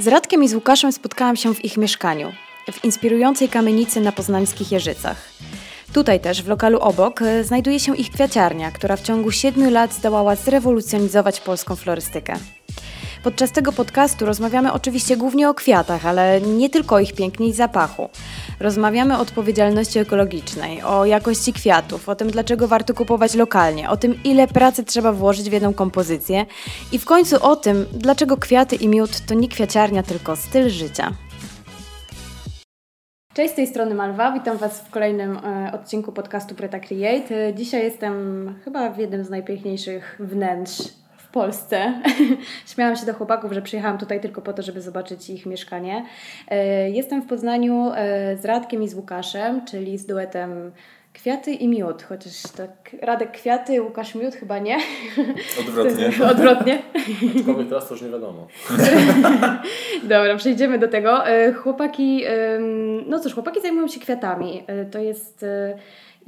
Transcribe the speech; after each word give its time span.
Z 0.00 0.06
Radkiem 0.06 0.42
i 0.44 0.48
z 0.48 0.54
Łukaszem 0.54 0.92
spotkałam 0.92 1.36
się 1.36 1.54
w 1.54 1.64
ich 1.64 1.76
mieszkaniu, 1.76 2.32
w 2.72 2.84
inspirującej 2.84 3.48
kamienicy 3.48 4.00
na 4.00 4.12
poznańskich 4.12 4.72
Jeżycach. 4.72 5.28
Tutaj 5.92 6.20
też, 6.20 6.42
w 6.42 6.48
lokalu 6.48 6.78
obok, 6.78 7.22
e, 7.22 7.44
znajduje 7.44 7.80
się 7.80 7.96
ich 7.96 8.10
kwiaciarnia, 8.10 8.70
która 8.70 8.96
w 8.96 9.02
ciągu 9.02 9.30
siedmiu 9.30 9.70
lat 9.70 9.94
zdołała 9.94 10.36
zrewolucjonizować 10.36 11.40
polską 11.40 11.76
florystykę. 11.76 12.34
Podczas 13.22 13.52
tego 13.52 13.72
podcastu 13.72 14.26
rozmawiamy 14.26 14.72
oczywiście 14.72 15.16
głównie 15.16 15.48
o 15.48 15.54
kwiatach, 15.54 16.06
ale 16.06 16.40
nie 16.40 16.70
tylko 16.70 16.94
o 16.94 17.00
ich 17.00 17.14
pięknie 17.14 17.48
i 17.48 17.52
zapachu. 17.52 18.08
Rozmawiamy 18.60 19.16
o 19.16 19.20
odpowiedzialności 19.20 19.98
ekologicznej, 19.98 20.82
o 20.82 21.04
jakości 21.04 21.52
kwiatów, 21.52 22.08
o 22.08 22.14
tym, 22.14 22.30
dlaczego 22.30 22.68
warto 22.68 22.94
kupować 22.94 23.34
lokalnie, 23.34 23.90
o 23.90 23.96
tym, 23.96 24.14
ile 24.24 24.48
pracy 24.48 24.84
trzeba 24.84 25.12
włożyć 25.12 25.50
w 25.50 25.52
jedną 25.52 25.74
kompozycję 25.74 26.46
i 26.92 26.98
w 26.98 27.04
końcu 27.04 27.44
o 27.44 27.56
tym, 27.56 27.86
dlaczego 27.92 28.36
kwiaty 28.36 28.76
i 28.76 28.88
miód 28.88 29.20
to 29.26 29.34
nie 29.34 29.48
kwiaciarnia, 29.48 30.02
tylko 30.02 30.36
styl 30.36 30.70
życia. 30.70 31.12
Cześć, 33.34 33.52
z 33.52 33.56
tej 33.56 33.66
strony 33.66 33.94
Malwa. 33.94 34.32
Witam 34.32 34.56
Was 34.56 34.80
w 34.80 34.90
kolejnym 34.90 35.36
e, 35.36 35.72
odcinku 35.72 36.12
podcastu 36.12 36.54
Preta 36.54 36.80
Create. 36.80 37.46
E, 37.46 37.54
dzisiaj 37.54 37.82
jestem 37.82 38.14
chyba 38.64 38.90
w 38.90 38.98
jednym 38.98 39.24
z 39.24 39.30
najpiękniejszych 39.30 40.20
wnętrz 40.20 41.00
Polsce. 41.30 42.02
Śmiałam 42.74 42.96
się 42.96 43.06
do 43.06 43.14
chłopaków, 43.14 43.52
że 43.52 43.62
przyjechałam 43.62 43.98
tutaj 43.98 44.20
tylko 44.20 44.42
po 44.42 44.52
to, 44.52 44.62
żeby 44.62 44.82
zobaczyć 44.82 45.30
ich 45.30 45.46
mieszkanie. 45.46 46.04
E, 46.48 46.90
jestem 46.90 47.22
w 47.22 47.26
Poznaniu 47.26 47.92
e, 47.94 48.36
z 48.36 48.44
Radkiem 48.44 48.82
i 48.82 48.88
z 48.88 48.94
Łukaszem, 48.94 49.64
czyli 49.64 49.98
z 49.98 50.06
duetem 50.06 50.72
Kwiaty 51.12 51.50
i 51.50 51.68
miód, 51.68 52.02
chociaż 52.02 52.42
tak 52.56 52.96
Radek 53.02 53.32
kwiaty, 53.32 53.82
Łukasz 53.82 54.14
miód 54.14 54.34
chyba 54.34 54.58
nie. 54.58 54.76
Odwrotnie. 55.60 56.06
Odwrotnie. 56.30 56.82
Aczkolwiek 57.38 57.68
teraz 57.68 57.88
to 57.88 57.94
już 57.94 58.02
nie 58.02 58.10
wiadomo. 58.10 58.46
Dobra, 60.02 60.36
przejdziemy 60.36 60.78
do 60.78 60.88
tego. 60.88 61.26
E, 61.26 61.52
Chłopaki, 61.52 62.24
no 63.06 63.18
cóż, 63.18 63.34
chłopaki 63.34 63.60
zajmują 63.60 63.88
się 63.88 64.00
kwiatami. 64.00 64.64
To 64.90 64.98
jest... 64.98 65.44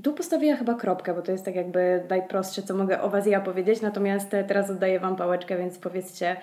e, 0.03 0.05
Tu 0.05 0.13
postawię 0.13 0.57
chyba 0.57 0.75
kropkę, 0.75 1.15
bo 1.15 1.23
to 1.23 1.33
jest 1.33 1.45
tak 1.45 1.55
jakby 1.55 2.05
najprostsze, 2.11 2.63
co 2.63 2.75
mogę 2.75 3.01
o 3.03 3.11
Was 3.11 3.27
ja 3.27 3.41
powiedzieć. 3.41 3.81
Natomiast 3.81 4.35
e, 4.35 4.45
teraz 4.45 4.71
oddaję 4.71 5.01
Wam 5.01 5.17
pałeczkę, 5.17 5.59
więc 5.59 5.79
powiedzcie, 5.79 6.37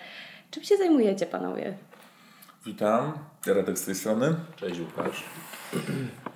czym 0.52 0.64
się 0.64 0.78
zajmujecie, 0.78 1.26
panowie? 1.26 1.74
Witam, 2.66 3.14
Radek 3.48 3.78
z 3.80 3.86
tej 3.86 3.96
strony. 3.96 4.36
Cześć 4.56 4.80
Łukasz. 4.80 5.24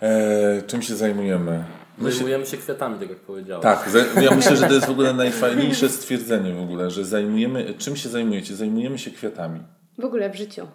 E, 0.02 0.62
czym 0.68 0.82
się 0.82 0.96
zajmujemy? 0.96 1.64
Myśl... 1.98 2.16
Zajmujemy 2.16 2.46
się 2.46 2.58
kwiatami, 2.58 3.00
tak 3.00 3.10
jak 3.10 3.20
powiedziałeś. 3.20 3.64
Tak, 3.64 3.90
ja 4.22 4.32
myślę, 4.32 4.56
że 4.56 4.68
to 4.68 4.74
jest 4.74 4.86
w 4.88 4.92
ogóle 4.92 5.14
najfajniejsze 5.14 5.90
stwierdzenie 5.90 6.54
w 6.54 6.62
ogóle, 6.62 6.92
że 6.92 7.06
zajmujemy, 7.06 7.74
czym 7.78 7.96
się 7.96 8.10
zajmujecie? 8.10 8.56
Zajmujemy 8.56 8.98
się 9.00 9.12
kwiatami. 9.12 9.60
W 9.98 10.06
ogóle 10.06 10.30
w 10.30 10.36
życiu. 10.36 10.68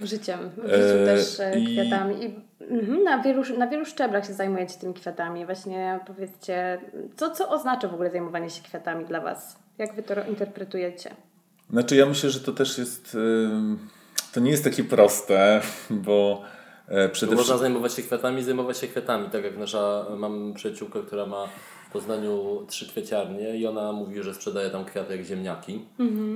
Życiem. 0.00 0.38
W 0.50 0.62
życiu 0.62 1.02
E, 1.02 1.04
też 1.06 1.40
e, 1.40 1.58
i- 1.58 1.66
kwiatami. 1.66 2.24
I 2.24 2.34
mhm, 2.70 3.02
na, 3.04 3.22
wielu, 3.22 3.42
na 3.58 3.66
wielu 3.66 3.84
szczeblach 3.84 4.26
się 4.26 4.32
zajmujecie 4.32 4.74
tymi 4.78 4.94
kwiatami. 4.94 5.46
Właśnie 5.46 6.00
powiedzcie, 6.06 6.80
co, 7.16 7.30
co 7.30 7.48
oznacza 7.48 7.88
w 7.88 7.94
ogóle 7.94 8.10
zajmowanie 8.10 8.50
się 8.50 8.62
kwiatami 8.62 9.04
dla 9.04 9.20
Was? 9.20 9.58
Jak 9.78 9.94
Wy 9.94 10.02
to 10.02 10.14
interpretujecie? 10.28 11.10
Znaczy 11.70 11.96
ja 11.96 12.06
myślę, 12.06 12.30
że 12.30 12.40
to 12.40 12.52
też 12.52 12.78
jest, 12.78 13.16
to 14.32 14.40
nie 14.40 14.50
jest 14.50 14.64
takie 14.64 14.84
proste, 14.84 15.60
bo 16.06 16.42
e, 16.88 17.08
przede 17.08 17.32
można 17.32 17.44
wszystkim... 17.44 17.62
zajmować 17.62 17.94
się 17.94 18.02
kwiatami, 18.02 18.42
zajmować 18.42 18.78
się 18.78 18.88
kwiatami. 18.88 19.30
Tak 19.30 19.44
jak 19.44 19.58
nasza, 19.58 20.06
mam 20.16 20.54
przyjaciółkę, 20.54 21.02
która 21.06 21.26
ma 21.26 21.46
w 21.88 21.92
Poznaniu 21.92 22.66
trzy 22.68 22.88
kwieciarnie 22.88 23.56
i 23.56 23.66
ona 23.66 23.92
mówi, 23.92 24.22
że 24.22 24.34
sprzedaje 24.34 24.70
tam 24.70 24.84
kwiaty 24.84 25.16
jak 25.16 25.26
ziemniaki. 25.26 25.84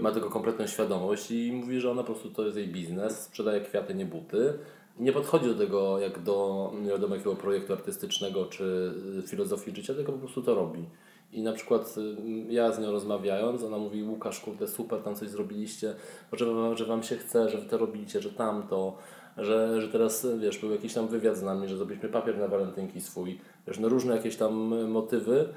Ma 0.02 0.12
tego 0.12 0.30
kompletną 0.30 0.66
świadomość 0.66 1.30
i 1.30 1.52
mówi, 1.52 1.80
że 1.80 1.90
ona 1.90 2.02
po 2.02 2.12
prostu 2.12 2.30
to 2.30 2.44
jest 2.44 2.56
jej 2.56 2.68
biznes, 2.68 3.22
sprzedaje 3.22 3.60
kwiaty, 3.60 3.94
nie 3.94 4.06
buty. 4.06 4.58
Nie 4.98 5.12
podchodzi 5.12 5.46
do 5.46 5.54
tego 5.54 5.98
jak 5.98 6.22
do 6.22 6.72
nie 6.82 6.90
wiadomo 6.90 7.14
jakiego 7.14 7.36
projektu 7.36 7.72
artystycznego 7.72 8.46
czy 8.46 8.94
y, 9.18 9.28
filozofii 9.28 9.76
życia, 9.76 9.94
tylko 9.94 10.12
po 10.12 10.18
prostu 10.18 10.42
to 10.42 10.54
robi. 10.54 10.84
I 11.32 11.42
na 11.42 11.52
przykład 11.52 11.94
y, 11.98 12.52
ja 12.52 12.72
z 12.72 12.78
nią 12.78 12.90
rozmawiając, 12.90 13.62
ona 13.62 13.78
mówi, 13.78 14.02
Łukasz, 14.02 14.40
kurde, 14.40 14.68
super, 14.68 15.02
tam 15.02 15.14
coś 15.14 15.28
zrobiliście, 15.28 15.94
że, 16.32 16.46
wam- 16.46 16.76
że 16.76 16.84
Wam 16.84 17.02
się 17.02 17.16
chce, 17.16 17.48
że 17.48 17.58
Wy 17.58 17.68
to 17.68 17.78
robicie, 17.78 18.20
że 18.20 18.30
tamto, 18.30 18.96
że, 19.36 19.80
że 19.82 19.88
teraz, 19.88 20.26
wiesz, 20.40 20.58
był 20.58 20.70
jakiś 20.70 20.94
tam 20.94 21.08
wywiad 21.08 21.36
z 21.36 21.42
nami, 21.42 21.68
że 21.68 21.76
zrobiliśmy 21.76 22.08
papier 22.08 22.38
na 22.38 22.48
walentynki 22.48 23.00
swój, 23.00 23.40
wiesz, 23.66 23.78
no 23.78 23.88
różne 23.88 24.16
jakieś 24.16 24.36
tam 24.36 24.72
y, 24.72 24.88
motywy, 24.88 25.48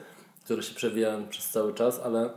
które 0.45 0.63
się 0.63 0.75
przewijają 0.75 1.27
przez 1.27 1.49
cały 1.49 1.73
czas, 1.73 1.99
ale 2.03 2.29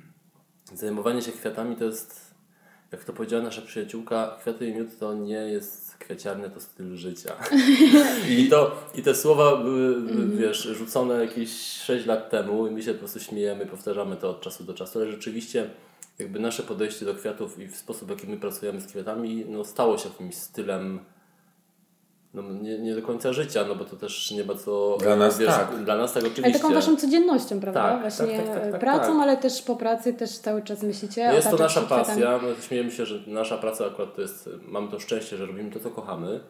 zajmowanie 0.74 1.22
się 1.22 1.32
kwiatami 1.32 1.76
to 1.76 1.84
jest, 1.84 2.29
jak 2.92 3.04
to 3.04 3.12
powiedziała 3.12 3.42
nasza 3.42 3.62
przyjaciółka, 3.62 4.36
kwiaty 4.40 4.68
i 4.68 4.74
miód 4.74 4.98
to 4.98 5.14
nie 5.14 5.34
jest 5.34 5.96
kwiaciarnia, 5.98 6.48
to 6.48 6.60
styl 6.60 6.96
życia. 6.96 7.36
I, 8.38 8.48
to, 8.48 8.88
I 8.94 9.02
te 9.02 9.14
słowa 9.14 9.56
były, 9.56 10.02
wiesz, 10.36 10.62
rzucone 10.62 11.24
jakieś 11.24 11.50
6 11.60 12.06
lat 12.06 12.30
temu 12.30 12.66
i 12.66 12.70
my 12.70 12.82
się 12.82 12.92
po 12.92 12.98
prostu 12.98 13.20
śmiejemy, 13.20 13.66
powtarzamy 13.66 14.16
to 14.16 14.30
od 14.30 14.40
czasu 14.40 14.64
do 14.64 14.74
czasu, 14.74 14.98
ale 14.98 15.10
rzeczywiście 15.10 15.70
jakby 16.18 16.40
nasze 16.40 16.62
podejście 16.62 17.04
do 17.04 17.14
kwiatów 17.14 17.58
i 17.58 17.68
w 17.68 17.76
sposób, 17.76 18.08
w 18.08 18.10
jaki 18.10 18.26
my 18.26 18.36
pracujemy 18.36 18.80
z 18.80 18.86
kwiatami, 18.86 19.44
no 19.48 19.64
stało 19.64 19.98
się 19.98 20.08
jakimś 20.08 20.34
stylem 20.34 21.00
no, 22.34 22.42
nie, 22.42 22.78
nie 22.78 22.94
do 22.94 23.02
końca 23.02 23.32
życia, 23.32 23.64
no 23.68 23.74
bo 23.74 23.84
to 23.84 23.96
też 23.96 24.30
nie 24.30 24.44
ma 24.44 24.54
co... 24.54 24.96
Dla 25.00 25.16
nas 25.16 25.38
wiesz, 25.38 25.48
tak. 25.48 25.84
Dla 25.84 25.96
nas 25.96 26.12
tak 26.12 26.22
oczywiście. 26.22 26.44
Ale 26.44 26.54
taką 26.54 26.74
Waszą 26.74 26.96
codziennością, 26.96 27.60
prawda? 27.60 27.82
Tak, 27.82 28.00
Właśnie 28.00 28.36
tak, 28.36 28.46
tak, 28.46 28.62
tak, 28.62 28.72
tak, 28.72 28.80
pracą, 28.80 29.12
tak. 29.12 29.22
ale 29.22 29.36
też 29.36 29.62
po 29.62 29.76
pracy 29.76 30.14
też 30.14 30.38
cały 30.38 30.62
czas 30.62 30.82
myślicie. 30.82 31.26
No 31.26 31.32
jest 31.32 31.50
to 31.50 31.56
nasza 31.56 31.80
pasja. 31.80 32.38
My 32.38 32.62
śmiejemy 32.62 32.90
się, 32.90 33.06
że 33.06 33.18
nasza 33.26 33.58
praca 33.58 33.86
akurat 33.86 34.14
to 34.14 34.22
jest, 34.22 34.50
mamy 34.68 34.88
to 34.88 35.00
szczęście, 35.00 35.36
że 35.36 35.46
robimy 35.46 35.70
to, 35.70 35.80
co 35.80 35.90
kochamy 35.90 36.40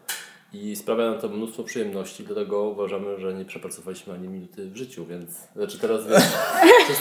i 0.52 0.76
sprawia 0.76 1.10
nam 1.10 1.20
to 1.20 1.28
mnóstwo 1.28 1.62
przyjemności, 1.62 2.24
dlatego 2.24 2.62
uważamy, 2.62 3.18
że 3.20 3.34
nie 3.34 3.44
przepracowaliśmy 3.44 4.14
ani 4.14 4.28
minuty 4.28 4.70
w 4.70 4.76
życiu, 4.76 5.06
więc 5.06 5.30
znaczy 5.56 5.78
teraz 5.78 6.06
wiesz, 6.06 6.22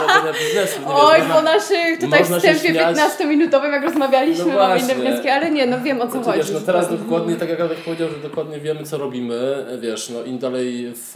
robienia 0.00 0.32
biznesu. 0.38 0.80
Nie 0.80 0.86
Oj, 0.86 1.18
wiesz, 1.18 1.28
po 1.32 1.42
naszych 1.42 1.98
tutaj 2.00 2.24
wstępie 2.24 2.58
śmiać. 2.58 2.96
15-minutowym, 2.96 3.72
jak 3.72 3.84
rozmawialiśmy, 3.84 4.44
No 4.46 4.54
mamy 4.58 4.80
inne 4.80 4.94
wnioski, 4.94 5.28
ale 5.28 5.50
nie, 5.50 5.66
no 5.66 5.80
wiem 5.80 6.00
o 6.00 6.06
co 6.06 6.10
Znaczy, 6.10 6.24
chodzi. 6.26 6.38
wiesz, 6.38 6.50
no 6.50 6.60
teraz 6.60 6.90
dokładnie, 6.90 7.36
tak 7.36 7.48
jak 7.48 7.58
Radek 7.58 7.78
powiedział, 7.78 8.08
że 8.08 8.28
dokładnie 8.28 8.60
wiemy, 8.60 8.84
co 8.84 8.98
robimy, 8.98 9.66
wiesz, 9.80 10.10
no 10.10 10.22
im 10.22 10.38
dalej 10.38 10.92
w, 10.94 11.12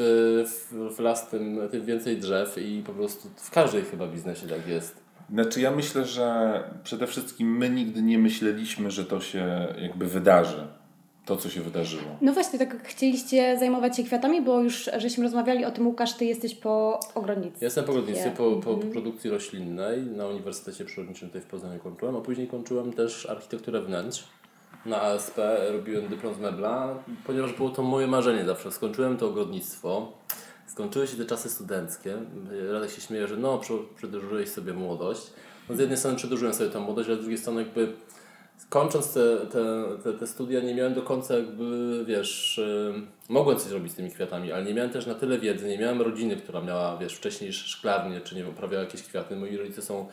w, 0.47 0.95
w 0.97 1.01
las, 1.01 1.29
tym, 1.29 1.69
tym 1.71 1.85
więcej 1.85 2.17
drzew 2.17 2.59
i 2.59 2.83
po 2.87 2.93
prostu 2.93 3.29
w 3.37 3.51
każdej 3.51 3.83
chyba 3.85 4.07
biznesie 4.07 4.47
tak 4.47 4.67
jest. 4.69 5.03
Znaczy 5.33 5.61
ja 5.61 5.71
myślę, 5.71 6.05
że 6.05 6.61
przede 6.85 7.07
wszystkim 7.07 7.57
my 7.57 7.71
nigdy 7.71 8.03
nie 8.03 8.19
myśleliśmy, 8.19 8.91
że 8.91 9.05
to 9.05 9.21
się 9.21 9.67
jakby 9.79 10.07
wydarzy. 10.07 10.67
To, 11.27 11.37
co 11.37 11.49
się 11.51 11.61
wydarzyło. 11.61 12.03
No 12.21 12.33
właśnie, 12.33 12.59
tak 12.59 12.83
chcieliście 12.89 13.59
zajmować 13.59 13.97
się 13.97 14.05
kwiatami, 14.05 14.43
bo 14.43 14.61
już 14.61 14.91
żeśmy 14.99 15.25
rozmawiali 15.25 15.65
o 15.65 15.71
tym, 15.71 15.87
Łukasz, 15.87 16.13
ty 16.15 16.25
jesteś 16.25 16.55
po 16.55 17.01
ogrodnictwie. 17.15 17.59
Ja 17.61 17.67
jestem 17.67 17.85
po 17.85 17.93
ogrodnictwie, 17.93 18.31
po, 18.31 18.51
po 18.57 18.71
Mhm. 18.71 18.93
produkcji 18.93 19.31
roślinnej 19.31 20.03
na 20.03 20.27
Uniwersytecie 20.27 20.85
Przyrodniczym 20.85 21.29
tutaj 21.29 21.43
w 21.43 21.47
Poznaniu 21.47 21.81
kończyłem, 21.81 22.17
a 22.17 22.21
później 22.21 22.47
kończyłem 22.49 22.93
też 22.93 23.27
architekturę 23.27 23.81
wnętrz. 23.81 24.25
Na 24.87 25.03
ASP 25.03 25.39
robiłem 25.73 26.09
dyplom 26.09 26.35
z 26.35 26.39
mebla, 26.39 26.95
ponieważ 27.27 27.53
było 27.53 27.71
to 27.71 27.83
moje 27.83 28.07
marzenie 28.07 28.45
zawsze. 28.45 28.73
Skończyłem 28.73 29.17
to 29.17 29.27
ogrodnictwo, 29.29 30.13
skończyły 30.67 31.07
się 31.07 31.17
te 31.17 31.25
czasy 31.25 31.51
studenckie. 31.51 32.17
Radek 32.73 32.91
się 32.91 33.01
śmieje, 33.01 33.29
że 33.29 33.37
no, 33.37 33.59
prze- 33.59 33.79
przedłużyłeś 33.97 34.49
sobie 34.49 34.73
młodość. 34.73 35.23
No 35.69 35.77
z 35.77 35.79
jednej 35.79 35.99
strony 35.99 36.17
przedłużyłem 36.17 36.55
sobie 36.55 36.71
tę 36.71 36.81
młodość, 36.81 37.09
ale 37.09 37.19
z 37.19 37.21
drugiej 37.21 37.39
strony 37.39 37.63
jakby 37.63 37.93
kończąc 38.69 39.15
te, 39.15 39.37
te, 39.47 39.85
te, 40.05 40.19
te 40.19 40.27
studia 40.27 40.61
nie 40.61 40.75
miałem 40.75 40.95
do 40.95 41.03
końca 41.03 41.35
jakby, 41.35 42.05
wiesz, 42.07 42.59
ym, 42.59 43.07
mogłem 43.29 43.59
coś 43.59 43.73
robić 43.73 43.93
z 43.93 43.95
tymi 43.95 44.11
kwiatami, 44.11 44.53
ale 44.53 44.65
nie 44.65 44.75
miałem 44.75 44.91
też 44.91 45.07
na 45.07 45.15
tyle 45.15 45.39
wiedzy, 45.39 45.69
nie 45.69 45.79
miałem 45.79 46.03
rodziny, 46.03 46.37
która 46.37 46.61
miała, 46.61 46.97
wiesz, 46.97 47.15
wcześniej 47.15 47.53
szklarnię, 47.53 48.21
czy 48.21 48.35
nie 48.35 48.43
wiem, 48.43 48.51
uprawiała 48.51 48.85
jakieś 48.85 49.03
kwiaty. 49.03 49.37
Moi 49.37 49.57
rodzice 49.57 49.83
są, 49.83 50.07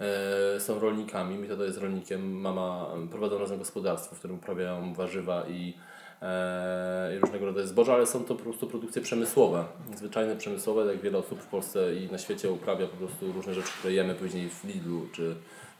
e, 0.00 0.60
są 0.60 0.78
rolnikami, 0.78 1.38
mój 1.38 1.48
tata 1.48 1.64
jest 1.64 1.78
rolnikiem, 1.78 2.40
mama 2.40 2.86
prowadzą 3.10 3.38
razem 3.38 3.58
gospodarstwo, 3.58 4.16
w 4.16 4.18
którym 4.18 4.36
uprawiają 4.36 4.94
warzywa 4.94 5.44
i, 5.48 5.74
e, 6.22 7.16
i 7.16 7.18
różnego 7.18 7.46
rodzaju 7.46 7.66
zboża, 7.66 7.94
ale 7.94 8.06
są 8.06 8.24
to 8.24 8.34
po 8.34 8.42
prostu 8.42 8.66
produkcje 8.66 9.02
przemysłowe, 9.02 9.64
zwyczajne 9.96 10.36
przemysłowe, 10.36 10.92
jak 10.92 11.02
wiele 11.02 11.18
osób 11.18 11.40
w 11.40 11.46
Polsce 11.46 11.94
i 11.94 12.12
na 12.12 12.18
świecie 12.18 12.50
uprawia 12.50 12.86
po 12.86 12.96
prostu 12.96 13.32
różne 13.32 13.54
rzeczy, 13.54 13.72
które 13.78 13.94
jemy 13.94 14.14
później 14.14 14.48
w 14.48 14.64
Lidlu, 14.64 15.06
czy, 15.12 15.34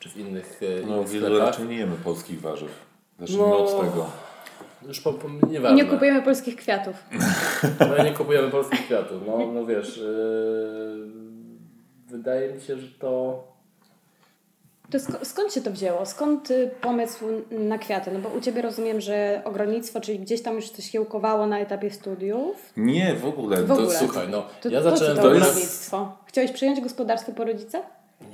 czy 0.04 0.10
w 0.10 0.16
innych, 0.16 0.60
e, 0.82 0.86
No, 0.86 0.96
innych 0.96 1.08
wielu 1.08 1.26
sklepach. 1.26 1.46
raczej 1.48 1.66
nie 1.66 1.76
jemy 1.76 1.96
polskich 2.04 2.40
warzyw. 2.40 2.70
Zacznijmy 3.20 3.44
No. 3.46 3.58
od 3.58 3.80
tego. 3.80 4.06
Już 4.88 5.00
po, 5.00 5.12
po, 5.12 5.28
nieważne. 5.46 5.76
nie 5.76 5.84
kupujemy 5.90 6.22
polskich 6.22 6.56
kwiatów. 6.56 6.96
No, 7.98 8.04
nie 8.04 8.12
kupujemy 8.12 8.50
polskich 8.50 8.80
kwiatów. 8.86 9.22
No, 9.26 9.38
no 9.52 9.66
wiesz, 9.66 9.96
yy, 9.96 11.06
wydaje 12.08 12.52
mi 12.54 12.60
się, 12.60 12.76
że 12.78 12.88
to... 12.98 13.44
To 14.90 14.98
sk- 14.98 15.24
skąd 15.24 15.52
się 15.54 15.60
to 15.60 15.70
wzięło? 15.70 16.06
Skąd 16.06 16.50
y, 16.50 16.70
pomysł 16.80 17.24
na 17.50 17.78
kwiaty? 17.78 18.10
No 18.12 18.18
bo 18.18 18.28
u 18.28 18.40
Ciebie 18.40 18.62
rozumiem, 18.62 19.00
że 19.00 19.42
ogrodnictwo, 19.44 20.00
czyli 20.00 20.18
gdzieś 20.18 20.42
tam 20.42 20.54
już 20.54 20.70
coś 20.70 20.90
kiełkowało 20.90 21.46
na 21.46 21.58
etapie 21.58 21.90
studiów. 21.90 22.72
Nie, 22.76 23.14
w 23.14 23.24
ogóle. 23.26 23.62
W 23.62 23.72
ogóle. 23.72 23.86
To, 23.86 23.92
Słuchaj, 23.92 24.28
no, 24.30 24.46
To 24.62 24.68
ja 24.68 24.82
zacząłem... 24.82 25.16
to 25.16 25.22
to 25.22 25.34
jest- 25.34 25.46
ogrodnictwo? 25.46 26.16
Chciałeś 26.26 26.52
przyjąć 26.52 26.80
gospodarstwo 26.80 27.32
po 27.32 27.44
rodzicach? 27.44 27.82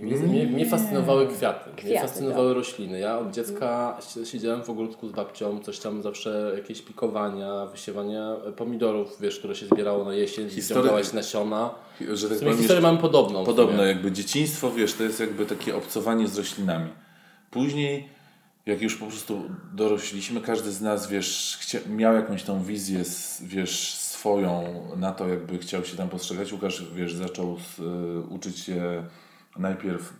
Mnie, 0.01 0.17
mnie, 0.17 0.47
mnie 0.47 0.67
fascynowały 0.67 1.27
kwiaty, 1.29 1.71
mnie 1.71 1.77
Kwiaty, 1.83 2.09
fascynowały 2.09 2.49
tak. 2.49 2.57
rośliny. 2.57 2.99
Ja 2.99 3.19
od 3.19 3.31
dziecka 3.31 3.99
si- 4.01 4.27
siedziałem 4.27 4.63
w 4.65 4.71
ogródku 4.71 5.09
z 5.09 5.13
babcią, 5.13 5.61
coś 5.61 5.79
tam 5.79 6.03
zawsze 6.03 6.53
jakieś 6.57 6.83
pikowania, 6.83 7.67
wysiewania 7.67 8.37
pomidorów, 8.57 9.17
wiesz, 9.21 9.39
które 9.39 9.55
się 9.55 9.67
zbierało 9.67 10.05
na 10.05 10.15
jesień, 10.15 10.51
ściągałaś 10.51 11.13
nasiona. 11.13 11.75
Że 12.01 12.27
W 12.27 12.31
tak 12.31 12.39
sumie 12.39 12.39
powiem, 12.39 12.57
historię 12.59 12.81
mam 12.83 12.99
podobną. 12.99 13.45
sumie. 13.45 13.89
jakby 13.89 14.13
dzieciństwo, 14.13 14.71
wiesz, 14.71 14.95
to 14.95 15.03
jest 15.03 15.21
jakby 15.21 15.47
takie 15.47 15.77
obcowanie 15.77 16.29
z 16.29 16.39
roślinami. 16.39 16.91
Później, 17.51 18.09
jak 18.67 18.83
już 18.83 18.97
po 18.97 19.07
prostu 19.07 19.43
dorośliśmy, 19.75 20.41
każdy 20.41 20.71
z 20.73 20.81
nas, 20.81 21.09
wiesz, 21.09 21.59
chcia- 21.63 21.89
miał 21.91 22.15
jakąś 22.15 22.43
tą 22.43 22.63
wizję, 22.63 23.03
wiesz, 23.43 23.95
swoją 23.95 24.63
na 24.97 25.13
to, 25.13 25.29
jakby 25.29 25.59
chciał 25.59 25.85
się 25.85 25.97
tam 25.97 26.09
postrzegać. 26.09 26.53
Łukasz, 26.53 26.85
wiesz, 26.95 27.15
zaczął 27.15 27.57
z, 27.59 27.79
y, 27.79 28.35
uczyć 28.35 28.59
się 28.59 29.03
najpierw 29.61 30.13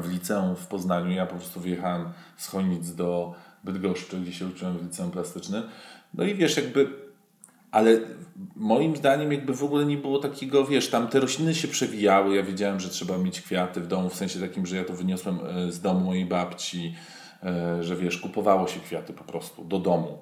w 0.00 0.08
liceum 0.08 0.56
w 0.56 0.66
Poznaniu. 0.66 1.10
Ja 1.10 1.26
po 1.26 1.34
prostu 1.34 1.60
wyjechałem 1.60 2.08
z 2.36 2.48
Chojnic 2.48 2.94
do 2.94 3.34
Bydgoszczy, 3.64 4.20
gdzie 4.20 4.32
się 4.32 4.46
uczyłem 4.46 4.78
w 4.78 4.82
liceum 4.82 5.10
plastycznym. 5.10 5.62
No 6.14 6.24
i 6.24 6.34
wiesz, 6.34 6.56
jakby 6.56 7.08
ale 7.70 8.00
moim 8.56 8.96
zdaniem 8.96 9.32
jakby 9.32 9.54
w 9.54 9.64
ogóle 9.64 9.86
nie 9.86 9.96
było 9.96 10.18
takiego, 10.18 10.64
wiesz, 10.64 10.90
tam 10.90 11.08
te 11.08 11.20
rośliny 11.20 11.54
się 11.54 11.68
przewijały, 11.68 12.36
ja 12.36 12.42
wiedziałem, 12.42 12.80
że 12.80 12.88
trzeba 12.88 13.18
mieć 13.18 13.40
kwiaty 13.40 13.80
w 13.80 13.86
domu, 13.86 14.08
w 14.08 14.14
sensie 14.14 14.40
takim, 14.40 14.66
że 14.66 14.76
ja 14.76 14.84
to 14.84 14.92
wyniosłem 14.92 15.38
e, 15.46 15.72
z 15.72 15.80
domu 15.80 16.00
mojej 16.00 16.26
babci, 16.26 16.94
e, 17.42 17.82
że 17.82 17.96
wiesz, 17.96 18.18
kupowało 18.18 18.68
się 18.68 18.80
kwiaty 18.80 19.12
po 19.12 19.24
prostu 19.24 19.64
do 19.64 19.78
domu. 19.78 20.18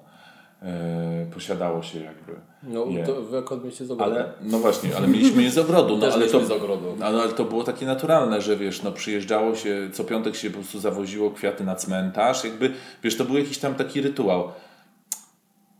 E, 0.61 1.25
Posiadało 1.33 1.83
się 1.83 1.99
jakby. 1.99 2.33
No 2.63 2.85
je. 2.85 3.05
to 3.05 3.21
wy 3.21 3.37
akurat 3.37 3.63
mieliście 3.63 3.85
z 3.85 3.91
ogrodu. 3.91 4.11
Ale, 4.11 4.31
no 4.41 4.59
właśnie, 4.59 4.97
ale 4.97 5.07
mieliśmy 5.07 5.43
je 5.43 5.51
z 5.51 5.57
ogrodu. 5.57 5.97
No, 5.97 6.07
ale, 6.07 6.27
to, 6.27 6.45
z 6.45 6.51
ogrodu. 6.51 6.95
no, 6.99 7.05
ale 7.05 7.29
to 7.29 7.45
było 7.45 7.63
takie 7.63 7.85
naturalne, 7.85 8.41
że 8.41 8.57
wiesz, 8.57 8.83
no 8.83 8.91
przyjeżdżało 8.91 9.55
się, 9.55 9.89
co 9.93 10.03
piątek 10.03 10.35
się 10.35 10.49
po 10.49 10.57
prostu 10.57 10.79
zawoziło 10.79 11.31
kwiaty 11.31 11.63
na 11.63 11.75
cmentarz, 11.75 12.43
jakby, 12.43 12.73
wiesz, 13.03 13.17
to 13.17 13.25
był 13.25 13.37
jakiś 13.37 13.57
tam 13.57 13.75
taki 13.75 14.01
rytuał. 14.01 14.51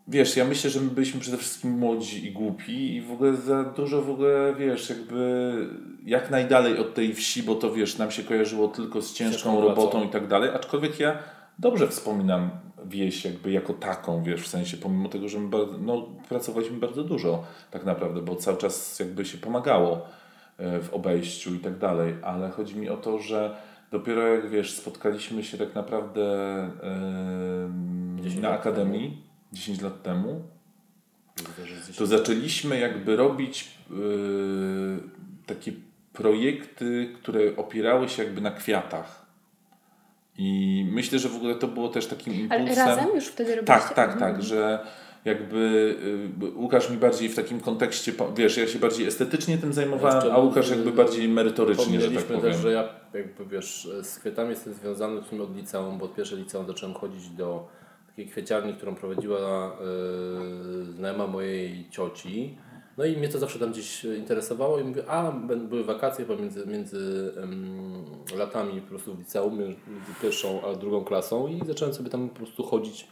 Wiesz, 0.07 0.37
ja 0.37 0.45
myślę, 0.45 0.69
że 0.69 0.81
my 0.81 0.89
byliśmy 0.89 1.19
przede 1.19 1.37
wszystkim 1.37 1.71
młodzi 1.71 2.27
i 2.27 2.31
głupi 2.31 2.95
i 2.95 3.01
w 3.01 3.11
ogóle 3.11 3.33
za 3.33 3.63
dużo 3.63 4.01
w 4.01 4.09
ogóle, 4.09 4.55
wiesz, 4.59 4.89
jakby 4.89 5.53
jak 6.05 6.31
najdalej 6.31 6.77
od 6.77 6.93
tej 6.93 7.13
wsi, 7.13 7.43
bo 7.43 7.55
to 7.55 7.73
wiesz, 7.73 7.97
nam 7.97 8.11
się 8.11 8.23
kojarzyło 8.23 8.67
tylko 8.67 9.01
z 9.01 9.13
ciężką 9.13 9.33
Ciężką 9.33 9.61
robotą 9.61 10.03
i 10.03 10.09
tak 10.09 10.27
dalej, 10.27 10.49
aczkolwiek 10.49 10.99
ja 10.99 11.17
dobrze 11.59 11.87
wspominam 11.87 12.49
wieś 12.85 13.25
jakby 13.25 13.51
jako 13.51 13.73
taką, 13.73 14.23
wiesz, 14.23 14.41
w 14.41 14.47
sensie 14.47 14.77
pomimo 14.77 15.09
tego, 15.09 15.29
że 15.29 15.39
my 15.39 15.49
no, 15.79 16.07
pracowaliśmy 16.29 16.77
bardzo 16.77 17.03
dużo 17.03 17.43
tak 17.71 17.85
naprawdę, 17.85 18.21
bo 18.21 18.35
cały 18.35 18.57
czas 18.57 18.99
jakby 18.99 19.25
się 19.25 19.37
pomagało 19.37 20.07
e, 20.57 20.79
w 20.79 20.93
obejściu 20.93 21.55
i 21.55 21.59
tak 21.59 21.77
dalej, 21.77 22.15
ale 22.23 22.49
chodzi 22.49 22.75
mi 22.75 22.89
o 22.89 22.97
to, 22.97 23.19
że 23.19 23.57
dopiero 23.91 24.27
jak 24.27 24.49
wiesz, 24.49 24.73
spotkaliśmy 24.73 25.43
się 25.43 25.57
tak 25.57 25.75
naprawdę 25.75 26.23
10 28.21 28.41
na 28.41 28.49
akademii 28.49 29.27
10 29.53 29.81
lat 29.81 30.03
temu, 30.03 30.43
to 31.97 32.05
zaczęliśmy 32.05 32.79
jakby 32.79 33.15
robić 33.15 33.77
yy, 33.89 34.99
takie 35.45 35.71
projekty, 36.13 37.13
które 37.21 37.55
opierały 37.55 38.09
się 38.09 38.23
jakby 38.23 38.41
na 38.41 38.51
kwiatach. 38.51 39.26
I 40.37 40.85
myślę, 40.91 41.19
że 41.19 41.29
w 41.29 41.35
ogóle 41.35 41.55
to 41.55 41.67
było 41.67 41.89
też 41.89 42.07
takim 42.07 42.47
Ale 42.51 42.59
impulsem. 42.61 42.87
razem 42.87 43.15
już 43.15 43.25
wtedy 43.25 43.55
robiliście? 43.55 43.73
Tak, 43.85 43.93
tak, 43.93 44.11
Mhm. 44.13 44.33
tak, 44.33 44.43
że 44.43 44.79
jakby 45.25 45.95
y, 46.43 46.55
Łukasz 46.55 46.89
mi 46.89 46.97
bardziej 46.97 47.29
w 47.29 47.35
takim 47.35 47.59
kontekście, 47.59 48.11
wiesz, 48.35 48.57
ja 48.57 48.67
się 48.67 48.79
bardziej 48.79 49.07
estetycznie 49.07 49.57
tym 49.57 49.73
zajmowałem, 49.73 50.31
a 50.31 50.37
Łukasz 50.37 50.69
jakby 50.69 50.91
bardziej 50.91 51.29
merytorycznie, 51.29 52.01
że 52.01 52.11
tak 52.11 52.23
powiem. 52.23 52.41
też, 52.41 52.55
że 52.57 52.71
ja 52.71 52.89
jakby 53.13 53.45
wiesz, 53.45 53.89
z 54.03 54.19
kwiatami 54.19 54.49
jestem 54.49 54.73
związany 54.73 55.21
w 55.21 55.25
sumie 55.27 55.41
od 55.43 55.55
liceum, 55.57 55.97
bo 55.97 56.05
od 56.05 56.15
pierwszej 56.15 56.37
liceum 56.37 56.67
zacząłem 56.67 56.95
chodzić 56.95 57.29
do 57.29 57.67
takiej 58.07 58.27
kwieciarni, 58.27 58.73
którą 58.73 58.95
prowadziła 58.95 59.77
yy, 60.79 60.85
znajoma 60.85 61.27
mojej 61.27 61.89
cioci. 61.89 62.57
No 62.97 63.05
i 63.05 63.17
mnie 63.17 63.29
to 63.29 63.39
zawsze 63.39 63.59
tam 63.59 63.71
gdzieś 63.71 64.03
interesowało 64.03 64.79
i 64.79 64.83
mówię, 64.83 65.03
a 65.07 65.31
były 65.55 65.83
wakacje 65.83 66.25
pomiędzy 66.25 66.67
między 66.67 67.33
em, 67.43 68.05
latami 68.37 68.81
po 68.81 68.87
prostu 68.87 69.15
w 69.15 69.19
liceum, 69.19 69.59
między 69.59 69.77
pierwszą 70.21 70.61
a 70.65 70.75
drugą 70.75 71.03
klasą 71.03 71.47
i 71.47 71.61
zacząłem 71.67 71.93
sobie 71.93 72.09
tam 72.09 72.29
po 72.29 72.35
prostu 72.35 72.63
chodzić 72.63 73.07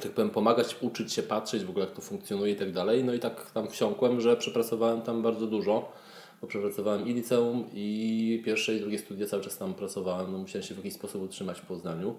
tak 0.00 0.12
powiem, 0.12 0.30
pomagać, 0.30 0.76
uczyć 0.80 1.12
się, 1.12 1.22
patrzeć 1.22 1.64
w 1.64 1.70
ogóle 1.70 1.84
jak 1.84 1.94
to 1.94 2.02
funkcjonuje 2.02 2.52
i 2.52 2.56
tak 2.56 2.72
dalej. 2.72 3.04
No 3.04 3.14
i 3.14 3.20
tak 3.20 3.50
tam 3.50 3.68
wsiąkłem, 3.68 4.20
że 4.20 4.36
przepracowałem 4.36 5.02
tam 5.02 5.22
bardzo 5.22 5.46
dużo, 5.46 5.92
bo 6.40 6.46
przepracowałem 6.46 7.08
i 7.08 7.14
liceum, 7.14 7.64
i 7.72 8.42
pierwsze 8.44 8.74
i 8.74 8.80
drugie 8.80 8.98
studia 8.98 9.26
cały 9.26 9.42
czas 9.42 9.58
tam 9.58 9.74
pracowałem. 9.74 10.32
No, 10.32 10.38
musiałem 10.38 10.68
się 10.68 10.74
w 10.74 10.76
jakiś 10.76 10.94
sposób 10.94 11.22
utrzymać 11.22 11.60
w 11.60 11.66
Poznaniu. 11.66 12.14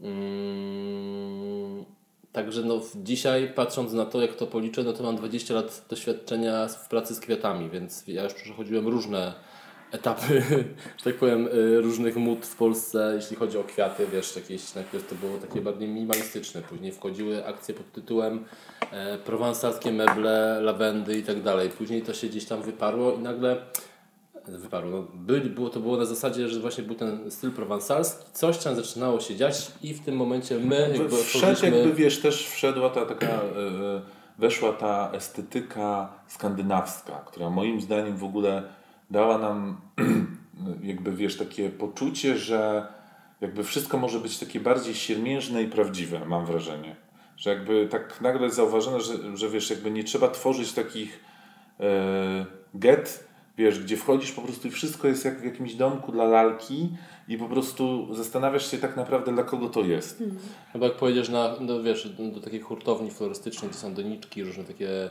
Mm, 0.00 1.84
Także 2.32 2.62
no, 2.62 2.80
dzisiaj 2.94 3.52
patrząc 3.54 3.92
na 3.92 4.04
to, 4.04 4.22
jak 4.22 4.34
to 4.34 4.46
policzę, 4.46 4.82
no 4.82 4.92
to 4.92 5.02
mam 5.02 5.16
20 5.16 5.54
lat 5.54 5.84
doświadczenia 5.90 6.68
w 6.68 6.88
pracy 6.88 7.14
z 7.14 7.20
kwiatami, 7.20 7.70
więc 7.70 8.04
ja 8.06 8.24
już 8.24 8.34
przechodziłem 8.34 8.88
różne 8.88 9.34
etapy, 9.92 10.42
że 10.50 11.04
tak 11.04 11.14
powiem, 11.14 11.46
y, 11.46 11.80
różnych 11.80 12.16
mód 12.16 12.46
w 12.46 12.56
Polsce, 12.56 13.12
jeśli 13.14 13.36
chodzi 13.36 13.58
o 13.58 13.64
kwiaty, 13.64 14.06
wiesz, 14.12 14.36
jakieś, 14.36 14.74
najpierw 14.74 15.08
to 15.08 15.14
było 15.14 15.38
takie 15.38 15.60
bardziej 15.60 15.88
minimalistyczne, 15.88 16.62
później 16.62 16.92
wchodziły 16.92 17.46
akcje 17.46 17.74
pod 17.74 17.92
tytułem 17.92 18.44
e, 18.90 19.18
prowansalskie 19.18 19.92
meble, 19.92 20.60
lawendy 20.60 21.18
i 21.18 21.22
tak 21.22 21.42
dalej. 21.42 21.70
Później 21.70 22.02
to 22.02 22.14
się 22.14 22.26
gdzieś 22.26 22.44
tam 22.44 22.62
wyparło 22.62 23.12
i 23.12 23.18
nagle 23.18 23.56
wyparło. 24.48 24.90
No, 24.90 25.06
byli, 25.14 25.50
było, 25.50 25.70
to 25.70 25.80
było 25.80 25.96
na 25.96 26.04
zasadzie, 26.04 26.48
że 26.48 26.60
właśnie 26.60 26.84
był 26.84 26.94
ten 26.94 27.30
styl 27.30 27.52
prowansalski, 27.52 28.24
coś 28.32 28.58
tam 28.58 28.76
zaczynało 28.76 29.20
się 29.20 29.36
dziać 29.36 29.72
i 29.82 29.94
w 29.94 30.00
tym 30.00 30.16
momencie 30.16 30.58
my 30.58 30.90
jakby 30.92 31.16
Wszedł 31.16 31.64
jakby, 31.64 31.92
wiesz, 31.92 32.20
też 32.20 32.48
wszedła 32.48 32.90
ta 32.90 33.06
taka, 33.06 33.26
e, 33.26 33.30
e, 33.30 34.00
weszła 34.38 34.72
ta 34.72 35.10
estetyka 35.12 36.12
skandynawska, 36.26 37.12
która 37.26 37.50
moim 37.50 37.80
zdaniem 37.80 38.16
w 38.16 38.24
ogóle 38.24 38.62
dała 39.10 39.38
nam 39.38 39.80
jakby, 40.82 41.12
wiesz, 41.12 41.36
takie 41.36 41.70
poczucie, 41.70 42.38
że 42.38 42.86
jakby 43.40 43.64
wszystko 43.64 43.98
może 43.98 44.18
być 44.18 44.38
takie 44.38 44.60
bardziej 44.60 44.94
siermiężne 44.94 45.62
i 45.62 45.66
prawdziwe, 45.66 46.20
mam 46.26 46.46
wrażenie. 46.46 46.96
Że 47.36 47.50
jakby 47.50 47.88
tak 47.90 48.20
nagle 48.20 48.50
zauważono, 48.50 49.00
że, 49.00 49.36
że 49.36 49.48
wiesz, 49.48 49.70
jakby 49.70 49.90
nie 49.90 50.04
trzeba 50.04 50.28
tworzyć 50.28 50.72
takich 50.72 51.20
e, 51.80 52.46
get, 52.74 53.27
wiesz, 53.58 53.82
gdzie 53.82 53.96
wchodzisz 53.96 54.32
po 54.32 54.42
prostu 54.42 54.68
i 54.68 54.70
wszystko 54.70 55.08
jest 55.08 55.24
jak 55.24 55.40
w 55.40 55.44
jakimś 55.44 55.74
domku 55.74 56.12
dla 56.12 56.24
lalki 56.24 56.88
i 57.28 57.38
po 57.38 57.48
prostu 57.48 58.14
zastanawiasz 58.14 58.70
się 58.70 58.78
tak 58.78 58.96
naprawdę 58.96 59.32
dla 59.32 59.42
kogo 59.42 59.68
to 59.68 59.80
jest. 59.80 60.22
Chyba 60.72 60.86
jak 60.86 60.96
pojedziesz 60.96 61.28
na, 61.28 61.54
no 61.60 61.82
wiesz, 61.82 62.08
do 62.08 62.40
takiej 62.40 62.60
hurtowni 62.60 63.10
florystycznej, 63.10 63.70
gdzie 63.70 63.78
są 63.80 63.94
doniczki, 63.94 64.44
różne 64.44 64.64
takie, 64.64 65.10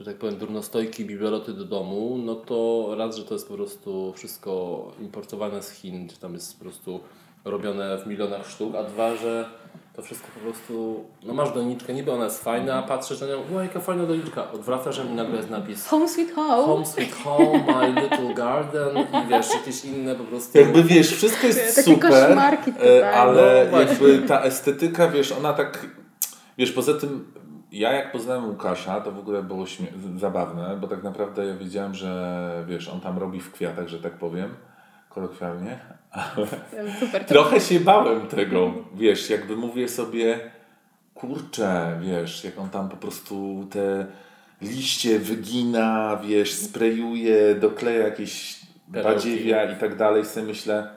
że 0.00 0.04
tak 0.04 0.16
powiem, 0.16 0.36
durnostojki, 0.36 1.04
bibeloty 1.04 1.52
do 1.52 1.64
domu, 1.64 2.18
no 2.24 2.34
to 2.34 2.88
raz, 2.98 3.16
że 3.16 3.24
to 3.24 3.34
jest 3.34 3.48
po 3.48 3.54
prostu 3.54 4.12
wszystko 4.16 4.92
importowane 5.00 5.62
z 5.62 5.70
Chin, 5.70 6.08
czy 6.08 6.18
tam 6.18 6.34
jest 6.34 6.58
po 6.58 6.64
prostu 6.64 7.00
robione 7.44 7.98
w 7.98 8.06
milionach 8.06 8.50
sztuk, 8.50 8.74
a 8.74 8.84
dwa, 8.84 9.16
że 9.16 9.48
to 9.96 10.02
wszystko 10.02 10.28
po 10.34 10.40
prostu, 10.40 11.04
no 11.22 11.34
masz 11.34 11.52
doniczkę, 11.52 11.94
niby 11.94 12.12
ona 12.12 12.24
jest 12.24 12.44
fajna, 12.44 12.82
patrzysz 12.82 13.20
na 13.20 13.26
nią, 13.26 13.56
o 13.56 13.62
jaka 13.62 13.80
fajna 13.80 14.06
doniczka, 14.06 14.52
odwracasz 14.52 14.98
ją 14.98 15.04
i 15.04 15.14
nagle 15.14 15.36
jest 15.36 15.50
napis 15.50 15.88
Home 15.88 16.08
sweet 16.08 16.34
home. 16.34 16.64
Home 16.64 16.86
sweet 16.86 17.14
home, 17.14 17.64
my 17.66 18.00
little 18.02 18.34
garden. 18.34 18.98
I 18.98 19.28
wiesz, 19.28 19.54
jakieś 19.54 19.84
inne 19.84 20.14
po 20.14 20.24
prostu... 20.24 20.58
Jakby 20.58 20.82
wiesz, 20.82 21.14
wszystko 21.14 21.46
jest 21.46 21.76
Takie 21.76 21.94
super, 21.94 22.10
koszmarki 22.10 22.72
e, 23.00 23.10
ale 23.10 23.68
No 23.72 23.80
jakby 23.80 24.18
ta 24.18 24.42
estetyka, 24.42 25.08
wiesz, 25.08 25.32
ona 25.32 25.52
tak, 25.52 25.86
wiesz, 26.58 26.72
poza 26.72 26.94
tym 26.94 27.32
ja 27.72 27.92
jak 27.92 28.12
poznałem 28.12 28.48
Łukasza, 28.48 29.00
to 29.00 29.12
w 29.12 29.18
ogóle 29.18 29.42
było 29.42 29.64
śmie- 29.64 30.18
zabawne, 30.18 30.76
bo 30.80 30.88
tak 30.88 31.02
naprawdę 31.02 31.46
ja 31.46 31.54
wiedziałem, 31.54 31.94
że 31.94 32.64
wiesz, 32.68 32.88
on 32.88 33.00
tam 33.00 33.18
robi 33.18 33.40
w 33.40 33.52
kwiatach, 33.52 33.88
że 33.88 33.98
tak 33.98 34.12
powiem, 34.12 34.54
kolokwialnie, 35.14 35.78
Super. 37.00 37.24
To 37.24 37.28
Trochę 37.28 37.60
się 37.60 37.80
bałem 37.80 38.26
tego, 38.26 38.72
wiesz, 38.94 39.30
jakby 39.30 39.56
mówię 39.56 39.88
sobie, 39.88 40.38
kurczę, 41.14 41.98
wiesz, 42.02 42.44
jak 42.44 42.58
on 42.58 42.70
tam 42.70 42.88
po 42.88 42.96
prostu 42.96 43.66
te 43.70 44.06
liście 44.62 45.18
wygina, 45.18 46.16
wiesz, 46.16 46.52
sprayuje, 46.54 47.54
dokleja 47.54 48.04
jakieś 48.04 48.60
Perełki. 48.92 49.14
badziewia 49.14 49.72
i 49.72 49.76
tak 49.76 49.96
dalej, 49.96 50.24
sobie 50.24 50.46
myślę, 50.46 50.90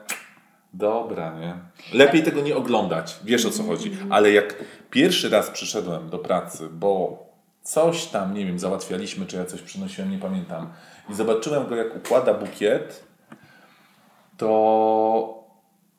dobra, 0.74 1.38
nie? 1.40 1.54
Lepiej 1.98 2.22
tego 2.22 2.40
nie 2.40 2.56
oglądać, 2.56 3.16
wiesz 3.24 3.46
o 3.46 3.50
co 3.50 3.62
chodzi, 3.62 3.96
ale 4.10 4.30
jak 4.32 4.54
pierwszy 4.90 5.28
raz 5.28 5.50
przyszedłem 5.50 6.10
do 6.10 6.18
pracy, 6.18 6.68
bo 6.72 7.22
coś 7.62 8.06
tam, 8.06 8.34
nie 8.34 8.46
wiem, 8.46 8.58
załatwialiśmy, 8.58 9.26
czy 9.26 9.36
ja 9.36 9.44
coś 9.44 9.62
przynosiłem, 9.62 10.10
nie 10.10 10.18
pamiętam, 10.18 10.72
i 11.10 11.14
zobaczyłem 11.14 11.66
go, 11.66 11.76
jak 11.76 11.96
układa 11.96 12.34
bukiet, 12.34 13.07
to 14.38 15.38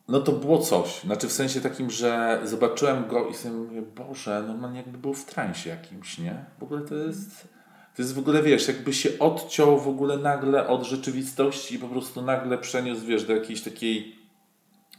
no 0.09 0.19
to 0.19 0.31
było 0.31 0.57
coś. 0.57 1.01
Znaczy 1.01 1.27
w 1.27 1.31
sensie 1.31 1.61
takim, 1.61 1.91
że 1.91 2.41
zobaczyłem 2.43 3.07
go 3.07 3.27
i 3.27 3.33
sobie 3.33 3.55
mówię, 3.55 3.81
Boże, 3.81 4.43
normalnie 4.47 4.77
jakby 4.77 4.97
był 4.97 5.13
w 5.13 5.25
transie 5.25 5.69
jakimś, 5.69 6.17
nie? 6.17 6.45
W 6.59 6.63
ogóle 6.63 6.81
to 6.81 6.95
jest... 6.95 7.47
To 7.95 8.01
jest 8.01 8.13
w 8.13 8.19
ogóle, 8.19 8.43
wiesz, 8.43 8.67
jakby 8.67 8.93
się 8.93 9.09
odciął 9.19 9.79
w 9.79 9.87
ogóle 9.87 10.17
nagle 10.17 10.67
od 10.67 10.83
rzeczywistości 10.83 11.75
i 11.75 11.79
po 11.79 11.87
prostu 11.87 12.21
nagle 12.21 12.57
przeniósł, 12.57 13.05
wiesz, 13.05 13.23
do 13.23 13.33
jakiejś 13.33 13.61
takiej 13.61 14.15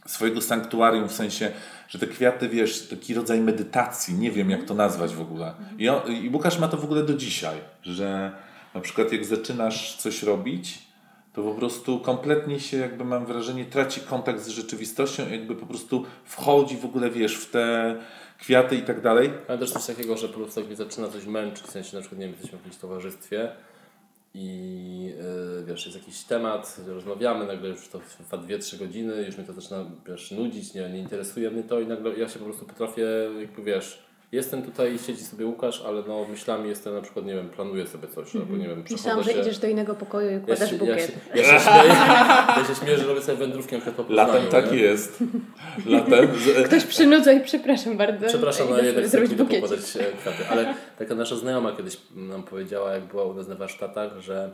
swojego 0.05 0.41
sanktuarium, 0.41 1.09
w 1.09 1.13
sensie, 1.13 1.51
że 1.87 1.99
te 1.99 2.07
kwiaty, 2.07 2.49
wiesz, 2.49 2.87
taki 2.87 3.13
rodzaj 3.13 3.41
medytacji, 3.41 4.13
nie 4.13 4.31
wiem 4.31 4.49
jak 4.49 4.63
to 4.63 4.73
nazwać 4.73 5.15
w 5.15 5.21
ogóle. 5.21 5.53
I, 5.77 5.89
on, 5.89 6.11
I 6.11 6.29
Łukasz 6.29 6.59
ma 6.59 6.67
to 6.67 6.77
w 6.77 6.83
ogóle 6.83 7.03
do 7.03 7.13
dzisiaj, 7.13 7.57
że 7.83 8.31
na 8.73 8.81
przykład 8.81 9.11
jak 9.11 9.25
zaczynasz 9.25 9.97
coś 9.97 10.23
robić, 10.23 10.90
to 11.33 11.43
po 11.43 11.53
prostu 11.53 11.99
kompletnie 11.99 12.59
się, 12.59 12.77
jakby 12.77 13.05
mam 13.05 13.25
wrażenie, 13.25 13.65
traci 13.65 14.01
kontakt 14.01 14.41
z 14.41 14.47
rzeczywistością, 14.47 15.29
jakby 15.29 15.55
po 15.55 15.65
prostu 15.65 16.05
wchodzi 16.25 16.77
w 16.77 16.85
ogóle, 16.85 17.09
wiesz, 17.09 17.35
w 17.37 17.51
te 17.51 17.95
kwiaty 18.39 18.75
i 18.75 18.81
tak 18.81 19.01
dalej. 19.01 19.31
Ale 19.47 19.57
też 19.57 19.71
coś 19.71 19.85
takiego, 19.85 20.17
że 20.17 20.27
po 20.27 20.33
prostu 20.33 20.61
mnie 20.61 20.75
zaczyna 20.75 21.07
coś 21.07 21.25
męczyć, 21.25 21.63
w 21.65 21.71
sensie 21.71 21.95
na 21.95 22.01
przykład, 22.01 22.19
nie 22.19 22.25
wiem, 22.25 22.33
jesteśmy 22.33 22.57
w 22.57 22.61
jakimś 22.61 22.77
towarzystwie 22.81 23.51
i 24.33 25.13
yy, 25.57 25.65
wiesz, 25.65 25.85
jest 25.85 25.97
jakiś 25.97 26.23
temat, 26.23 26.81
rozmawiamy, 26.87 27.45
nagle 27.45 27.69
już 27.69 27.87
to 27.87 27.99
trwa 27.99 28.37
2-3 28.37 28.79
godziny, 28.79 29.23
już 29.25 29.37
mnie 29.37 29.47
to 29.47 29.53
zaczyna, 29.53 29.85
wiesz, 30.07 30.31
nudzić, 30.31 30.73
nie, 30.73 30.89
nie 30.89 30.99
interesuje 30.99 31.51
mnie 31.51 31.63
to 31.63 31.79
i 31.79 31.87
nagle 31.87 32.13
ja 32.13 32.29
się 32.29 32.39
po 32.39 32.45
prostu 32.45 32.65
potrafię, 32.65 33.07
jakby 33.39 33.63
wiesz, 33.63 34.03
jestem 34.31 34.63
tutaj, 34.63 34.99
siedzi 34.99 35.23
sobie 35.23 35.45
Łukasz, 35.45 35.81
ale 35.87 36.03
no 36.07 36.25
myślami 36.29 36.69
jestem 36.69 36.93
na 36.93 37.01
przykład, 37.01 37.25
nie 37.25 37.35
wiem, 37.35 37.49
planuję 37.49 37.87
sobie 37.87 38.07
coś, 38.07 38.35
albo 38.35 38.57
nie 38.57 38.67
wiem, 38.67 38.83
Myślałam, 38.91 39.23
że 39.23 39.31
idziesz 39.31 39.57
do 39.57 39.67
innego 39.67 39.95
pokoju 39.95 40.31
i 40.31 40.37
układasz 40.37 40.71
ja 40.71 40.77
bukiet. 40.77 41.11
Ja 41.35 41.43
się, 41.43 41.51
ja, 41.53 41.59
się 41.59 41.65
śmieję, 41.65 41.95
ja 42.57 42.65
się 42.67 42.75
śmieję, 42.75 42.97
że 42.97 43.07
robię 43.07 43.21
sobie 43.21 43.37
wędrówkę 43.37 43.77
na 43.77 43.85
po 43.85 44.03
Poznaniu, 44.03 44.33
Latem 44.33 44.47
tak 44.47 44.71
nie? 44.71 44.77
jest. 44.77 45.23
Latem. 45.85 46.27
Ktoś 46.65 46.83
przynudza 46.83 47.31
i 47.31 47.41
przepraszam 47.41 47.97
bardzo. 47.97 48.27
Przepraszam, 48.27 48.67
zrobić 48.67 49.09
zrobić 49.11 49.35
bukiecik. 49.35 49.61
pokładać 49.61 49.97
e, 49.97 50.17
kwiaty. 50.17 50.47
Ale 50.49 50.73
taka 50.99 51.15
nasza 51.15 51.35
znajoma 51.35 51.71
kiedyś 51.71 51.97
nam 52.15 52.43
powiedziała, 52.43 52.91
jak 52.91 53.03
była 53.03 53.23
u 53.23 53.33
nas 53.33 53.47
na 53.47 53.55
warsztatach, 53.55 54.19
że, 54.19 54.51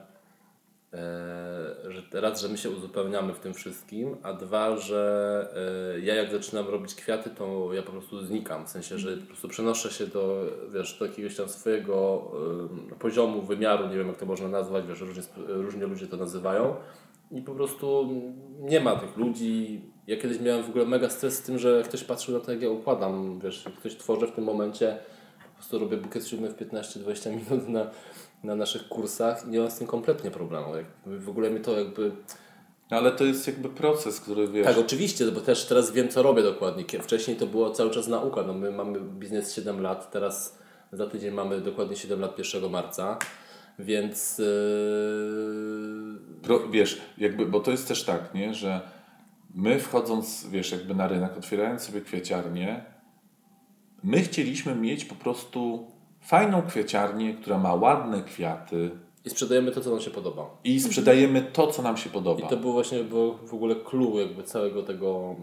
że 1.90 2.22
raz, 2.22 2.42
że 2.42 2.50
my 2.50 2.58
się 2.58 2.70
uzupełniamy 2.70 3.34
w 3.34 3.40
tym 3.40 3.54
wszystkim, 3.54 4.18
a 4.24 4.34
dwa, 4.34 4.78
że 4.78 5.50
e, 5.96 6.00
ja 6.00 6.16
jak 6.16 6.32
zaczynam 6.32 6.68
robić 6.68 6.96
kwiaty, 6.96 7.30
to 7.30 7.74
ja 7.74 7.84
po 7.84 7.92
prostu 7.92 8.26
znikam. 8.26 8.66
W 8.66 8.70
sensie, 8.70 8.98
że 8.98 9.18
po 9.18 9.28
prostu 9.28 9.48
przenoszę 9.48 9.92
się 9.92 10.08
do, 10.08 10.46
wiesz, 10.74 11.00
do 11.00 11.06
jakiegoś 11.06 11.36
tam 11.36 11.50
swojego 11.50 12.26
e, 12.92 12.96
poziomu, 12.96 13.42
wymiaru, 13.42 13.88
nie 13.88 13.98
wiem 13.98 14.08
jak 14.08 14.18
to 14.18 14.26
można 14.26 14.48
nazwać, 14.48 14.88
wiesz, 14.88 15.00
różnie, 15.00 15.24
różnie 15.48 15.86
ludzie 15.86 16.08
to 16.08 16.18
nazywają. 16.18 16.76
I 17.32 17.42
po 17.42 17.56
prostu 17.56 18.10
nie 18.60 18.80
ma 18.80 18.96
tych 18.96 19.18
ludzi. 19.18 19.82
Ja 20.08 20.18
kiedyś 20.18 20.40
miałem 20.40 20.64
w 20.64 20.70
ogóle 20.70 20.86
mega 20.86 21.10
stres 21.10 21.38
z 21.38 21.42
tym, 21.42 21.60
że 21.60 21.84
ktoś 21.86 22.04
patrzył 22.04 22.34
na 22.34 22.40
to, 22.40 22.52
jak 22.52 22.62
ja 22.62 22.70
układam. 22.70 23.40
Wiesz, 23.40 23.66
ktoś 23.80 23.96
tworzę 23.96 24.28
w 24.28 24.32
tym 24.32 24.44
momencie, 24.44 24.98
po 25.40 25.56
prostu 25.56 25.80
robię 25.80 25.98
bukiet 25.98 26.28
siódmy 26.28 26.50
w 26.50 26.56
15-20 26.56 27.32
minut 27.32 27.70
na, 27.70 27.90
na 28.44 28.56
naszych 28.56 28.88
kursach 28.88 29.46
i 29.48 29.50
nie 29.50 29.60
mam 29.60 29.72
z 29.72 29.78
tym 29.78 29.88
kompletnie 29.88 30.32
problemu. 30.32 30.76
Jakby 30.76 31.20
w 31.20 31.30
ogóle 31.30 31.50
mi 31.50 31.60
to 31.60 31.80
jakby... 31.80 32.12
ale 32.90 33.12
to 33.12 33.26
jest 33.26 33.48
jakby 33.48 33.70
proces, 33.70 34.20
który 34.20 34.48
wiesz. 34.48 34.66
Tak, 34.66 34.78
oczywiście, 34.78 35.32
bo 35.32 35.42
też 35.42 35.66
teraz 35.66 35.92
wiem, 35.92 36.10
co 36.10 36.24
robię 36.24 36.44
dokładnie. 36.44 36.84
Wcześniej 37.02 37.38
to 37.38 37.48
było 37.48 37.72
cały 37.72 37.92
czas 37.92 38.08
nauka. 38.08 38.44
No 38.44 38.54
my 38.54 38.72
mamy 38.72 39.00
biznes 39.00 39.56
7 39.56 39.82
lat, 39.82 40.12
teraz 40.12 40.58
za 40.92 41.08
tydzień 41.08 41.34
mamy 41.34 41.62
dokładnie 41.62 41.96
7 41.96 42.20
lat 42.20 42.54
1 42.54 42.72
marca, 42.72 43.18
więc... 43.80 44.38
Yy... 44.38 44.46
Pro, 46.42 46.70
wiesz, 46.70 47.02
jakby, 47.18 47.46
bo 47.46 47.60
to 47.60 47.72
jest 47.72 47.88
też 47.88 48.04
tak, 48.04 48.34
nie, 48.34 48.54
że 48.54 48.82
my 49.56 49.80
wchodząc, 49.80 50.48
wiesz, 50.50 50.72
jakby 50.72 50.96
na 50.96 51.08
rynek, 51.08 51.38
otwierając 51.38 51.82
sobie 51.82 52.02
kwieciarnię, 52.02 52.86
my 54.04 54.22
chcieliśmy 54.22 54.76
mieć 54.76 55.06
po 55.06 55.16
prostu 55.16 55.92
fajną 56.28 56.62
kwieciarnię, 56.62 57.34
która 57.34 57.58
ma 57.58 57.76
ładne 57.76 58.22
kwiaty 58.22 58.90
I 59.26 59.30
sprzedajemy 59.30 59.72
to, 59.72 59.82
co 59.82 59.92
nam 59.92 60.02
się 60.02 60.12
podoba. 60.12 60.50
i 60.64 60.80
sprzedajemy 60.80 61.42
to, 61.54 61.68
co 61.68 61.82
nam 61.82 61.98
się 61.98 62.10
podoba. 62.10 62.46
I 62.46 62.50
to 62.50 62.58
był 62.58 62.72
właśnie 62.72 63.04
było 63.04 63.34
w 63.34 63.54
ogóle 63.54 63.76
clue 63.76 64.20
jakby 64.20 64.44
całego 64.44 64.84
tego 64.84 65.36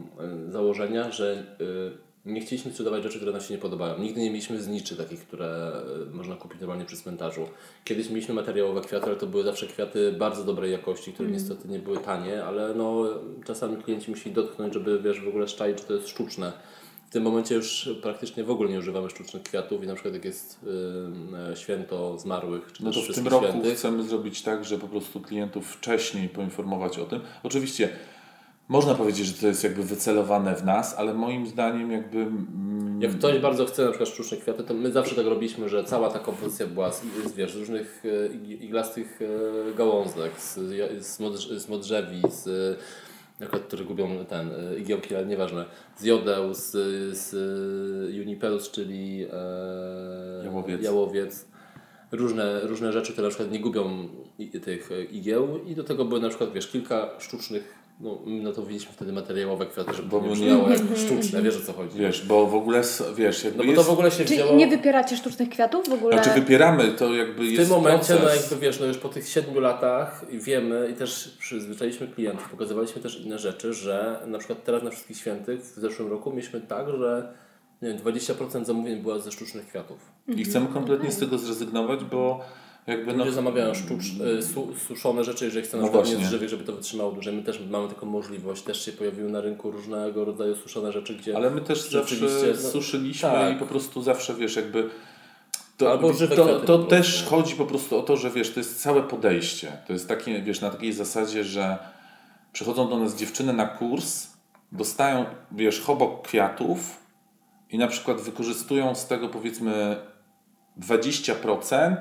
e, 0.48 0.52
założenia, 0.52 1.10
że 1.10 1.46
e, 1.60 2.04
nie 2.24 2.40
chcieliśmy 2.40 2.70
sprzedawać 2.70 3.02
rzeczy, 3.02 3.16
które 3.16 3.32
nam 3.32 3.40
się 3.40 3.54
nie 3.54 3.60
podobają. 3.60 3.98
Nigdy 3.98 4.20
nie 4.20 4.30
mieliśmy 4.30 4.62
zniczy 4.62 4.96
takich, 4.96 5.20
które 5.20 5.72
e, 6.10 6.14
można 6.16 6.36
kupić 6.36 6.60
normalnie 6.60 6.84
przy 6.84 6.96
cmentarzu. 6.96 7.48
Kiedyś 7.84 8.08
mieliśmy 8.10 8.34
materiałowe 8.34 8.80
kwiaty, 8.80 9.06
ale 9.06 9.16
to 9.16 9.26
były 9.26 9.44
zawsze 9.44 9.66
kwiaty 9.66 10.12
bardzo 10.12 10.44
dobrej 10.44 10.72
jakości, 10.72 11.12
które 11.12 11.28
niestety 11.28 11.68
nie 11.68 11.78
były 11.78 11.98
tanie, 11.98 12.44
ale 12.44 12.74
no 12.74 13.04
czasami 13.46 13.82
klienci 13.82 14.10
musieli 14.10 14.34
dotknąć, 14.34 14.74
żeby 14.74 15.00
wiesz, 15.02 15.20
w 15.20 15.28
ogóle 15.28 15.48
szczaić, 15.48 15.78
czy 15.78 15.84
to 15.84 15.94
jest 15.94 16.08
sztuczne. 16.08 16.52
W 17.14 17.16
tym 17.16 17.24
momencie 17.24 17.54
już 17.54 17.88
praktycznie 18.02 18.44
w 18.44 18.50
ogóle 18.50 18.70
nie 18.70 18.78
używamy 18.78 19.10
sztucznych 19.10 19.42
kwiatów 19.42 19.84
i 19.84 19.86
na 19.86 19.94
przykład 19.94 20.14
jak 20.14 20.24
jest 20.24 20.60
y, 21.52 21.56
święto 21.56 22.18
zmarłych, 22.18 22.72
czy 22.72 22.84
No 22.84 22.92
też 22.92 23.06
to 23.06 23.12
w 23.12 23.14
tym 23.16 23.28
roku 23.28 23.46
świętych, 23.46 23.74
chcemy 23.76 24.02
zrobić 24.04 24.42
tak, 24.42 24.64
że 24.64 24.78
po 24.78 24.88
prostu 24.88 25.20
klientów 25.20 25.66
wcześniej 25.66 26.28
poinformować 26.28 26.98
o 26.98 27.04
tym. 27.04 27.20
Oczywiście 27.42 27.88
można 28.68 28.94
powiedzieć, 28.94 29.26
że 29.26 29.32
to 29.32 29.46
jest 29.46 29.64
jakby 29.64 29.82
wycelowane 29.82 30.56
w 30.56 30.64
nas, 30.64 30.94
ale 30.98 31.14
moim 31.14 31.46
zdaniem 31.46 31.90
jakby... 31.90 32.18
mm, 32.18 33.02
Jak 33.02 33.12
ktoś 33.12 33.38
bardzo 33.38 33.66
chce 33.66 33.82
na 33.84 33.90
przykład 33.90 34.08
sztuczne 34.08 34.36
kwiaty, 34.36 34.64
to 34.64 34.74
my 34.74 34.92
zawsze 34.92 35.14
tak 35.14 35.26
robiliśmy, 35.26 35.68
że 35.68 35.84
cała 35.84 36.10
ta 36.10 36.18
kompozycja 36.18 36.66
była 36.66 36.92
z, 36.92 37.02
z, 37.26 37.32
wiesz, 37.32 37.52
z 37.52 37.56
różnych 37.56 38.02
e, 38.04 38.28
ig- 38.28 38.62
iglastych 38.62 39.20
e, 39.22 39.74
gałązek, 39.76 40.32
z, 40.40 40.58
z 41.62 41.68
modrzewi, 41.68 42.22
z 42.28 42.78
przykład, 43.38 43.62
które 43.62 43.84
gubią 43.84 44.24
ten 44.24 44.50
e, 44.52 44.78
igiełki, 44.78 45.16
ale 45.16 45.26
nieważne, 45.26 45.64
z 45.96 46.04
jodeł, 46.04 46.54
z, 46.54 46.70
z 47.18 47.34
juniperus, 48.14 48.70
czyli 48.70 49.26
e, 49.32 50.44
Jałowiec. 50.44 50.82
jałowiec. 50.82 51.46
Różne, 52.12 52.60
różne 52.60 52.92
rzeczy, 52.92 53.12
które 53.12 53.26
na 53.26 53.30
przykład 53.30 53.50
nie 53.50 53.60
gubią 53.60 54.08
tych 54.62 54.90
igieł 55.10 55.64
i 55.66 55.74
do 55.74 55.84
tego 55.84 56.04
były 56.04 56.20
na 56.20 56.28
przykład, 56.28 56.52
wiesz, 56.52 56.68
kilka 56.68 57.10
sztucznych 57.18 57.83
no, 58.00 58.18
my 58.26 58.42
na 58.42 58.52
to 58.52 58.60
mówiliśmy 58.60 58.92
wtedy 58.92 59.12
materiałowe 59.12 59.66
kwiaty, 59.66 59.94
żeby 59.94 60.08
Bo 60.08 60.20
to 60.20 60.26
nie 60.26 60.32
brzmiało 60.32 60.68
jak 60.68 60.80
sztuczne, 60.96 61.42
wiesz 61.42 61.56
o 61.56 61.60
co 61.60 61.72
chodzi. 61.72 61.98
Wiesz, 61.98 62.26
bo 62.26 62.46
w 62.46 62.54
ogóle, 62.54 62.82
wiesz, 63.16 63.44
jakby 63.44 63.58
No 63.58 63.64
bo 63.64 63.70
jest... 63.70 63.82
to 63.82 63.90
w 63.90 63.92
ogóle 63.92 64.10
się 64.10 64.24
Czyli 64.24 64.40
wzięło... 64.40 64.56
nie 64.56 64.66
wypieracie 64.66 65.16
sztucznych 65.16 65.48
kwiatów 65.48 65.88
w 65.88 65.92
ogóle? 65.92 66.22
Znaczy 66.22 66.40
wypieramy, 66.40 66.92
to 66.92 67.14
jakby 67.14 67.42
W 67.42 67.50
jest 67.52 67.56
tym 67.70 67.70
momencie, 67.70 68.14
no 68.14 68.20
proces. 68.20 68.40
jakby 68.50 68.66
wiesz, 68.66 68.80
no 68.80 68.86
już 68.86 68.98
po 68.98 69.08
tych 69.08 69.28
siedmiu 69.28 69.60
latach 69.60 70.24
wiemy 70.30 70.88
i 70.92 70.94
też 70.94 71.36
przyzwyczailiśmy 71.38 72.08
klientów, 72.08 72.48
pokazywaliśmy 72.50 73.02
też 73.02 73.20
inne 73.20 73.38
rzeczy, 73.38 73.74
że 73.74 74.20
na 74.26 74.38
przykład 74.38 74.64
teraz 74.64 74.82
na 74.82 74.90
Wszystkich 74.90 75.16
Świętych 75.16 75.60
w 75.60 75.74
zeszłym 75.80 76.08
roku 76.10 76.30
mieliśmy 76.30 76.60
tak, 76.60 76.86
że 76.98 77.34
nie 77.82 77.88
wiem, 77.88 77.98
20% 77.98 78.64
zamówień 78.64 79.02
była 79.02 79.18
ze 79.18 79.32
sztucznych 79.32 79.66
kwiatów. 79.66 79.98
I 80.28 80.44
chcemy 80.44 80.66
kompletnie 80.66 81.12
z 81.12 81.18
tego 81.18 81.38
zrezygnować, 81.38 82.04
bo 82.04 82.40
jakby 82.86 83.12
no... 83.12 83.18
Ludzie 83.18 83.32
zamawiają 83.32 83.74
sztucz, 83.74 84.04
y, 84.38 84.42
su, 84.42 84.74
suszone 84.88 85.24
rzeczy, 85.24 85.44
jeżeli 85.44 85.66
chcą 85.66 85.76
na 85.76 85.82
No 85.82 85.88
przykład 85.88 86.06
nie 86.06 86.12
właśnie. 86.12 86.28
z 86.28 86.30
żywych, 86.30 86.48
żeby 86.48 86.64
to 86.64 86.72
wytrzymało 86.72 87.12
dłużej. 87.12 87.34
My 87.34 87.42
też 87.42 87.60
mamy 87.70 87.88
taką 87.88 88.06
możliwość, 88.06 88.62
też 88.62 88.84
się 88.84 88.92
pojawiły 88.92 89.30
na 89.30 89.40
rynku 89.40 89.70
różnego 89.70 90.24
rodzaju 90.24 90.56
suszone 90.56 90.92
rzeczy, 90.92 91.14
gdzie 91.14 91.36
Ale 91.36 91.50
my 91.50 91.60
też 91.60 91.90
zawsze 91.90 92.14
no, 92.54 92.70
suszyliśmy 92.70 93.28
tak. 93.28 93.56
i 93.56 93.58
po 93.58 93.66
prostu 93.66 94.02
zawsze, 94.02 94.34
wiesz, 94.34 94.56
jakby... 94.56 94.90
To, 95.76 95.90
Albo 95.90 96.12
żywe 96.12 96.36
to, 96.36 96.60
to 96.60 96.78
też 96.78 97.12
prostu. 97.12 97.30
chodzi 97.30 97.54
po 97.54 97.66
prostu 97.66 97.98
o 97.98 98.02
to, 98.02 98.16
że 98.16 98.30
wiesz, 98.30 98.50
to 98.50 98.60
jest 98.60 98.82
całe 98.82 99.02
podejście. 99.02 99.72
To 99.86 99.92
jest 99.92 100.08
takie, 100.08 100.42
wiesz, 100.42 100.60
na 100.60 100.70
takiej 100.70 100.92
zasadzie, 100.92 101.44
że 101.44 101.78
przychodzą 102.52 102.88
do 102.88 102.98
nas 102.98 103.16
dziewczyny 103.16 103.52
na 103.52 103.66
kurs, 103.66 104.26
dostają, 104.72 105.24
wiesz, 105.52 105.80
chobok 105.80 106.26
kwiatów 106.26 106.96
i 107.70 107.78
na 107.78 107.86
przykład 107.86 108.20
wykorzystują 108.20 108.94
z 108.94 109.06
tego 109.06 109.28
powiedzmy 109.28 109.96
20% 110.80 111.96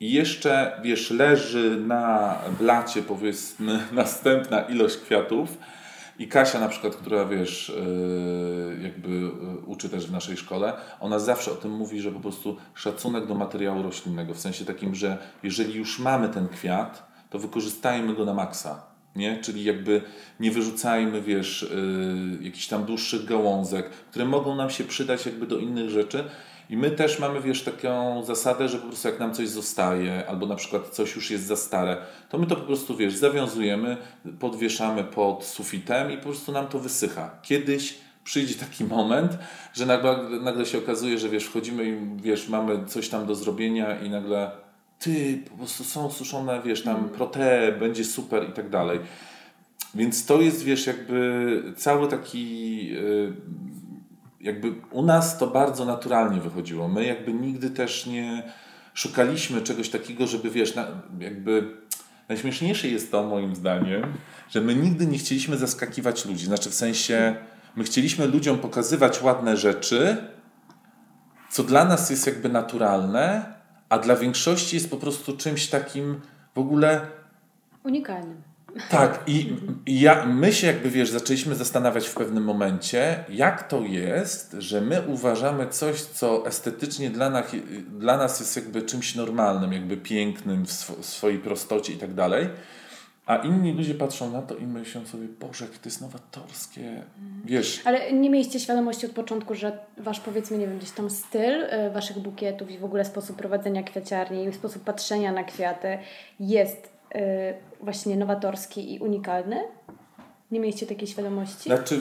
i 0.00 0.12
jeszcze, 0.12 0.80
wiesz, 0.82 1.10
leży 1.10 1.80
na 1.86 2.34
blacie 2.58 3.02
powiedzmy 3.02 3.80
następna 3.92 4.60
ilość 4.60 4.96
kwiatów 4.96 5.58
i 6.18 6.28
Kasia 6.28 6.60
na 6.60 6.68
przykład, 6.68 6.96
która 6.96 7.24
wiesz, 7.24 7.72
yy, 7.76 8.82
jakby 8.82 9.10
yy, 9.10 9.30
uczy 9.66 9.88
też 9.88 10.06
w 10.06 10.12
naszej 10.12 10.36
szkole, 10.36 10.72
ona 11.00 11.18
zawsze 11.18 11.52
o 11.52 11.54
tym 11.54 11.70
mówi, 11.70 12.00
że 12.00 12.12
po 12.12 12.20
prostu 12.20 12.56
szacunek 12.74 13.26
do 13.26 13.34
materiału 13.34 13.82
roślinnego, 13.82 14.34
w 14.34 14.40
sensie 14.40 14.64
takim, 14.64 14.94
że 14.94 15.18
jeżeli 15.42 15.74
już 15.74 15.98
mamy 15.98 16.28
ten 16.28 16.48
kwiat, 16.48 17.10
to 17.30 17.38
wykorzystajmy 17.38 18.14
go 18.14 18.24
na 18.24 18.34
maksa. 18.34 18.82
Nie? 19.16 19.38
Czyli 19.38 19.64
jakby 19.64 20.02
nie 20.40 20.50
wyrzucajmy, 20.50 21.22
wiesz, 21.22 21.70
yy, 22.38 22.44
jakichś 22.44 22.66
tam 22.66 22.84
dłuższych 22.84 23.24
gałązek, 23.24 23.90
które 23.90 24.24
mogą 24.24 24.56
nam 24.56 24.70
się 24.70 24.84
przydać 24.84 25.26
jakby 25.26 25.46
do 25.46 25.58
innych 25.58 25.90
rzeczy. 25.90 26.24
I 26.70 26.76
my 26.76 26.90
też 26.90 27.18
mamy, 27.18 27.40
wiesz, 27.40 27.62
taką 27.62 28.22
zasadę, 28.24 28.68
że 28.68 28.78
po 28.78 28.86
prostu 28.86 29.08
jak 29.08 29.18
nam 29.18 29.34
coś 29.34 29.48
zostaje, 29.48 30.26
albo 30.28 30.46
na 30.46 30.56
przykład 30.56 30.88
coś 30.88 31.16
już 31.16 31.30
jest 31.30 31.46
za 31.46 31.56
stare, 31.56 31.96
to 32.28 32.38
my 32.38 32.46
to 32.46 32.56
po 32.56 32.62
prostu, 32.62 32.96
wiesz, 32.96 33.14
zawiązujemy, 33.14 33.96
podwieszamy 34.40 35.04
pod 35.04 35.44
sufitem 35.44 36.12
i 36.12 36.16
po 36.16 36.22
prostu 36.22 36.52
nam 36.52 36.66
to 36.66 36.78
wysycha. 36.78 37.30
Kiedyś 37.42 37.98
przyjdzie 38.24 38.54
taki 38.54 38.84
moment, 38.84 39.38
że 39.72 39.86
nagle, 39.86 40.18
nagle 40.42 40.66
się 40.66 40.78
okazuje, 40.78 41.18
że 41.18 41.28
wiesz, 41.28 41.44
wchodzimy 41.44 41.84
i 41.84 42.22
wiesz, 42.22 42.48
mamy 42.48 42.86
coś 42.86 43.08
tam 43.08 43.26
do 43.26 43.34
zrobienia 43.34 44.00
i 44.00 44.10
nagle 44.10 44.50
ty, 44.98 45.42
po 45.50 45.56
prostu 45.56 45.84
są 45.84 46.10
suszone, 46.10 46.60
wiesz, 46.64 46.82
tam 46.82 47.08
protee, 47.08 47.72
będzie 47.80 48.04
super 48.04 48.48
i 48.48 48.52
tak 48.52 48.68
dalej. 48.68 49.00
Więc 49.94 50.26
to 50.26 50.40
jest, 50.40 50.64
wiesz, 50.64 50.86
jakby 50.86 51.62
cały 51.76 52.08
taki 52.08 52.88
y, 52.96 53.32
jakby 54.40 54.74
u 54.90 55.02
nas 55.02 55.38
to 55.38 55.46
bardzo 55.46 55.84
naturalnie 55.84 56.40
wychodziło. 56.40 56.88
My 56.88 57.04
jakby 57.04 57.32
nigdy 57.32 57.70
też 57.70 58.06
nie 58.06 58.42
szukaliśmy 58.94 59.62
czegoś 59.62 59.88
takiego, 59.88 60.26
żeby 60.26 60.50
wiesz, 60.50 60.74
na, 60.74 60.86
jakby 61.18 61.76
najśmieszniejsze 62.28 62.88
jest 62.88 63.10
to 63.10 63.22
moim 63.22 63.56
zdaniem, 63.56 64.02
że 64.50 64.60
my 64.60 64.74
nigdy 64.74 65.06
nie 65.06 65.18
chcieliśmy 65.18 65.56
zaskakiwać 65.56 66.26
ludzi. 66.26 66.46
Znaczy 66.46 66.70
w 66.70 66.74
sensie, 66.74 67.36
my 67.76 67.84
chcieliśmy 67.84 68.26
ludziom 68.26 68.58
pokazywać 68.58 69.22
ładne 69.22 69.56
rzeczy, 69.56 70.16
co 71.50 71.62
dla 71.62 71.84
nas 71.84 72.10
jest 72.10 72.26
jakby 72.26 72.48
naturalne, 72.48 73.54
a 73.88 73.98
dla 73.98 74.16
większości 74.16 74.76
jest 74.76 74.90
po 74.90 74.96
prostu 74.96 75.36
czymś 75.36 75.66
takim 75.66 76.20
w 76.54 76.58
ogóle 76.58 77.00
unikalnym. 77.84 78.49
Tak, 78.90 79.22
i, 79.26 79.56
ja, 79.86 80.26
my 80.26 80.52
się 80.52 80.66
jakby, 80.66 80.90
wiesz, 80.90 81.10
zaczęliśmy 81.10 81.54
zastanawiać 81.54 82.08
w 82.08 82.14
pewnym 82.14 82.44
momencie, 82.44 83.24
jak 83.28 83.68
to 83.68 83.80
jest, 83.80 84.56
że 84.58 84.80
my 84.80 85.02
uważamy 85.06 85.66
coś, 85.66 86.02
co 86.02 86.46
estetycznie 86.46 87.10
dla 87.10 87.30
nas, 87.30 87.46
dla 87.98 88.16
nas 88.16 88.40
jest 88.40 88.56
jakby 88.56 88.82
czymś 88.82 89.14
normalnym, 89.14 89.72
jakby 89.72 89.96
pięknym 89.96 90.66
w, 90.66 90.70
sw 90.70 91.02
swojej 91.02 91.38
prostocie 91.38 91.92
i 91.92 91.96
tak 91.96 92.14
dalej, 92.14 92.48
a 93.26 93.36
inni 93.36 93.72
ludzie 93.72 93.94
patrzą 93.94 94.30
na 94.30 94.42
to 94.42 94.56
i 94.56 94.66
myślą 94.66 95.06
sobie, 95.06 95.28
Boże, 95.40 95.64
jak 95.64 95.78
to 95.78 95.88
jest 95.88 96.00
nowatorskie, 96.00 97.02
wiesz. 97.44 97.82
Ale 97.84 98.12
nie 98.12 98.30
mieliście 98.30 98.60
świadomości 98.60 99.06
od 99.06 99.12
początku, 99.12 99.54
że 99.54 99.78
wasz, 99.98 100.20
powiedzmy, 100.20 100.58
nie 100.58 100.66
wiem, 100.66 100.78
gdzieś 100.78 100.90
tam 100.90 101.10
styl 101.10 101.64
y, 101.64 101.90
waszych 101.90 102.18
bukietów 102.18 102.70
i 102.70 102.78
w 102.78 102.84
ogóle 102.84 103.04
sposób 103.04 103.36
prowadzenia 103.36 103.82
kwiaciarni 103.82 104.44
i 104.44 104.52
sposób 104.52 104.84
patrzenia 104.84 105.32
na 105.32 105.44
kwiaty 105.44 105.98
jest 106.40 106.99
właśnie 107.80 108.16
nowatorski 108.16 108.94
i 108.94 108.98
unikalny? 108.98 109.56
Nie 110.50 110.60
mieliście 110.60 110.86
takiej 110.86 111.08
świadomości? 111.08 111.64
Znaczy, 111.64 112.00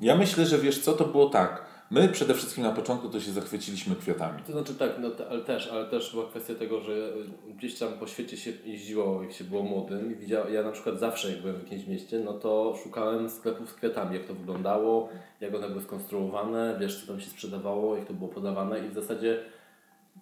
ja 0.00 0.16
myślę, 0.16 0.46
że 0.46 0.58
wiesz 0.58 0.82
co, 0.82 0.92
to 0.92 1.04
było 1.04 1.28
tak. 1.28 1.70
My 1.90 2.08
przede 2.08 2.34
wszystkim 2.34 2.64
na 2.64 2.72
początku 2.72 3.08
to 3.08 3.20
się 3.20 3.30
zachwyciliśmy 3.30 3.96
kwiatami. 3.96 4.42
To 4.46 4.52
znaczy 4.52 4.74
tak, 4.74 4.90
no, 5.00 5.10
ale 5.30 5.40
też, 5.40 5.68
ale 5.72 5.86
też 5.86 6.12
była 6.12 6.26
kwestia 6.26 6.54
tego, 6.54 6.80
że 6.80 7.12
gdzieś 7.56 7.78
tam 7.78 7.92
po 7.92 8.06
świecie 8.06 8.36
się 8.36 8.52
jeździło, 8.64 9.22
jak 9.22 9.32
się 9.32 9.44
było 9.44 9.62
młodym 9.62 10.12
i 10.12 10.14
widział, 10.14 10.50
ja 10.52 10.62
na 10.62 10.72
przykład 10.72 10.98
zawsze 10.98 11.30
jak 11.30 11.40
byłem 11.40 11.56
w 11.56 11.62
jakimś 11.62 11.86
mieście, 11.86 12.18
no 12.18 12.32
to 12.32 12.76
szukałem 12.82 13.30
sklepów 13.30 13.70
z 13.70 13.74
kwiatami, 13.74 14.16
jak 14.16 14.26
to 14.26 14.34
wyglądało, 14.34 15.08
jak 15.40 15.54
one 15.54 15.68
były 15.68 15.82
skonstruowane, 15.82 16.76
wiesz 16.80 17.00
co 17.00 17.06
tam 17.06 17.20
się 17.20 17.30
sprzedawało, 17.30 17.96
jak 17.96 18.06
to 18.06 18.14
było 18.14 18.28
podawane 18.28 18.78
i 18.86 18.88
w 18.88 18.94
zasadzie 18.94 19.38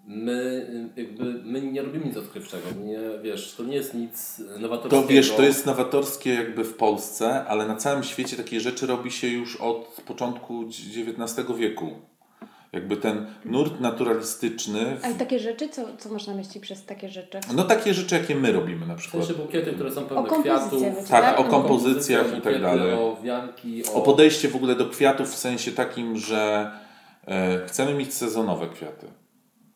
my 0.08 0.66
jakby 0.96 1.24
my 1.24 1.62
nie 1.62 1.82
robimy 1.82 2.04
nic 2.04 2.16
odkrywczego. 2.16 2.64
Nie, 2.84 2.98
wiesz, 3.22 3.54
to 3.56 3.64
nie 3.64 3.76
jest 3.76 3.94
nic 3.94 4.42
nowatorskiego. 4.58 5.02
To 5.02 5.08
wiesz, 5.08 5.32
to 5.32 5.42
jest 5.42 5.66
nowatorskie 5.66 6.34
jakby 6.34 6.64
w 6.64 6.74
Polsce, 6.74 7.44
ale 7.44 7.66
na 7.66 7.76
całym 7.76 8.04
świecie 8.04 8.36
takie 8.36 8.60
rzeczy 8.60 8.86
robi 8.86 9.10
się 9.10 9.28
już 9.28 9.56
od 9.56 10.02
początku 10.06 10.64
XIX 10.68 11.48
wieku. 11.58 11.90
Jakby 12.72 12.96
ten 12.96 13.26
nurt 13.44 13.80
naturalistyczny. 13.80 14.96
W... 14.96 15.04
Ale 15.04 15.14
takie 15.14 15.38
rzeczy, 15.38 15.68
co, 15.68 15.96
co 15.98 16.08
można 16.08 16.34
myśleć 16.34 16.58
przez 16.58 16.84
takie 16.84 17.08
rzeczy? 17.08 17.40
No 17.54 17.64
takie 17.64 17.94
rzeczy, 17.94 18.14
jakie 18.14 18.34
my 18.34 18.52
robimy 18.52 18.86
na 18.86 18.94
przykład. 18.94 19.22
W 19.22 19.26
sensie 19.26 19.42
bukiety, 19.42 19.72
które 19.72 19.92
są 19.92 20.04
pełne 20.04 20.30
o 20.30 20.42
kwiatów. 20.42 20.82
Tak, 20.82 21.24
tak, 21.24 21.40
o 21.40 21.44
kompozycjach 21.44 22.38
i 22.38 22.40
tak 22.40 22.62
dalej. 22.62 22.92
O 22.92 23.16
wianki, 23.22 23.82
o... 23.86 23.94
o 23.94 24.00
podejście 24.00 24.48
w 24.48 24.56
ogóle 24.56 24.74
do 24.74 24.86
kwiatów 24.86 25.30
w 25.30 25.36
sensie 25.36 25.72
takim, 25.72 26.16
że 26.16 26.70
e, 27.26 27.66
chcemy 27.66 27.94
mieć 27.94 28.14
sezonowe 28.14 28.68
kwiaty. 28.68 29.06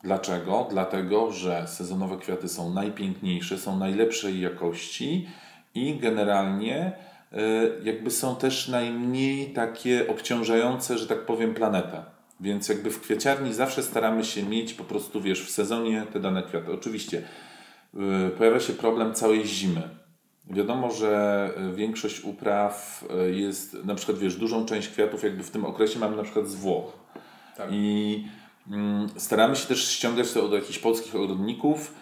Dlaczego? 0.03 0.67
Dlatego, 0.69 1.31
że 1.31 1.67
sezonowe 1.67 2.17
kwiaty 2.17 2.49
są 2.49 2.73
najpiękniejsze, 2.73 3.57
są 3.57 3.79
najlepszej 3.79 4.41
jakości 4.41 5.27
i 5.75 5.95
generalnie 5.99 6.91
y, 7.33 7.37
jakby 7.83 8.11
są 8.11 8.35
też 8.35 8.67
najmniej 8.67 9.53
takie 9.53 10.07
obciążające, 10.07 10.97
że 10.97 11.07
tak 11.07 11.25
powiem, 11.25 11.53
planetę. 11.53 12.03
Więc 12.39 12.69
jakby 12.69 12.91
w 12.91 13.01
kwiaciarni 13.01 13.53
zawsze 13.53 13.83
staramy 13.83 14.23
się 14.23 14.43
mieć 14.43 14.73
po 14.73 14.83
prostu, 14.83 15.21
wiesz, 15.21 15.45
w 15.45 15.51
sezonie 15.51 16.05
te 16.13 16.19
dane 16.19 16.43
kwiaty. 16.43 16.71
Oczywiście 16.71 17.21
y, 18.27 18.29
pojawia 18.37 18.59
się 18.59 18.73
problem 18.73 19.13
całej 19.13 19.45
zimy. 19.45 19.89
Wiadomo, 20.49 20.91
że 20.91 21.49
większość 21.75 22.23
upraw 22.23 23.05
jest, 23.31 23.85
na 23.85 23.95
przykład, 23.95 24.17
wiesz, 24.17 24.35
dużą 24.35 24.65
część 24.65 24.89
kwiatów 24.89 25.23
jakby 25.23 25.43
w 25.43 25.51
tym 25.51 25.65
okresie 25.65 25.99
mamy 25.99 26.17
na 26.17 26.23
przykład 26.23 26.47
z 26.47 26.55
Włoch. 26.55 26.99
Tak. 27.57 27.69
I 27.71 28.25
staramy 29.17 29.55
się 29.55 29.67
też 29.67 29.91
ściągać 29.91 30.31
to 30.31 30.45
od 30.45 30.53
jakichś 30.53 30.79
polskich 30.79 31.15
ogrodników, 31.15 31.93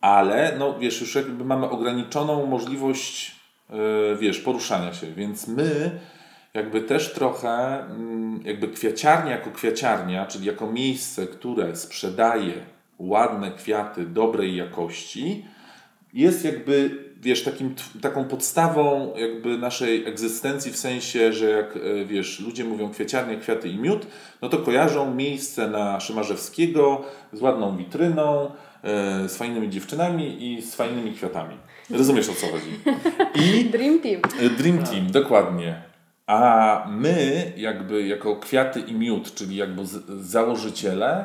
ale 0.00 0.56
no 0.58 0.78
wiesz, 0.78 1.00
już 1.00 1.14
jakby 1.14 1.44
mamy 1.44 1.70
ograniczoną 1.70 2.46
możliwość 2.46 3.36
yy, 3.70 4.16
wiesz, 4.20 4.38
poruszania 4.38 4.94
się, 4.94 5.12
więc 5.12 5.48
my 5.48 6.00
jakby 6.54 6.80
też 6.80 7.14
trochę 7.14 7.84
yy, 8.42 8.48
jakby 8.48 8.68
kwiaciarnia 8.68 9.30
jako 9.30 9.50
kwiaciarnia, 9.50 10.26
czyli 10.26 10.46
jako 10.46 10.72
miejsce, 10.72 11.26
które 11.26 11.76
sprzedaje 11.76 12.54
ładne 12.98 13.50
kwiaty 13.50 14.06
dobrej 14.06 14.56
jakości, 14.56 15.44
jest 16.12 16.44
jakby 16.44 17.05
wiesz, 17.26 17.42
takim, 17.42 17.74
taką 18.00 18.24
podstawą 18.24 19.12
jakby 19.16 19.58
naszej 19.58 20.06
egzystencji 20.06 20.72
w 20.72 20.76
sensie, 20.76 21.32
że 21.32 21.50
jak 21.50 21.76
e, 21.76 22.04
wiesz, 22.04 22.40
ludzie 22.40 22.64
mówią 22.64 22.90
kwiaciarnia, 22.90 23.40
kwiaty 23.40 23.68
i 23.68 23.78
miód, 23.78 24.06
no 24.42 24.48
to 24.48 24.58
kojarzą 24.58 25.14
miejsce 25.14 25.68
na 25.68 26.00
Szymarzewskiego 26.00 27.04
z 27.32 27.40
ładną 27.40 27.76
witryną, 27.76 28.50
e, 28.82 29.28
z 29.28 29.36
fajnymi 29.36 29.70
dziewczynami 29.70 30.52
i 30.52 30.62
z 30.62 30.74
fajnymi 30.74 31.12
kwiatami. 31.12 31.56
Rozumiesz 31.90 32.28
o 32.28 32.34
co 32.34 32.46
chodzi? 32.46 32.70
I 33.34 33.64
Dream 33.74 34.00
Team. 34.00 34.20
E, 34.40 34.50
Dream 34.50 34.78
Team, 34.78 35.10
dokładnie. 35.10 35.82
A 36.26 36.86
my, 36.90 37.52
jakby 37.56 38.06
jako 38.06 38.36
kwiaty 38.36 38.80
i 38.80 38.94
miód, 38.94 39.34
czyli 39.34 39.56
jakby 39.56 39.82
założyciele, 40.20 41.24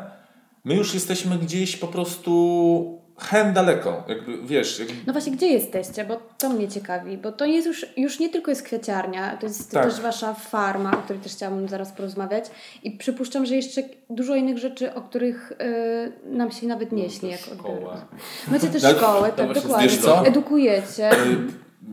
my 0.65 0.75
już 0.75 0.93
jesteśmy 0.93 1.37
gdzieś 1.37 1.77
po 1.77 1.87
prostu 1.87 3.00
hen 3.21 3.53
daleko, 3.53 4.03
jakby, 4.07 4.37
wiesz. 4.43 4.79
Jakby... 4.79 4.93
No 5.07 5.13
właśnie, 5.13 5.31
gdzie 5.31 5.47
jesteście? 5.47 6.05
Bo 6.05 6.17
to 6.37 6.49
mnie 6.49 6.67
ciekawi, 6.67 7.17
bo 7.17 7.31
to 7.31 7.45
jest 7.45 7.67
już, 7.67 7.85
już 7.97 8.19
nie 8.19 8.29
tylko 8.29 8.51
jest 8.51 8.63
kwiaciarnia, 8.63 9.37
to 9.37 9.45
jest 9.45 9.71
tak. 9.71 9.83
też 9.83 10.01
wasza 10.01 10.33
farma, 10.33 10.91
o 10.91 11.01
której 11.01 11.21
też 11.21 11.31
chciałabym 11.31 11.69
zaraz 11.69 11.91
porozmawiać 11.91 12.45
i 12.83 12.91
przypuszczam, 12.91 13.45
że 13.45 13.55
jeszcze 13.55 13.81
dużo 14.09 14.35
innych 14.35 14.57
rzeczy, 14.57 14.93
o 14.93 15.01
których 15.01 15.51
y, 15.51 16.11
nam 16.25 16.51
się 16.51 16.67
nawet 16.67 16.91
nie 16.91 17.09
śni. 17.09 17.29
Jak 17.29 17.39
szkoła. 17.39 18.05
Macie 18.47 18.67
też 18.67 18.83
no, 18.89 18.89
szkołę, 18.89 19.31
tak, 19.35 19.53
dokładnie. 19.53 19.87
Wiesz 19.87 19.97
co? 19.97 20.25
Edukujecie. 20.25 21.11
E, 21.11 21.15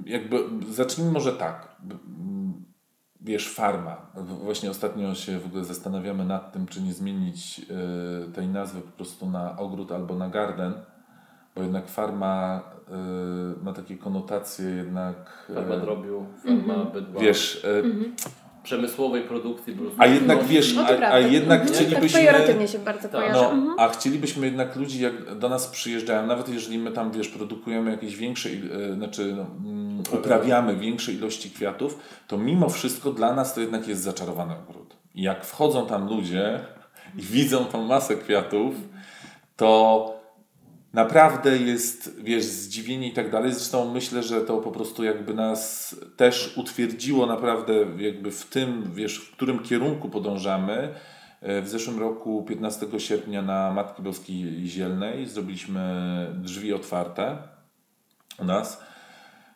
jakby, 0.06 0.38
zacznijmy 0.70 1.12
może 1.12 1.32
tak. 1.32 1.76
Wiesz, 3.20 3.54
farma. 3.54 4.12
Właśnie 4.42 4.70
ostatnio 4.70 5.14
się 5.14 5.38
w 5.38 5.46
ogóle 5.46 5.64
zastanawiamy 5.64 6.24
nad 6.24 6.52
tym, 6.52 6.66
czy 6.66 6.82
nie 6.82 6.92
zmienić 6.92 7.60
y, 8.28 8.32
tej 8.32 8.48
nazwy 8.48 8.80
po 8.80 8.92
prostu 8.92 9.30
na 9.30 9.58
ogród 9.58 9.92
albo 9.92 10.14
na 10.14 10.28
garden 10.28 10.72
bo 11.58 11.62
jednak 11.62 11.88
farma 11.88 12.60
y, 12.88 13.64
ma 13.64 13.72
takie 13.72 13.96
konotacje 13.96 14.70
jednak... 14.70 15.46
Farma 15.54 15.74
y, 15.74 15.80
drobiu, 15.80 16.26
farma 16.42 16.74
mm 16.74 16.86
-hmm. 16.86 16.92
bydła. 16.92 17.20
Wiesz... 17.20 17.64
Y, 17.64 17.68
mm 17.68 17.92
-hmm. 17.92 18.28
Przemysłowej 18.62 19.22
produkcji. 19.22 19.76
A 19.98 20.06
jednak 20.06 20.44
wiesz, 20.44 20.74
no 20.74 20.82
a, 20.82 21.12
a, 21.12 21.18
jednak 21.18 21.60
mhm. 21.60 21.76
chcielibyśmy... 21.76 22.20
Tak 22.20 22.32
pejoratywnie 22.32 22.68
się 22.68 22.78
bardzo 22.78 23.08
tak. 23.08 23.32
No, 23.32 23.50
mhm. 23.50 23.74
A 23.78 23.88
chcielibyśmy 23.88 24.46
jednak 24.46 24.76
ludzi, 24.76 25.02
jak 25.02 25.38
do 25.38 25.48
nas 25.48 25.66
przyjeżdżają, 25.66 26.26
nawet 26.26 26.48
jeżeli 26.48 26.78
my 26.78 26.92
tam, 26.92 27.12
wiesz, 27.12 27.28
produkujemy 27.28 27.90
jakieś 27.90 28.16
większe, 28.16 28.50
yy, 28.50 28.94
znaczy 28.94 29.34
no, 29.36 29.46
yy, 30.12 30.18
uprawiamy 30.18 30.76
większe 30.76 31.12
ilości 31.12 31.50
kwiatów, 31.50 31.98
to 32.26 32.38
mimo 32.38 32.68
wszystko 32.68 33.12
dla 33.12 33.34
nas 33.34 33.54
to 33.54 33.60
jednak 33.60 33.88
jest 33.88 34.02
zaczarowany 34.02 34.54
ogród. 34.68 34.96
I 35.14 35.22
jak 35.22 35.44
wchodzą 35.44 35.86
tam 35.86 36.08
ludzie 36.08 36.60
i 37.16 37.22
widzą 37.22 37.64
tą 37.64 37.82
masę 37.86 38.16
kwiatów, 38.16 38.74
to 39.56 40.17
naprawdę 40.92 41.56
jest, 41.56 42.20
wiesz, 42.22 42.44
zdziwienie 42.44 43.08
i 43.08 43.12
tak 43.12 43.30
dalej. 43.30 43.52
Zresztą 43.52 43.92
myślę, 43.92 44.22
że 44.22 44.40
to 44.40 44.56
po 44.56 44.70
prostu 44.70 45.04
jakby 45.04 45.34
nas 45.34 45.96
też 46.16 46.54
utwierdziło 46.56 47.26
naprawdę 47.26 47.74
jakby 47.96 48.30
w 48.30 48.44
tym, 48.44 48.90
wiesz, 48.94 49.18
w 49.18 49.32
którym 49.32 49.58
kierunku 49.58 50.08
podążamy. 50.08 50.94
E, 51.40 51.62
w 51.62 51.68
zeszłym 51.68 51.98
roku, 51.98 52.42
15 52.48 52.86
sierpnia 52.98 53.42
na 53.42 53.72
Matki 53.72 54.02
Boskiej 54.02 54.66
Zielnej 54.66 55.26
zrobiliśmy 55.26 55.80
drzwi 56.34 56.74
otwarte 56.74 57.38
u 58.38 58.44
nas. 58.44 58.82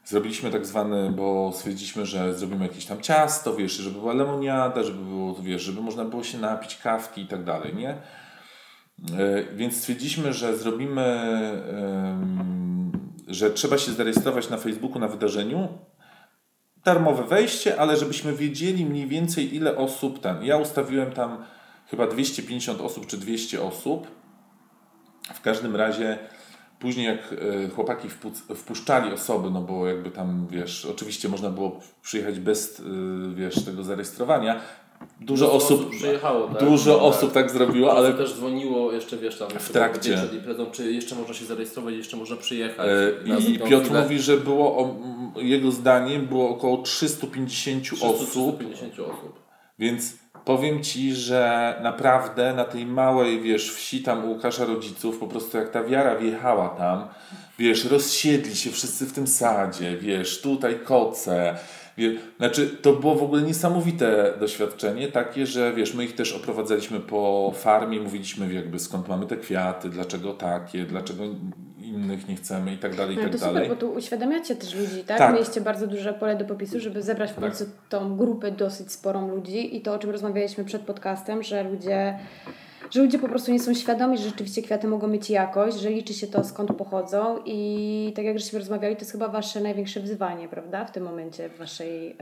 Zrobiliśmy 0.04 0.50
tak 0.50 0.66
zwany, 0.66 1.10
bo 1.10 1.52
stwierdziliśmy, 1.54 2.06
że 2.06 2.34
zrobimy 2.34 2.66
jakieś 2.66 2.86
tam 2.86 3.00
ciasto, 3.00 3.56
wiesz, 3.56 3.72
żeby 3.72 3.98
była 3.98 4.14
lemoniada, 4.14 4.82
żeby 4.82 5.04
było, 5.04 5.34
wiesz, 5.34 5.62
żeby 5.62 5.80
można 5.80 6.04
było 6.04 6.22
się 6.24 6.38
napić 6.38 6.76
kawki 6.76 7.22
i 7.22 7.26
tak 7.26 7.44
dalej, 7.44 7.74
nie? 7.74 7.96
E, 9.18 9.54
więc 9.54 9.76
stwierdziliśmy, 9.76 10.32
że 10.32 10.56
zrobimy, 10.56 11.20
że 13.28 13.50
trzeba 13.50 13.78
się 13.78 13.92
zarejestrować 13.92 14.50
na 14.50 14.56
Facebooku 14.56 14.98
na 14.98 15.08
wydarzeniu. 15.08 15.68
Darmowe 16.84 17.22
wejście, 17.22 17.80
ale 17.80 17.96
żebyśmy 17.96 18.32
wiedzieli 18.32 18.86
mniej 18.86 19.06
więcej 19.06 19.54
ile 19.54 19.76
osób 19.76 20.20
tam. 20.20 20.44
Ja 20.44 20.56
ustawiłem 20.56 21.12
tam 21.12 21.44
chyba 21.86 22.06
250 22.06 22.80
osób 22.80 23.06
czy 23.06 23.16
200 23.18 23.62
osób. 23.62 24.06
W 25.34 25.40
każdym 25.40 25.76
razie 25.76 26.18
później 26.78 27.06
jak 27.06 27.32
e, 27.32 27.68
chłopaki 27.68 28.08
wpuszczali 28.56 29.12
osoby, 29.12 29.50
no 29.50 29.60
bo 29.60 29.86
jakby 29.86 30.10
tam 30.10 30.46
wiesz, 30.50 30.84
oczywiście 30.86 31.28
można 31.28 31.50
było 31.50 31.80
przyjechać 32.02 32.40
bez 32.40 32.80
e, 32.80 32.82
wiesz, 33.34 33.64
tego 33.64 33.82
zarejestrowania, 33.82 34.60
Dużo 35.20 35.52
osób, 35.52 35.90
przyjechało, 35.90 36.48
tak? 36.48 36.64
dużo 36.68 36.94
tak. 36.94 37.02
osób 37.02 37.32
tak 37.32 37.50
zrobiło, 37.50 37.96
ale 37.96 38.12
też 38.12 38.34
dzwoniło 38.34 38.92
jeszcze, 38.92 39.16
wiesz, 39.16 39.38
tam 39.38 39.48
w 39.50 39.70
trakcie. 39.70 40.16
Przed 40.16 40.34
imprezą, 40.34 40.66
czy 40.70 40.92
jeszcze 40.92 41.14
można 41.14 41.34
się 41.34 41.44
zarejestrować, 41.44 41.94
jeszcze 41.94 42.16
można 42.16 42.36
przyjechać. 42.36 42.88
E, 42.88 43.38
I 43.38 43.58
Piotr 43.58 43.84
chwilę. 43.84 44.02
mówi, 44.02 44.18
że 44.18 44.36
było, 44.36 44.78
o, 44.78 44.96
jego 45.36 45.70
zdaniem 45.70 46.26
było 46.26 46.48
około 46.48 46.82
350 46.82 47.84
300, 47.84 48.06
osób. 48.06 48.30
350 48.30 49.00
osób. 49.00 49.42
Więc 49.78 50.12
powiem 50.44 50.82
Ci, 50.82 51.14
że 51.14 51.74
naprawdę 51.82 52.54
na 52.54 52.64
tej 52.64 52.86
małej, 52.86 53.40
wiesz, 53.40 53.72
wsi 53.72 54.02
tam 54.02 54.24
u 54.24 54.28
Łukasza 54.28 54.64
rodziców, 54.64 55.18
po 55.18 55.26
prostu 55.26 55.58
jak 55.58 55.70
ta 55.70 55.84
wiara 55.84 56.16
wjechała 56.16 56.68
tam, 56.68 57.08
wiesz, 57.58 57.84
rozsiedli 57.84 58.56
się 58.56 58.70
wszyscy 58.70 59.06
w 59.06 59.12
tym 59.12 59.26
sadzie, 59.26 59.96
wiesz, 59.96 60.40
tutaj 60.40 60.78
koce, 60.84 61.58
znaczy, 62.38 62.68
to 62.82 62.92
było 62.92 63.14
w 63.14 63.22
ogóle 63.22 63.42
niesamowite 63.42 64.32
doświadczenie, 64.40 65.08
takie, 65.08 65.46
że 65.46 65.72
wiesz, 65.72 65.94
my 65.94 66.04
ich 66.04 66.14
też 66.14 66.32
oprowadzaliśmy 66.32 67.00
po 67.00 67.52
farmie, 67.56 68.00
mówiliśmy 68.00 68.54
jakby 68.54 68.78
skąd 68.78 69.08
mamy 69.08 69.26
te 69.26 69.36
kwiaty, 69.36 69.88
dlaczego 69.88 70.34
takie, 70.34 70.84
dlaczego 70.84 71.24
innych 71.82 72.28
nie 72.28 72.36
chcemy 72.36 72.74
i 72.74 72.78
tak 72.78 72.96
dalej, 72.96 73.14
i 73.14 73.16
no, 73.16 73.22
tak 73.22 73.32
to 73.32 73.38
dalej. 73.38 73.64
Super, 73.64 73.68
bo 73.68 73.80
tu 73.80 73.92
uświadamiacie 73.92 74.56
też 74.56 74.74
ludzi, 74.74 75.04
tak? 75.04 75.18
tak? 75.18 75.34
Mieliście 75.34 75.60
bardzo 75.60 75.86
duże 75.86 76.14
pole 76.14 76.36
do 76.36 76.44
popisu, 76.44 76.80
żeby 76.80 77.02
zebrać 77.02 77.30
w 77.30 77.34
tak. 77.34 77.44
końcu 77.44 77.64
tak. 77.64 77.74
tą 77.88 78.16
grupę 78.16 78.50
dosyć 78.50 78.92
sporą 78.92 79.28
ludzi 79.28 79.76
i 79.76 79.80
to, 79.80 79.94
o 79.94 79.98
czym 79.98 80.10
rozmawialiśmy 80.10 80.64
przed 80.64 80.82
podcastem, 80.82 81.42
że 81.42 81.62
ludzie 81.62 82.18
że 82.90 83.02
ludzie 83.02 83.18
po 83.18 83.28
prostu 83.28 83.52
nie 83.52 83.60
są 83.60 83.74
świadomi, 83.74 84.18
że 84.18 84.24
rzeczywiście 84.24 84.62
kwiaty 84.62 84.88
mogą 84.88 85.08
mieć 85.08 85.30
jakość, 85.30 85.76
że 85.76 85.90
liczy 85.90 86.14
się 86.14 86.26
to 86.26 86.44
skąd 86.44 86.72
pochodzą 86.72 87.38
i 87.44 88.12
tak 88.16 88.24
jak 88.24 88.38
żeśmy 88.38 88.58
rozmawiali, 88.58 88.96
to 88.96 89.00
jest 89.00 89.12
chyba 89.12 89.28
Wasze 89.28 89.60
największe 89.60 90.00
wyzwanie, 90.00 90.48
prawda? 90.48 90.84
W 90.84 90.92
tym 90.92 91.02
momencie 91.02 91.48
w 91.48 91.58
Waszej 91.58 92.08
yy, 92.08 92.14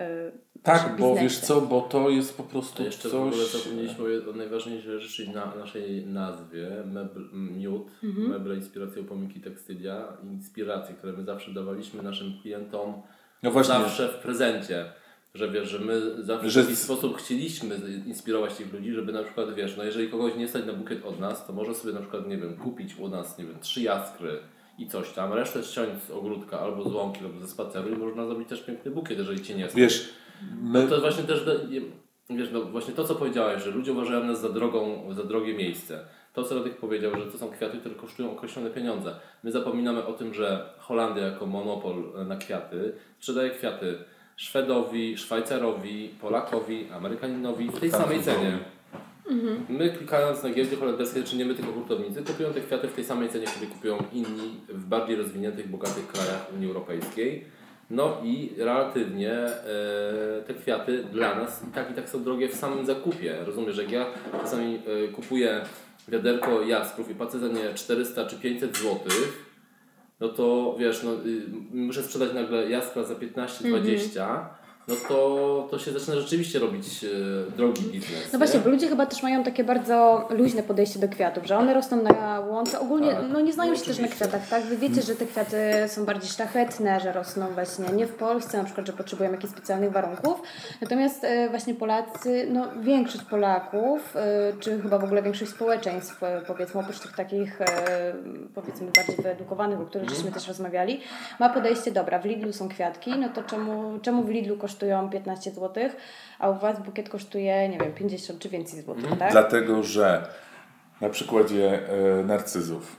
Tak, 0.62 0.96
bo 0.98 1.14
wiesz 1.14 1.38
co, 1.38 1.60
bo 1.60 1.80
to 1.80 2.10
jest 2.10 2.36
po 2.36 2.42
prostu 2.42 2.76
to 2.76 2.82
jeszcze 2.82 3.10
coś... 3.10 3.12
w 3.12 3.22
ogóle 3.22 3.46
zapomnieliśmy 3.46 4.30
o 4.30 4.36
najważniejszej 4.36 5.00
rzeczy 5.00 5.30
na 5.34 5.54
naszej 5.56 6.06
nazwie, 6.06 6.70
mebl, 6.84 7.28
miód, 7.32 7.90
mhm. 8.04 8.28
meble, 8.28 8.54
inspiracje, 8.54 9.02
upomniki, 9.02 9.40
tekstylia, 9.40 10.08
inspiracje, 10.22 10.94
które 10.94 11.12
my 11.12 11.24
zawsze 11.24 11.50
dawaliśmy 11.50 12.02
naszym 12.02 12.32
klientom 12.42 12.94
no 13.42 13.50
właśnie. 13.50 13.74
zawsze 13.74 14.08
w 14.08 14.14
prezencie 14.14 14.92
że 15.34 15.48
wiesz, 15.48 15.68
że 15.68 15.78
my 15.78 16.24
zawsze 16.24 16.50
że... 16.50 16.62
w 16.62 16.64
jakiś 16.64 16.78
sposób 16.78 17.16
chcieliśmy 17.16 17.76
inspirować 18.06 18.54
tych 18.54 18.72
ludzi, 18.72 18.92
żeby 18.92 19.12
na 19.12 19.22
przykład, 19.22 19.54
wiesz, 19.54 19.76
no 19.76 19.84
jeżeli 19.84 20.08
kogoś 20.08 20.36
nie 20.36 20.48
stać 20.48 20.66
na 20.66 20.72
bukiet 20.72 21.04
od 21.04 21.20
nas, 21.20 21.46
to 21.46 21.52
może 21.52 21.74
sobie 21.74 21.94
na 21.94 22.00
przykład, 22.00 22.28
nie 22.28 22.38
wiem, 22.38 22.56
kupić 22.56 22.96
u 22.98 23.08
nas, 23.08 23.38
nie 23.38 23.44
wiem, 23.44 23.60
trzy 23.60 23.82
jaskry 23.82 24.38
i 24.78 24.86
coś 24.86 25.10
tam, 25.12 25.32
resztę 25.32 25.62
ściąć 25.62 26.02
z 26.02 26.10
ogródka 26.10 26.60
albo 26.60 26.90
z 26.90 26.94
łąki, 26.94 27.20
albo 27.24 27.40
ze 27.40 27.48
spaceru 27.48 27.94
i 27.94 27.96
można 27.98 28.26
zrobić 28.26 28.48
też 28.48 28.62
piękny 28.62 28.90
bukiet, 28.90 29.18
jeżeli 29.18 29.40
Cię 29.40 29.54
nie 29.54 29.64
stać. 29.64 29.76
Wiesz, 29.76 30.12
my... 30.62 30.82
no 30.82 30.88
to 30.88 31.00
właśnie 31.00 31.24
też, 31.24 31.44
wiesz, 32.30 32.48
no 32.52 32.62
właśnie 32.62 32.94
to, 32.94 33.04
co 33.04 33.14
powiedziałeś, 33.14 33.62
że 33.62 33.70
ludzie 33.70 33.92
uważają 33.92 34.24
nas 34.24 34.40
za 34.40 34.48
drogą, 34.48 35.14
za 35.14 35.24
drogie 35.24 35.54
miejsce. 35.54 36.04
To, 36.32 36.44
co 36.44 36.54
Radek 36.54 36.76
powiedział, 36.76 37.12
że 37.16 37.32
to 37.32 37.38
są 37.38 37.50
kwiaty, 37.50 37.78
które 37.78 37.94
kosztują 37.94 38.32
określone 38.32 38.70
pieniądze. 38.70 39.14
My 39.42 39.50
zapominamy 39.50 40.06
o 40.06 40.12
tym, 40.12 40.34
że 40.34 40.74
Holandia 40.78 41.22
jako 41.22 41.46
monopol 41.46 42.26
na 42.26 42.36
kwiaty 42.36 42.92
sprzedaje 43.18 43.50
kwiaty 43.50 43.98
Szwedowi, 44.40 45.18
Szwajcarowi, 45.18 46.10
Polakowi, 46.20 46.86
Amerykaninowi 46.92 47.68
w 47.68 47.80
tej 47.80 47.90
samej 47.90 48.22
cenie. 48.22 48.58
Mhm. 49.30 49.66
My 49.68 49.90
klikając 49.90 50.42
na 50.42 50.50
giełdzie 50.50 50.76
holenderskiej, 50.76 51.24
czy 51.24 51.36
nie 51.36 51.44
my 51.44 51.54
tylko 51.54 51.72
hurtownicy, 51.72 52.22
kupują 52.22 52.52
te 52.52 52.60
kwiaty 52.60 52.88
w 52.88 52.92
tej 52.92 53.04
samej 53.04 53.28
cenie, 53.28 53.46
które 53.46 53.66
kupują 53.66 53.98
inni 54.12 54.60
w 54.68 54.84
bardziej 54.84 55.16
rozwiniętych, 55.16 55.68
bogatych 55.68 56.06
krajach 56.06 56.46
Unii 56.56 56.68
Europejskiej. 56.68 57.44
No 57.90 58.16
i 58.24 58.50
relatywnie 58.58 59.32
e, 59.32 60.42
te 60.46 60.54
kwiaty 60.54 61.04
dla 61.04 61.34
nas 61.34 61.62
i 61.70 61.72
tak 61.74 61.90
i 61.90 61.94
tak 61.94 62.08
są 62.08 62.24
drogie 62.24 62.48
w 62.48 62.54
samym 62.54 62.86
zakupie. 62.86 63.36
Rozumiesz, 63.44 63.74
że 63.74 63.82
jak 63.82 63.92
ja 63.92 64.06
czasami 64.42 64.74
e, 65.04 65.08
kupuję 65.08 65.60
wiaderko 66.08 66.62
jaskrów 66.62 67.10
i 67.10 67.14
płacę 67.14 67.38
za 67.38 67.48
nie 67.48 67.74
400 67.74 68.26
czy 68.26 68.36
500 68.36 68.76
złotych, 68.76 69.49
no 70.20 70.28
to 70.28 70.76
wiesz, 70.78 71.02
no, 71.02 71.12
y, 71.12 71.46
muszę 71.72 72.02
sprzedać 72.02 72.34
nagle 72.34 72.70
jaskra 72.70 73.04
za 73.04 73.14
15-20, 73.14 73.66
mm 73.66 73.84
-hmm 73.84 74.59
no 74.90 74.96
to, 75.08 75.68
to 75.70 75.78
się 75.78 75.92
zaczyna 75.92 76.20
rzeczywiście 76.20 76.58
robić 76.58 77.04
e, 77.04 77.56
drogi 77.56 77.82
biznes. 77.82 78.32
No 78.32 78.38
właśnie, 78.38 78.60
bo 78.60 78.70
ludzie 78.70 78.88
chyba 78.88 79.06
też 79.06 79.22
mają 79.22 79.44
takie 79.44 79.64
bardzo 79.64 80.28
luźne 80.30 80.62
podejście 80.62 80.98
do 80.98 81.08
kwiatów, 81.08 81.46
że 81.46 81.58
one 81.58 81.74
rosną 81.74 82.02
na 82.02 82.40
łące. 82.40 82.80
Ogólnie 82.80 83.10
tak. 83.10 83.24
no 83.32 83.40
nie 83.40 83.52
znają 83.52 83.70
no, 83.70 83.78
się 83.78 83.84
też 83.84 83.98
na 83.98 84.08
kwiatach, 84.08 84.48
tak? 84.48 84.62
Wy 84.62 84.76
wiecie, 84.76 85.02
że 85.02 85.14
te 85.14 85.26
kwiaty 85.26 85.56
są 85.86 86.04
bardziej 86.04 86.30
szlachetne, 86.30 87.00
że 87.00 87.12
rosną 87.12 87.46
właśnie 87.54 87.88
nie 87.88 88.06
w 88.06 88.14
Polsce, 88.14 88.58
na 88.58 88.64
przykład, 88.64 88.86
że 88.86 88.92
potrzebują 88.92 89.32
jakichś 89.32 89.52
specjalnych 89.52 89.92
warunków. 89.92 90.42
Natomiast 90.80 91.24
e, 91.24 91.48
właśnie 91.50 91.74
Polacy, 91.74 92.46
no 92.50 92.68
większość 92.80 93.24
Polaków, 93.24 94.16
e, 94.16 94.52
czy 94.60 94.82
chyba 94.82 94.98
w 94.98 95.04
ogóle 95.04 95.22
większość 95.22 95.50
społeczeństw, 95.50 96.22
e, 96.22 96.40
powiedzmy 96.46 96.80
oprócz 96.80 96.98
tych 96.98 97.12
takich 97.16 97.60
e, 97.60 97.66
powiedzmy 98.54 98.86
bardziej 98.96 99.16
wyedukowanych, 99.16 99.80
o 99.80 99.84
których 99.84 100.08
mm. 100.08 100.16
żeśmy 100.16 100.32
też 100.32 100.48
rozmawiali, 100.48 101.00
ma 101.38 101.48
podejście, 101.48 101.90
dobra, 101.90 102.18
w 102.18 102.24
Lidlu 102.24 102.52
są 102.52 102.68
kwiatki, 102.68 103.10
no 103.18 103.28
to 103.28 103.42
czemu, 103.42 103.98
czemu 104.02 104.22
w 104.22 104.28
Lidlu 104.28 104.56
kosztuje 104.56 104.79
kosztują 104.80 105.10
15 105.10 105.50
zł, 105.50 105.90
a 106.38 106.48
u 106.48 106.58
Was 106.58 106.82
bukiet 106.82 107.08
kosztuje, 107.08 107.68
nie 107.68 107.78
wiem, 107.78 107.92
50 107.92 108.38
czy 108.38 108.48
więcej 108.48 108.82
złotych, 108.82 109.04
mhm. 109.04 109.18
tak? 109.18 109.32
Dlatego, 109.32 109.82
że 109.82 110.28
na 111.00 111.08
przykładzie 111.08 111.88
e, 111.88 112.24
narcyzów, 112.24 112.96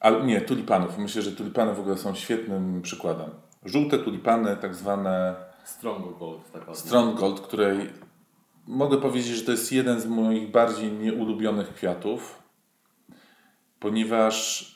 ale 0.00 0.24
nie, 0.24 0.40
tulipanów. 0.40 0.98
Myślę, 0.98 1.22
że 1.22 1.32
tulipany 1.32 1.74
w 1.74 1.80
ogóle 1.80 1.98
są 1.98 2.14
świetnym 2.14 2.82
przykładem. 2.82 3.30
Żółte 3.64 3.98
tulipany, 3.98 4.56
tak 4.56 4.74
zwane 4.74 5.34
Strong 5.64 6.18
Gold. 6.18 6.52
Taka 6.52 6.74
Strong 6.74 7.20
Gold, 7.20 7.40
której 7.40 7.90
mogę 8.66 8.96
powiedzieć, 8.96 9.36
że 9.36 9.44
to 9.44 9.50
jest 9.50 9.72
jeden 9.72 10.00
z 10.00 10.06
moich 10.06 10.50
bardziej 10.50 10.92
nieulubionych 10.92 11.74
kwiatów, 11.74 12.42
ponieważ 13.80 14.66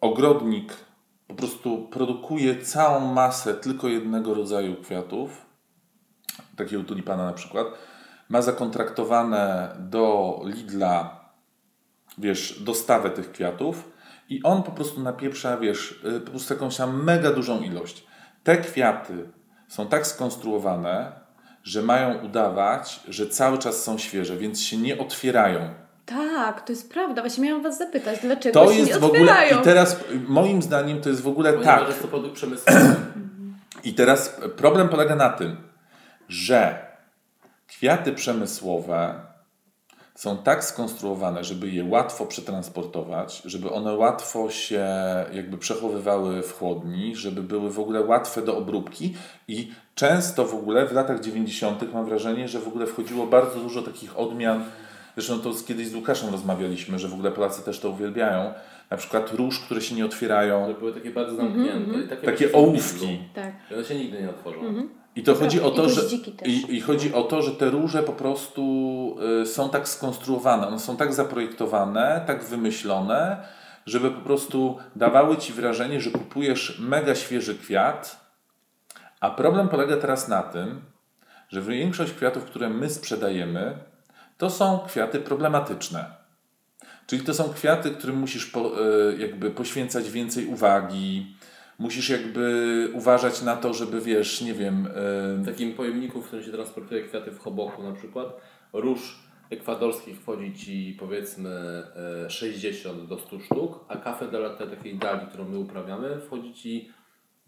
ogrodnik 0.00 0.85
po 1.28 1.34
prostu 1.34 1.88
produkuje 1.88 2.62
całą 2.62 3.00
masę 3.12 3.54
tylko 3.54 3.88
jednego 3.88 4.34
rodzaju 4.34 4.76
kwiatów, 4.76 5.46
takiego 6.56 6.84
tulipana 6.84 7.24
na 7.24 7.32
przykład, 7.32 7.66
ma 8.28 8.42
zakontraktowane 8.42 9.76
do 9.78 10.40
Lidla, 10.44 11.20
wiesz, 12.18 12.62
dostawę 12.62 13.10
tych 13.10 13.32
kwiatów 13.32 13.92
i 14.28 14.42
on 14.42 14.62
po 14.62 14.72
prostu 14.72 15.00
napieprza, 15.00 15.56
wiesz, 15.56 16.00
y, 16.16 16.20
po 16.20 16.30
prostu 16.30 16.54
jakąś 16.54 16.76
tam 16.76 17.04
mega 17.04 17.30
dużą 17.30 17.60
ilość. 17.60 18.06
Te 18.44 18.56
kwiaty 18.56 19.30
są 19.68 19.86
tak 19.86 20.06
skonstruowane, 20.06 21.12
że 21.62 21.82
mają 21.82 22.18
udawać, 22.24 23.00
że 23.08 23.26
cały 23.26 23.58
czas 23.58 23.82
są 23.82 23.98
świeże, 23.98 24.36
więc 24.36 24.62
się 24.62 24.76
nie 24.76 24.98
otwierają. 24.98 25.74
Tak, 26.06 26.60
to 26.60 26.72
jest 26.72 26.90
prawda. 26.90 27.22
Właśnie 27.22 27.44
miałam 27.44 27.62
Was 27.62 27.78
zapytać, 27.78 28.18
dlaczego 28.22 28.64
to 28.64 28.72
się 28.72 28.78
jest 28.78 28.92
nie 28.92 28.98
w 28.98 29.04
ogóle 29.04 29.34
I 29.60 29.64
teraz 29.64 30.00
moim 30.28 30.62
zdaniem 30.62 31.00
to 31.00 31.08
jest 31.08 31.22
w 31.22 31.28
ogóle 31.28 31.52
Ponieważ 31.52 31.78
tak. 31.78 31.88
jest 31.88 32.02
to 32.02 32.08
produkt 32.08 32.34
przemysłowy. 32.34 32.96
I 33.84 33.94
teraz 33.94 34.40
problem 34.56 34.88
polega 34.88 35.16
na 35.16 35.30
tym, 35.30 35.56
że 36.28 36.86
kwiaty 37.66 38.12
przemysłowe 38.12 39.14
są 40.14 40.38
tak 40.38 40.64
skonstruowane, 40.64 41.44
żeby 41.44 41.70
je 41.70 41.84
łatwo 41.84 42.26
przetransportować, 42.26 43.42
żeby 43.44 43.70
one 43.70 43.94
łatwo 43.94 44.50
się 44.50 44.86
jakby 45.32 45.58
przechowywały 45.58 46.42
w 46.42 46.58
chłodni, 46.58 47.16
żeby 47.16 47.42
były 47.42 47.70
w 47.70 47.80
ogóle 47.80 48.00
łatwe 48.00 48.42
do 48.42 48.56
obróbki 48.56 49.14
i 49.48 49.72
często 49.94 50.44
w 50.44 50.54
ogóle 50.54 50.86
w 50.86 50.92
latach 50.92 51.20
90. 51.20 51.92
mam 51.92 52.04
wrażenie, 52.04 52.48
że 52.48 52.60
w 52.60 52.68
ogóle 52.68 52.86
wchodziło 52.86 53.26
bardzo 53.26 53.60
dużo 53.60 53.82
takich 53.82 54.18
odmian 54.18 54.64
Zresztą 55.16 55.40
to 55.40 55.52
kiedyś 55.66 55.88
z 55.88 55.94
Łukaszem 55.94 56.30
rozmawialiśmy, 56.30 56.98
że 56.98 57.08
w 57.08 57.14
ogóle 57.14 57.30
Polacy 57.30 57.62
też 57.64 57.80
to 57.80 57.90
uwielbiają. 57.90 58.54
Na 58.90 58.96
przykład 58.96 59.32
róż, 59.32 59.60
które 59.60 59.80
się 59.80 59.94
nie 59.94 60.04
otwierają. 60.04 60.64
One 60.64 60.74
były 60.74 60.92
takie 60.92 61.10
bardzo 61.10 61.36
zamknięte. 61.36 61.72
Mm 61.72 61.90
-hmm. 61.90 62.08
takie, 62.08 62.26
takie 62.26 62.52
ołówki. 62.52 63.18
Tak. 63.34 63.54
one 63.74 63.84
się 63.84 63.94
nigdy 63.94 64.22
nie 64.22 64.30
otworzą. 64.30 64.60
Mm 64.60 64.74
-hmm. 64.74 64.88
I 65.16 65.22
to 65.22 65.34
chodzi 65.34 65.60
o 65.60 65.70
to, 65.70 65.88
że 65.88 66.02
i, 66.44 66.76
i, 66.76 66.80
chodzi 66.80 67.14
o 67.14 67.22
to, 67.22 67.42
że 67.42 67.50
te 67.50 67.70
róże 67.70 68.02
po 68.02 68.12
prostu 68.12 69.16
y, 69.42 69.46
są 69.46 69.70
tak 69.70 69.88
skonstruowane, 69.88 70.68
one 70.68 70.78
są 70.78 70.96
tak 70.96 71.14
zaprojektowane, 71.14 72.24
tak 72.26 72.44
wymyślone, 72.44 73.36
żeby 73.86 74.10
po 74.10 74.20
prostu 74.20 74.78
dawały 74.96 75.36
ci 75.36 75.52
wrażenie, 75.52 76.00
że 76.00 76.10
kupujesz 76.10 76.78
mega 76.80 77.14
świeży 77.14 77.54
kwiat. 77.54 78.26
A 79.20 79.30
problem 79.30 79.68
polega 79.68 79.96
teraz 79.96 80.28
na 80.28 80.42
tym, 80.42 80.80
że 81.48 81.62
większość 81.62 82.12
kwiatów, 82.12 82.44
które 82.44 82.68
my 82.68 82.90
sprzedajemy, 82.90 83.78
to 84.38 84.50
są 84.50 84.78
kwiaty 84.86 85.20
problematyczne. 85.20 86.04
Czyli 87.06 87.22
to 87.22 87.34
są 87.34 87.48
kwiaty, 87.48 87.90
którym 87.90 88.16
musisz 88.16 88.46
po, 88.46 88.60
e, 88.60 89.16
jakby 89.18 89.50
poświęcać 89.50 90.10
więcej 90.10 90.46
uwagi, 90.46 91.36
musisz 91.78 92.08
jakby 92.08 92.88
uważać 92.92 93.42
na 93.42 93.56
to, 93.56 93.74
żeby 93.74 94.00
wiesz, 94.00 94.40
nie 94.40 94.54
wiem... 94.54 94.88
W 95.36 95.46
takim 95.46 95.74
pojemniku, 95.74 96.22
w 96.22 96.26
którym 96.26 96.44
się 96.44 96.52
transportuje 96.52 97.02
kwiaty 97.02 97.30
w 97.30 97.38
choboku 97.38 97.82
na 97.82 97.92
przykład, 97.92 98.26
róż 98.72 99.26
ekwadorski 99.50 100.14
wchodzi 100.14 100.54
Ci 100.54 100.96
powiedzmy 100.98 101.82
60 102.28 103.04
e, 103.04 103.06
do 103.06 103.18
100 103.18 103.40
sztuk, 103.40 103.84
a 103.88 103.96
kafę 103.96 104.28
de 104.28 104.38
latte 104.38 104.66
takiej 104.66 104.98
dali, 104.98 105.26
którą 105.26 105.44
my 105.44 105.58
uprawiamy, 105.58 106.20
wchodzi 106.20 106.54
Ci 106.54 106.88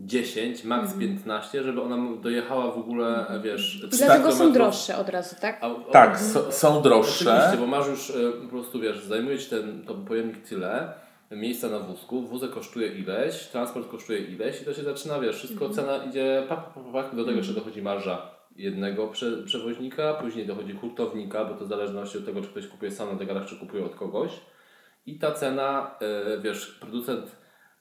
10, 0.00 0.64
max 0.64 0.94
15, 0.94 1.62
żeby 1.62 1.82
ona 1.82 1.96
dojechała 2.22 2.70
w 2.70 2.78
ogóle, 2.78 3.26
wiesz... 3.42 3.84
I 3.84 3.96
dlatego 3.96 4.32
są 4.32 4.52
droższe 4.52 4.96
od 4.96 5.08
razu, 5.08 5.36
tak? 5.40 5.58
A, 5.60 5.92
tak, 5.92 6.14
a, 6.14 6.52
są 6.52 6.82
droższe. 6.82 7.34
Oczywiście, 7.34 7.58
bo 7.58 7.66
masz 7.66 7.86
już 7.88 8.12
po 8.42 8.48
prostu, 8.48 8.80
wiesz, 8.80 9.04
zajmuje 9.04 9.38
Ci 9.38 9.50
ten, 9.50 9.84
ten 9.84 10.04
pojemnik 10.04 10.48
tyle, 10.48 10.92
miejsca 11.30 11.68
na 11.68 11.78
wózku, 11.78 12.22
wózek 12.22 12.50
kosztuje 12.50 12.88
ileś, 12.88 13.46
transport 13.46 13.88
kosztuje 13.88 14.18
ileś 14.18 14.62
i 14.62 14.64
to 14.64 14.74
się 14.74 14.82
zaczyna, 14.82 15.20
wiesz, 15.20 15.36
wszystko 15.36 15.64
mm. 15.64 15.76
cena 15.76 16.04
idzie 16.04 16.46
pak, 16.48 16.72
pak, 16.74 16.84
pak, 16.92 17.16
do 17.16 17.24
tego 17.24 17.36
jeszcze 17.36 17.52
dochodzi 17.52 17.82
marża 17.82 18.30
jednego 18.56 19.08
prze, 19.08 19.42
przewoźnika, 19.44 20.14
później 20.14 20.46
dochodzi 20.46 20.72
hurtownika, 20.72 21.44
bo 21.44 21.54
to 21.54 21.64
w 21.64 21.68
zależności 21.68 22.18
od 22.18 22.26
tego, 22.26 22.42
czy 22.42 22.48
ktoś 22.48 22.66
kupuje 22.66 22.90
sam 22.90 23.08
na 23.08 23.14
degarach, 23.14 23.46
czy 23.46 23.56
kupuje 23.56 23.84
od 23.84 23.94
kogoś. 23.94 24.30
I 25.06 25.18
ta 25.18 25.32
cena, 25.32 25.90
yy, 26.00 26.40
wiesz, 26.40 26.78
producent 26.80 27.36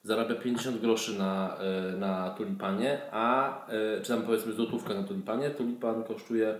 zarabia 0.08 0.36
50 0.36 0.82
groszy 0.82 1.20
na, 1.20 1.58
yy, 1.91 1.98
na 1.98 2.30
tulipanie, 2.30 3.02
a 3.12 3.54
yy, 3.72 4.02
czy 4.02 4.08
tam 4.08 4.22
powiedzmy 4.22 4.54
złotówkę 4.54 4.93
na 4.93 5.04
tulipanie, 5.04 5.50
tulipan 5.50 6.04
kosztuje, 6.04 6.60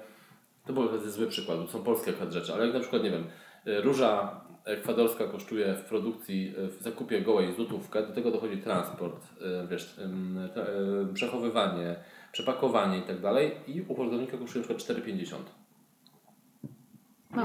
to 0.66 0.74
był 0.74 1.10
zły 1.10 1.28
przykład, 1.28 1.60
bo 1.60 1.68
są 1.68 1.84
polskie 1.84 2.12
akurat 2.12 2.34
rzeczy, 2.34 2.54
ale 2.54 2.66
jak 2.66 2.74
na 2.74 2.80
przykład, 2.80 3.04
nie 3.04 3.12
wiem, 3.12 3.24
róża 3.66 4.42
ekwadorska 4.66 5.28
kosztuje 5.28 5.76
w 5.76 5.82
produkcji, 5.82 6.54
w 6.58 6.84
zakupie 6.84 7.22
gołej 7.22 7.54
złotówkę, 7.56 8.08
do 8.08 8.14
tego 8.14 8.32
dochodzi 8.32 8.58
transport, 8.58 9.28
wiesz, 9.70 9.96
przechowywanie, 11.14 11.96
przepakowanie 12.32 12.98
i 12.98 13.02
tak 13.02 13.22
dalej 13.22 13.52
i 13.68 13.82
u 13.82 13.96
hurtownika 13.96 14.38
kosztuje 14.38 14.66
na 14.68 14.76
przykład 14.76 14.98
4,50. 14.98 15.36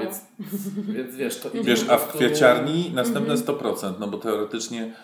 Więc, 0.01 0.27
więc 0.77 1.17
wiesz, 1.17 1.41
to 1.41 1.51
Wiesz, 1.65 1.88
a 1.88 1.97
w 1.97 2.12
kwieciarni 2.12 2.91
następne 2.95 3.35
100%, 3.35 3.69
mhm. 3.69 3.95
no 4.01 4.07
bo 4.07 4.19
teoretycznie 4.19 4.95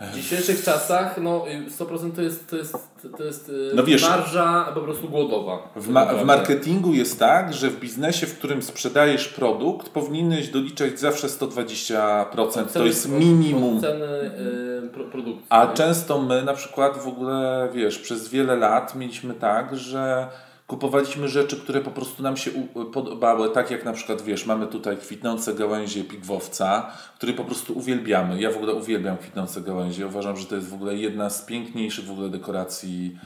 w 0.00 0.14
dzisiejszych 0.14 0.64
czasach 0.64 1.18
no 1.22 1.44
100% 1.78 2.12
to 2.12 2.22
jest, 2.22 2.50
to 2.50 2.56
jest, 2.56 2.76
to 3.18 3.24
jest 3.24 3.48
y, 3.48 3.72
no 3.74 3.82
wiesz, 3.82 4.02
marża 4.02 4.72
po 4.74 4.80
prostu 4.80 5.08
głodowa. 5.08 5.58
W, 5.76 5.88
ma 5.88 6.06
w, 6.06 6.24
marketingu 6.24 6.94
jest 6.94 7.18
tak, 7.18 7.54
że 7.54 7.70
w 7.70 7.80
biznesie, 7.80 8.26
w 8.26 8.38
którym 8.38 8.62
sprzedajesz 8.62 9.28
produkt, 9.28 9.88
powinieneś 9.88 10.48
doliczać 10.48 11.00
zawsze 11.00 11.26
120%. 11.26 12.72
to 12.72 12.86
jest 12.86 13.08
minimum. 13.08 13.80
Ceny 13.80 14.06
y, 14.06 14.90
produkcji. 15.10 15.46
A 15.48 15.66
często 15.66 16.22
my 16.22 16.42
na 16.42 16.54
przykład 16.54 16.98
w 16.98 17.08
ogóle, 17.08 17.68
wiesz, 17.74 17.98
przez 17.98 18.28
wiele 18.28 18.56
lat 18.56 18.94
mieliśmy 18.94 19.34
tak, 19.34 19.76
że 19.78 20.28
kupowaliśmy 20.70 21.28
rzeczy, 21.28 21.56
które 21.56 21.80
po 21.80 21.90
prostu 21.90 22.22
nam 22.22 22.36
się 22.36 22.50
podobały, 22.92 23.50
tak 23.50 23.70
jak 23.70 23.84
na 23.84 23.92
przykład, 23.92 24.22
wiesz, 24.22 24.46
mamy 24.46 24.66
tutaj 24.66 24.96
kwitnące 24.96 25.54
gałęzie 25.54 26.04
pigwowca, 26.04 26.92
który 27.16 27.32
po 27.32 27.44
prostu 27.44 27.78
uwielbiamy. 27.78 28.40
Ja 28.40 28.50
w 28.50 28.56
ogóle 28.56 28.74
uwielbiam 28.74 29.16
kwitnące 29.16 29.60
gałęzie. 29.60 30.06
Uważam, 30.06 30.36
że 30.36 30.46
to 30.46 30.54
jest 30.54 30.68
w 30.68 30.74
ogóle 30.74 30.96
jedna 30.96 31.30
z 31.30 31.42
piękniejszych 31.42 32.04
w 32.04 32.10
ogóle 32.10 32.28
dekoracji 32.28 33.18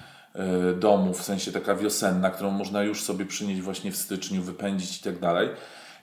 y, 0.72 0.76
domu, 0.76 1.14
w 1.14 1.22
sensie 1.22 1.52
taka 1.52 1.74
wiosenna, 1.74 2.30
którą 2.30 2.50
można 2.50 2.82
już 2.82 3.02
sobie 3.02 3.26
przynieść 3.26 3.60
właśnie 3.60 3.92
w 3.92 3.96
styczniu, 3.96 4.42
wypędzić 4.42 5.00
i 5.00 5.02
tak 5.02 5.18
dalej. 5.18 5.48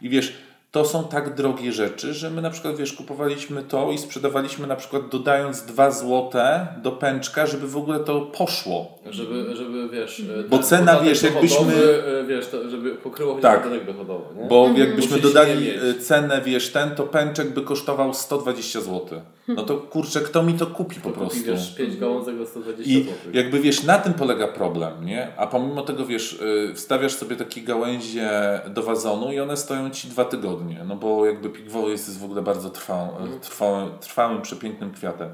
I 0.01 0.09
wiesz, 0.09 0.37
to 0.71 0.85
są 0.85 1.03
tak 1.03 1.35
drogie 1.35 1.71
rzeczy, 1.71 2.13
że 2.13 2.29
my 2.29 2.41
na 2.41 2.49
przykład, 2.49 2.77
wiesz, 2.77 2.93
kupowaliśmy 2.93 3.63
to 3.63 3.91
i 3.91 3.97
sprzedawaliśmy 3.97 4.67
na 4.67 4.75
przykład 4.75 5.09
dodając 5.09 5.61
2 5.61 5.91
złote 5.91 6.67
do 6.83 6.91
pęczka, 6.91 7.47
żeby 7.47 7.67
w 7.67 7.77
ogóle 7.77 7.99
to 7.99 8.21
poszło. 8.21 8.99
Żeby, 9.09 9.55
żeby 9.55 9.89
wiesz... 9.89 10.21
Bo 10.49 10.59
cena, 10.59 10.99
wiesz, 10.99 11.23
jakbyśmy... 11.23 11.73
E, 12.19 12.23
wiesz, 12.23 12.47
to, 12.47 12.69
żeby 12.69 12.91
pokryło 12.91 13.35
tak, 13.39 13.63
podatek 13.63 13.85
dochodowy, 13.85 14.35
nie? 14.35 14.47
Bo 14.47 14.65
mhm. 14.67 14.87
jakbyśmy 14.87 15.19
dodali 15.19 15.69
e, 15.69 15.93
cenę, 15.93 16.41
wiesz, 16.45 16.69
ten, 16.69 16.95
to 16.95 17.03
pęczek 17.03 17.53
by 17.53 17.61
kosztował 17.61 18.13
120 18.13 18.81
zł. 18.81 19.21
No 19.47 19.63
to 19.63 19.77
kurczę, 19.77 20.21
kto 20.21 20.43
mi 20.43 20.53
to 20.53 20.67
kupi 20.67 21.01
po 21.01 21.09
prostu? 21.09 21.37
Kupi, 21.37 21.51
wiesz, 21.51 21.75
5 21.75 21.97
gałązek 21.97 22.37
za 22.37 22.45
120 22.45 22.91
I 22.91 23.03
zł. 23.03 23.15
jakby, 23.33 23.59
wiesz, 23.59 23.83
na 23.83 23.97
tym 23.97 24.13
polega 24.13 24.47
problem, 24.47 25.05
nie? 25.05 25.27
A 25.37 25.47
pomimo 25.47 25.81
tego, 25.81 26.05
wiesz, 26.05 26.39
e, 26.69 26.73
wstawiasz 26.75 27.13
sobie 27.13 27.35
takie 27.35 27.61
gałęzie 27.61 28.29
do 28.69 28.83
wazonu 28.83 29.31
i 29.31 29.39
one 29.39 29.57
stoją 29.57 29.89
Ci 29.89 30.07
dwa 30.07 30.25
tygodnie 30.25 30.81
no 30.91 30.95
bo 30.95 31.25
jakby 31.25 31.49
pigwołys 31.49 32.07
jest 32.07 32.19
w 32.19 32.23
ogóle 32.23 32.41
bardzo 32.41 32.69
trwałym, 32.69 33.21
mhm. 33.21 33.39
trwałym, 33.39 33.99
trwałym, 33.99 34.41
przepięknym 34.41 34.91
kwiatem. 34.91 35.29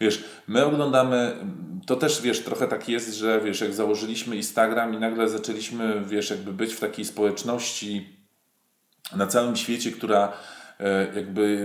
Wiesz, 0.00 0.24
my 0.48 0.64
oglądamy, 0.64 1.36
to 1.86 1.96
też 1.96 2.22
wiesz, 2.22 2.44
trochę 2.44 2.68
tak 2.68 2.88
jest, 2.88 3.14
że 3.14 3.40
wiesz, 3.40 3.60
jak 3.60 3.74
założyliśmy 3.74 4.36
Instagram 4.36 4.94
i 4.94 4.98
nagle 4.98 5.28
zaczęliśmy, 5.28 6.02
wiesz, 6.06 6.30
jakby 6.30 6.52
być 6.52 6.74
w 6.74 6.80
takiej 6.80 7.04
społeczności 7.04 8.16
na 9.16 9.26
całym 9.26 9.56
świecie, 9.56 9.90
która 9.90 10.32
e, 10.80 11.16
jakby 11.16 11.58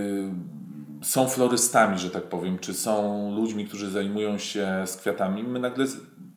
są 1.04 1.28
florystami, 1.28 1.98
że 1.98 2.10
tak 2.10 2.22
powiem, 2.22 2.58
czy 2.58 2.74
są 2.74 3.30
ludźmi, 3.34 3.66
którzy 3.66 3.90
zajmują 3.90 4.38
się 4.38 4.82
z 4.86 4.96
kwiatami. 4.96 5.42
My 5.42 5.58
nagle 5.58 5.86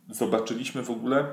zobaczyliśmy 0.10 0.84
w 0.84 0.90
ogóle 0.90 1.26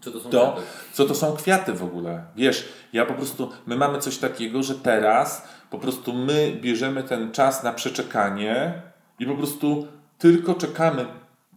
co 0.00 0.10
to 0.10 0.20
są 0.20 0.30
to, 0.30 0.52
kwiaty? 0.52 0.62
Co 0.92 1.04
to 1.04 1.14
są 1.14 1.36
kwiaty 1.36 1.72
w 1.72 1.82
ogóle? 1.82 2.24
Wiesz, 2.36 2.68
ja 2.92 3.06
po 3.06 3.14
prostu, 3.14 3.50
my 3.66 3.76
mamy 3.76 3.98
coś 3.98 4.18
takiego, 4.18 4.62
że 4.62 4.74
teraz 4.74 5.48
po 5.70 5.78
prostu 5.78 6.12
my 6.12 6.58
bierzemy 6.60 7.02
ten 7.02 7.32
czas 7.32 7.62
na 7.62 7.72
przeczekanie 7.72 8.82
i 9.18 9.26
po 9.26 9.34
prostu 9.34 9.86
tylko 10.18 10.54
czekamy 10.54 11.06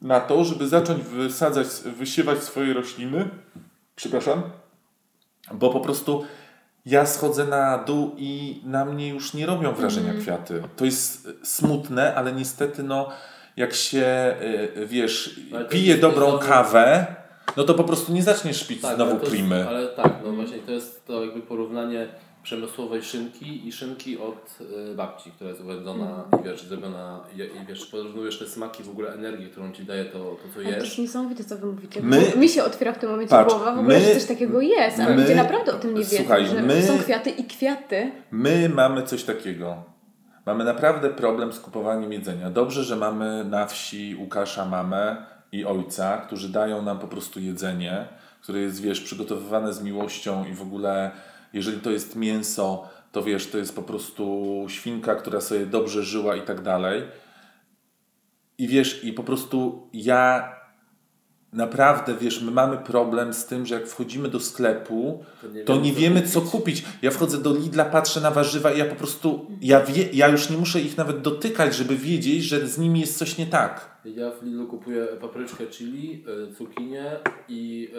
na 0.01 0.19
to, 0.19 0.43
żeby 0.43 0.67
zacząć 0.67 1.03
wysadzać, 1.03 1.67
wysiewać 1.97 2.43
swoje 2.43 2.73
rośliny. 2.73 3.29
Przepraszam. 3.95 4.43
Bo 5.53 5.69
po 5.69 5.79
prostu 5.79 6.25
ja 6.85 7.05
schodzę 7.05 7.45
na 7.45 7.77
dół 7.77 8.11
i 8.17 8.61
na 8.65 8.85
mnie 8.85 9.09
już 9.09 9.33
nie 9.33 9.45
robią 9.45 9.73
wrażenia 9.73 10.09
mm. 10.09 10.21
kwiaty. 10.21 10.63
To 10.75 10.85
jest 10.85 11.27
smutne, 11.43 12.15
ale 12.15 12.33
niestety 12.33 12.83
no 12.83 13.09
jak 13.57 13.73
się, 13.73 14.35
y, 14.77 14.85
wiesz, 14.87 15.39
pije 15.69 15.97
dobrą 15.97 16.37
kawę, 16.37 17.05
no 17.57 17.63
to 17.63 17.73
po 17.73 17.83
prostu 17.83 18.13
nie 18.13 18.23
zaczniesz 18.23 18.67
pić 18.67 18.81
tak, 18.81 18.95
znowu 18.95 19.15
primy. 19.15 19.67
Ale 19.67 19.87
tak, 19.87 20.13
no 20.25 20.31
właśnie 20.31 20.57
to 20.57 20.71
jest 20.71 21.05
to 21.05 21.25
jakby 21.25 21.41
porównanie 21.41 22.07
przemysłowej 22.45 23.03
szynki 23.03 23.67
i 23.67 23.71
szynki 23.71 24.17
od 24.17 24.57
y, 24.91 24.95
babci, 24.95 25.31
która 25.31 25.49
jest 25.49 25.61
uwędzona 25.61 26.05
mm. 26.05 26.41
i 26.41 26.43
wiesz, 26.43 26.63
zrobiona 26.63 27.19
i, 27.35 27.39
i 27.39 27.65
wiesz, 27.67 27.85
porównujesz 27.85 28.39
te 28.39 28.45
smaki, 28.45 28.83
w 28.83 28.89
ogóle 28.89 29.13
energii, 29.13 29.49
którą 29.49 29.71
ci 29.71 29.83
daje 29.83 30.05
to, 30.05 30.19
to 30.19 30.53
co 30.53 30.61
jesz. 30.61 30.77
To 30.77 30.83
jest 30.83 30.97
niesamowite, 30.97 31.43
co 31.43 31.57
wy 31.57 31.67
mówicie. 31.67 32.01
My, 32.03 32.33
mi 32.37 32.49
się 32.49 32.63
otwiera 32.63 32.93
w 32.93 32.99
tym 32.99 33.09
momencie 33.09 33.29
patrz, 33.29 33.53
głowa, 33.53 33.75
w 33.75 33.79
ogóle, 33.79 33.99
my, 33.99 34.05
że 34.05 34.13
coś 34.13 34.25
takiego 34.25 34.61
jest, 34.61 34.99
ale 34.99 35.15
my, 35.15 35.21
ludzie 35.21 35.35
naprawdę 35.35 35.75
o 35.75 35.79
tym 35.79 35.93
nie 35.93 35.99
wiedzą, 35.99 36.17
słuchaj, 36.17 36.47
że 36.47 36.61
my, 36.61 36.81
są 36.81 36.97
kwiaty 36.99 37.29
i 37.29 37.43
kwiaty. 37.43 38.11
My 38.31 38.69
mamy 38.69 39.03
coś 39.03 39.23
takiego. 39.23 39.83
Mamy 40.45 40.63
naprawdę 40.63 41.09
problem 41.09 41.53
z 41.53 41.59
kupowaniem 41.59 42.13
jedzenia. 42.13 42.49
Dobrze, 42.49 42.83
że 42.83 42.95
mamy 42.95 43.45
na 43.49 43.65
wsi 43.65 44.15
Łukasza 44.19 44.65
mamę, 44.65 45.25
i 45.55 45.65
ojca, 45.65 46.17
którzy 46.17 46.49
dają 46.49 46.81
nam 46.81 46.99
po 46.99 47.07
prostu 47.07 47.39
jedzenie, 47.39 48.07
które 48.41 48.59
jest, 48.59 48.81
wiesz, 48.81 49.01
przygotowywane 49.01 49.73
z 49.73 49.83
miłością 49.83 50.45
i 50.45 50.53
w 50.53 50.61
ogóle, 50.61 51.11
jeżeli 51.55 51.79
to 51.79 51.91
jest 51.91 52.15
mięso, 52.15 52.89
to 53.11 53.23
wiesz, 53.23 53.47
to 53.47 53.57
jest 53.57 53.75
po 53.75 53.81
prostu 53.81 54.65
świnka, 54.67 55.15
która 55.15 55.41
sobie 55.41 55.65
dobrze 55.65 56.03
żyła 56.03 56.35
i 56.35 56.41
tak 56.41 56.61
dalej. 56.61 57.03
I 58.57 58.67
wiesz, 58.67 59.03
i 59.03 59.13
po 59.13 59.23
prostu 59.23 59.89
ja 59.93 60.55
naprawdę, 61.53 62.15
wiesz, 62.21 62.41
my 62.41 62.51
mamy 62.51 62.77
problem 62.77 63.33
z 63.33 63.45
tym, 63.45 63.65
że 63.65 63.75
jak 63.75 63.87
wchodzimy 63.87 64.29
do 64.29 64.39
sklepu, 64.39 65.23
to 65.41 65.47
nie, 65.47 65.63
to 65.63 65.75
nie 65.77 65.93
wiemy, 65.93 66.21
co 66.21 66.41
kupić. 66.41 66.83
Ja 67.01 67.11
wchodzę 67.11 67.37
do 67.37 67.53
Lidla, 67.53 67.85
patrzę 67.85 68.21
na 68.21 68.31
warzywa 68.31 68.71
i 68.71 68.79
ja 68.79 68.85
po 68.85 68.95
prostu, 68.95 69.51
ja, 69.61 69.83
wie, 69.83 70.09
ja 70.13 70.27
już 70.27 70.49
nie 70.49 70.57
muszę 70.57 70.81
ich 70.81 70.97
nawet 70.97 71.21
dotykać, 71.21 71.75
żeby 71.75 71.95
wiedzieć, 71.95 72.43
że 72.43 72.67
z 72.67 72.77
nimi 72.77 72.99
jest 72.99 73.17
coś 73.17 73.37
nie 73.37 73.47
tak. 73.47 73.94
Ja 74.05 74.31
w 74.31 74.43
Lidlu 74.43 74.67
kupuję 74.67 75.07
papryczkę 75.21 75.67
chili, 75.67 76.23
e, 76.49 76.55
cukinię 76.55 77.05
i 77.49 77.91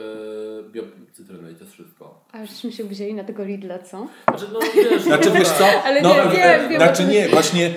e, 0.77 1.13
cytrynę 1.13 1.53
i 1.53 1.55
to 1.55 1.65
jest 1.65 1.73
wszystko. 1.73 2.25
A 2.33 2.47
żeśmy 2.47 2.73
się 2.73 2.85
wzięli 2.85 3.15
na 3.15 3.25
tego 3.25 3.45
Lidla, 3.45 3.79
co? 3.79 4.07
Znaczy, 4.29 4.47
no 4.53 4.61
wiesz, 4.75 5.03
znaczy, 5.03 5.31
wiesz 5.31 5.49
co? 5.49 5.83
Ale 5.85 6.03
no, 6.03 6.15
nie, 6.15 6.31
wiem, 6.31 6.69
wiem, 6.69 6.81
Znaczy 6.81 7.05
nie, 7.05 7.29
właśnie, 7.29 7.75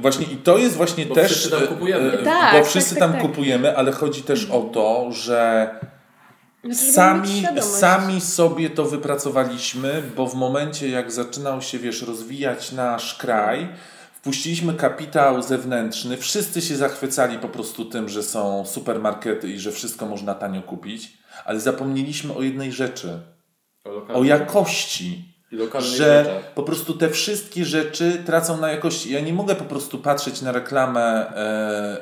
właśnie 0.00 0.26
i 0.26 0.36
to 0.36 0.58
jest 0.58 0.76
właśnie 0.76 1.06
bo 1.06 1.14
też... 1.14 1.32
Wszyscy 1.32 1.50
tam 1.50 1.66
kupujemy. 1.66 2.12
E, 2.12 2.22
tak, 2.22 2.58
bo 2.58 2.64
wszyscy 2.64 2.94
tak, 2.94 2.98
tak, 2.98 3.10
tam 3.10 3.20
tak. 3.20 3.30
kupujemy, 3.30 3.76
ale 3.76 3.92
chodzi 3.92 4.22
też 4.22 4.50
o 4.50 4.60
to, 4.60 5.12
że 5.12 5.70
znaczy, 6.64 6.92
sami, 6.92 7.44
sami 7.60 8.20
sobie 8.20 8.70
to 8.70 8.84
wypracowaliśmy, 8.84 10.02
bo 10.16 10.26
w 10.26 10.34
momencie 10.34 10.88
jak 10.88 11.12
zaczynał 11.12 11.62
się, 11.62 11.78
wiesz, 11.78 12.02
rozwijać 12.02 12.72
nasz 12.72 13.14
kraj, 13.14 13.68
Wpuściliśmy 14.18 14.74
kapitał 14.74 15.42
zewnętrzny, 15.42 16.16
wszyscy 16.16 16.62
się 16.62 16.76
zachwycali 16.76 17.38
po 17.38 17.48
prostu 17.48 17.84
tym, 17.84 18.08
że 18.08 18.22
są 18.22 18.66
supermarkety 18.66 19.48
i 19.48 19.58
że 19.58 19.72
wszystko 19.72 20.06
można 20.06 20.34
tanio 20.34 20.62
kupić, 20.62 21.18
ale 21.44 21.60
zapomnieliśmy 21.60 22.34
o 22.34 22.42
jednej 22.42 22.72
rzeczy. 22.72 23.20
O, 23.84 24.14
o 24.14 24.24
jakości. 24.24 25.34
Że 25.78 26.24
rzeczach. 26.24 26.54
po 26.54 26.62
prostu 26.62 26.94
te 26.94 27.10
wszystkie 27.10 27.64
rzeczy 27.64 28.22
tracą 28.26 28.60
na 28.60 28.70
jakości. 28.70 29.12
Ja 29.12 29.20
nie 29.20 29.32
mogę 29.32 29.54
po 29.54 29.64
prostu 29.64 29.98
patrzeć 29.98 30.42
na 30.42 30.52
reklamę 30.52 31.36
e, 31.36 31.96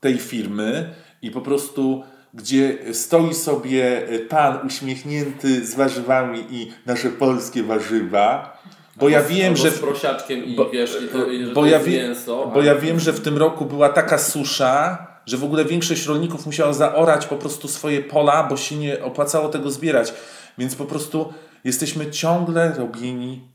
tej 0.00 0.18
firmy 0.18 0.94
i 1.22 1.30
po 1.30 1.40
prostu 1.40 2.04
gdzie 2.34 2.78
stoi 2.94 3.34
sobie 3.34 4.08
pan 4.28 4.66
uśmiechnięty 4.66 5.66
z 5.66 5.74
warzywami 5.74 6.44
i 6.50 6.72
nasze 6.86 7.10
polskie 7.10 7.62
warzywa 7.62 8.59
bo 9.00 9.08
ja 9.08 9.22
wiem, 9.22 9.56
że. 9.56 9.70
Z 9.70 9.78
prosiaczkiem 9.78 10.44
i 10.44 10.56
bo, 10.56 10.70
wiesz, 10.70 10.98
i 11.04 11.08
to, 11.08 11.26
i, 11.26 11.46
bo, 11.46 11.66
ja 11.66 11.78
wie, 11.78 12.02
mięso, 12.02 12.50
bo 12.54 12.62
ja 12.62 12.74
wiem, 12.74 13.00
że 13.00 13.12
w 13.12 13.20
tym 13.20 13.38
roku 13.38 13.64
była 13.64 13.88
taka 13.88 14.18
susza, 14.18 15.06
że 15.26 15.36
w 15.36 15.44
ogóle 15.44 15.64
większość 15.64 16.06
rolników 16.06 16.46
musiała 16.46 16.72
zaorać 16.72 17.26
po 17.26 17.36
prostu 17.36 17.68
swoje 17.68 18.02
pola, 18.02 18.42
bo 18.42 18.56
się 18.56 18.76
nie 18.76 19.02
opłacało 19.02 19.48
tego 19.48 19.70
zbierać. 19.70 20.14
Więc 20.58 20.76
po 20.76 20.84
prostu 20.84 21.32
jesteśmy 21.64 22.10
ciągle 22.10 22.72
robieni. 22.78 23.48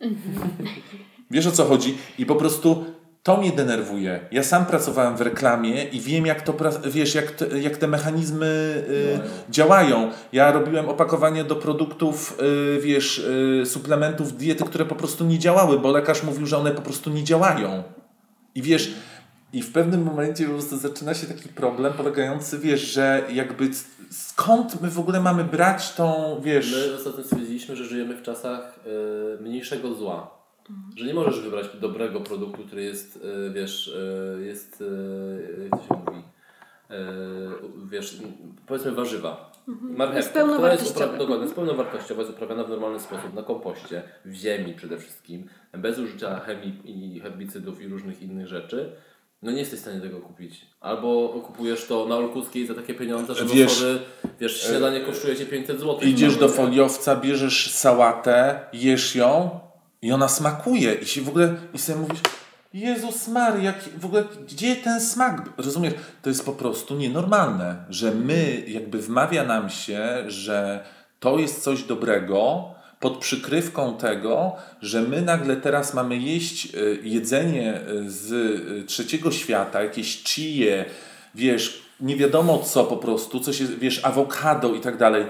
Wiesz 1.30 1.46
o 1.46 1.52
co 1.52 1.64
chodzi? 1.64 1.98
I 2.18 2.26
po 2.26 2.36
prostu 2.36 2.84
to 3.22 3.36
mnie 3.36 3.52
denerwuje. 3.52 4.20
Ja 4.32 4.42
sam 4.42 4.66
pracowałem 4.66 5.16
w 5.16 5.20
reklamie 5.20 5.84
i 5.84 6.00
wiem, 6.00 6.26
jak 6.26 6.42
to, 6.42 6.54
wiesz, 6.84 7.14
jak 7.14 7.30
te, 7.30 7.60
jak 7.60 7.76
te 7.76 7.88
mechanizmy 7.88 8.46
y, 8.88 9.52
działają. 9.52 10.10
Ja 10.32 10.52
robiłem 10.52 10.88
opakowanie 10.88 11.44
do 11.44 11.56
produktów, 11.56 12.38
y, 12.76 12.80
wiesz, 12.80 13.18
y, 13.18 13.66
suplementów 13.66 14.36
diety, 14.36 14.64
które 14.64 14.84
po 14.84 14.94
prostu 14.94 15.24
nie 15.24 15.38
działały, 15.38 15.78
bo 15.78 15.90
lekarz 15.90 16.22
mówił, 16.22 16.46
że 16.46 16.58
one 16.58 16.70
po 16.70 16.82
prostu 16.82 17.10
nie 17.10 17.24
działają. 17.24 17.82
I 18.54 18.62
wiesz, 18.62 18.94
i 19.52 19.62
w 19.62 19.72
pewnym 19.72 20.02
momencie 20.02 20.44
po 20.44 20.52
prostu 20.52 20.76
zaczyna 20.76 21.14
się 21.14 21.26
taki 21.26 21.48
problem 21.48 21.92
polegający, 21.92 22.58
wiesz, 22.58 22.80
że 22.80 23.22
jakby 23.32 23.70
skąd 24.10 24.80
my 24.80 24.90
w 24.90 24.98
ogóle 24.98 25.20
mamy 25.20 25.44
brać 25.44 25.92
tą, 25.94 26.40
wiesz... 26.44 26.88
My 26.88 26.96
ostatnio 26.96 27.24
stwierdziliśmy, 27.24 27.76
że 27.76 27.84
żyjemy 27.84 28.16
w 28.16 28.22
czasach 28.22 28.80
y, 29.38 29.42
mniejszego 29.42 29.94
zła. 29.94 30.39
Mhm. 30.70 30.98
Że 30.98 31.06
nie 31.06 31.14
możesz 31.14 31.40
wybrać 31.40 31.66
dobrego 31.80 32.20
produktu, 32.20 32.64
który 32.64 32.82
jest, 32.82 33.16
y, 33.16 33.50
wiesz, 33.50 33.88
y, 33.88 34.44
jest, 34.46 34.80
y, 34.80 35.68
jak 35.70 35.80
to 35.80 35.86
się 35.86 36.02
mówi, 36.06 36.22
wiesz, 37.90 38.16
powiedzmy 38.66 38.92
warzywa. 38.92 39.52
Mhm. 39.68 39.96
Marchewka, 39.96 40.40
jest 40.40 40.52
która 40.54 40.72
jest, 40.72 40.98
dokładnie, 40.98 41.42
jest 41.42 41.54
pełnowartościowa, 41.54 42.22
jest 42.22 42.34
uprawiana 42.34 42.64
w 42.64 42.68
normalny 42.68 43.00
sposób, 43.00 43.34
na 43.34 43.42
kompoście, 43.42 44.02
w 44.24 44.32
ziemi 44.32 44.74
przede 44.74 44.98
wszystkim, 44.98 45.48
bez 45.72 45.98
użycia 45.98 46.40
chemii 46.40 46.80
i 46.84 47.20
herbicydów 47.20 47.82
i 47.82 47.88
różnych 47.88 48.22
innych 48.22 48.46
rzeczy 48.46 48.92
no 49.42 49.50
nie 49.50 49.58
jesteś 49.58 49.78
w 49.78 49.82
stanie 49.82 50.00
tego 50.00 50.20
kupić. 50.20 50.66
Albo 50.80 51.28
kupujesz 51.28 51.86
to 51.86 52.06
na 52.06 52.16
Olkuskiej 52.16 52.66
za 52.66 52.74
takie 52.74 52.94
pieniądze, 52.94 53.34
że 53.34 53.44
wiesz, 53.44 53.72
osoby, 53.72 53.98
wiesz 54.40 54.62
śniadanie 54.62 55.00
kosztuje 55.00 55.36
Cię 55.36 55.46
500 55.46 55.80
zł. 55.80 55.98
Idziesz 56.02 56.36
do 56.36 56.48
foliowca, 56.48 57.16
bierzesz 57.16 57.70
sałatę, 57.70 58.60
jesz 58.72 59.16
ją 59.16 59.60
i 60.02 60.12
ona 60.12 60.28
smakuje 60.28 60.94
i 60.94 61.06
się 61.06 61.22
w 61.22 61.28
ogóle 61.28 61.54
i 61.74 61.78
sobie 61.78 61.98
mówisz 61.98 62.20
Jezus 62.74 63.28
Mary, 63.28 63.62
jak, 63.62 63.76
w 63.98 64.04
ogóle 64.04 64.24
gdzie 64.48 64.76
ten 64.76 65.00
smak? 65.00 65.50
Rozumiesz? 65.56 65.94
To 66.22 66.30
jest 66.30 66.44
po 66.44 66.52
prostu 66.52 66.96
nienormalne, 66.96 67.84
że 67.88 68.14
my 68.14 68.64
jakby 68.66 68.98
wmawia 68.98 69.44
nam 69.44 69.70
się, 69.70 70.24
że 70.26 70.84
to 71.20 71.38
jest 71.38 71.62
coś 71.62 71.82
dobrego, 71.82 72.74
pod 73.00 73.18
przykrywką 73.18 73.96
tego, 73.96 74.56
że 74.82 75.02
my 75.02 75.22
nagle 75.22 75.56
teraz 75.56 75.94
mamy 75.94 76.16
jeść 76.16 76.74
e, 76.74 76.78
jedzenie 77.02 77.74
e, 77.74 77.82
z 78.06 78.32
e, 78.32 78.84
trzeciego 78.84 79.30
świata, 79.30 79.82
jakieś 79.82 80.24
chije, 80.24 80.84
wiesz, 81.34 81.82
nie 82.00 82.16
wiadomo 82.16 82.58
co 82.58 82.84
po 82.84 82.96
prostu, 82.96 83.40
coś 83.40 83.62
wiesz, 83.62 84.04
awokado 84.04 84.74
i 84.74 84.80
tak 84.80 84.96
dalej. 84.96 85.26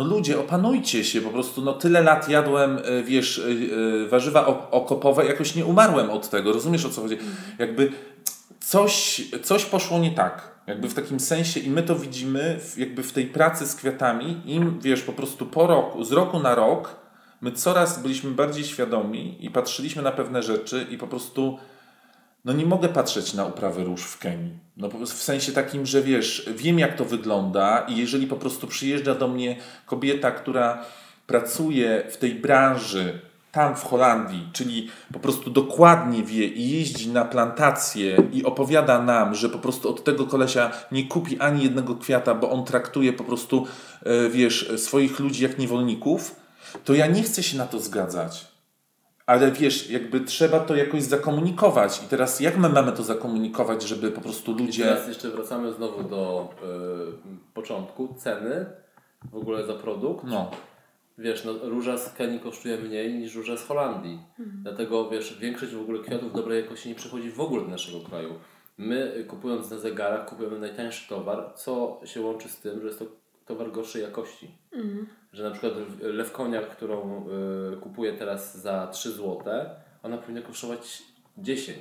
No 0.00 0.06
ludzie, 0.06 0.40
opanujcie 0.40 1.04
się 1.04 1.20
po 1.20 1.30
prostu. 1.30 1.62
No 1.62 1.72
tyle 1.72 2.02
lat 2.02 2.28
jadłem, 2.28 2.78
wiesz, 3.04 3.42
warzywa 4.08 4.46
okopowe, 4.70 5.26
jakoś 5.26 5.54
nie 5.54 5.64
umarłem 5.64 6.10
od 6.10 6.30
tego. 6.30 6.52
Rozumiesz 6.52 6.84
o 6.84 6.90
co 6.90 7.02
chodzi? 7.02 7.18
Jakby 7.58 7.92
coś, 8.60 9.22
coś 9.42 9.64
poszło 9.64 9.98
nie 9.98 10.10
tak. 10.10 10.50
Jakby 10.66 10.88
w 10.88 10.94
takim 10.94 11.20
sensie 11.20 11.60
i 11.60 11.70
my 11.70 11.82
to 11.82 11.96
widzimy 11.96 12.60
jakby 12.76 13.02
w 13.02 13.12
tej 13.12 13.26
pracy 13.26 13.66
z 13.66 13.74
kwiatami. 13.74 14.40
Im, 14.44 14.78
wiesz, 14.80 15.02
po 15.02 15.12
prostu 15.12 15.46
po 15.46 15.66
roku, 15.66 16.04
z 16.04 16.12
roku 16.12 16.38
na 16.38 16.54
rok 16.54 16.96
my 17.40 17.52
coraz 17.52 18.02
byliśmy 18.02 18.30
bardziej 18.30 18.64
świadomi 18.64 19.44
i 19.44 19.50
patrzyliśmy 19.50 20.02
na 20.02 20.12
pewne 20.12 20.42
rzeczy 20.42 20.86
i 20.90 20.98
po 20.98 21.06
prostu 21.06 21.58
no 22.44 22.52
nie 22.52 22.66
mogę 22.66 22.88
patrzeć 22.88 23.34
na 23.34 23.44
uprawę 23.44 23.84
róż 23.84 24.02
w 24.02 24.18
Kenii. 24.18 24.58
No 24.76 24.88
w 24.88 25.08
sensie 25.08 25.52
takim, 25.52 25.86
że 25.86 26.02
wiesz, 26.02 26.50
wiem 26.56 26.78
jak 26.78 26.96
to 26.96 27.04
wygląda 27.04 27.80
i 27.88 27.96
jeżeli 27.96 28.26
po 28.26 28.36
prostu 28.36 28.66
przyjeżdża 28.66 29.14
do 29.14 29.28
mnie 29.28 29.56
kobieta, 29.86 30.30
która 30.30 30.84
pracuje 31.26 32.04
w 32.10 32.16
tej 32.16 32.34
branży 32.34 33.20
tam 33.52 33.76
w 33.76 33.84
Holandii, 33.84 34.48
czyli 34.52 34.88
po 35.12 35.20
prostu 35.20 35.50
dokładnie 35.50 36.22
wie 36.22 36.46
i 36.46 36.70
jeździ 36.70 37.08
na 37.08 37.24
plantację 37.24 38.16
i 38.32 38.44
opowiada 38.44 39.02
nam, 39.02 39.34
że 39.34 39.48
po 39.48 39.58
prostu 39.58 39.90
od 39.90 40.04
tego 40.04 40.26
kolesia 40.26 40.70
nie 40.92 41.04
kupi 41.04 41.40
ani 41.40 41.62
jednego 41.62 41.94
kwiata, 41.94 42.34
bo 42.34 42.50
on 42.50 42.64
traktuje 42.64 43.12
po 43.12 43.24
prostu, 43.24 43.66
e, 44.02 44.28
wiesz, 44.28 44.72
swoich 44.76 45.20
ludzi 45.20 45.42
jak 45.42 45.58
niewolników, 45.58 46.36
to 46.84 46.94
ja 46.94 47.06
nie 47.06 47.22
chcę 47.22 47.42
się 47.42 47.58
na 47.58 47.66
to 47.66 47.80
zgadzać. 47.80 48.49
Ale 49.30 49.52
wiesz, 49.52 49.90
jakby 49.90 50.20
trzeba 50.20 50.60
to 50.60 50.76
jakoś 50.76 51.02
zakomunikować. 51.02 52.02
I 52.04 52.06
teraz 52.06 52.40
jak 52.40 52.58
my 52.58 52.68
mamy 52.68 52.92
to 52.92 53.02
zakomunikować, 53.02 53.82
żeby 53.82 54.10
po 54.10 54.20
prostu 54.20 54.52
ludzie. 54.52 54.82
I 54.82 54.86
teraz 54.86 55.08
jeszcze 55.08 55.30
wracamy 55.30 55.72
znowu 55.72 56.02
do 56.02 56.48
y, 57.28 57.54
początku. 57.54 58.14
Ceny 58.18 58.66
w 59.32 59.36
ogóle 59.36 59.66
za 59.66 59.74
produkt. 59.74 60.24
No. 60.24 60.50
Wiesz, 61.18 61.44
no, 61.44 61.52
róża 61.62 61.98
z 61.98 62.12
Kenii 62.14 62.40
kosztuje 62.40 62.76
mniej 62.76 63.14
niż 63.14 63.34
róża 63.34 63.56
z 63.56 63.66
Holandii. 63.66 64.18
Mhm. 64.38 64.62
Dlatego 64.62 65.10
wiesz, 65.10 65.38
większość 65.40 65.72
w 65.72 65.80
ogóle 65.80 66.02
kwiatów 66.02 66.32
dobrej 66.32 66.62
jakości 66.62 66.88
nie 66.88 66.94
przychodzi 66.94 67.30
w 67.30 67.40
ogóle 67.40 67.62
do 67.62 67.68
naszego 67.68 68.00
kraju. 68.00 68.34
My 68.78 69.24
kupując 69.28 69.70
na 69.70 69.78
zegarach 69.78 70.26
kupujemy 70.26 70.58
najtańszy 70.58 71.08
towar, 71.08 71.52
co 71.54 72.00
się 72.04 72.20
łączy 72.20 72.48
z 72.48 72.60
tym, 72.60 72.80
że 72.80 72.86
jest 72.86 72.98
to 72.98 73.04
towar 73.50 73.72
gorszej 73.72 74.02
jakości. 74.02 74.50
Mhm. 74.72 75.06
Że 75.32 75.42
na 75.42 75.50
przykład 75.50 75.72
lewkonia, 76.00 76.62
którą 76.62 77.26
y, 77.72 77.76
kupuję 77.76 78.12
teraz 78.12 78.58
za 78.58 78.86
3 78.86 79.12
zł, 79.12 79.42
ona 80.02 80.18
powinna 80.18 80.42
kosztować 80.42 81.02
10. 81.38 81.78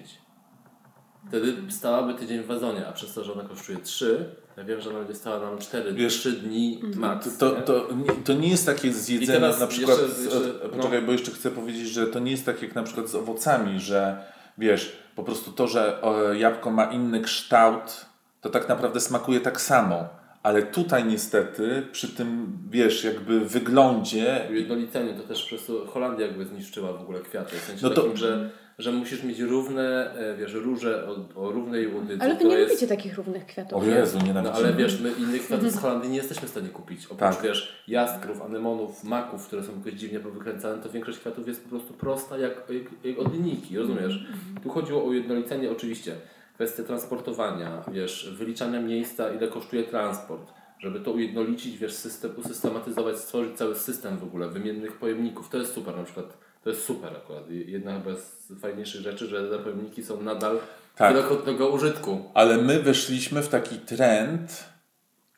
Wtedy 1.28 1.72
stałaby 1.72 2.14
tydzień 2.14 2.44
w 2.44 2.46
wazonie, 2.46 2.88
a 2.88 2.92
przez 2.92 3.14
to, 3.14 3.24
że 3.24 3.34
ona 3.34 3.44
kosztuje 3.44 3.78
3, 3.78 4.36
ja 4.58 4.64
wiem, 4.64 4.82
że 4.82 4.90
ona 4.90 5.00
będzie 5.00 5.16
stała 5.16 5.40
nam 5.40 5.58
4, 5.58 5.94
Wiesz, 5.94 6.14
3 6.14 6.32
dni 6.32 6.80
mhm. 6.84 7.00
max. 7.00 7.38
To, 7.38 7.52
to, 7.52 7.62
to, 7.62 7.88
to, 8.24 8.34
nie 8.34 8.50
jest 8.50 8.66
takie 8.66 8.94
z 8.94 9.10
jedzeniem 9.10 9.60
na 9.60 9.68
przykład. 9.68 10.00
Jeszcze, 10.00 10.22
jeszcze, 10.22 10.54
no. 10.64 10.70
Poczekaj, 10.70 11.02
bo 11.02 11.12
jeszcze 11.12 11.32
chcę 11.32 11.52
powiedzieć, 11.52 11.88
że 11.88 12.08
to 12.08 12.20
nie 12.20 12.32
jest 12.32 12.46
tak 12.46 12.62
jak 12.62 12.76
na 12.76 12.84
przykład 12.84 13.10
z 13.10 13.16
owocami, 13.16 13.80
że 13.80 14.24
wiesz, 14.58 14.98
po 15.16 15.24
prostu 15.24 15.52
to, 15.52 15.68
że 15.68 16.02
jabłko 16.34 16.72
ma 16.72 16.86
inny 16.86 17.22
kształt, 17.22 18.06
to 18.42 18.50
tak 18.50 18.70
naprawdę 18.70 19.00
smakuje 19.00 19.40
tak 19.40 19.62
samo 19.62 20.19
ale 20.44 20.64
tutaj 20.64 21.06
niestety 21.06 21.84
przy 21.92 22.08
tym, 22.08 22.58
wiesz, 22.70 23.04
jakby 23.04 23.40
wyglądzie... 23.40 24.48
Ujednolicenie 24.50 25.14
to 25.14 25.24
też 25.24 25.46
przez 25.46 25.66
to 25.66 25.86
Holandia 25.86 26.28
jakby 26.28 26.46
zniszczyła 26.46 26.94
w 26.94 27.02
ogóle 27.02 27.20
kwiaty, 27.20 27.56
w 27.56 27.62
sensie 27.62 27.84
no 27.84 27.90
to... 27.90 28.02
takim, 28.02 28.18
że, 28.18 28.50
że 28.78 28.92
musisz 28.92 29.24
mieć 29.24 29.40
równe, 29.40 30.14
e, 30.14 30.36
wiesz, 30.38 30.54
róże 30.54 31.08
o, 31.08 31.42
o 31.42 31.52
równej 31.52 31.94
łodycy. 31.94 32.24
Ale 32.24 32.36
wy 32.36 32.46
nie 32.46 32.56
jest... 32.56 32.70
lubicie 32.70 32.88
takich 32.88 33.18
równych 33.18 33.46
kwiatów. 33.46 33.84
O 33.84 33.86
Jezu, 33.86 34.18
nie 34.26 34.34
no, 34.34 34.54
Ale 34.54 34.74
wiesz, 34.74 35.02
my 35.02 35.12
innych 35.12 35.42
kwiatów 35.42 35.72
z 35.72 35.78
Holandii 35.80 36.10
nie 36.10 36.18
jesteśmy 36.18 36.48
w 36.48 36.52
stanie 36.52 36.70
kupić. 36.70 37.06
Oprócz, 37.06 37.20
tak. 37.20 37.42
wiesz, 37.42 37.84
jaskrów, 37.88 38.42
anemonów, 38.42 39.04
maków, 39.04 39.48
które 39.48 39.64
są 39.64 39.78
jakoś 39.78 39.94
dziwnie 39.94 40.20
powykręcane, 40.20 40.84
to 40.84 40.90
większość 40.90 41.20
kwiatów 41.20 41.48
jest 41.48 41.64
po 41.64 41.70
prostu 41.70 41.94
prosta 41.94 42.38
jak, 42.38 42.54
jak, 42.70 43.06
jak 43.06 43.20
od 43.20 43.34
linijki, 43.34 43.78
rozumiesz? 43.78 44.18
Mhm. 44.18 44.64
Tu 44.64 44.70
chodziło 44.70 45.02
o 45.02 45.06
ujednolicenie 45.06 45.72
oczywiście 45.72 46.16
kwestie 46.60 46.84
transportowania, 46.84 47.84
wiesz, 47.92 48.30
wyliczania 48.38 48.82
miejsca, 48.82 49.34
ile 49.34 49.48
kosztuje 49.48 49.84
transport, 49.84 50.52
żeby 50.80 51.00
to 51.00 51.12
ujednolicić, 51.12 51.78
wiesz, 51.78 51.94
system, 51.94 52.32
usystematyzować, 52.38 53.18
stworzyć 53.18 53.58
cały 53.58 53.76
system 53.76 54.18
w 54.18 54.24
ogóle 54.24 54.48
wymiennych 54.48 54.98
pojemników. 54.98 55.50
To 55.50 55.58
jest 55.58 55.74
super 55.74 55.98
na 55.98 56.04
przykład. 56.04 56.38
To 56.64 56.70
jest 56.70 56.84
super 56.84 57.18
akurat. 57.18 57.50
Jedna 57.50 57.94
chyba 57.94 58.16
z 58.16 58.62
fajniejszych 58.62 59.02
rzeczy, 59.02 59.28
że 59.28 59.50
te 59.50 59.60
pojemniki 59.60 60.04
są 60.04 60.22
nadal 60.22 60.60
tak. 60.96 61.14
wielokrotnego 61.14 61.70
użytku. 61.70 62.32
Ale 62.34 62.58
my 62.58 62.80
weszliśmy 62.80 63.42
w 63.42 63.48
taki 63.48 63.76
trend 63.76 64.64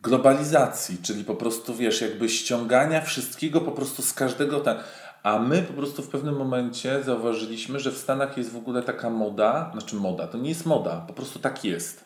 globalizacji, 0.01 0.97
czyli 1.01 1.23
po 1.23 1.35
prostu, 1.35 1.75
wiesz, 1.75 2.01
jakby 2.01 2.29
ściągania 2.29 3.01
wszystkiego 3.01 3.61
po 3.61 3.71
prostu 3.71 4.01
z 4.01 4.13
każdego... 4.13 4.59
Ten... 4.59 4.77
A 5.23 5.39
my 5.39 5.61
po 5.61 5.73
prostu 5.73 6.01
w 6.01 6.09
pewnym 6.09 6.35
momencie 6.35 7.03
zauważyliśmy, 7.03 7.79
że 7.79 7.91
w 7.91 7.97
Stanach 7.97 8.37
jest 8.37 8.51
w 8.51 8.57
ogóle 8.57 8.83
taka 8.83 9.09
moda, 9.09 9.71
znaczy 9.71 9.95
moda, 9.95 10.27
to 10.27 10.37
nie 10.37 10.49
jest 10.49 10.65
moda, 10.65 11.05
po 11.07 11.13
prostu 11.13 11.39
tak 11.39 11.65
jest, 11.65 12.05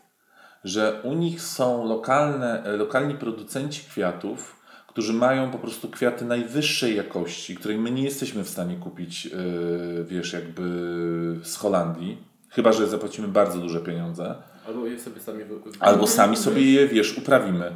że 0.63 1.01
u 1.03 1.13
nich 1.13 1.41
są 1.41 1.87
lokalne, 1.87 2.63
lokalni 2.77 3.15
producenci 3.15 3.85
kwiatów, 3.89 4.61
którzy 4.87 5.13
mają 5.13 5.51
po 5.51 5.57
prostu 5.57 5.89
kwiaty 5.89 6.25
najwyższej 6.25 6.95
jakości, 6.95 7.55
której 7.55 7.77
my 7.77 7.91
nie 7.91 8.03
jesteśmy 8.03 8.43
w 8.43 8.49
stanie 8.49 8.75
kupić, 8.75 9.25
yy, 9.25 10.05
wiesz, 10.07 10.33
jakby 10.33 10.63
z 11.43 11.55
Holandii, 11.55 12.17
chyba 12.49 12.73
że 12.73 12.87
zapłacimy 12.87 13.27
bardzo 13.27 13.59
duże 13.59 13.79
pieniądze. 13.79 14.35
Albo 14.67 14.85
je 14.85 14.99
sobie 14.99 15.21
sami 15.21 15.43
Albo 15.79 16.07
sami 16.07 16.37
sobie 16.37 16.71
je, 16.71 16.87
wiesz, 16.87 17.17
uprawimy. 17.17 17.75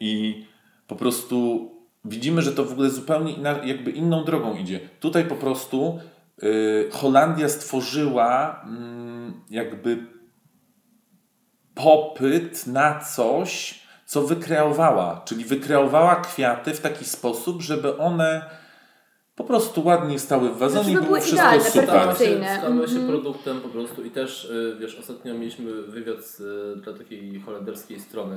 I 0.00 0.44
po 0.86 0.96
prostu 0.96 1.70
widzimy, 2.04 2.42
że 2.42 2.52
to 2.52 2.64
w 2.64 2.72
ogóle 2.72 2.90
zupełnie 2.90 3.32
inna, 3.32 3.50
jakby 3.64 3.90
inną 3.90 4.24
drogą 4.24 4.56
idzie. 4.56 4.80
Tutaj 5.00 5.24
po 5.24 5.34
prostu 5.34 5.98
y, 6.42 6.88
Holandia 6.92 7.48
stworzyła 7.48 8.64
y, 9.50 9.54
jakby 9.54 10.06
popyt 11.74 12.66
na 12.66 13.00
coś, 13.00 13.80
co 14.06 14.22
wykreowała, 14.22 15.22
czyli 15.24 15.44
wykreowała 15.44 16.16
kwiaty 16.16 16.74
w 16.74 16.80
taki 16.80 17.04
sposób, 17.04 17.62
żeby 17.62 17.98
one 17.98 18.50
po 19.36 19.44
prostu 19.44 19.84
ładnie 19.84 20.18
stały 20.18 20.48
w 20.50 20.58
wazonie 20.58 20.90
i 20.90 20.94
Żeby 20.94 21.06
było 21.06 21.16
wszystko 21.20 21.36
idealne, 21.40 21.64
super. 21.64 21.88
perfekcyjne. 21.88 22.58
Stały 22.58 22.88
się 22.88 22.94
Mhm. 22.94 23.08
produktem 23.08 23.60
po 23.60 23.68
prostu 23.68 24.04
i 24.04 24.10
też, 24.10 24.44
y, 24.44 24.76
wiesz, 24.80 24.98
ostatnio 24.98 25.34
mieliśmy 25.34 25.82
wywiad 25.82 26.24
z, 26.24 26.40
y, 26.40 26.80
dla 26.80 26.92
takiej 26.92 27.40
holenderskiej 27.40 28.00
strony 28.00 28.36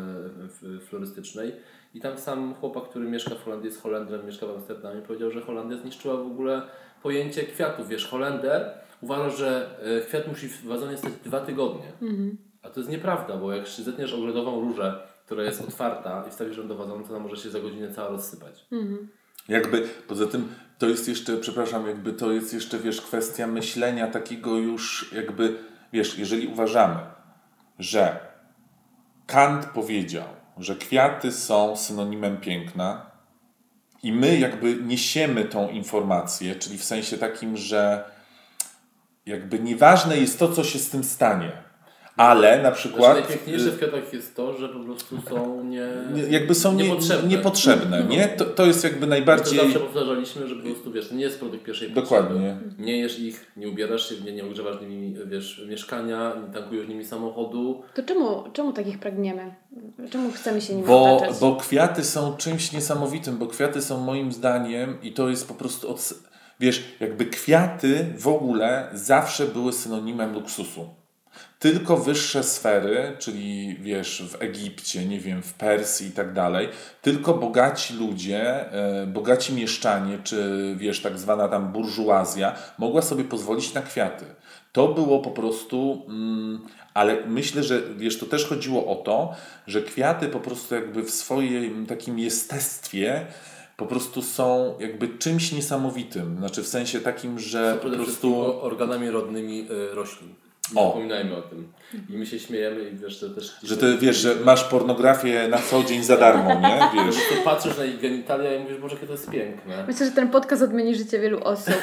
y, 0.64 0.80
florystycznej 0.80 1.52
i 1.98 2.00
tam 2.00 2.18
sam 2.18 2.54
chłopak, 2.54 2.84
który 2.84 3.10
mieszka 3.10 3.36
w 3.36 3.44
Holandii, 3.44 3.68
jest 3.68 3.82
Holendrem, 3.82 4.26
mieszka 4.26 4.48
w 4.48 4.50
Amsterdamie, 4.50 5.02
powiedział, 5.02 5.32
że 5.32 5.42
Holandia 5.42 5.78
zniszczyła 5.78 6.18
w 6.18 6.28
ogóle 6.28 6.62
pojęcie 7.04 7.44
kwiatów. 7.44 7.88
Wiesz, 7.88 8.08
Holender 8.08 8.72
uważa, 9.02 9.30
że 9.30 9.70
y, 10.02 10.06
kwiat 10.06 10.28
musi 10.28 10.48
w 10.48 10.66
wazonie 10.66 10.98
stać 10.98 11.14
dwa 11.26 11.40
tygodnie. 11.40 11.92
A 12.64 12.70
to 12.70 12.80
jest 12.80 12.92
nieprawda, 12.92 13.38
bo 13.38 13.54
jak 13.54 13.68
się 13.68 13.84
zetniesz 13.84 14.14
ogrodową 14.14 14.62
różę, 14.62 15.00
która 15.26 15.44
jest 15.44 15.62
otwarta 15.62 16.26
i 16.28 16.32
wstawisz 16.32 16.58
ją 16.58 16.68
do 16.68 16.76
wazonu, 16.76 17.04
to 17.04 17.10
ona 17.10 17.20
może 17.20 17.38
się 17.38 17.50
za 17.50 17.60
godzinę 17.60 17.92
cała 17.92 18.10
rozsypać. 18.10 18.66
Jakby, 19.48 19.88
poza 20.08 20.28
tym 20.28 20.50
to 20.78 20.88
jest 20.88 21.08
jeszcze, 21.08 21.38
przepraszam, 21.38 21.88
jakby 21.88 22.14
to 22.14 22.32
jest 22.32 22.54
jeszcze, 22.54 22.80
wiesz, 22.80 23.02
kwestia 23.02 23.48
myślenia 23.48 24.08
takiego 24.08 24.58
już 24.58 25.14
jakby, 25.14 25.58
wiesz, 25.94 26.20
jeżeli 26.20 26.48
uważamy, 26.48 27.00
że 27.80 28.20
Kant 29.28 29.66
powiedział, 29.66 30.37
że 30.60 30.76
kwiaty 30.76 31.32
są 31.32 31.76
synonimem 31.76 32.38
piękna 32.38 33.06
i 34.04 34.12
my 34.12 34.40
jakby 34.40 34.76
niesiemy 34.76 35.46
tą 35.46 35.70
informację, 35.70 36.56
czyli 36.56 36.78
w 36.78 36.84
sensie 36.84 37.18
takim, 37.18 37.58
że 37.58 38.12
jakby 39.26 39.60
nieważne 39.60 40.18
jest 40.18 40.40
to, 40.40 40.52
co 40.52 40.64
się 40.64 40.80
z 40.80 40.90
tym 40.90 41.04
stanie, 41.04 41.52
ale 42.18 42.56
na 42.56 42.62
Znaczy, 42.62 42.78
przykład... 42.78 43.18
najpiękniejsze 43.18 43.72
w 43.72 43.78
kwiatach 43.78 44.14
jest 44.14 44.36
to, 44.36 44.54
że 44.58 44.70
po 44.70 44.80
prostu 44.80 45.16
są 45.30 45.64
nie... 45.64 45.88
Nie- 46.14 46.24
jakby 46.24 46.56
są 46.56 46.74
nie, 46.74 46.84
niepotrzebne. 46.84 47.30
niepotrzebne, 47.30 48.04
nie? 48.04 48.28
To, 48.28 48.46
to 48.46 48.66
jest 48.66 48.84
jakby 48.84 49.00
To 49.02 49.08
najbardziej... 49.08 49.60
zawsze 49.60 49.80
powtarzaliśmy, 49.80 50.48
że 50.48 50.56
po 50.56 50.62
prostu 50.62 50.92
wiesz, 50.92 51.10
to 51.10 51.16
nie 51.16 51.24
jest 51.24 51.40
produkt 51.40 51.64
pierwszej 51.64 51.92
Dokładnie. 51.92 52.58
potrzeby. 52.64 52.84
Nie 52.84 52.98
jesz 52.98 53.20
ich, 53.20 53.52
nie 53.58 53.70
ubierasz 53.70 54.10
się 54.10 54.16
w 54.16 54.26
nie, 54.26 54.32
nie 54.32 54.46
ogrzewasz 54.46 54.82
nimi 54.82 55.16
wiesz, 55.26 55.66
mieszkania, 55.70 56.34
nie 56.48 56.54
tankujesz 56.54 56.88
nimi 56.88 57.06
samochodu. 57.06 57.82
To 57.94 58.04
czemu, 58.04 58.44
czemu 58.54 58.74
takich 58.74 59.00
pragniemy? 59.00 59.56
Czemu 60.12 60.32
chcemy 60.32 60.62
się 60.62 60.74
nimi 60.76 60.88
Bo, 60.88 61.18
otaczać? 61.18 61.40
bo 61.40 61.56
kwiaty 61.56 62.04
są 62.04 62.36
czymś 62.38 62.72
niesamowitym, 62.72 63.38
bo 63.38 63.48
kwiaty 63.48 63.82
są 63.82 64.00
moim 64.00 64.32
zdaniem 64.32 64.98
i 65.02 65.14
to 65.14 65.30
jest 65.30 65.48
po 65.48 65.54
prostu 65.54 65.90
od, 65.92 66.14
wiesz, 66.60 66.84
jakby 67.00 67.26
kwiaty 67.26 68.06
w 68.18 68.28
ogóle 68.28 68.90
zawsze 68.94 69.46
były 69.46 69.74
synonimem 69.74 70.34
luksusu. 70.34 70.90
Tylko 71.60 71.98
wyższe 71.98 72.44
sfery, 72.44 73.16
czyli 73.20 73.78
wiesz, 73.80 74.24
w 74.30 74.42
Egipcie, 74.42 75.06
nie 75.06 75.20
wiem, 75.20 75.44
w 75.44 75.54
Persji 75.54 76.08
i 76.08 76.12
tak 76.12 76.34
dalej, 76.34 76.70
tylko 77.02 77.34
bogaci 77.34 77.94
ludzie, 77.94 78.72
e, 78.72 79.08
bogaci 79.08 79.54
mieszczanie, 79.54 80.20
czy 80.24 80.74
wiesz, 80.78 81.02
tak 81.02 81.20
zwana 81.20 81.48
tam 81.48 81.72
burżuazja, 81.72 82.56
mogła 82.78 83.02
sobie 83.02 83.24
pozwolić 83.24 83.74
na 83.74 83.82
kwiaty. 83.82 84.26
To 84.72 84.88
było 84.88 85.20
po 85.20 85.32
prostu, 85.32 86.06
mm, 86.10 86.60
ale 86.94 87.26
myślę, 87.28 87.64
że 87.64 87.82
wiesz, 87.98 88.20
to 88.20 88.26
też 88.26 88.46
chodziło 88.46 88.88
o 88.88 88.96
to, 88.96 89.36
że 89.68 89.82
kwiaty 89.82 90.28
po 90.28 90.40
prostu 90.40 90.76
jakby 90.76 91.04
w 91.04 91.12
swoim 91.12 91.86
takim 91.86 92.20
jestestwie 92.20 93.26
po 93.78 93.86
prostu 93.86 94.22
są 94.22 94.76
jakby 94.80 95.08
czymś 95.08 95.52
niesamowitym. 95.52 96.38
Znaczy 96.38 96.64
w 96.64 96.68
sensie 96.68 97.00
takim, 97.00 97.40
że 97.40 97.80
po 97.84 97.90
prostu... 97.90 98.62
organami 98.62 99.10
rodnymi 99.10 99.68
y, 99.72 99.96
roślin. 99.96 100.47
Nie 100.74 100.82
O. 100.82 100.88
zapominajmy 100.88 101.36
o 101.36 101.42
tym. 101.42 101.72
I 102.10 102.18
my 102.18 102.26
się 102.26 102.40
śmiejemy 102.40 102.90
i 102.90 102.96
wiesz, 102.96 103.20
że 103.20 103.30
też... 103.30 103.56
Że 103.64 103.78
ty 103.78 103.98
wiesz, 103.98 104.18
że 104.18 104.36
masz 104.36 104.64
pornografię 104.64 105.48
na 105.48 105.58
co 105.58 105.84
dzień 105.84 106.04
za 106.04 106.18
darmo, 106.18 106.54
nie? 106.60 106.80
Wiesz. 107.06 107.16
Tu 107.16 107.44
patrzysz 107.46 107.78
na 107.78 107.86
ich 107.86 108.00
genitalia 108.02 108.56
i 108.56 108.60
mówisz, 108.60 108.78
Boże, 108.78 108.96
jakie 108.96 109.08
to 109.08 109.14
jest 109.14 109.30
piękne. 109.30 109.84
Myślę, 109.88 110.06
że 110.06 110.12
ten 110.12 110.30
podcast 110.30 110.62
odmieni 110.62 110.96
życie 110.96 111.20
wielu 111.20 111.44
osób. 111.44 111.74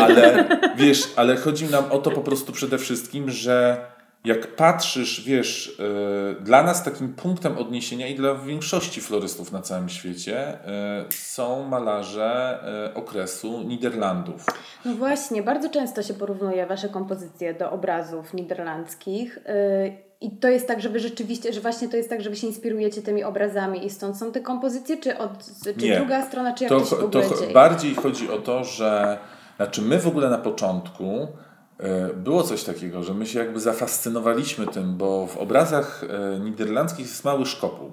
Ale 0.00 0.48
wiesz, 0.76 1.02
ale 1.16 1.36
chodzi 1.36 1.64
nam 1.64 1.84
o 1.92 1.98
to 1.98 2.10
po 2.10 2.20
prostu 2.20 2.52
przede 2.52 2.78
wszystkim, 2.78 3.30
że 3.30 3.84
jak 4.24 4.56
patrzysz, 4.56 5.24
wiesz, 5.24 5.76
yy, 5.78 6.40
dla 6.40 6.62
nas 6.62 6.84
takim 6.84 7.14
punktem 7.14 7.58
odniesienia 7.58 8.06
i 8.08 8.14
dla 8.14 8.34
większości 8.34 9.00
florystów 9.00 9.52
na 9.52 9.62
całym 9.62 9.88
świecie 9.88 10.58
yy, 11.06 11.12
są 11.12 11.64
malarze 11.68 12.58
yy, 12.86 12.94
okresu 12.94 13.62
Niderlandów. 13.62 14.46
No 14.84 14.94
właśnie, 14.94 15.42
bardzo 15.42 15.68
często 15.68 16.02
się 16.02 16.14
porównuje 16.14 16.66
Wasze 16.66 16.88
kompozycje 16.88 17.54
do 17.54 17.70
obrazów 17.70 18.34
niderlandzkich. 18.34 19.38
I 20.22 20.30
to 20.30 20.48
jest 20.48 20.68
tak, 20.68 20.80
że 20.80 20.88
Wy 20.88 21.00
rzeczywiście, 21.00 21.52
że 21.52 21.60
właśnie 21.60 21.88
to 21.88 21.96
jest 21.96 22.08
tak, 22.10 22.20
że 22.22 22.30
Wy 22.30 22.36
się 22.36 22.46
inspirujecie 22.46 23.02
tymi 23.02 23.24
obrazami 23.24 23.86
i 23.86 23.90
stąd 23.90 24.16
są 24.18 24.32
te 24.32 24.40
kompozycje, 24.40 24.96
czy, 24.96 25.18
od, 25.18 25.30
czy 25.78 25.86
Nie. 25.86 25.96
druga 25.96 26.26
strona, 26.26 26.54
czy 26.54 26.64
jak 26.64 26.68
To, 26.72 26.80
to, 26.80 26.86
się 26.86 26.96
w 26.96 26.98
to 26.98 27.04
ogóle 27.06 27.24
cho- 27.24 27.40
dzieje? 27.40 27.52
bardziej 27.52 27.94
chodzi 27.94 28.30
o 28.30 28.38
to, 28.38 28.64
że 28.64 29.18
znaczy 29.56 29.82
my 29.82 29.98
w 29.98 30.06
ogóle 30.06 30.30
na 30.30 30.38
początku 30.38 31.04
e, 31.04 31.26
było 32.16 32.42
coś 32.42 32.64
takiego, 32.64 33.02
że 33.02 33.14
my 33.14 33.26
się 33.26 33.38
jakby 33.38 33.60
zafascynowaliśmy 33.60 34.66
tym, 34.66 34.96
bo 34.96 35.26
w 35.26 35.36
obrazach 35.36 36.04
e, 36.04 36.40
niderlandzkich 36.40 37.06
jest 37.06 37.24
mały 37.24 37.46
szkopuł. 37.46 37.92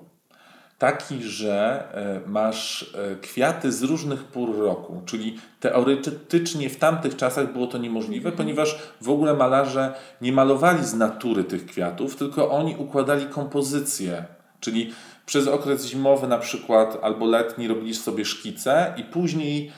Taki, 0.78 1.24
że 1.24 1.84
e, 1.94 2.30
masz 2.30 2.94
e, 2.96 3.16
kwiaty 3.16 3.72
z 3.72 3.84
różnych 3.84 4.24
pór 4.24 4.58
roku, 4.58 5.02
czyli 5.06 5.40
teoretycznie 5.60 6.70
w 6.70 6.78
tamtych 6.78 7.16
czasach 7.16 7.54
było 7.54 7.68
to 7.68 7.78
niemożliwe, 7.78 8.32
ponieważ 8.32 8.80
w 9.02 9.10
ogóle 9.10 9.34
malarze 9.34 9.94
nie 10.22 10.32
malowali 10.32 10.86
z 10.86 10.94
natury 10.94 11.44
tych 11.44 11.66
kwiatów, 11.66 12.16
tylko 12.16 12.52
oni 12.52 12.76
układali 12.76 13.26
kompozycje, 13.26 14.26
czyli 14.60 14.94
przez 15.26 15.48
okres 15.48 15.86
zimowy 15.86 16.28
na 16.28 16.38
przykład 16.38 16.98
albo 17.02 17.26
letni 17.26 17.68
robili 17.68 17.96
sobie 17.96 18.26
szkice 18.26 18.94
i 18.98 19.04
później 19.04 19.68
e, 19.68 19.72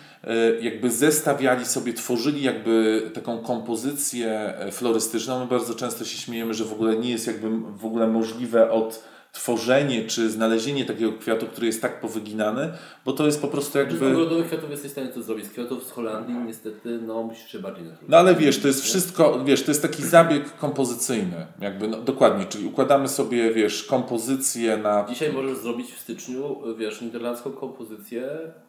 jakby 0.61 0.91
zestawiali 0.91 1.65
sobie, 1.65 1.93
tworzyli 1.93 2.41
jakby 2.41 3.01
taką 3.13 3.39
kompozycję 3.39 4.30
e, 4.30 4.72
florystyczną. 4.72 5.39
My 5.39 5.45
bardzo 5.45 5.76
często 5.76 6.05
się 6.05 6.17
śmiejemy, 6.17 6.53
że 6.53 6.65
w 6.65 6.74
ogóle 6.74 6.95
nie 6.95 7.11
jest 7.11 7.28
jakby 7.28 7.49
w 7.78 7.86
ogóle 7.86 8.07
możliwe 8.07 8.72
odtworzenie 8.72 10.05
czy 10.05 10.30
znalezienie 10.30 10.86
takiego 10.86 11.13
kwiatu, 11.13 11.45
który 11.45 11.67
jest 11.67 11.82
tak 11.82 12.01
powyginany, 12.01 12.72
bo 13.05 13.13
to 13.13 13.26
jest 13.26 13.41
po 13.41 13.47
prostu 13.47 13.72
Z 13.72 13.76
jakby... 13.76 14.07
ogrodowych 14.07 14.47
kwiatów 14.47 14.72
jesteś 14.72 14.89
w 14.89 14.91
stanie 14.91 15.07
to 15.07 15.24
zrobić. 15.24 15.45
Z 15.45 15.49
kwiatów 15.49 15.84
z 15.84 15.91
Holandii 15.91 16.36
niestety, 16.36 16.99
no 17.01 17.24
musisz 17.24 17.51
się 17.51 17.59
bardziej 17.59 17.84
natrudzić. 17.84 18.09
No 18.09 18.17
ale 18.17 18.36
wiesz, 18.36 18.59
to 18.59 18.67
jest 18.67 18.84
wszystko, 18.84 19.43
wiesz, 19.45 19.63
to 19.63 19.72
jest 19.72 19.82
taki 19.82 20.03
zabieg 20.03 20.57
kompozycyjny, 20.57 21.47
jakby, 21.61 21.88
no, 21.88 22.01
dokładnie, 22.01 22.45
czyli 22.45 22.65
układamy 22.65 23.07
sobie, 23.07 23.53
wiesz, 23.53 23.84
kompozycję 23.84 24.78
na... 24.78 25.05
Dzisiaj 25.09 25.34
możesz 25.34 25.57
zrobić 25.57 25.91
w 25.91 25.99
styczniu, 25.99 26.57
wiesz, 26.78 27.01
niderlandzką 27.01 27.51
kompozycję 27.51 28.30
z 28.65 28.68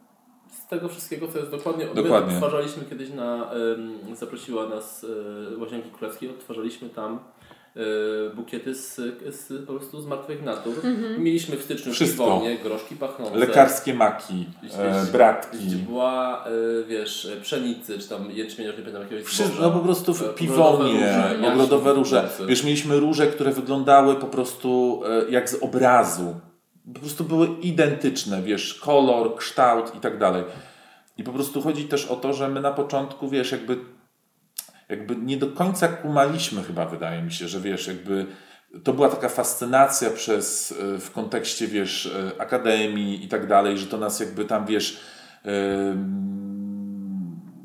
tego 0.70 0.88
wszystkiego, 0.88 1.28
co 1.28 1.38
jest 1.38 1.50
dokładnie. 1.50 1.86
Dokładnie. 1.94 2.32
My 2.32 2.38
odtwarzaliśmy 2.38 2.84
kiedyś 2.84 3.10
na, 3.10 3.52
em, 3.52 4.16
zaprosiła 4.16 4.68
nas 4.68 5.06
e, 5.54 5.58
Łazienki 5.58 5.90
Królewskiej, 5.90 6.30
odtwarzaliśmy 6.30 6.88
tam 6.88 7.18
e, 7.76 7.80
bukiety 8.34 8.74
z, 8.74 8.96
z, 9.34 9.66
po 9.66 9.72
prostu 9.72 10.00
z 10.00 10.06
martwych 10.06 10.42
natur. 10.42 10.74
Mieliśmy 11.18 11.56
w 11.56 11.62
styczniu 11.62 11.92
Wszystko. 11.92 12.24
piwonie, 12.24 12.58
groszki 12.58 12.96
pachnące. 12.96 13.38
Lekarskie 13.38 13.94
maki, 13.94 14.46
e, 14.78 15.06
bratki. 15.12 15.58
była, 15.58 16.44
e, 16.46 16.50
wiesz, 16.84 17.26
e, 17.26 17.40
pszenicy, 17.40 17.98
czy 17.98 18.08
tam 18.08 18.30
jęczmienia, 18.30 18.70
już 18.70 18.78
nie 18.78 18.84
pamiętam 18.84 19.02
jakiegoś 19.02 19.24
Wszystko, 19.24 19.62
no 19.62 19.70
po 19.70 19.80
prostu 19.80 20.14
w 20.14 20.22
E, 20.22 20.28
piwonie, 20.28 21.00
jaśnie, 21.00 21.52
ogrodowe 21.52 21.92
róże. 21.92 22.28
Wiesz, 22.46 22.64
mieliśmy 22.64 23.00
róże, 23.00 23.26
które 23.26 23.52
wyglądały 23.52 24.16
po 24.16 24.26
prostu 24.26 25.02
e, 25.28 25.30
jak 25.30 25.50
z 25.50 25.62
obrazu. 25.62 26.34
Po 26.94 27.00
prostu 27.00 27.24
były 27.24 27.46
identyczne, 27.46 28.42
wiesz, 28.42 28.74
kolor, 28.74 29.36
kształt 29.36 29.94
i 29.94 30.00
tak 30.00 30.18
dalej. 30.18 30.44
I 31.16 31.24
po 31.24 31.32
prostu 31.32 31.62
chodzi 31.62 31.84
też 31.84 32.06
o 32.06 32.16
to, 32.16 32.32
że 32.32 32.48
my 32.48 32.60
na 32.60 32.72
początku, 32.72 33.28
wiesz, 33.28 33.52
jakby, 33.52 33.76
jakby 34.88 35.16
nie 35.16 35.36
do 35.36 35.46
końca 35.46 35.88
kumaliśmy 35.88 36.62
chyba, 36.62 36.86
wydaje 36.86 37.22
mi 37.22 37.32
się, 37.32 37.48
że 37.48 37.60
wiesz, 37.60 37.86
jakby 37.86 38.26
to 38.84 38.92
była 38.92 39.08
taka 39.08 39.28
fascynacja 39.28 40.10
przez, 40.10 40.72
e, 40.72 40.98
w 40.98 41.10
kontekście, 41.10 41.66
wiesz, 41.66 42.06
e, 42.06 42.40
akademii 42.40 43.24
i 43.24 43.28
tak 43.28 43.46
dalej, 43.46 43.78
że 43.78 43.86
to 43.86 43.98
nas 43.98 44.20
jakby 44.20 44.44
tam, 44.44 44.66
wiesz, 44.66 45.00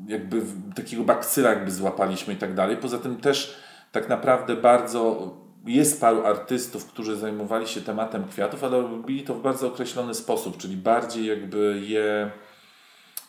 jakby 0.08 0.42
takiego 0.74 1.04
bakcyla 1.04 1.50
jakby 1.50 1.70
złapaliśmy 1.70 2.34
i 2.34 2.36
tak 2.36 2.54
dalej. 2.54 2.76
Poza 2.76 2.98
tym 2.98 3.16
też 3.16 3.56
tak 3.92 4.08
naprawdę 4.08 4.56
bardzo 4.56 5.32
jest 5.66 6.00
paru 6.00 6.26
artystów, 6.26 6.86
którzy 6.86 7.16
zajmowali 7.16 7.68
się 7.68 7.80
tematem 7.80 8.28
kwiatów, 8.28 8.64
ale 8.64 8.80
robili 8.80 9.22
to 9.22 9.34
w 9.34 9.42
bardzo 9.42 9.66
określony 9.66 10.14
sposób, 10.14 10.56
czyli 10.56 10.76
bardziej 10.76 11.26
jakby 11.26 11.80
je 11.86 12.30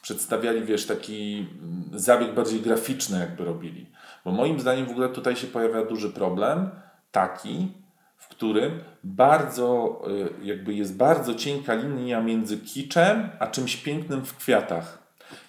przedstawiali, 0.02 0.64
wiesz, 0.64 0.86
taki 0.86 1.48
zabieg 1.94 2.34
bardziej 2.34 2.62
graficzny 2.62 3.20
jakby 3.20 3.46
robili. 3.46 3.86
Bo 4.26 4.32
moim 4.32 4.60
zdaniem 4.60 4.86
w 4.86 4.92
ogóle 4.92 5.10
tutaj 5.10 5.36
się 5.36 5.48
pojawia 5.48 5.86
duży 5.86 6.10
problem, 6.10 6.70
taki, 7.12 7.72
w 8.18 8.28
którym 8.28 8.80
bardzo, 9.04 10.02
y, 10.42 10.46
jakby 10.46 10.74
jest 10.74 10.98
bardzo 10.98 11.34
cienka 11.36 11.74
linia 11.74 12.22
między 12.22 12.58
kiczem, 12.58 13.30
a 13.40 13.48
czymś 13.48 13.78
pięknym 13.78 14.26
w 14.26 14.38
kwiatach. 14.38 15.08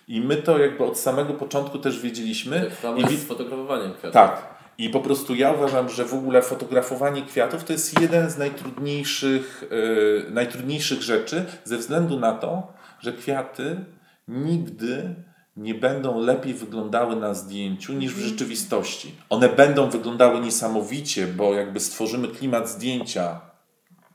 I 0.08 0.20
my 0.20 0.36
to 0.36 0.58
jakby 0.58 0.84
od 0.84 0.98
samego 0.98 1.34
początku 1.34 1.78
też 1.78 2.00
wiedzieliśmy. 2.00 2.70
Tak 2.82 3.12
I 3.12 3.16
z 3.16 3.24
fotografowaniem 3.24 3.92
kwiatów. 3.92 4.12
tak. 4.12 4.57
I 4.78 4.90
po 4.90 5.00
prostu 5.00 5.34
ja 5.34 5.52
uważam, 5.52 5.88
że 5.88 6.04
w 6.04 6.14
ogóle 6.14 6.42
fotografowanie 6.42 7.22
kwiatów 7.22 7.64
to 7.64 7.72
jest 7.72 8.00
jeden 8.00 8.30
z 8.30 8.38
najtrudniejszych, 8.38 9.64
yy, 9.70 10.30
najtrudniejszych 10.30 11.02
rzeczy 11.02 11.44
ze 11.64 11.78
względu 11.78 12.20
na 12.20 12.32
to, 12.32 12.72
że 13.00 13.12
kwiaty 13.12 13.84
nigdy 14.28 15.14
nie 15.56 15.74
będą 15.74 16.20
lepiej 16.20 16.54
wyglądały 16.54 17.16
na 17.16 17.34
zdjęciu 17.34 17.92
niż 17.92 18.14
w 18.14 18.18
rzeczywistości. 18.18 19.14
One 19.30 19.48
będą 19.48 19.90
wyglądały 19.90 20.40
niesamowicie, 20.40 21.26
bo 21.26 21.54
jakby 21.54 21.80
stworzymy 21.80 22.28
klimat 22.28 22.68
zdjęcia, 22.68 23.40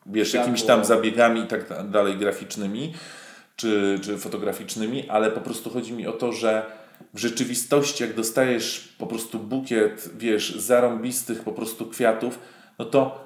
wiesz, 0.06 0.34
jakimiś 0.34 0.64
tam 0.64 0.86
zabiegami 0.86 1.42
i 1.42 1.48
tak 1.48 1.90
dalej 1.90 2.18
graficznymi 2.18 2.94
czy, 3.56 4.00
czy 4.04 4.18
fotograficznymi, 4.18 5.10
ale 5.10 5.32
po 5.32 5.42
prostu 5.42 5.70
chodzi 5.70 5.94
mi 5.94 6.08
o 6.08 6.12
to, 6.12 6.32
że 6.32 6.66
w 7.14 7.20
rzeczywistości, 7.20 8.04
jak 8.04 8.16
dostajesz 8.16 8.96
po 8.98 9.08
prostu 9.08 9.40
bukiet, 9.40 10.10
wiesz, 10.18 10.56
zarąbistych 10.56 11.44
po 11.44 11.52
prostu 11.52 11.86
kwiatów, 11.86 12.40
no 12.80 12.86
to 12.86 13.24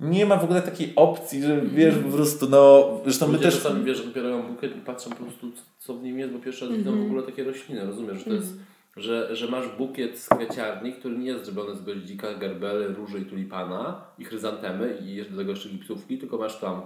nie 0.00 0.26
ma 0.26 0.36
w 0.36 0.44
ogóle 0.44 0.62
takiej 0.62 0.92
opcji, 0.96 1.42
że 1.42 1.60
wiesz, 1.60 1.94
po 1.94 2.10
prostu, 2.10 2.48
no, 2.48 2.90
zresztą 3.04 3.26
Ludzie 3.26 3.38
my 3.38 3.44
też... 3.44 3.54
czasami, 3.54 3.84
wiesz, 3.84 4.06
dopiero 4.06 4.42
bukiet 4.42 4.76
i 4.76 4.80
patrzą 4.80 5.10
po 5.10 5.16
prostu, 5.16 5.52
co 5.78 5.94
w 5.94 6.02
nim 6.02 6.18
jest, 6.18 6.32
bo 6.32 6.38
pierwszy 6.38 6.68
raz 6.68 6.76
widzą 6.76 6.98
w 6.98 7.02
ogóle 7.02 7.22
takie 7.22 7.44
rośliny, 7.44 7.86
rozumiesz, 7.86 8.18
że 8.18 8.24
to 8.24 8.32
jest, 8.32 8.54
że, 8.96 9.36
że 9.36 9.48
masz 9.48 9.68
bukiet 9.68 10.18
z 10.18 10.28
kwieciarni, 10.28 10.92
który 10.92 11.18
nie 11.18 11.26
jest 11.26 11.44
zrobiony 11.44 11.76
z 11.76 11.82
goździka, 11.82 12.34
gerbely, 12.34 12.88
róży 12.88 13.20
i 13.20 13.24
tulipana 13.24 14.04
i 14.18 14.24
chryzantemy 14.24 14.98
i 15.02 15.14
jeszcze 15.14 15.32
do 15.32 15.38
tego 15.38 15.50
jeszcze 15.50 15.68
gipsówki, 15.68 16.18
tylko 16.18 16.38
masz 16.38 16.60
tam, 16.60 16.82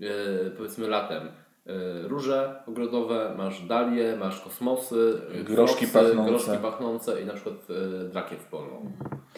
e, 0.00 0.50
powiedzmy 0.56 0.88
latem, 0.88 1.28
róże 2.02 2.54
ogrodowe, 2.68 3.34
masz 3.36 3.60
dalie, 3.66 4.16
masz 4.16 4.40
kosmosy, 4.40 5.20
e, 5.40 5.44
Groszki 5.44 5.86
pachnące. 5.86 6.30
groszki 6.30 6.62
pachnące 6.62 7.22
i 7.22 7.26
na 7.26 7.32
przykład 7.34 7.54
e, 8.04 8.04
drakiew 8.08 8.44
polną. 8.44 8.92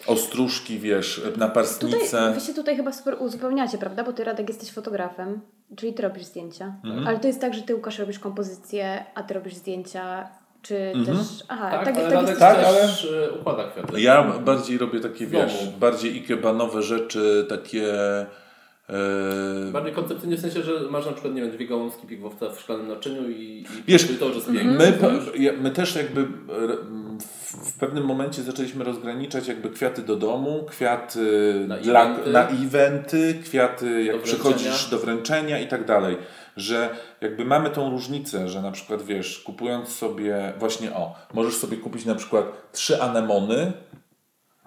Ostróżki, 0.07 0.79
wiesz, 0.79 1.15
Tutaj, 1.25 1.37
naparstnice. 1.39 2.31
wy 2.33 2.39
się 2.41 2.53
tutaj 2.53 2.75
chyba 2.75 2.91
super 2.93 3.15
uzupełniacie, 3.19 3.77
prawda? 3.77 4.03
Bo 4.03 4.13
ty, 4.13 4.23
Radek, 4.23 4.47
jesteś 4.49 4.71
fotografem, 4.71 5.41
czyli 5.75 5.93
ty 5.93 6.01
robisz 6.01 6.23
zdjęcia. 6.23 6.73
Ale 7.07 7.19
to 7.19 7.27
jest 7.27 7.41
tak, 7.41 7.53
że 7.53 7.61
ty, 7.61 7.75
Łukasz, 7.75 7.99
robisz 7.99 8.19
kompozycję, 8.19 9.05
a 9.15 9.23
ty 9.23 9.33
robisz 9.33 9.53
zdjęcia, 9.53 10.27
czy 10.61 10.93
też... 11.05 11.17
Aha, 11.47 11.71
Tak, 11.71 11.85
tak, 11.85 11.95
ale 11.97 12.09
tak, 12.11 12.27
jest- 12.27 12.39
tak, 12.39 12.57
też 12.57 13.07
e, 13.29 13.31
układa 13.39 13.63
kwiaty. 13.71 14.01
Ja 14.01 14.23
bardziej 14.23 14.77
robię 14.77 14.99
takie, 14.99 15.27
wiesz, 15.27 15.67
bardziej 15.79 16.17
ikebanowe 16.17 16.81
rzeczy, 16.81 17.45
takie... 17.49 17.93
E, 18.89 19.71
Bardziej 19.71 19.93
koncepcyjnie 19.93 20.37
w 20.37 20.39
sensie, 20.39 20.61
że 20.63 20.71
masz 20.89 21.05
na 21.05 21.11
przykład, 21.11 21.33
nie 21.33 21.41
wiem, 21.41 21.51
dwie 21.51 21.67
gałązki 21.67 22.07
pigwowca 22.07 22.49
w 22.49 22.59
szklanym 22.59 22.87
naczyniu 22.87 23.29
i, 23.29 23.33
i 23.33 23.65
Wiesz, 23.87 24.07
to 24.19 24.25
już 24.25 24.35
jest 24.35 24.47
piękne. 24.47 24.71
My, 24.71 24.91
po- 24.93 25.37
ja- 25.37 25.53
my 25.61 25.71
też 25.71 25.95
jakby 25.95 26.27
w, 27.19 27.77
pewnym 27.79 28.05
momencie 28.05 28.41
zaczęliśmy 28.43 28.83
rozgraniczać 28.83 29.47
jakby 29.47 29.69
kwiaty 29.69 30.01
do 30.01 30.15
domu, 30.15 30.63
kwiaty 30.69 31.19
Na 31.67 31.77
dla, 31.77 32.03
eventy. 32.05 32.31
na 32.31 32.47
eventy, 32.49 33.39
kwiaty 33.43 34.03
jak 34.03 34.15
Do 34.17 34.21
przychodzisz 34.23 34.89
do 34.89 34.99
wręczenia 34.99 35.59
i 35.59 35.67
tak 35.67 35.85
dalej. 35.85 36.17
Że 36.57 36.89
jakby 37.21 37.45
mamy 37.45 37.69
tą 37.69 37.89
różnicę, 37.89 38.49
że 38.49 38.61
na 38.61 38.71
przykład 38.71 39.01
wiesz, 39.03 39.39
kupując 39.39 39.89
sobie 39.89 40.53
właśnie 40.59 40.93
o, 40.93 41.15
możesz 41.33 41.55
sobie 41.55 41.77
kupić 41.77 42.05
na 42.05 42.15
przykład 42.15 42.71
trzy 42.71 43.01
anemony, 43.01 43.71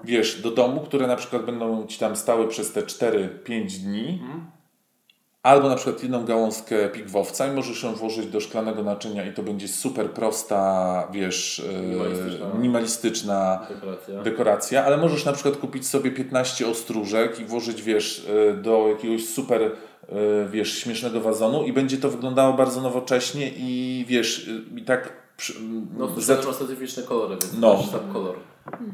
wiesz, 0.04 0.42
do 0.42 0.50
domu, 0.50 0.80
które 0.80 1.06
na 1.06 1.16
przykład 1.16 1.44
będą 1.44 1.86
ci 1.86 1.98
tam 1.98 2.16
stały 2.16 2.48
przez 2.48 2.72
te 2.72 2.82
4-5 2.82 3.66
dni. 3.84 4.22
Albo 5.42 5.68
na 5.68 5.76
przykład 5.76 6.02
jedną 6.02 6.24
gałązkę 6.24 6.88
pigwowca 6.88 7.46
i 7.46 7.52
możesz 7.56 7.82
ją 7.82 7.94
włożyć 7.94 8.26
do 8.26 8.40
szklanego 8.40 8.82
naczynia 8.82 9.24
i 9.26 9.32
to 9.34 9.42
będzie 9.42 9.68
super 9.68 10.10
prosta, 10.10 11.08
wiesz, 11.12 11.62
e, 11.78 11.82
Minimalistyczna. 11.82 12.46
minimalistyczna 12.54 13.66
Dekoracja. 13.68 14.22
dekoracja, 14.22 14.84
ale 14.84 14.96
możesz 14.96 15.24
na 15.24 15.32
przykład 15.32 15.56
kupić 15.56 15.86
sobie 15.86 16.10
15 16.10 16.68
ostróżek 16.68 17.40
i 17.40 17.44
włożyć, 17.44 17.82
wiesz, 17.82 18.26
e, 18.50 18.54
do 18.54 18.88
jakiegoś 18.88 19.28
super, 19.28 19.62
e, 19.62 19.70
wiesz, 20.50 20.78
śmiesznego 20.78 21.20
wazonu 21.20 21.62
i 21.64 21.72
będzie 21.72 21.96
to 21.96 22.08
wyglądało 22.10 22.52
bardzo 22.52 22.80
nowocześnie 22.80 23.50
i 23.56 24.04
wiesz, 24.08 24.50
i 24.76 24.82
tak 24.82 25.12
przy- 25.36 25.54
No, 25.98 26.08
to 26.08 26.52
specyficzne 26.52 27.02
kolory, 27.02 27.36
więc 27.42 27.58
No. 27.60 27.84
kolor. 28.12 28.36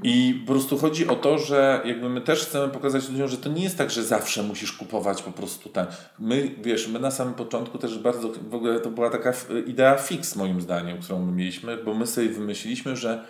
I 0.03 0.43
po 0.47 0.53
prostu 0.53 0.79
chodzi 0.79 1.09
o 1.09 1.17
to, 1.17 1.39
że 1.39 1.81
jakby 1.85 2.09
my 2.09 2.21
też 2.21 2.47
chcemy 2.47 2.69
pokazać 2.69 3.09
ludziom, 3.09 3.29
że 3.29 3.37
to 3.37 3.49
nie 3.49 3.63
jest 3.63 3.79
tak, 3.79 3.91
że 3.91 4.05
zawsze 4.05 4.43
musisz 4.43 4.73
kupować 4.73 5.23
po 5.23 5.33
prostu 5.33 5.69
ten. 5.69 5.87
My, 6.19 6.51
wiesz, 6.63 6.89
my 6.89 6.99
na 6.99 7.11
samym 7.11 7.35
początku 7.35 7.79
też 7.79 7.99
bardzo, 7.99 8.29
w 8.51 8.55
ogóle 8.55 8.81
to 8.81 8.91
była 8.91 9.11
taka 9.11 9.33
idea 9.67 9.97
fix 9.97 10.37
moim 10.37 10.61
zdaniem, 10.61 10.99
którą 10.99 11.27
my 11.27 11.33
mieliśmy, 11.33 11.77
bo 11.77 11.95
my 11.95 12.07
sobie 12.07 12.29
wymyśliliśmy, 12.29 12.97
że 12.97 13.25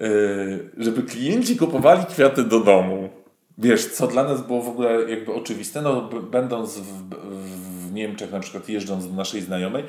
yy, 0.00 0.70
żeby 0.76 1.02
klienci 1.02 1.56
kupowali 1.56 2.04
kwiaty 2.06 2.44
do 2.44 2.60
domu. 2.60 3.08
Wiesz, 3.58 3.86
co 3.86 4.06
dla 4.06 4.24
nas 4.24 4.46
było 4.46 4.62
w 4.62 4.68
ogóle 4.68 5.10
jakby 5.10 5.32
oczywiste, 5.32 5.82
no 5.82 6.10
będąc 6.30 6.78
w, 6.78 7.08
w 7.88 7.92
Niemczech 7.92 8.32
na 8.32 8.40
przykład 8.40 8.68
jeżdżąc 8.68 9.08
do 9.08 9.14
naszej 9.14 9.40
znajomej, 9.40 9.84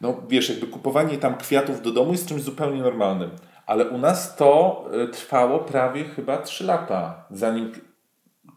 no 0.00 0.22
wiesz, 0.28 0.48
jakby 0.48 0.66
kupowanie 0.66 1.18
tam 1.18 1.36
kwiatów 1.36 1.82
do 1.82 1.92
domu 1.92 2.12
jest 2.12 2.28
czymś 2.28 2.42
zupełnie 2.42 2.82
normalnym. 2.82 3.30
Ale 3.66 3.88
u 3.88 3.98
nas 3.98 4.36
to 4.36 4.84
y, 5.04 5.08
trwało 5.08 5.58
prawie 5.58 6.04
chyba 6.04 6.38
3 6.38 6.64
lata, 6.64 7.24
zanim 7.30 7.72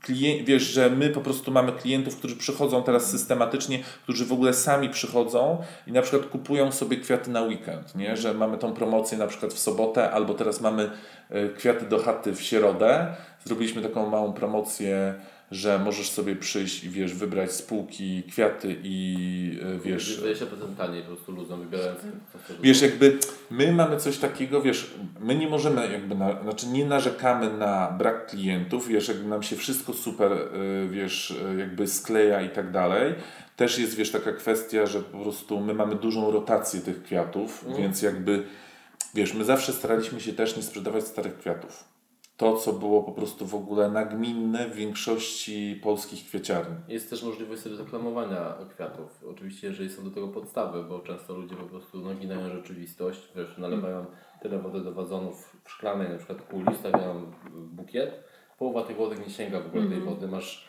klient, 0.02 0.48
wiesz, 0.48 0.64
że 0.64 0.90
my 0.90 1.10
po 1.10 1.22
prostu 1.22 1.52
mamy 1.52 1.72
klientów, 1.72 2.18
którzy 2.18 2.36
przychodzą 2.36 2.84
teraz 2.84 3.10
systematycznie, 3.10 3.80
którzy 4.04 4.26
w 4.26 4.34
ogóle 4.34 4.54
sami 4.54 4.90
przychodzą 4.90 5.58
i 5.88 5.92
na 5.92 6.02
przykład 6.02 6.26
kupują 6.32 6.72
sobie 6.72 6.98
kwiaty 6.98 7.32
na 7.32 7.42
weekend, 7.42 7.96
nie? 7.96 8.18
że 8.18 8.34
mamy 8.34 8.58
tą 8.58 8.74
promocję 8.74 9.18
na 9.18 9.28
przykład 9.28 9.54
w 9.54 9.60
sobotę, 9.60 10.12
albo 10.12 10.34
teraz 10.34 10.62
mamy 10.62 10.90
y, 11.32 11.54
kwiaty 11.58 11.86
do 11.86 12.00
chaty 12.00 12.36
w 12.36 12.42
środę. 12.42 13.08
Zrobiliśmy 13.46 13.82
taką 13.82 14.10
małą 14.10 14.34
promocję, 14.34 15.14
że 15.52 15.80
możesz 15.80 16.10
sobie 16.10 16.36
przyjść 16.36 16.84
i 16.84 16.90
wiesz, 16.90 17.14
wybrać 17.14 17.52
z 17.52 17.62
półki 17.62 18.24
kwiaty 18.24 18.76
i 18.84 19.60
y, 19.76 19.80
wiesz, 19.80 20.22
20% 20.22 20.76
taniej 20.78 21.02
po 21.02 21.08
prostu 21.08 21.32
ludziom 21.32 21.62
wybierając. 21.62 22.00
Wiesz, 22.62 22.82
jakby 22.82 23.18
my 23.52 23.74
mamy 23.74 23.98
coś 23.98 24.18
takiego, 24.18 24.62
wiesz, 24.62 24.94
my 25.20 25.36
nie 25.36 25.48
możemy 25.50 25.92
jakby, 25.92 26.16
na, 26.16 26.44
znaczy 26.44 26.68
nie 26.68 26.86
narzekamy 26.86 27.58
na 27.58 27.92
brak 27.92 28.28
klientów, 28.28 28.88
wiesz, 28.88 29.08
jakby 29.08 29.30
nam 29.30 29.44
się 29.44 29.56
wszystko 29.56 29.94
super, 29.94 30.32
y, 30.32 30.88
wiesz, 30.90 31.32
y, 31.32 31.60
jakby 31.60 31.88
skleja 31.88 32.42
i 32.42 32.50
tak 32.50 32.72
dalej. 32.72 33.16
Też 33.56 33.80
jest, 33.80 33.96
wiesz, 33.96 34.12
taka 34.12 34.32
kwestia, 34.32 34.86
że 34.86 35.00
po 35.00 35.18
prostu 35.20 35.60
my 35.60 35.74
mamy 35.74 35.96
dużą 35.96 36.32
rotację 36.32 36.82
tych 36.82 37.04
kwiatów, 37.04 37.66
więc 37.78 38.02
jakby, 38.02 38.44
wiesz, 39.14 39.34
my 39.34 39.46
zawsze 39.46 39.74
staraliśmy 39.74 40.20
się 40.22 40.34
też 40.34 40.58
nie 40.58 40.64
sprzedawać 40.64 41.08
starych 41.08 41.38
kwiatów. 41.38 41.84
To, 42.40 42.58
co 42.58 42.74
było 42.74 43.04
po 43.04 43.12
prostu 43.12 43.46
w 43.46 43.56
ogóle 43.56 43.92
nagminne 43.92 44.70
w 44.70 44.76
większości 44.76 45.80
polskich 45.84 46.26
kwieciarni. 46.26 46.76
Jest 46.88 47.10
też 47.10 47.24
możliwość 47.24 47.66
reklamowania 47.66 48.54
kwiatów. 48.70 49.24
Oczywiście, 49.30 49.68
jeżeli 49.68 49.90
są 49.90 50.04
do 50.04 50.12
tego 50.12 50.28
podstawy, 50.28 50.84
bo 50.84 51.00
często 51.00 51.34
ludzie 51.34 51.56
po 51.56 51.64
prostu 51.64 51.98
naginają 51.98 52.50
rzeczywistość, 52.50 53.30
wiesz, 53.36 53.58
nalewają 53.58 54.06
tyle 54.42 54.60
wody 54.60 54.82
do 54.82 54.92
wazonów 54.92 55.56
w 55.64 55.72
szklanej 55.72 56.10
na 56.10 56.18
przykład 56.18 56.42
kuli, 56.42 56.76
stawiają 56.80 57.32
bukiet, 57.52 58.24
połowa 58.58 58.84
tej 58.84 58.96
wody 58.96 59.16
nie 59.20 59.30
sięga 59.30 59.60
w 59.60 59.68
ogóle 59.68 59.88
tej 59.90 60.02
wody, 60.02 60.28
masz 60.28 60.68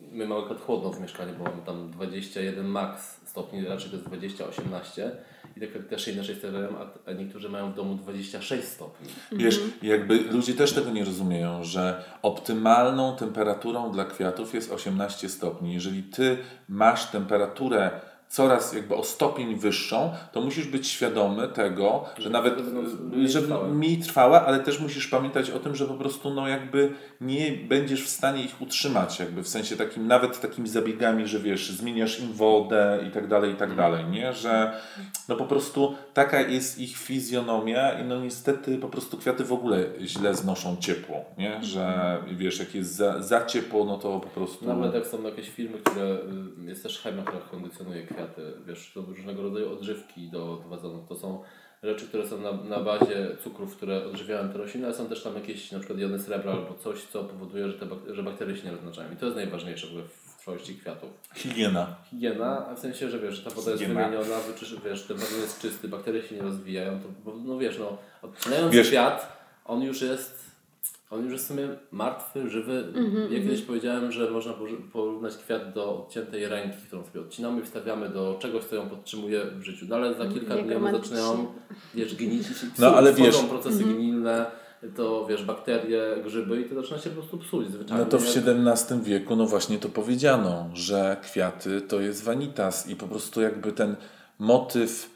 my 0.00 0.26
mamy 0.26 0.40
akurat 0.40 0.62
chłodno 0.62 0.90
w 0.90 1.00
mieszkaniu, 1.00 1.34
bo 1.38 1.44
mamy 1.44 1.62
tam 1.66 1.90
21 1.90 2.66
max 2.66 3.20
stopni, 3.24 3.64
raczej 3.64 3.90
to 3.90 3.96
jest 3.96 4.08
20-18 4.08 5.10
i 5.56 5.60
te 5.60 5.66
kwiaty 5.66 5.84
też 5.84 6.08
inaczej 6.08 6.36
stawiają, 6.36 6.68
a 7.06 7.12
niektórzy 7.12 7.48
mają 7.48 7.72
w 7.72 7.74
domu 7.74 7.94
26 7.94 8.68
stopni. 8.68 9.08
Wiesz, 9.32 9.60
jakby 9.82 10.18
ludzie 10.18 10.54
też 10.54 10.72
tego 10.72 10.90
nie 10.90 11.04
rozumieją, 11.04 11.64
że 11.64 12.04
optymalną 12.22 13.16
temperaturą 13.16 13.92
dla 13.92 14.04
kwiatów 14.04 14.54
jest 14.54 14.72
18 14.72 15.28
stopni. 15.28 15.74
Jeżeli 15.74 16.02
ty 16.02 16.38
masz 16.68 17.10
temperaturę 17.10 17.90
coraz 18.28 18.72
jakby 18.72 18.94
o 18.94 19.04
stopień 19.04 19.56
wyższą, 19.56 20.12
to 20.32 20.40
musisz 20.40 20.66
być 20.66 20.88
świadomy 20.88 21.48
tego, 21.48 22.04
że 22.18 22.30
nawet 22.30 22.62
będą 22.62 22.82
mniej 22.82 23.28
że 23.28 23.42
trwałe. 23.42 23.68
mniej 23.68 23.98
trwałe, 23.98 24.40
ale 24.40 24.60
też 24.60 24.80
musisz 24.80 25.08
pamiętać 25.08 25.50
o 25.50 25.58
tym, 25.58 25.74
że 25.74 25.86
po 25.86 25.94
prostu 25.94 26.34
no 26.34 26.48
jakby 26.48 26.92
nie 27.20 27.52
będziesz 27.52 28.04
w 28.04 28.08
stanie 28.08 28.42
ich 28.42 28.62
utrzymać, 28.62 29.20
jakby 29.20 29.42
w 29.42 29.48
sensie 29.48 29.76
takim, 29.76 30.06
nawet 30.06 30.40
takimi 30.40 30.68
zabiegami, 30.68 31.26
że 31.26 31.38
wiesz, 31.38 31.70
zmieniasz 31.70 32.20
im 32.20 32.32
wodę 32.32 33.04
i 33.08 33.10
tak 33.10 33.28
dalej, 33.28 33.52
i 33.52 33.56
tak 33.56 33.74
dalej, 33.74 34.04
nie? 34.04 34.32
Że 34.32 34.80
no 35.28 35.36
po 35.36 35.44
prostu 35.44 35.94
taka 36.14 36.40
jest 36.40 36.78
ich 36.78 36.96
fizjonomia 36.96 38.00
i 38.00 38.04
no 38.04 38.20
niestety 38.20 38.78
po 38.78 38.88
prostu 38.88 39.18
kwiaty 39.18 39.44
w 39.44 39.52
ogóle 39.52 39.84
źle 40.00 40.34
znoszą 40.34 40.76
ciepło, 40.76 41.24
nie? 41.38 41.64
Że 41.64 42.16
wiesz, 42.32 42.58
jak 42.58 42.74
jest 42.74 42.94
za, 42.94 43.22
za 43.22 43.44
ciepło, 43.44 43.84
no 43.84 43.98
to 43.98 44.20
po 44.20 44.28
prostu... 44.28 44.66
Nawet 44.66 44.94
jak 44.94 45.06
są 45.06 45.22
jakieś 45.22 45.50
firmy, 45.50 45.78
które 45.78 46.04
y, 46.04 46.64
jest 46.64 46.82
też 46.82 46.98
chemia, 47.00 47.22
która 47.22 47.42
kondycjonuje 47.50 48.06
kwiaty, 48.16 48.52
wiesz, 48.66 48.92
są 48.94 49.06
różnego 49.06 49.42
rodzaju 49.42 49.72
odżywki 49.72 50.28
do, 50.30 50.38
do 50.62 50.68
wazonów. 50.68 51.08
To 51.08 51.14
są 51.16 51.42
rzeczy, 51.82 52.06
które 52.08 52.28
są 52.28 52.40
na, 52.40 52.52
na 52.52 52.80
bazie 52.80 53.36
cukrów, 53.44 53.76
które 53.76 54.06
odżywiają 54.06 54.48
te 54.48 54.58
rośliny, 54.58 54.86
ale 54.86 54.94
są 54.94 55.06
też 55.06 55.22
tam 55.22 55.34
jakieś 55.34 55.72
na 55.72 55.78
przykład 55.78 55.98
jony 55.98 56.18
srebra 56.18 56.52
albo 56.52 56.74
coś, 56.74 57.02
co 57.04 57.24
powoduje, 57.24 57.68
że, 57.68 57.78
te 57.78 57.86
bak- 57.86 58.14
że 58.14 58.22
bakterie 58.22 58.56
się 58.56 58.64
nie 58.64 58.70
rozmnażają. 58.70 59.12
I 59.12 59.16
to 59.16 59.24
jest 59.26 59.36
najważniejsze 59.36 59.86
w 59.86 59.90
ogóle 59.90 60.04
w 60.08 60.36
trwałości 60.38 60.74
kwiatów. 60.74 61.10
Higiena. 61.34 61.96
Higiena, 62.10 62.66
a 62.68 62.74
w 62.74 62.78
sensie, 62.78 63.10
że 63.10 63.18
wiesz, 63.18 63.44
ta 63.44 63.50
woda 63.50 63.70
jest 63.70 63.82
Higiena. 63.82 64.04
wymieniona, 64.08 64.40
wyczysz, 64.40 64.76
wiesz, 64.84 65.02
ten 65.02 65.16
wazon 65.16 65.40
jest 65.40 65.60
czysty, 65.60 65.88
bakterie 65.88 66.22
się 66.22 66.34
nie 66.34 66.42
rozwijają, 66.42 67.00
to 67.24 67.32
no 67.44 67.58
wiesz, 67.58 67.78
no, 67.78 67.98
odcinając 68.22 68.74
Wiesz- 68.74 68.88
kwiat, 68.88 69.36
on 69.64 69.82
już 69.82 70.02
jest 70.02 70.45
On 71.10 71.22
już 71.24 71.32
jest 71.32 71.44
w 71.44 71.48
sumie 71.48 71.68
martwy, 71.90 72.50
żywy. 72.50 72.84
Mhm, 72.94 73.32
ja 73.32 73.38
kiedyś 73.38 73.62
powiedziałem, 73.62 74.12
że 74.12 74.30
można 74.30 74.52
porównać 74.92 75.36
kwiat 75.36 75.72
do 75.72 75.98
odciętej 76.04 76.48
ręki, 76.48 76.76
którą 76.86 77.04
sobie 77.04 77.20
odcinamy 77.20 77.60
i 77.60 77.64
wstawiamy 77.64 78.08
do 78.08 78.36
czegoś, 78.40 78.64
co 78.64 78.76
ją 78.76 78.88
podtrzymuje 78.88 79.44
w 79.58 79.62
życiu. 79.62 79.86
No 79.88 79.96
ale 79.96 80.14
za 80.14 80.26
kilka 80.26 80.54
Jak 80.54 80.66
dni 80.66 80.74
one 80.74 80.92
zaczynają 80.92 81.46
wiesz, 81.94 82.14
gnić 82.14 82.50
i 82.50 82.54
się 82.54 82.66
No, 82.78 82.94
ale 82.96 83.12
wiesz- 83.12 83.36
procesy 83.36 83.76
Mhm. 83.78 83.96
gnilne, 83.96 84.46
to 84.96 85.26
wiesz, 85.26 85.44
bakterie, 85.44 86.02
grzyby 86.24 86.60
i 86.60 86.64
to 86.64 86.74
zaczyna 86.74 86.98
się 86.98 87.10
po 87.10 87.16
prostu 87.16 87.38
psuć 87.38 87.68
zwyczajnie. 87.70 88.04
No 88.04 88.10
to 88.10 88.18
w 88.18 88.22
XVII 88.36 89.00
wieku, 89.02 89.36
no 89.36 89.46
właśnie 89.46 89.78
to 89.78 89.88
powiedziano, 89.88 90.70
że 90.74 91.16
kwiaty 91.22 91.80
to 91.80 92.00
jest 92.00 92.24
vanitas 92.24 92.88
i 92.90 92.96
po 92.96 93.06
prostu 93.08 93.40
jakby 93.42 93.72
ten 93.72 93.96
motyw, 94.38 95.15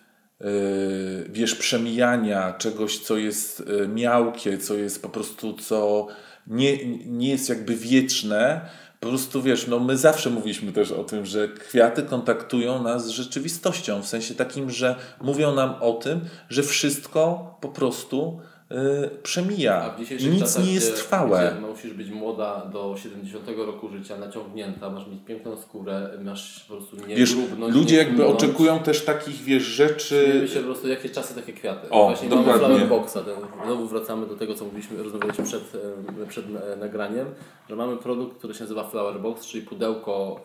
wiesz, 1.29 1.55
przemijania 1.55 2.53
czegoś, 2.53 2.99
co 2.99 3.17
jest 3.17 3.63
yy, 3.67 3.89
miałkie, 3.89 4.59
co 4.59 4.75
jest 4.75 5.03
po 5.03 5.09
prostu, 5.09 5.53
co 5.53 6.07
nie, 6.47 6.87
nie 7.07 7.29
jest 7.29 7.49
jakby 7.49 7.77
wieczne, 7.77 8.61
po 9.01 9.09
prostu 9.09 9.43
wiesz, 9.43 9.67
no 9.67 9.81
my 9.81 9.97
zawsze 9.97 10.31
mówiliśmy 10.31 10.73
też 10.73 10.93
o 10.93 11.05
tym, 11.05 11.27
że 11.27 11.49
kwiaty 11.49 12.03
kontaktują 12.03 12.83
nas 12.83 13.07
z 13.07 13.09
rzeczywistością, 13.09 14.03
w 14.03 14.07
sensie 14.07 14.35
takim, 14.35 14.71
że 14.71 14.97
mówią 15.21 15.55
nam 15.55 15.75
o 15.81 15.93
tym, 15.93 16.21
że 16.49 16.63
wszystko 16.63 17.55
po 17.61 17.69
prostu 17.69 18.41
przemija 19.23 19.83
A 19.83 19.91
w 19.91 19.97
i 19.99 20.03
dzisiejszych 20.03 20.33
nic 20.33 20.41
czasach, 20.41 20.65
nie 20.65 20.73
jest 20.73 20.97
trwałe. 20.97 21.53
Gdzie 21.59 21.67
musisz 21.67 21.93
być 21.93 22.11
młoda 22.11 22.67
do 22.73 22.97
70 23.03 23.49
roku 23.67 23.89
życia, 23.89 24.19
naciągnięta, 24.19 24.91
masz 24.91 25.07
mieć 25.07 25.21
piękną 25.27 25.57
skórę, 25.57 26.11
masz 26.25 26.65
po 26.69 26.77
prostu 26.77 26.97
nie 27.07 27.17
Wiesz, 27.17 27.37
ludzie 27.69 27.97
nie 27.97 28.03
jakby 28.03 28.27
oczekują 28.27 28.79
też 28.79 29.05
takich, 29.05 29.43
wiesz, 29.43 29.63
rzeczy... 29.63 30.23
Śmiejemy 30.25 30.49
się 30.49 30.59
po 30.61 30.65
prostu, 30.65 30.89
jakie 30.89 31.09
czasy, 31.09 31.35
takie 31.35 31.53
kwiaty. 31.53 31.91
O, 31.91 32.05
Właśnie 32.05 32.29
dokładnie. 32.29 32.69
mamy 32.69 32.87
boxa. 32.87 33.15
Ten, 33.15 33.65
znowu 33.65 33.87
wracamy 33.87 34.27
do 34.27 34.37
tego, 34.37 34.55
co 34.55 34.65
mówiliśmy, 34.65 35.03
rozmawialiśmy 35.03 35.45
przed, 35.45 35.63
przed 36.29 36.45
nagraniem, 36.81 37.27
że 37.69 37.77
mamy 37.77 37.97
produkt, 37.97 38.39
który 38.39 38.55
się 38.55 38.61
nazywa 38.61 38.85
flower 38.85 39.21
box, 39.21 39.47
czyli 39.47 39.67
pudełko, 39.67 40.41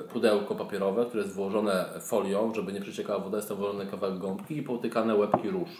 e, 0.00 0.12
pudełko 0.12 0.54
papierowe, 0.54 1.06
które 1.06 1.22
jest 1.22 1.34
włożone 1.34 1.84
folią, 2.00 2.54
żeby 2.54 2.72
nie 2.72 2.80
przeciekała 2.80 3.18
woda, 3.18 3.36
jest 3.36 3.48
to 3.48 3.56
włożony 3.56 3.86
kawałek 3.86 4.18
gąbki 4.18 4.56
i 4.56 4.62
połtykane 4.62 5.14
łebki 5.14 5.50
róż. 5.50 5.70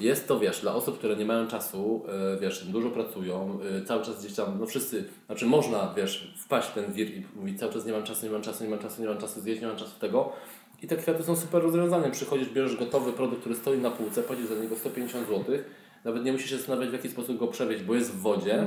Jest 0.00 0.28
to, 0.28 0.38
wiesz, 0.38 0.60
dla 0.60 0.74
osób, 0.74 0.98
które 0.98 1.16
nie 1.16 1.24
mają 1.24 1.46
czasu, 1.46 2.02
e, 2.08 2.40
wiesz, 2.40 2.64
dużo 2.64 2.90
pracują, 2.90 3.58
e, 3.82 3.84
cały 3.84 4.04
czas 4.04 4.20
gdzieś 4.20 4.34
tam, 4.34 4.58
no 4.60 4.66
wszyscy, 4.66 5.04
znaczy 5.26 5.46
można, 5.46 5.94
wiesz, 5.96 6.34
wpaść 6.38 6.68
w 6.68 6.72
ten 6.72 6.92
wir 6.92 7.10
i 7.10 7.24
mówić 7.36 7.58
cały 7.58 7.72
czas 7.72 7.86
nie 7.86 7.92
mam 7.92 8.02
czasu, 8.02 8.26
nie 8.26 8.32
mam 8.32 8.42
czasu, 8.42 8.64
nie 8.64 8.70
mam 8.70 8.78
czasu, 8.78 9.02
nie 9.02 9.08
mam 9.08 9.18
czasu 9.18 9.40
zjeść, 9.40 9.60
nie 9.60 9.66
mam 9.66 9.76
czasu 9.76 10.00
tego. 10.00 10.32
I 10.82 10.86
te 10.86 10.96
kwiaty 10.96 11.22
są 11.22 11.36
super 11.36 11.62
rozwiązaniem. 11.62 12.10
Przychodzisz, 12.10 12.48
bierzesz 12.48 12.76
gotowy 12.76 13.12
produkt, 13.12 13.40
który 13.40 13.54
stoi 13.54 13.78
na 13.78 13.90
półce, 13.90 14.22
płacisz 14.22 14.46
za 14.46 14.54
niego 14.54 14.76
150 14.76 15.28
zł, 15.28 15.44
nawet 16.04 16.24
nie 16.24 16.32
musisz 16.32 16.50
się 16.50 16.56
zastanawiać, 16.56 16.90
w 16.90 16.92
jaki 16.92 17.08
sposób 17.08 17.38
go 17.38 17.46
przewieźć, 17.46 17.82
bo 17.82 17.94
jest 17.94 18.12
w 18.12 18.20
wodzie 18.20 18.64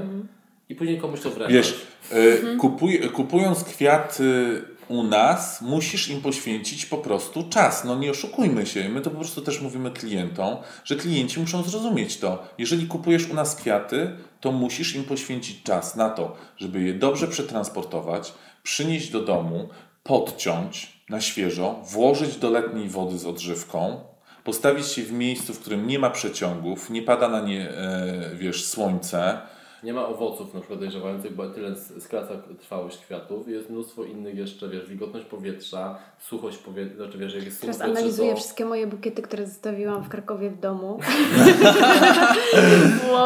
i 0.69 0.75
później 0.75 0.99
komuś 0.99 1.21
to 1.21 1.29
wręczyć. 1.29 1.55
Wiesz, 1.55 1.87
e, 2.11 2.57
kupuj, 2.57 2.99
kupując 2.99 3.63
kwiaty 3.63 4.61
u 4.87 5.03
nas, 5.03 5.61
musisz 5.61 6.09
im 6.09 6.21
poświęcić 6.21 6.85
po 6.85 6.97
prostu 6.97 7.49
czas. 7.49 7.83
No 7.83 7.95
nie 7.95 8.11
oszukujmy 8.11 8.65
się. 8.65 8.89
My 8.89 9.01
to 9.01 9.09
po 9.09 9.17
prostu 9.17 9.41
też 9.41 9.61
mówimy 9.61 9.91
klientom, 9.91 10.57
że 10.83 10.95
klienci 10.95 11.39
muszą 11.39 11.63
zrozumieć 11.63 12.17
to. 12.17 12.43
Jeżeli 12.57 12.87
kupujesz 12.87 13.29
u 13.29 13.33
nas 13.33 13.55
kwiaty, 13.55 14.17
to 14.41 14.51
musisz 14.51 14.95
im 14.95 15.03
poświęcić 15.03 15.63
czas 15.63 15.95
na 15.95 16.09
to, 16.09 16.35
żeby 16.57 16.81
je 16.81 16.93
dobrze 16.93 17.27
przetransportować, 17.27 18.33
przynieść 18.63 19.09
do 19.11 19.21
domu, 19.21 19.69
podciąć 20.03 20.97
na 21.09 21.21
świeżo, 21.21 21.75
włożyć 21.83 22.35
do 22.35 22.49
letniej 22.49 22.89
wody 22.89 23.17
z 23.17 23.25
odżywką, 23.25 23.99
postawić 24.43 24.97
je 24.97 25.03
w 25.03 25.11
miejscu, 25.11 25.53
w 25.53 25.59
którym 25.59 25.87
nie 25.87 25.99
ma 25.99 26.09
przeciągów, 26.09 26.89
nie 26.89 27.01
pada 27.01 27.29
na 27.29 27.41
nie, 27.41 27.69
e, 27.69 28.31
wiesz, 28.35 28.65
słońce, 28.65 29.41
Nie 29.87 29.93
ma 29.93 30.07
owoców 30.07 30.53
na 30.53 30.59
przykład 30.59 30.79
dojrzewających, 30.79 31.35
bo 31.35 31.49
tyle 31.49 31.67
s- 31.69 31.93
skraca 32.03 32.33
trwałość 32.59 32.97
kwiatów. 32.97 33.47
Jest 33.47 33.69
mnóstwo 33.69 34.03
innych 34.03 34.35
jeszcze, 34.37 34.69
wiesz, 34.69 34.89
wilgotność 34.89 35.25
powietrza, 35.25 35.97
suchość 36.19 36.57
powietrza, 36.57 36.95
znaczy 36.95 37.17
wiesz, 37.17 37.35
jak 37.35 37.45
jest 37.45 37.59
suche 37.59 37.73
Teraz 37.73 37.89
analizuję 37.89 38.31
to... 38.31 38.37
wszystkie 38.37 38.65
moje 38.65 38.87
bukiety, 38.87 39.21
które 39.21 39.45
zostawiłam 39.47 40.03
w 40.03 40.09
Krakowie 40.09 40.49
w 40.49 40.59
domu. 40.59 40.99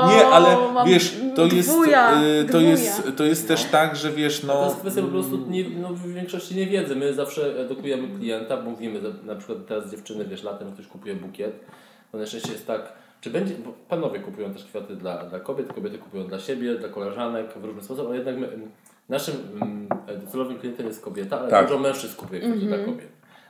Nie, 0.09 0.25
ale 0.27 0.57
Wow, 0.57 0.85
wiesz, 0.85 1.15
to 1.35 1.45
jest, 1.45 1.69
dwuja, 1.69 2.21
y, 2.23 2.43
to 2.45 2.49
dwuja. 2.57 2.69
jest, 2.69 3.03
to 3.17 3.23
jest 3.23 3.47
też 3.47 3.63
tak, 3.63 3.95
że 3.95 4.11
wiesz, 4.11 4.39
To 4.41 4.47
no. 4.47 4.65
jest 4.65 4.77
kwestia 4.79 5.01
po 5.01 5.07
prostu 5.07 5.37
nie, 5.49 5.69
no, 5.69 5.89
w 5.89 6.07
większości 6.13 6.55
niewiedzy. 6.55 6.95
My 6.95 7.13
zawsze 7.13 7.59
edukujemy 7.59 8.19
klienta, 8.19 8.61
mówimy, 8.61 9.01
że 9.01 9.13
na 9.25 9.35
przykład 9.35 9.57
teraz 9.67 9.91
dziewczyny, 9.91 10.25
wiesz, 10.25 10.43
latem 10.43 10.71
ktoś 10.73 10.87
kupuje 10.87 11.15
bukiet, 11.15 11.65
to 12.11 12.17
najczęściej 12.17 12.51
jest 12.51 12.67
tak, 12.67 12.93
czy 13.21 13.29
będzie, 13.29 13.53
bo 13.65 13.73
panowie 13.89 14.19
kupują 14.19 14.53
też 14.53 14.63
kwiaty 14.65 14.95
dla, 14.95 15.23
dla 15.23 15.39
kobiet, 15.39 15.73
kobiety 15.73 15.97
kupują 15.97 16.27
dla 16.27 16.39
siebie, 16.39 16.75
dla 16.75 16.89
koleżanek 16.89 17.53
w 17.57 17.65
różny 17.65 17.81
sposób, 17.83 18.07
ale 18.07 18.15
jednak 18.15 18.37
my, 18.37 18.47
naszym 19.09 19.35
mm, 19.61 19.87
docelowym 20.25 20.59
klientem 20.59 20.87
jest 20.87 21.01
kobieta, 21.03 21.39
ale 21.39 21.49
Tak. 21.49 21.67
dużo 21.67 21.79
mężczyzn 21.79 22.15
kupuje 22.15 22.39
kwiaty 22.39 22.55
Mhm. 22.55 22.73
dla 22.83 22.85
kobiet. 22.93 23.07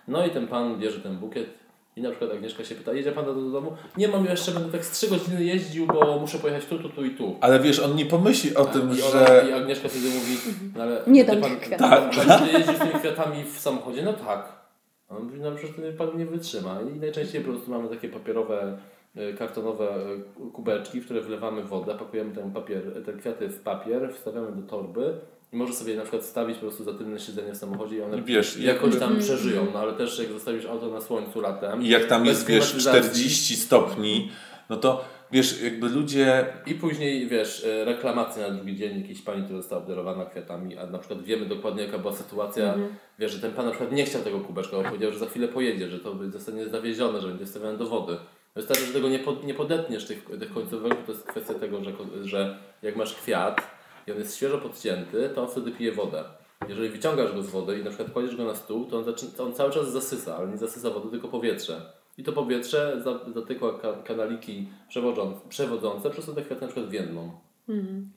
No 0.07 0.25
i 0.25 0.29
ten 0.29 0.47
pan 0.47 0.79
bierze 0.79 0.99
ten 0.99 1.17
bukiet 1.17 1.49
i 1.95 2.01
na 2.01 2.09
przykład 2.09 2.31
Agnieszka 2.31 2.63
się 2.63 2.75
pyta, 2.75 2.93
jedzie 2.93 3.11
pan 3.11 3.25
do, 3.25 3.33
do 3.33 3.49
domu? 3.51 3.71
Nie 3.97 4.07
mam 4.07 4.25
jeszcze, 4.25 4.51
będę 4.51 4.71
tak 4.71 4.85
z 4.85 4.91
3 4.91 5.07
godziny 5.09 5.43
jeździł, 5.43 5.87
bo 5.87 6.19
muszę 6.19 6.37
pojechać 6.39 6.65
tu, 6.65 6.79
tu, 6.79 6.89
tu 6.89 7.05
i 7.05 7.09
tu. 7.09 7.35
Ale 7.41 7.59
wiesz, 7.59 7.79
on 7.79 7.95
nie 7.95 8.05
pomyśli 8.05 8.55
o 8.55 8.65
tym, 8.65 8.81
I, 8.81 9.01
ona, 9.01 9.27
że. 9.27 9.45
I 9.49 9.53
Agnieszka 9.53 9.89
wtedy 9.89 10.05
mówi, 10.05 10.37
no 10.75 10.83
ale 10.83 11.01
Nie 11.07 11.25
dam 11.25 11.41
pan, 11.41 11.49
tych 11.49 11.59
kwiatów. 11.59 11.87
pan, 12.27 12.47
jeździł 12.53 12.75
z 12.75 12.79
tymi 12.79 12.91
kwiatami 12.93 13.43
w 13.43 13.59
samochodzie? 13.59 14.01
No 14.03 14.13
tak. 14.13 14.61
On 15.09 15.23
mówi, 15.23 15.39
no 15.39 15.51
przecież 15.51 15.75
ten 15.75 15.97
pan 15.97 16.17
nie 16.17 16.25
wytrzyma. 16.25 16.77
I 16.95 16.99
najczęściej 16.99 17.41
po 17.41 17.51
prostu 17.51 17.71
mamy 17.71 17.89
takie 17.89 18.09
papierowe, 18.09 18.77
kartonowe 19.37 19.89
e, 19.89 20.51
kubeczki, 20.53 21.01
w 21.01 21.05
które 21.05 21.21
wlewamy 21.21 21.63
wodę, 21.63 21.95
pakujemy 21.95 22.35
ten 22.35 22.51
papier, 22.51 23.03
te 23.05 23.13
kwiaty 23.13 23.49
w 23.49 23.59
papier, 23.59 24.13
wstawiamy 24.13 24.51
do 24.51 24.61
torby 24.61 25.13
i 25.53 25.55
może 25.55 25.73
sobie 25.73 25.95
na 25.95 26.01
przykład 26.01 26.23
wstawić 26.23 26.55
po 26.57 26.61
prostu 26.61 26.83
za 26.83 26.93
tylne 26.93 27.19
siedzenie 27.19 27.53
w 27.53 27.57
samochodzie 27.57 27.97
i 27.97 28.01
one 28.01 28.17
I 28.17 28.23
wiesz, 28.23 28.57
jakoś 28.57 28.99
tam 28.99 29.19
przeżyją. 29.19 29.67
No 29.73 29.79
ale 29.79 29.93
też 29.93 30.19
jak 30.19 30.31
zostawisz 30.31 30.65
auto 30.65 30.91
na 30.91 31.01
słońcu 31.01 31.41
latem 31.41 31.81
I 31.81 31.89
jak 31.89 32.05
tam 32.05 32.25
jest, 32.25 32.47
wiesz, 32.47 32.65
klimatyzacji, 32.65 33.09
40 33.09 33.55
stopni, 33.55 34.31
no 34.69 34.77
to 34.77 35.05
wiesz, 35.31 35.61
jakby 35.61 35.89
ludzie. 35.89 36.45
I 36.65 36.75
później, 36.75 37.27
wiesz, 37.27 37.65
e, 37.65 37.85
reklamacje 37.85 38.47
na 38.47 38.49
drugi 38.49 38.75
dzień 38.75 39.01
jakiejś 39.01 39.21
pani, 39.21 39.43
która 39.43 39.61
została 39.61 39.81
obdarowana 39.81 40.25
kwiatami, 40.25 40.77
a 40.77 40.85
na 40.85 40.99
przykład 40.99 41.23
wiemy 41.23 41.45
dokładnie 41.45 41.83
jaka 41.83 41.97
była 41.97 42.13
sytuacja, 42.13 42.75
wiesz, 43.19 43.31
że 43.31 43.39
ten 43.39 43.51
pan 43.51 43.65
na 43.65 43.71
przykład 43.71 43.91
nie 43.91 44.05
chciał 44.05 44.21
tego 44.21 44.39
kubeczka, 44.39 44.77
bo 44.77 44.83
powiedział, 44.83 45.11
że 45.11 45.19
za 45.19 45.25
chwilę 45.25 45.47
pojedzie, 45.47 45.89
że 45.89 45.99
to 45.99 46.15
zostanie 46.29 46.69
zawiezione, 46.69 47.21
że 47.21 47.27
będzie 47.27 47.45
stawiane 47.45 47.77
do 47.77 47.85
wody. 47.85 48.17
Wystarczy, 48.55 48.85
że 48.85 48.93
tego 48.93 49.09
nie, 49.09 49.19
pod, 49.19 49.43
nie 49.45 49.53
podetniesz 49.53 50.05
tych, 50.05 50.25
tych 50.39 50.53
końcówek, 50.53 50.97
bo 50.99 51.05
to 51.05 51.11
jest 51.11 51.27
kwestia 51.27 51.53
tego, 51.53 51.83
że, 51.83 51.91
że 52.23 52.57
jak 52.81 52.95
masz 52.95 53.13
kwiat 53.15 53.61
i 54.07 54.11
on 54.11 54.17
jest 54.17 54.35
świeżo 54.37 54.57
podcięty, 54.57 55.29
to 55.35 55.41
on 55.43 55.47
wtedy 55.49 55.71
pije 55.71 55.91
wodę. 55.91 56.23
Jeżeli 56.69 56.89
wyciągasz 56.89 57.33
go 57.33 57.43
z 57.43 57.49
wody 57.49 57.79
i 57.79 57.83
na 57.83 57.89
przykład 57.89 58.11
kładziesz 58.11 58.35
go 58.35 58.43
na 58.45 58.55
stół, 58.55 58.85
to 58.85 58.97
on, 58.97 59.03
zaczyna, 59.03 59.31
to 59.37 59.43
on 59.43 59.53
cały 59.53 59.71
czas 59.71 59.91
zasysa, 59.91 60.37
ale 60.37 60.47
nie 60.47 60.57
zasysa 60.57 60.89
wody, 60.89 61.09
tylko 61.09 61.27
powietrze. 61.27 61.81
I 62.17 62.23
to 62.23 62.31
powietrze 62.31 63.01
za- 63.03 63.19
zatykła 63.33 63.79
ka 63.79 63.93
kanaliki 63.93 64.69
przewodzące, 65.49 66.09
przez 66.09 66.25
co 66.25 66.33
te 66.33 66.41
kwiaty 66.41 66.61
na 66.61 66.67
przykład 66.67 66.89
więdną. 66.89 67.31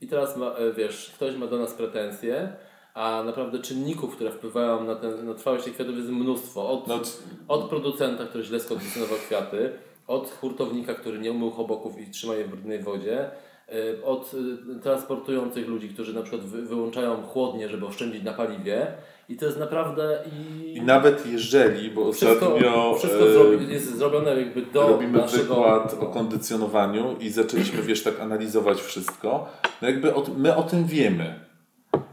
I 0.01 0.07
teraz 0.09 0.37
ma, 0.37 0.51
e, 0.51 0.73
wiesz, 0.73 1.13
ktoś 1.15 1.37
ma 1.37 1.47
do 1.47 1.59
nas 1.59 1.75
pretensje, 1.75 2.53
a 2.95 3.23
naprawdę 3.27 3.59
czynników, 3.59 4.15
które 4.17 4.31
wpływają 4.31 4.85
na, 4.85 4.95
ten, 4.95 5.27
na 5.27 5.35
trwałość 5.35 5.65
tych 5.65 5.75
kwiatów 5.75 5.97
jest 5.97 6.09
mnóstwo. 6.11 6.71
Od, 6.71 6.87
No, 6.89 7.01
od 7.49 7.69
producenta, 7.69 8.25
który 8.25 8.45
źle 8.45 8.61
skondycjonował 8.61 9.19
kwiaty, 9.19 9.73
od 10.07 10.31
hurtownika, 10.31 10.95
który 10.95 11.19
nie 11.19 11.33
umył 11.33 11.51
choboków 11.51 12.01
i 12.01 12.11
trzyma 12.11 12.35
je 12.35 12.45
w 12.45 12.49
brudnej 12.49 12.83
wodzie, 12.83 13.31
y, 13.75 14.05
od 14.05 14.35
y, 14.35 14.81
transportujących 14.81 15.69
ludzi, 15.69 15.89
którzy 15.89 16.15
na 16.15 16.23
przykład 16.23 16.43
wy, 16.43 16.63
wyłączają 16.63 17.23
chłodnie, 17.23 17.69
żeby 17.69 17.87
oszczędzić 17.87 18.23
na 18.23 18.33
paliwie. 18.33 18.87
I 19.29 19.37
to 19.37 19.47
jest 19.47 19.59
naprawdę 19.59 20.19
i, 20.33 20.77
I 20.77 20.83
nawet 20.83 21.27
jeżeli, 21.27 21.91
bo 21.91 22.13
wszystko, 22.13 22.55
ostatnio. 22.55 22.95
wszystko 22.99 23.29
e, 23.29 23.33
zrobi, 23.33 23.73
jest 23.73 23.97
zrobione 23.97 24.41
jakby 24.41 24.63
do 24.63 24.89
Robimy 24.89 25.19
naszego... 25.19 25.55
wykład 25.55 25.95
o 26.01 26.07
kondycjonowaniu 26.07 27.17
i 27.21 27.31
zaczęliśmy, 27.31 27.83
wiesz, 27.83 28.03
tak 28.03 28.21
analizować 28.21 28.81
wszystko. 28.81 29.49
No 29.83 29.89
jakby 29.89 30.15
o, 30.15 30.25
my 30.37 30.57
o 30.57 30.63
tym 30.63 30.85
wiemy. 30.87 31.41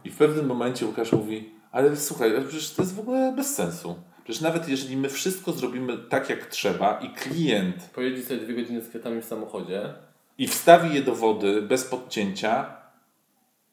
I 0.04 0.10
w 0.10 0.18
pewnym 0.18 0.46
momencie 0.46 0.86
Łukasz 0.86 1.12
mówi, 1.12 1.50
ale 1.72 1.98
słuchaj, 1.98 2.36
ale 2.36 2.42
przecież 2.42 2.74
to 2.74 2.82
jest 2.82 2.96
w 2.96 3.00
ogóle 3.00 3.34
bez 3.36 3.56
sensu. 3.56 3.96
Przecież 4.32 4.44
nawet 4.44 4.70
jeżeli 4.70 4.98
my 4.98 5.10
wszystko 5.10 5.52
zrobimy 5.52 5.98
tak 5.98 6.30
jak 6.30 6.46
trzeba 6.46 7.00
i 7.00 7.10
klient 7.10 7.90
Pojedzie 7.94 8.24
sobie 8.24 8.40
dwie 8.40 8.54
godziny 8.54 8.82
z 8.82 8.90
kwiatami 8.90 9.22
w 9.22 9.26
samochodzie, 9.26 9.94
i 10.38 10.48
wstawi 10.48 10.96
je 10.96 11.02
do 11.02 11.16
wody 11.16 11.62
bez 11.62 11.86
podcięcia, 11.86 12.78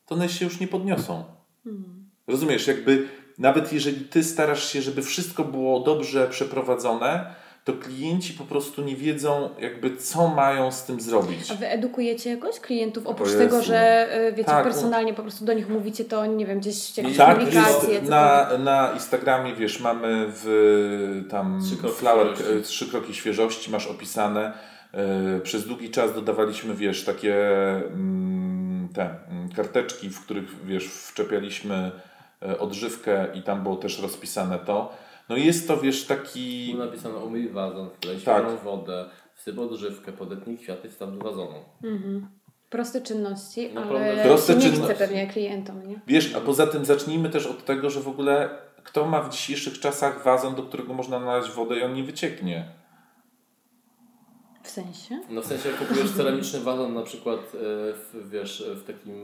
to 0.06 0.14
one 0.14 0.28
się 0.28 0.44
już 0.44 0.60
nie 0.60 0.68
podniosą. 0.68 1.24
Rozumiesz, 2.26 2.66
jakby 2.66 3.08
nawet 3.38 3.72
jeżeli 3.72 4.04
ty 4.04 4.24
starasz 4.24 4.72
się, 4.72 4.82
żeby 4.82 5.02
wszystko 5.02 5.44
było 5.44 5.80
dobrze 5.80 6.28
przeprowadzone, 6.28 7.34
to 7.68 7.74
klienci 7.74 8.32
po 8.34 8.44
prostu 8.44 8.82
nie 8.82 8.96
wiedzą, 8.96 9.48
jakby 9.58 9.96
co 9.96 10.28
mają 10.28 10.72
z 10.72 10.84
tym 10.84 11.00
zrobić. 11.00 11.50
A 11.50 11.54
wy 11.54 11.68
edukujecie 11.68 12.30
jakoś 12.30 12.60
klientów? 12.60 13.06
Oprócz 13.06 13.32
tego, 13.32 13.62
że 13.62 14.08
y, 14.28 14.32
wiecie, 14.32 14.44
Tak, 14.50 14.64
personalnie 14.64 15.14
po 15.14 15.22
prostu 15.22 15.44
do 15.44 15.52
nich 15.52 15.68
mówicie, 15.68 16.04
to 16.04 16.26
nie 16.26 16.46
wiem, 16.46 16.60
gdzieś 16.60 16.98
jakieś 16.98 17.16
Tak, 17.16 17.38
publikacje. 17.38 17.94
jest, 17.94 18.08
na, 18.10 18.48
na 18.58 18.90
Instagramie, 18.92 19.54
wiesz, 19.54 19.80
mamy 19.80 20.26
w 20.28 21.24
tam 21.30 21.60
Trzy 21.66 21.76
kroki 21.76 21.96
flower, 21.96 22.26
świeżości. 22.26 22.58
e, 22.58 22.62
trzy 22.62 22.86
kroki 22.90 23.14
świeżości, 23.14 23.70
masz 23.70 23.86
opisane. 23.86 24.52
E, 24.94 25.40
Przez 25.40 25.66
długi 25.66 25.90
czas 25.90 26.14
dodawaliśmy, 26.14 26.74
wiesz, 26.74 27.04
takie 27.04 27.36
mm, 27.86 28.88
te 28.94 29.02
mm, 29.30 29.48
karteczki, 29.56 30.10
w 30.10 30.20
których 30.20 30.64
wiesz, 30.66 30.86
wczepialiśmy 30.86 31.90
e, 32.42 32.58
odżywkę 32.58 33.26
i 33.34 33.42
tam 33.42 33.62
było 33.62 33.76
też 33.76 34.02
rozpisane 34.02 34.58
to. 34.58 34.92
No 35.28 35.36
jest 35.36 35.68
to, 35.68 35.76
wiesz, 35.76 36.04
taki... 36.06 36.72
Było 36.72 36.84
napisane 36.86 37.16
umyj 37.18 37.48
wazon, 37.48 37.88
wlej 38.02 38.20
Tak. 38.20 38.60
wodę, 38.64 39.04
wsyp 39.34 39.58
odżywkę, 39.58 40.12
podetnij 40.12 40.58
kwiaty, 40.58 40.88
wstaw 40.90 41.12
do 41.18 41.24
wazonu. 41.24 41.54
Proste 42.70 43.00
czynności, 43.00 43.70
No, 43.74 43.80
ale 43.80 44.22
proste 44.24 44.54
nie 44.54 44.60
czynności. 44.62 44.84
chce 44.84 44.94
pewnie 44.94 45.26
klientom, 45.26 45.88
nie? 45.88 46.00
Wiesz, 46.06 46.34
a 46.34 46.40
poza 46.40 46.66
tym 46.66 46.84
zacznijmy 46.84 47.30
też 47.30 47.46
od 47.46 47.64
tego, 47.64 47.90
że 47.90 48.00
w 48.00 48.08
ogóle 48.08 48.48
kto 48.84 49.06
ma 49.06 49.22
w 49.22 49.30
dzisiejszych 49.30 49.80
czasach 49.80 50.24
wazon, 50.24 50.54
do 50.54 50.62
którego 50.62 50.94
można 50.94 51.20
nalać 51.20 51.50
wodę 51.50 51.78
i 51.78 51.82
on 51.82 51.94
nie 51.94 52.04
wycieknie. 52.04 52.64
W 54.68 54.70
sensie? 54.70 55.20
No 55.30 55.42
w 55.42 55.46
sensie 55.46 55.68
jak 55.68 55.78
kupujesz 55.78 56.10
ceramiczny 56.10 56.60
wazon 56.60 56.94
na 56.94 57.02
przykład 57.02 57.38
e, 57.40 57.58
w, 57.92 58.28
wiesz, 58.30 58.64
w 58.76 58.84
takim 58.84 59.14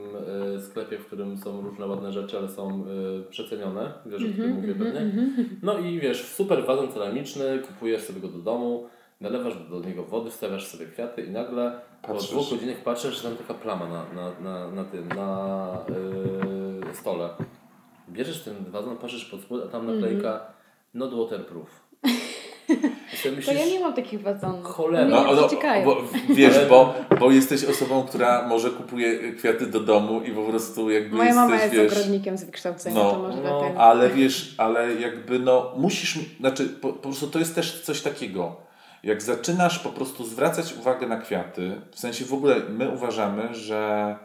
e, 0.56 0.60
sklepie, 0.60 0.98
w 0.98 1.06
którym 1.06 1.38
są 1.38 1.60
różne 1.60 1.86
ładne 1.86 2.12
rzeczy, 2.12 2.38
ale 2.38 2.48
są 2.48 2.70
e, 2.70 3.30
przecenione, 3.30 3.92
wiesz 4.06 4.22
o 4.22 4.32
którym 4.32 4.50
mówię 4.50 4.74
pewnie. 4.74 5.12
No 5.62 5.78
i 5.78 6.00
wiesz, 6.00 6.24
super 6.24 6.66
wazon 6.66 6.92
ceramiczny, 6.92 7.58
kupujesz 7.58 8.02
sobie 8.02 8.20
go 8.20 8.28
do 8.28 8.38
domu, 8.38 8.88
nalewasz 9.20 9.54
do 9.70 9.80
niego 9.80 10.04
wody, 10.04 10.30
wstawiasz 10.30 10.66
sobie 10.66 10.86
kwiaty 10.86 11.22
i 11.22 11.30
nagle 11.30 11.80
Patrzysz. 12.02 12.28
po 12.28 12.34
dwóch 12.34 12.50
godzinach 12.50 12.82
patrzysz, 12.82 13.16
że 13.16 13.28
tam 13.28 13.36
taka 13.36 13.54
plama 13.54 13.88
na, 13.88 14.04
na, 14.14 14.40
na, 14.40 14.70
na 14.70 14.84
tym, 14.84 15.08
na 15.08 15.78
e, 16.90 16.94
stole. 16.94 17.28
Bierzesz 18.08 18.42
ten 18.42 18.54
wazon, 18.70 18.96
patrzysz 18.96 19.24
pod 19.24 19.40
spód, 19.40 19.62
a 19.64 19.68
tam 19.68 19.86
naklejka 19.86 20.54
not 20.94 21.14
waterproof. 21.14 21.68
Sobie 23.24 23.36
To 23.36 23.36
myślisz, 23.36 23.66
ja 23.66 23.66
nie 23.66 23.80
mam 23.80 23.94
takich 23.94 24.22
wazonów. 24.22 24.64
Cholera. 24.66 25.06
No, 25.06 25.34
no, 25.34 25.48
bo, 25.84 25.96
wiesz, 26.28 26.68
bo, 26.68 26.94
bo 27.20 27.30
jesteś 27.30 27.64
osobą, 27.64 28.02
która 28.02 28.48
może 28.48 28.70
kupuje 28.70 29.32
kwiaty 29.32 29.66
do 29.66 29.80
domu 29.80 30.22
i 30.22 30.30
po 30.30 30.42
prostu 30.42 30.90
jakby 30.90 31.16
Moja 31.16 31.34
mama 31.34 31.54
jesteś, 31.54 31.72
jest 31.72 31.84
wiesz, 31.84 31.92
ogrodnikiem 31.92 32.38
z 32.38 32.44
wykształcenia, 32.44 32.94
No, 32.94 33.10
to 33.10 33.18
może 33.18 33.36
no, 33.36 33.42
dlatego. 33.42 33.80
Ale 33.80 34.10
wiesz, 34.10 34.54
ale 34.58 34.94
jakby 34.94 35.38
no 35.38 35.72
musisz, 35.76 36.18
znaczy 36.40 36.68
po, 36.68 36.92
po 36.92 37.02
prostu 37.02 37.26
to 37.26 37.38
jest 37.38 37.54
też 37.54 37.82
coś 37.82 38.00
takiego. 38.00 38.56
Jak 39.02 39.22
zaczynasz 39.22 39.78
po 39.78 39.88
prostu 39.88 40.24
zwracać 40.24 40.74
uwagę 40.80 41.06
na 41.06 41.16
kwiaty, 41.16 41.80
w 41.90 41.98
sensie 41.98 42.24
w 42.24 42.34
ogóle 42.34 42.56
my 42.68 42.90
uważamy, 42.90 43.54
że 43.54 44.16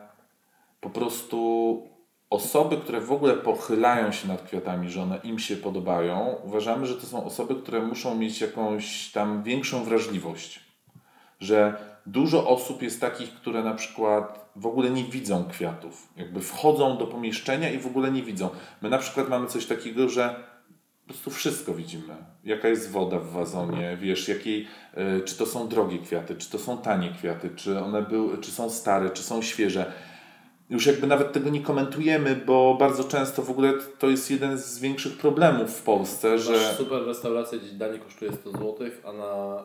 po 0.81 0.89
prostu 0.89 1.81
osoby, 2.29 2.77
które 2.77 3.01
w 3.01 3.11
ogóle 3.11 3.33
pochylają 3.33 4.11
się 4.11 4.27
nad 4.27 4.41
kwiatami, 4.41 4.89
że 4.89 5.01
one 5.01 5.19
im 5.23 5.39
się 5.39 5.55
podobają, 5.55 6.35
uważamy, 6.43 6.87
że 6.87 6.95
to 6.95 7.07
są 7.07 7.25
osoby, 7.25 7.55
które 7.55 7.81
muszą 7.81 8.15
mieć 8.15 8.41
jakąś 8.41 9.11
tam 9.11 9.43
większą 9.43 9.83
wrażliwość. 9.83 10.59
Że 11.39 11.73
dużo 12.05 12.47
osób 12.47 12.81
jest 12.81 13.01
takich, 13.01 13.33
które 13.33 13.63
na 13.63 13.73
przykład 13.73 14.49
w 14.55 14.65
ogóle 14.65 14.89
nie 14.89 15.03
widzą 15.03 15.43
kwiatów. 15.43 16.07
Jakby 16.15 16.41
wchodzą 16.41 16.97
do 16.97 17.07
pomieszczenia 17.07 17.69
i 17.69 17.79
w 17.79 17.87
ogóle 17.87 18.11
nie 18.11 18.23
widzą. 18.23 18.49
My 18.81 18.89
na 18.89 18.97
przykład 18.97 19.29
mamy 19.29 19.47
coś 19.47 19.65
takiego, 19.65 20.09
że 20.09 20.35
po 21.01 21.13
prostu 21.13 21.31
wszystko 21.31 21.73
widzimy. 21.73 22.15
Jaka 22.43 22.67
jest 22.67 22.91
woda 22.91 23.19
w 23.19 23.31
wazonie, 23.31 23.97
wiesz, 24.01 24.27
jakiej, 24.27 24.67
y, 25.17 25.21
czy 25.25 25.37
to 25.37 25.45
są 25.45 25.67
drogie 25.67 25.99
kwiaty, 25.99 26.35
czy 26.35 26.49
to 26.49 26.59
są 26.59 26.77
tanie 26.77 27.11
kwiaty, 27.11 27.49
czy 27.55 27.79
one 27.79 28.01
były, 28.01 28.37
czy 28.37 28.51
są 28.51 28.69
stare, 28.69 29.09
czy 29.09 29.23
są 29.23 29.41
świeże. 29.41 29.93
Już 30.69 30.85
jakby 30.85 31.07
nawet 31.07 31.33
tego 31.33 31.49
nie 31.49 31.61
komentujemy, 31.61 32.35
bo 32.45 32.75
bardzo 32.79 33.03
często 33.03 33.41
w 33.41 33.49
ogóle 33.49 33.73
to 33.99 34.09
jest 34.09 34.31
jeden 34.31 34.57
z 34.57 34.79
większych 34.79 35.17
problemów 35.17 35.71
w 35.71 35.83
Polsce, 35.83 36.39
że 36.39 36.51
Masz 36.51 36.77
super 36.77 37.05
restaurację, 37.05 37.59
gdzie 37.59 37.71
danie 37.71 37.99
kosztuje 37.99 38.33
100 38.33 38.51
zł, 38.51 38.75
a 39.03 39.13
na 39.13 39.63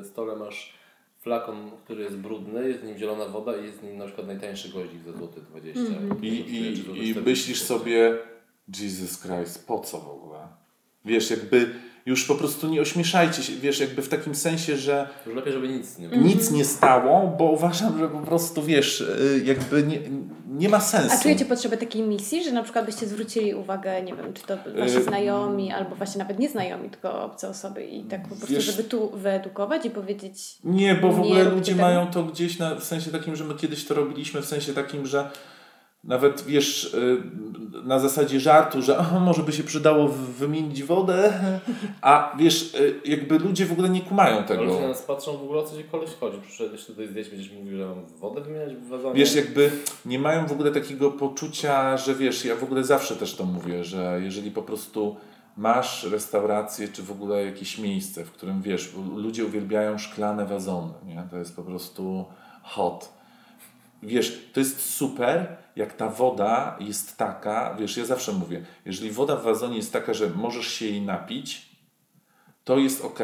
y, 0.00 0.04
stole 0.04 0.36
masz 0.36 0.72
flakon, 1.20 1.70
który 1.84 2.02
jest 2.02 2.16
brudny, 2.16 2.68
jest 2.68 2.80
w 2.80 2.84
nim 2.84 2.98
zielona 2.98 3.24
woda 3.24 3.56
i 3.56 3.64
jest 3.64 3.78
w 3.78 3.82
nim 3.82 3.98
na 3.98 4.06
przykład 4.06 4.26
najtańszy 4.26 4.68
goździk 4.68 5.02
za 5.02 5.12
złoty 5.12 5.40
20. 5.40 5.80
i, 6.22 6.26
i, 6.26 7.08
i 7.08 7.14
myślisz 7.14 7.62
sobie, 7.62 8.18
Jesus 8.80 9.22
Christ, 9.22 9.66
po 9.66 9.80
co 9.80 10.00
w 10.00 10.08
ogóle? 10.08 10.38
Wiesz, 11.04 11.30
jakby 11.30 11.74
już 12.06 12.24
po 12.24 12.34
prostu 12.34 12.68
nie 12.68 12.80
ośmieszajcie 12.80 13.42
się, 13.42 13.52
wiesz, 13.52 13.80
jakby 13.80 14.02
w 14.02 14.08
takim 14.08 14.34
sensie, 14.34 14.76
że 14.76 15.08
Już 15.26 15.36
lepiej, 15.36 15.52
żeby 15.52 15.68
nic 15.68 15.98
nie 15.98 16.08
było. 16.08 16.22
nic 16.22 16.50
nie 16.50 16.64
stało, 16.64 17.34
bo 17.38 17.44
uważam, 17.44 17.98
że 17.98 18.08
po 18.08 18.18
prostu, 18.18 18.62
wiesz, 18.62 19.00
y, 19.00 19.42
jakby 19.44 19.82
nie, 19.82 19.98
nie 20.48 20.68
ma 20.68 20.80
sensu. 20.80 21.16
A 21.18 21.22
czujecie 21.22 21.44
potrzebę 21.44 21.76
takiej 21.76 22.02
misji, 22.02 22.44
że 22.44 22.52
na 22.52 22.62
przykład 22.62 22.86
byście 22.86 23.06
zwrócili 23.06 23.54
uwagę, 23.54 24.02
nie 24.02 24.14
wiem, 24.16 24.32
czy 24.34 24.42
to 24.42 24.56
wasi 24.78 24.94
Yy, 24.94 25.02
znajomi, 25.02 25.72
albo 25.72 25.94
właśnie 25.96 26.18
nawet 26.18 26.38
nie 26.38 26.48
znajomi, 26.48 26.90
tylko 26.90 27.24
obce 27.24 27.48
osoby 27.48 27.84
i 27.84 28.02
tak 28.04 28.22
po 28.22 28.28
prostu, 28.28 28.46
Wiesz- 28.54 28.64
żeby 28.64 28.84
tu 28.84 29.10
wyedukować 29.16 29.86
i 29.86 29.90
powiedzieć 29.90 30.58
Nie, 30.64 30.94
bo 30.94 31.12
w 31.12 31.20
ogóle 31.20 31.44
ludzie 31.44 31.72
tego. 31.72 31.84
mają 31.84 32.06
to 32.10 32.22
gdzieś 32.24 32.58
na, 32.58 32.74
w 32.74 32.84
sensie 32.84 33.10
takim, 33.10 33.36
że 33.36 33.44
my 33.44 33.54
kiedyś 33.54 33.84
to 33.84 33.94
robiliśmy, 33.94 34.42
w 34.42 34.46
sensie 34.46 34.72
takim, 34.72 35.06
że 35.06 35.30
nawet 36.06 36.44
wiesz, 36.44 36.94
y, 36.94 37.22
na 37.84 37.98
zasadzie 37.98 38.40
żartu, 38.40 38.82
że 38.82 38.98
"Aha, 38.98 39.20
może 39.20 39.42
by 39.42 39.52
się 39.52 39.62
przydało 39.62 40.08
wymienić 40.08 40.82
wodę, 40.82 41.32
a 42.02 42.32
wiesz, 42.38 42.74
y, 42.74 43.00
jakby 43.04 43.38
ludzie 43.38 43.66
w 43.66 43.72
ogóle 43.72 43.88
nie 43.88 44.00
kumają 44.00 44.44
tego. 44.44 44.62
Ludzie 44.64 44.80
na 44.80 44.88
nas 44.88 45.02
patrzą 45.02 45.36
w 45.36 45.42
ogóle 45.42 45.60
o 45.60 45.62
co 45.64 45.76
ci 45.76 45.84
koleś 45.84 46.10
chodzi. 46.20 46.38
Przyszedłeś 46.42 46.84
tutaj 46.84 47.08
zdjęć, 47.08 47.28
będziesz 47.28 47.52
mówił, 47.52 47.78
że 47.78 47.86
mam 47.86 48.04
wodę 48.20 48.40
wymieniać 48.40 48.74
w 48.74 48.88
wazonie. 48.88 49.14
Wiesz, 49.14 49.34
jakby 49.34 49.70
nie 50.06 50.18
mają 50.18 50.46
w 50.46 50.52
ogóle 50.52 50.70
takiego 50.70 51.10
poczucia, 51.10 51.96
że 51.96 52.14
wiesz, 52.14 52.44
ja 52.44 52.56
w 52.56 52.62
ogóle 52.64 52.84
zawsze 52.84 53.16
też 53.16 53.34
to 53.34 53.44
mówię, 53.44 53.84
że 53.84 54.20
jeżeli 54.22 54.50
po 54.50 54.62
prostu 54.62 55.16
masz 55.56 56.04
restaurację, 56.04 56.88
czy 56.88 57.02
w 57.02 57.10
ogóle 57.10 57.44
jakieś 57.44 57.78
miejsce, 57.78 58.24
w 58.24 58.30
którym 58.30 58.62
wiesz, 58.62 58.92
ludzie 59.16 59.44
uwielbiają 59.44 59.98
szklane 59.98 60.46
wazony, 60.46 60.92
nie? 61.06 61.22
To 61.30 61.36
jest 61.38 61.56
po 61.56 61.62
prostu 61.62 62.24
hot. 62.62 63.12
Wiesz, 64.04 64.48
to 64.52 64.60
jest 64.60 64.94
super, 64.94 65.56
jak 65.76 65.92
ta 65.92 66.08
woda 66.08 66.76
jest 66.80 67.16
taka, 67.16 67.74
wiesz, 67.78 67.96
ja 67.96 68.04
zawsze 68.04 68.32
mówię, 68.32 68.64
jeżeli 68.84 69.10
woda 69.10 69.36
w 69.36 69.42
wazonie 69.42 69.76
jest 69.76 69.92
taka, 69.92 70.14
że 70.14 70.30
możesz 70.30 70.66
się 70.66 70.86
jej 70.86 71.02
napić, 71.02 71.68
to 72.64 72.78
jest 72.78 73.04
ok. 73.04 73.18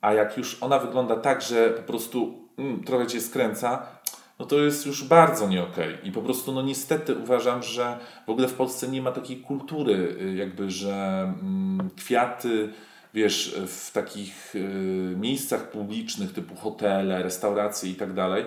A 0.00 0.12
jak 0.12 0.36
już 0.36 0.62
ona 0.62 0.78
wygląda 0.78 1.16
tak, 1.16 1.42
że 1.42 1.70
po 1.70 1.82
prostu 1.82 2.48
mm, 2.58 2.84
trochę 2.84 3.06
cię 3.06 3.20
skręca, 3.20 3.86
no 4.38 4.46
to 4.46 4.56
jest 4.56 4.86
już 4.86 5.04
bardzo 5.04 5.48
nie. 5.48 5.66
I 6.04 6.12
po 6.12 6.22
prostu, 6.22 6.52
no 6.52 6.62
niestety 6.62 7.14
uważam, 7.14 7.62
że 7.62 7.98
w 8.26 8.30
ogóle 8.30 8.48
w 8.48 8.54
Polsce 8.54 8.88
nie 8.88 9.02
ma 9.02 9.12
takiej 9.12 9.36
kultury, 9.36 10.16
y, 10.22 10.34
jakby, 10.34 10.70
że 10.70 11.22
mm, 11.40 11.90
kwiaty, 11.96 12.72
wiesz, 13.14 13.60
w 13.66 13.92
takich 13.92 14.54
y, 14.54 15.14
miejscach 15.16 15.70
publicznych 15.70 16.32
typu 16.32 16.54
hotele, 16.54 17.22
restauracje 17.22 17.90
i 17.90 17.94
tak 17.94 18.12
dalej, 18.12 18.46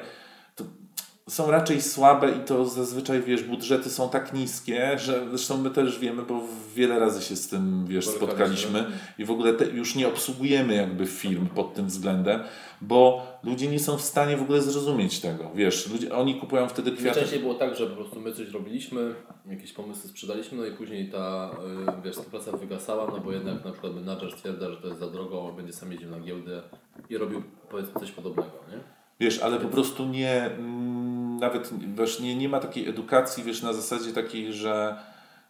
są 1.29 1.51
raczej 1.51 1.81
słabe 1.81 2.31
i 2.31 2.39
to 2.39 2.65
zazwyczaj, 2.65 3.21
wiesz, 3.21 3.43
budżety 3.43 3.89
są 3.89 4.09
tak 4.09 4.33
niskie, 4.33 4.99
że 4.99 5.29
zresztą 5.29 5.57
my 5.57 5.69
też 5.69 5.99
wiemy, 5.99 6.23
bo 6.23 6.41
wiele 6.75 6.99
razy 6.99 7.21
się 7.21 7.35
z 7.35 7.47
tym, 7.47 7.85
wiesz, 7.87 8.07
spotkaliśmy 8.07 8.85
i 9.17 9.25
w 9.25 9.31
ogóle 9.31 9.53
te, 9.53 9.65
już 9.65 9.95
nie 9.95 10.07
obsługujemy 10.07 10.75
jakby 10.75 11.05
firm 11.05 11.47
pod 11.47 11.73
tym 11.73 11.87
względem, 11.87 12.43
bo 12.81 13.27
ludzie 13.43 13.67
nie 13.67 13.79
są 13.79 13.97
w 13.97 14.01
stanie 14.01 14.37
w 14.37 14.41
ogóle 14.41 14.61
zrozumieć 14.61 15.19
tego, 15.19 15.51
wiesz, 15.55 15.89
ludzie, 15.89 16.15
oni 16.15 16.35
kupują 16.35 16.67
wtedy 16.67 16.91
kwiaty. 16.91 17.05
Najczęściej 17.05 17.39
było 17.39 17.53
tak, 17.53 17.75
że 17.75 17.87
po 17.87 17.95
prostu 17.95 18.19
my 18.19 18.33
coś 18.33 18.49
robiliśmy, 18.49 19.15
jakieś 19.45 19.73
pomysły 19.73 20.09
sprzedaliśmy, 20.09 20.57
no 20.57 20.65
i 20.65 20.71
później 20.71 21.09
ta 21.09 21.51
y, 21.99 22.01
wiesz, 22.03 22.15
współpraca 22.15 22.51
wygasała, 22.51 23.07
no 23.11 23.19
bo 23.19 23.31
jednak 23.31 23.65
na 23.65 23.71
przykład 23.71 23.95
menadżer 23.95 24.31
stwierdza, 24.31 24.71
że 24.71 24.77
to 24.77 24.87
jest 24.87 24.99
za 24.99 25.07
drogo, 25.07 25.53
będzie 25.57 25.73
sam 25.73 25.91
jeździł 25.91 26.09
na 26.09 26.19
giełdę 26.19 26.61
i 27.09 27.17
robił 27.17 27.43
powiedzmy 27.69 27.99
coś 27.99 28.11
podobnego, 28.11 28.51
nie? 28.71 29.00
Wiesz, 29.21 29.39
ale 29.39 29.59
po 29.59 29.67
prostu 29.67 30.05
nie, 30.05 30.45
mm, 30.45 31.37
nawet 31.37 31.69
wiesz, 31.97 32.19
nie, 32.19 32.35
nie 32.35 32.49
ma 32.49 32.59
takiej 32.59 32.89
edukacji, 32.89 33.43
wiesz, 33.43 33.61
na 33.61 33.73
zasadzie 33.73 34.13
takiej, 34.13 34.53
że 34.53 34.95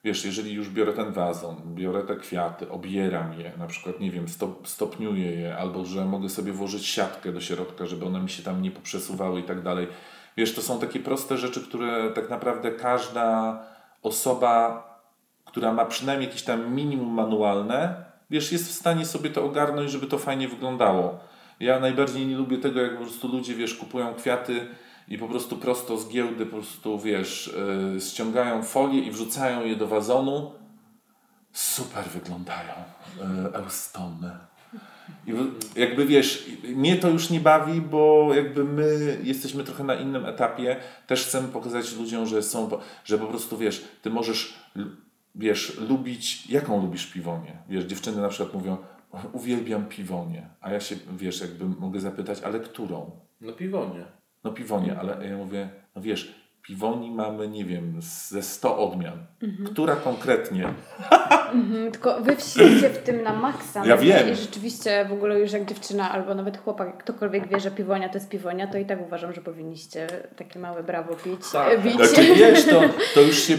wiesz, 0.03 0.26
jeżeli 0.26 0.53
już 0.53 0.69
biorę 0.69 0.93
ten 0.93 1.11
wazon, 1.11 1.55
biorę 1.65 2.03
te 2.03 2.15
kwiaty, 2.15 2.69
obieram 2.69 3.34
je, 3.39 3.51
na 3.57 3.67
przykład, 3.67 3.99
nie 3.99 4.11
wiem, 4.11 4.30
stop, 4.30 4.67
stopniuję 4.67 5.32
je, 5.32 5.57
albo 5.57 5.86
że 5.86 6.05
mogę 6.05 6.30
sobie 6.30 6.53
włożyć 6.53 6.86
siatkę 6.86 7.32
do 7.32 7.41
środka, 7.41 7.86
żeby 7.86 8.05
one 8.05 8.19
mi 8.19 8.30
się 8.30 8.43
tam 8.43 8.61
nie 8.61 8.72
poprzesuwały 8.72 9.39
i 9.39 9.43
tak 9.43 9.61
dalej. 9.61 9.88
Wiesz, 10.38 10.53
to 10.53 10.61
są 10.61 10.80
takie 10.80 10.99
proste 10.99 11.38
rzeczy, 11.38 11.61
które 11.61 12.11
tak 12.15 12.30
naprawdę 12.30 12.72
każda 12.72 13.59
osoba, 14.03 14.84
która 15.45 15.74
ma 15.74 15.86
przynajmniej 15.86 16.28
jakieś 16.28 16.43
tam 16.43 16.76
minimum 16.76 17.13
manualne, 17.13 18.05
wiesz, 18.30 18.51
jest 18.51 18.67
w 18.67 18.72
stanie 18.72 19.05
sobie 19.05 19.30
to 19.30 19.45
ogarnąć, 19.45 19.91
żeby 19.91 20.07
to 20.07 20.17
fajnie 20.17 20.47
wyglądało. 20.47 21.31
Ja 21.62 21.80
najbardziej 21.80 22.28
nie 22.28 22.36
lubię 22.36 22.57
tego, 22.57 22.82
jak 22.82 22.97
po 22.97 23.03
prostu 23.03 23.28
ludzie, 23.28 23.55
wiesz, 23.55 23.76
kupują 23.76 24.14
kwiaty 24.14 24.68
i 25.07 25.18
po 25.18 25.28
prostu 25.28 25.57
prosto 25.57 25.97
z 25.97 26.09
giełdy, 26.09 26.45
po 26.45 26.51
prostu, 26.51 26.99
wiesz, 26.99 27.55
yy, 27.93 28.01
ściągają 28.01 28.64
folię 28.64 28.99
i 28.99 29.12
wrzucają 29.12 29.66
je 29.66 29.76
do 29.76 29.88
wazonu. 29.88 30.51
Super 31.53 32.05
wyglądają. 32.05 32.74
Yy, 33.18 33.53
Eustony. 33.53 34.32
I 35.28 35.34
jakby 35.76 36.05
wiesz, 36.05 36.49
mnie 36.64 36.95
to 36.95 37.09
już 37.09 37.30
nie 37.30 37.39
bawi, 37.39 37.82
bo 37.82 38.32
jakby 38.36 38.64
my 38.64 39.18
jesteśmy 39.24 39.64
trochę 39.64 39.84
na 39.84 39.95
innym 39.95 40.26
etapie. 40.26 40.78
Też 41.07 41.26
chcemy 41.26 41.47
pokazać 41.47 41.95
ludziom, 41.95 42.26
że 42.26 42.43
są, 42.43 42.70
że 43.03 43.18
po 43.18 43.26
prostu 43.26 43.57
wiesz, 43.57 43.84
ty 44.01 44.09
możesz, 44.09 44.53
wiesz, 45.36 45.78
lubić, 45.89 46.47
jaką 46.49 46.82
lubisz 46.82 47.07
piwonię? 47.07 47.57
Wiesz, 47.70 47.84
dziewczyny 47.84 48.22
na 48.22 48.30
przykład 48.30 48.53
mówią, 48.53 48.78
uwielbiam 49.34 49.86
piwonię, 49.86 50.49
a 50.62 50.72
ja 50.72 50.80
się, 50.80 50.95
wiesz, 51.18 51.41
jakby 51.41 51.66
mogę 51.66 51.99
zapytać, 51.99 52.41
ale 52.41 52.59
którą? 52.59 53.12
No 53.41 53.53
piwonie. 53.53 54.05
No 54.43 54.51
piwonię, 54.51 54.99
ale 54.99 55.28
ja 55.28 55.38
mówię, 55.38 55.70
no 55.95 56.01
wiesz, 56.01 56.41
piwoni 56.72 57.11
mamy, 57.11 57.47
nie 57.47 57.65
wiem, 57.65 57.95
ze 57.99 58.43
100 58.43 58.78
odmian. 58.78 59.26
Która 59.65 59.95
konkretnie? 59.95 60.74
Mhm, 61.53 61.91
tylko 61.91 62.22
wy 62.22 62.36
wsicie 62.36 62.89
w 62.89 62.97
tym 62.97 63.24
na 63.24 63.34
maksa. 63.34 63.86
Ja 63.86 63.97
wiem. 63.97 64.30
I 64.32 64.36
rzeczywiście 64.36 65.05
w 65.09 65.13
ogóle 65.13 65.39
już 65.39 65.51
jak 65.51 65.65
dziewczyna 65.65 66.11
albo 66.11 66.36
nawet 66.36 66.57
chłopak, 66.57 66.97
ktokolwiek 66.97 67.47
wie, 67.47 67.59
że 67.59 67.72
piwonia 67.72 68.09
to 68.09 68.15
jest 68.17 68.30
piwonia, 68.30 68.67
to 68.67 68.78
i 68.78 68.86
tak 68.86 69.01
uważam, 69.01 69.34
że 69.34 69.41
powinniście 69.41 70.07
takie 70.36 70.59
małe 70.59 70.84
brawo 70.84 71.15
pić. 71.15 71.51
Tak. 71.51 71.82
bić. 71.84 71.95
Znaczy, 71.95 72.36
wiesz, 72.36 72.65
to, 72.65 72.82
to 73.13 73.22
już 73.22 73.39
się, 73.39 73.53
y, 73.53 73.57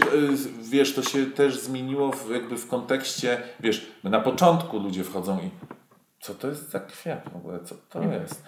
wiesz, 0.69 0.93
to 0.93 1.03
się 1.03 1.25
też 1.25 1.59
zmieniło 1.59 2.11
w, 2.11 2.31
jakby 2.31 2.57
w 2.57 2.67
kontekście, 2.67 3.37
wiesz, 3.59 3.91
na 4.03 4.19
początku 4.19 4.79
ludzie 4.79 5.03
wchodzą 5.03 5.39
i 5.39 5.49
co 6.23 6.33
to 6.33 6.47
jest 6.47 6.69
za 6.69 6.79
kwiat 6.79 7.29
w 7.33 7.35
ogóle, 7.35 7.59
co 7.63 7.75
to 7.89 8.03
jest? 8.03 8.43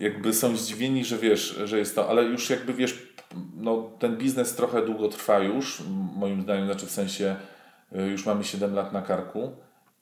Jakby 0.00 0.32
są 0.32 0.56
zdziwieni, 0.56 1.04
że 1.04 1.18
wiesz, 1.18 1.60
że 1.64 1.78
jest 1.78 1.94
to, 1.94 2.10
ale 2.10 2.22
już 2.22 2.50
jakby 2.50 2.74
wiesz, 2.74 3.08
no 3.56 3.90
ten 3.98 4.16
biznes 4.16 4.54
trochę 4.54 4.86
długo 4.86 5.08
trwa 5.08 5.38
już, 5.38 5.82
moim 6.16 6.42
zdaniem, 6.42 6.66
znaczy 6.66 6.86
w 6.86 6.90
sensie 6.90 7.36
y, 7.96 8.02
już 8.02 8.26
mamy 8.26 8.44
7 8.44 8.74
lat 8.74 8.92
na 8.92 9.02
karku 9.02 9.52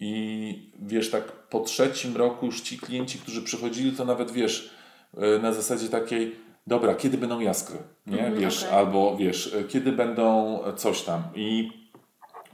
i 0.01 0.73
wiesz, 0.83 1.11
tak 1.11 1.33
po 1.33 1.61
trzecim 1.61 2.17
roku 2.17 2.47
już 2.47 2.61
ci 2.61 2.79
klienci, 2.79 3.19
którzy 3.19 3.43
przychodzili, 3.43 3.93
to 3.93 4.05
nawet 4.05 4.31
wiesz, 4.31 4.71
y, 5.15 5.43
na 5.43 5.53
zasadzie 5.53 5.89
takiej, 5.89 6.37
dobra, 6.67 6.95
kiedy 6.95 7.19
będą 7.19 7.41
jaskry, 7.41 7.79
nie? 8.07 8.31
Wiesz, 8.31 8.65
okej. 8.65 8.79
albo 8.79 9.17
wiesz, 9.17 9.47
y, 9.47 9.65
kiedy 9.65 9.93
będą 9.93 10.59
coś 10.77 11.03
tam 11.03 11.23
i 11.35 11.71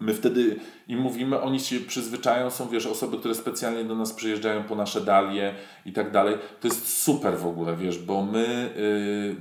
My 0.02 0.14
wtedy 0.14 0.56
im 0.88 1.00
mówimy, 1.00 1.40
oni 1.40 1.60
się 1.60 1.80
przyzwyczają, 1.80 2.50
są 2.50 2.68
wiesz, 2.68 2.86
osoby, 2.86 3.18
które 3.18 3.34
specjalnie 3.34 3.84
do 3.84 3.94
nas 3.94 4.12
przyjeżdżają 4.12 4.64
po 4.64 4.74
nasze 4.74 5.00
dalie 5.00 5.54
i 5.86 5.92
tak 5.92 6.10
dalej. 6.10 6.36
To 6.60 6.68
jest 6.68 7.02
super 7.02 7.38
w 7.38 7.46
ogóle, 7.46 7.76
wiesz, 7.76 7.98
bo 7.98 8.22
my, 8.22 8.70
y, 8.76 9.36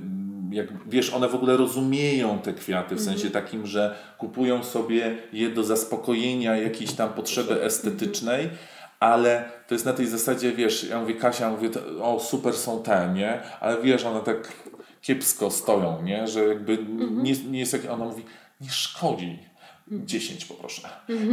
jak 0.50 0.66
wiesz, 0.88 1.14
one 1.14 1.28
w 1.28 1.34
ogóle 1.34 1.56
rozumieją 1.56 2.38
te 2.38 2.52
kwiaty 2.52 2.94
w 2.94 3.00
sensie 3.00 3.30
takim, 3.30 3.66
że 3.66 3.94
kupują 4.18 4.64
sobie 4.64 5.16
je 5.32 5.50
do 5.50 5.64
zaspokojenia 5.64 6.56
jakiejś 6.56 6.92
tam 6.92 7.12
potrzeby 7.12 7.62
estetycznej. 7.62 8.50
Ale 9.00 9.48
to 9.68 9.74
jest 9.74 9.84
na 9.84 9.92
tej 9.92 10.06
zasadzie, 10.06 10.52
wiesz, 10.52 10.84
ja 10.84 11.00
mówię, 11.00 11.14
Kasia, 11.14 11.50
mówię, 11.50 11.70
o 12.02 12.20
super 12.20 12.54
są 12.54 12.82
te, 12.82 13.12
nie? 13.14 13.40
Ale 13.60 13.82
wiesz, 13.82 14.04
one 14.04 14.20
tak 14.20 14.52
kiepsko 15.00 15.50
stoją, 15.50 16.02
nie? 16.02 16.26
Że 16.26 16.44
jakby 16.44 16.78
nie, 17.10 17.32
nie 17.32 17.58
jest 17.58 17.72
jak, 17.72 17.90
ona 17.90 18.04
mówi, 18.04 18.22
nie 18.60 18.70
szkodzi. 18.70 19.38
10 19.90 20.44
poproszę. 20.44 20.88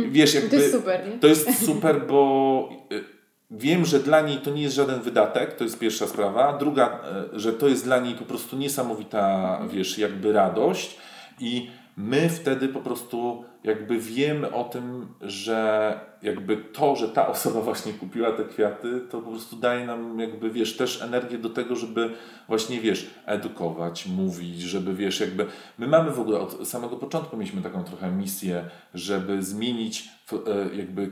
Wiesz, 0.10 0.34
jakby, 0.34 0.50
To 0.50 0.56
jest 0.56 0.72
super, 0.72 1.08
nie? 1.08 1.20
to 1.20 1.28
jest 1.28 1.66
super, 1.66 2.08
bo 2.08 2.70
y, 2.92 3.04
wiem, 3.52 3.86
że 3.86 4.00
dla 4.00 4.22
niej 4.22 4.38
to 4.38 4.52
nie 4.52 4.62
jest 4.62 4.76
żaden 4.76 5.02
wydatek, 5.02 5.56
to 5.56 5.64
jest 5.64 5.80
pierwsza 5.80 6.08
sprawa. 6.08 6.58
Druga, 6.58 7.00
y, 7.36 7.40
że 7.40 7.54
to 7.54 7.68
jest 7.68 7.84
dla 7.84 8.00
niej 8.00 8.16
po 8.16 8.26
prostu 8.26 8.58
niesamowita, 8.58 9.60
wiesz, 9.72 9.98
jakby 9.98 10.34
radość 10.34 10.98
i 11.40 11.70
my 12.00 12.30
wtedy 12.30 12.68
po 12.68 12.80
prostu 12.80 13.44
jakby 13.64 14.00
wiemy 14.00 14.52
o 14.52 14.64
tym, 14.64 15.08
że 15.22 16.00
jakby 16.22 16.58
to, 16.58 16.96
że 16.96 17.10
ta 17.10 17.28
osoba 17.28 17.62
właśnie 17.70 17.94
kupiła 17.94 18.32
te 18.32 18.44
kwiaty, 18.44 19.02
to 19.10 19.22
po 19.22 19.30
prostu 19.30 19.56
daje 19.56 19.86
nam 19.86 20.20
jakby, 20.20 20.50
wiesz, 20.50 20.78
też 20.78 21.02
energię 21.02 21.38
do 21.38 21.50
tego, 21.50 21.76
żeby 21.76 22.10
właśnie, 22.48 22.82
wiesz, 22.82 23.10
edukować, 23.26 24.06
mówić, 24.06 24.62
żeby, 24.62 24.94
wiesz, 24.94 25.20
jakby... 25.20 25.46
My 25.78 25.88
mamy 25.88 26.12
w 26.12 26.20
ogóle 26.20 26.40
od 26.40 26.68
samego 26.68 26.96
początku 26.98 27.38
mieliśmy 27.38 27.62
taką 27.62 27.84
trochę 27.84 28.12
misję, 28.12 28.64
żeby 28.94 29.44
zmienić 29.44 30.10
e, 30.34 30.76
jakby 30.76 31.12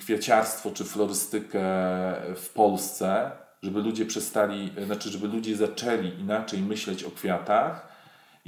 kwieciarstwo 0.00 0.70
czy 0.70 0.84
florystykę 0.84 1.60
w 2.36 2.50
Polsce, 2.54 3.30
żeby 3.62 3.80
ludzie 3.80 4.06
przestali, 4.06 4.70
e, 4.76 4.86
znaczy, 4.86 5.10
żeby 5.10 5.28
ludzie 5.28 5.56
zaczęli 5.56 6.20
inaczej 6.20 6.60
myśleć 6.60 7.04
o 7.04 7.10
kwiatach 7.10 7.87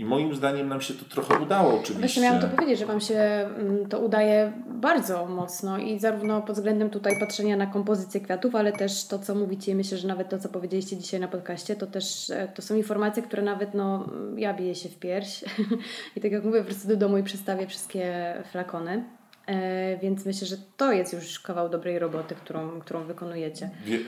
i 0.00 0.04
moim 0.04 0.34
zdaniem 0.34 0.68
nam 0.68 0.80
się 0.80 0.94
to 0.94 1.04
trochę 1.04 1.38
udało 1.38 1.70
oczywiście. 1.70 1.98
Właśnie 1.98 2.22
miałam 2.22 2.40
to 2.40 2.48
powiedzieć, 2.48 2.78
że 2.78 2.86
Wam 2.86 3.00
się 3.00 3.14
mm, 3.14 3.88
to 3.88 4.00
udaje 4.00 4.52
bardzo 4.66 5.26
mocno 5.26 5.78
i 5.78 5.98
zarówno 5.98 6.42
pod 6.42 6.56
względem 6.56 6.90
tutaj 6.90 7.20
patrzenia 7.20 7.56
na 7.56 7.66
kompozycję 7.66 8.20
kwiatów, 8.20 8.54
ale 8.54 8.72
też 8.72 9.06
to, 9.06 9.18
co 9.18 9.34
mówicie 9.34 9.74
myślę, 9.74 9.98
że 9.98 10.08
nawet 10.08 10.28
to, 10.28 10.38
co 10.38 10.48
powiedzieliście 10.48 10.96
dzisiaj 10.96 11.20
na 11.20 11.28
podcaście, 11.28 11.76
to 11.76 11.86
też 11.86 12.30
e, 12.30 12.48
to 12.54 12.62
są 12.62 12.74
informacje, 12.76 13.22
które 13.22 13.42
nawet 13.42 13.74
no, 13.74 14.10
ja 14.36 14.54
biję 14.54 14.74
się 14.74 14.88
w 14.88 14.98
pierś 14.98 15.44
i 16.16 16.20
tak 16.20 16.32
jak 16.32 16.44
mówię, 16.44 16.62
wrócę 16.62 16.88
do 16.88 16.96
domu 16.96 17.18
i 17.18 17.22
przestawię 17.22 17.66
wszystkie 17.66 18.34
flakony. 18.52 19.19
E, 19.50 19.98
więc 19.98 20.26
myślę, 20.26 20.46
że 20.46 20.56
to 20.76 20.92
jest 20.92 21.12
już 21.12 21.40
kawał 21.40 21.68
dobrej 21.68 21.98
roboty, 21.98 22.34
którą, 22.34 22.80
którą 22.80 23.04
wykonujecie. 23.04 23.70
Wie, 23.84 23.98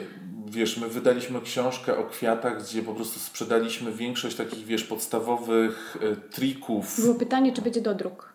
wiesz, 0.46 0.76
my 0.76 0.88
wydaliśmy 0.88 1.40
książkę 1.40 1.96
o 1.96 2.04
kwiatach, 2.04 2.62
gdzie 2.62 2.82
po 2.82 2.94
prostu 2.94 3.20
sprzedaliśmy 3.20 3.92
większość 3.92 4.36
takich, 4.36 4.64
wiesz, 4.66 4.84
podstawowych 4.84 5.96
e, 6.00 6.16
trików. 6.16 7.00
Było 7.00 7.14
pytanie, 7.14 7.52
czy 7.52 7.62
będzie 7.62 7.80
dodruk. 7.80 8.32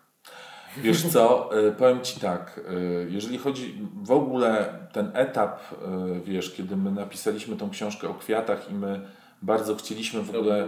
Wiesz 0.76 1.06
co, 1.12 1.50
e, 1.58 1.72
powiem 1.72 2.00
Ci 2.00 2.20
tak, 2.20 2.60
e, 2.68 2.74
jeżeli 3.10 3.38
chodzi 3.38 3.74
w 4.02 4.10
ogóle 4.10 4.78
ten 4.92 5.10
etap, 5.14 5.60
e, 5.72 6.20
wiesz, 6.24 6.54
kiedy 6.54 6.76
my 6.76 6.90
napisaliśmy 6.90 7.56
tą 7.56 7.70
książkę 7.70 8.08
o 8.08 8.14
kwiatach 8.14 8.70
i 8.70 8.74
my 8.74 9.00
bardzo 9.42 9.76
chcieliśmy 9.76 10.22
w 10.22 10.30
ogóle... 10.30 10.66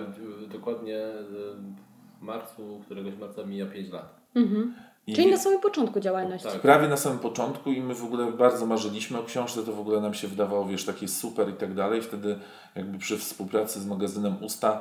Dokładnie 0.52 0.98
w 2.20 2.22
marcu, 2.22 2.80
któregoś 2.84 3.16
marca 3.16 3.44
mija 3.44 3.66
5 3.66 3.92
lat. 3.92 4.20
I 5.10 5.14
Czyli 5.14 5.30
na 5.30 5.38
samym 5.38 5.60
początku 5.60 6.00
działalności. 6.00 6.48
Tak. 6.48 6.60
prawie 6.60 6.88
na 6.88 6.96
samym 6.96 7.18
początku 7.18 7.72
i 7.72 7.80
my 7.80 7.94
w 7.94 8.04
ogóle 8.04 8.32
bardzo 8.32 8.66
marzyliśmy 8.66 9.18
o 9.18 9.22
książce, 9.22 9.62
to 9.62 9.72
w 9.72 9.80
ogóle 9.80 10.00
nam 10.00 10.14
się 10.14 10.28
wydawało, 10.28 10.66
wiesz, 10.66 10.84
takie 10.84 11.08
super 11.08 11.48
i 11.48 11.52
tak 11.52 11.74
dalej. 11.74 12.02
Wtedy 12.02 12.38
jakby 12.74 12.98
przy 12.98 13.18
współpracy 13.18 13.80
z 13.80 13.86
magazynem 13.86 14.36
Usta 14.40 14.80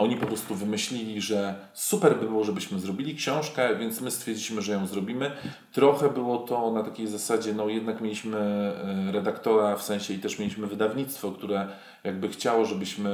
oni 0.00 0.16
po 0.16 0.26
prostu 0.26 0.54
wymyślili, 0.54 1.20
że 1.20 1.54
super 1.74 2.18
by 2.18 2.26
było, 2.26 2.44
żebyśmy 2.44 2.78
zrobili 2.78 3.16
książkę, 3.16 3.76
więc 3.76 4.00
my 4.00 4.10
stwierdziliśmy, 4.10 4.62
że 4.62 4.72
ją 4.72 4.86
zrobimy. 4.86 5.30
Trochę 5.72 6.10
było 6.10 6.38
to 6.38 6.70
na 6.70 6.82
takiej 6.82 7.06
zasadzie, 7.06 7.54
no 7.54 7.68
jednak 7.68 8.00
mieliśmy 8.00 8.38
e, 8.38 9.12
redaktora 9.12 9.76
w 9.76 9.82
sensie 9.82 10.14
i 10.14 10.18
też 10.18 10.38
mieliśmy 10.38 10.66
wydawnictwo, 10.66 11.32
które 11.32 11.68
jakby 12.04 12.28
chciało, 12.28 12.64
żebyśmy 12.64 13.10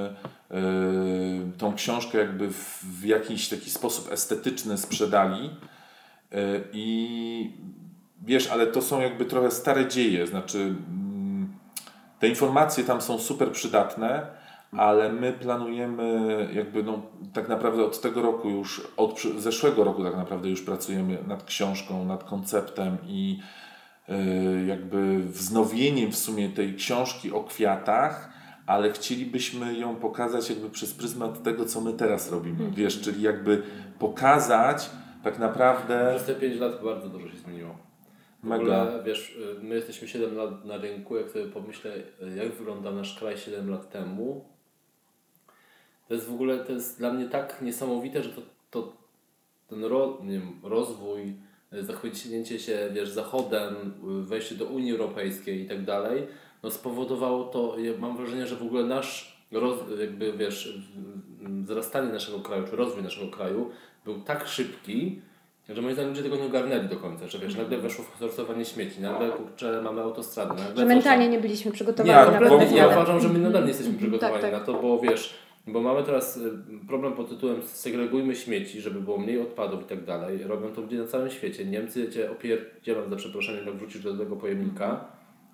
e, 0.50 0.56
tą 1.58 1.74
książkę 1.74 2.18
jakby 2.18 2.48
w, 2.48 2.84
w 2.84 3.04
jakiś 3.04 3.48
taki 3.48 3.70
sposób 3.70 4.12
estetyczny 4.12 4.78
sprzedali. 4.78 5.50
E, 6.36 6.60
I 6.72 7.50
wiesz, 8.22 8.48
ale 8.48 8.66
to 8.66 8.82
są 8.82 9.00
jakby 9.00 9.24
trochę 9.24 9.50
stare 9.50 9.88
dzieje, 9.88 10.26
znaczy 10.26 10.58
mm, 10.58 11.54
te 12.18 12.28
informacje 12.28 12.84
tam 12.84 13.00
są 13.00 13.18
super 13.18 13.52
przydatne, 13.52 14.26
ale 14.72 15.12
my 15.12 15.32
planujemy 15.32 16.48
jakby 16.52 16.82
no 16.82 17.02
tak 17.32 17.48
naprawdę 17.48 17.84
od 17.84 18.00
tego 18.00 18.22
roku 18.22 18.50
już, 18.50 18.88
od 18.96 19.22
zeszłego 19.38 19.84
roku 19.84 20.04
tak 20.04 20.16
naprawdę 20.16 20.48
już 20.48 20.62
pracujemy 20.62 21.18
nad 21.26 21.44
książką, 21.44 22.04
nad 22.04 22.24
konceptem 22.24 22.96
i 23.06 23.40
y, 24.08 24.66
jakby 24.66 25.24
wznowieniem 25.24 26.12
w 26.12 26.16
sumie 26.16 26.48
tej 26.48 26.74
książki 26.74 27.32
o 27.32 27.44
kwiatach, 27.44 28.30
ale 28.66 28.92
chcielibyśmy 28.92 29.74
ją 29.74 29.96
pokazać 29.96 30.50
jakby 30.50 30.70
przez 30.70 30.94
pryzmat 30.94 31.42
tego, 31.42 31.64
co 31.64 31.80
my 31.80 31.92
teraz 31.92 32.30
robimy, 32.32 32.70
wiesz, 32.70 33.00
czyli 33.00 33.22
jakby 33.22 33.62
pokazać 33.98 34.90
tak 35.26 35.38
naprawdę 35.38 36.12
Przez 36.14 36.26
te 36.26 36.34
5 36.34 36.60
lat 36.60 36.84
bardzo 36.84 37.08
dużo 37.08 37.28
się 37.28 37.36
zmieniło. 37.36 37.76
W 38.42 38.46
Mega. 38.46 38.62
ogóle, 38.62 39.02
wiesz, 39.04 39.38
my 39.62 39.74
jesteśmy 39.74 40.08
7 40.08 40.36
lat 40.36 40.64
na 40.64 40.76
rynku, 40.76 41.16
jak 41.16 41.30
sobie 41.30 41.44
pomyślę, 41.44 41.92
jak 42.36 42.52
wyglądał 42.52 42.94
nasz 42.94 43.18
kraj 43.18 43.38
7 43.38 43.70
lat 43.70 43.90
temu, 43.90 44.44
to 46.08 46.14
jest 46.14 46.26
w 46.26 46.32
ogóle, 46.32 46.58
to 46.58 46.72
jest 46.72 46.98
dla 46.98 47.12
mnie 47.12 47.28
tak 47.28 47.62
niesamowite, 47.62 48.22
że 48.22 48.30
to, 48.30 48.42
to 48.70 48.92
ten 49.68 49.84
ro, 49.84 50.18
nie 50.22 50.32
wiem, 50.38 50.60
rozwój, 50.62 51.34
zachwycnięcie 51.72 52.58
się, 52.58 52.88
wiesz, 52.92 53.08
Zachodem, 53.08 53.74
wejście 54.22 54.54
do 54.54 54.64
Unii 54.64 54.92
Europejskiej 54.92 55.62
i 55.62 55.68
tak 55.68 55.84
dalej, 55.84 56.26
no 56.62 56.70
spowodowało 56.70 57.44
to, 57.44 57.78
ja 57.78 57.92
mam 57.98 58.16
wrażenie, 58.16 58.46
że 58.46 58.56
w 58.56 58.62
ogóle 58.62 58.84
nasz 58.84 59.36
roz, 59.52 59.78
jakby, 60.00 60.32
wiesz, 60.32 60.78
wzrastanie 61.42 62.12
naszego 62.12 62.40
kraju, 62.40 62.64
czy 62.70 62.76
rozwój 62.76 63.02
naszego 63.02 63.30
kraju 63.30 63.70
był 64.06 64.20
tak 64.20 64.48
szybki, 64.48 65.20
że 65.68 65.82
moim 65.82 65.94
zdaniem 65.94 66.10
ludzie 66.10 66.22
tego 66.22 66.36
nie 66.36 66.44
ogarnęli 66.44 66.88
do 66.88 66.96
końca, 66.96 67.26
że 67.26 67.38
wiesz, 67.38 67.56
nagle 67.56 67.78
weszło 67.78 68.04
w 68.04 68.18
sortowanie 68.18 68.64
śmieci, 68.64 69.00
nagle 69.00 69.30
kurczę, 69.30 69.82
mamy 69.82 70.00
autostradę, 70.02 70.54
nagle 70.54 70.76
Że 70.76 70.86
mentalnie 70.86 71.28
nie 71.28 71.38
byliśmy 71.38 71.70
Nie, 71.70 71.74
przygotowani 71.74 72.14
ale 72.14 72.30
na 72.30 72.38
Kompletnie, 72.38 72.76
pewne 72.76 72.76
ja 72.76 72.88
uważam, 72.88 73.20
że 73.20 73.28
my 73.28 73.38
nadal 73.38 73.62
nie 73.62 73.68
jesteśmy 73.68 73.94
przygotowani 73.94 74.42
tak, 74.42 74.50
tak. 74.50 74.60
na 74.60 74.66
to, 74.66 74.82
bo 74.82 74.98
wiesz, 74.98 75.34
bo 75.66 75.80
mamy 75.80 76.02
teraz 76.02 76.36
y, 76.36 76.50
problem 76.88 77.12
pod 77.12 77.28
tytułem 77.28 77.62
segregujmy 77.62 78.34
śmieci, 78.34 78.80
żeby 78.80 79.00
było 79.00 79.18
mniej 79.18 79.40
odpadów 79.40 79.82
i 79.82 79.84
tak 79.84 80.04
dalej. 80.04 80.42
Robią 80.42 80.72
to 80.72 80.80
ludzie 80.80 80.98
na 80.98 81.06
całym 81.06 81.30
świecie. 81.30 81.64
Niemcy 81.64 82.08
cię 82.08 82.30
opierdzielam 82.30 83.10
za 83.10 83.16
przeproszeniem, 83.16 83.66
jak 83.66 83.76
wrzucisz 83.76 84.02
do 84.02 84.16
tego 84.16 84.36
pojemnika, 84.36 85.04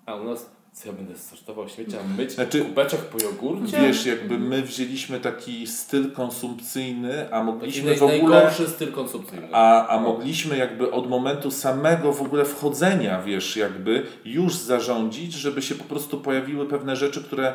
a 0.05 0.15
u 0.15 0.23
nas 0.23 0.55
Co 0.73 0.87
ja 0.89 0.93
będę 0.93 1.17
sortował 1.17 1.69
śmiecia, 1.69 1.97
myć 2.17 2.31
Znaczy, 2.31 2.61
kubeczek 2.61 2.99
po 2.99 3.23
jogurcie? 3.23 3.79
Wiesz, 3.81 4.05
jakby 4.05 4.39
my 4.39 4.61
wzięliśmy 4.61 5.19
taki 5.19 5.67
styl 5.67 6.11
konsumpcyjny, 6.11 7.33
a 7.33 7.43
mogliśmy 7.43 7.89
naj, 7.89 7.99
w 7.99 8.03
ogóle... 8.03 8.19
najgorszy 8.19 8.69
styl 8.69 8.91
konsumpcyjny. 8.91 9.47
A, 9.51 9.87
a 9.87 9.99
mogliśmy 9.99 10.57
jakby 10.57 10.91
od 10.91 11.09
momentu 11.09 11.51
samego 11.51 12.13
w 12.13 12.21
ogóle 12.21 12.45
wchodzenia, 12.45 13.21
wiesz, 13.21 13.57
jakby 13.57 14.05
już 14.25 14.55
zarządzić, 14.55 15.33
żeby 15.33 15.61
się 15.61 15.75
po 15.75 15.83
prostu 15.83 16.17
pojawiły 16.21 16.67
pewne 16.67 16.95
rzeczy, 16.95 17.23
które 17.23 17.47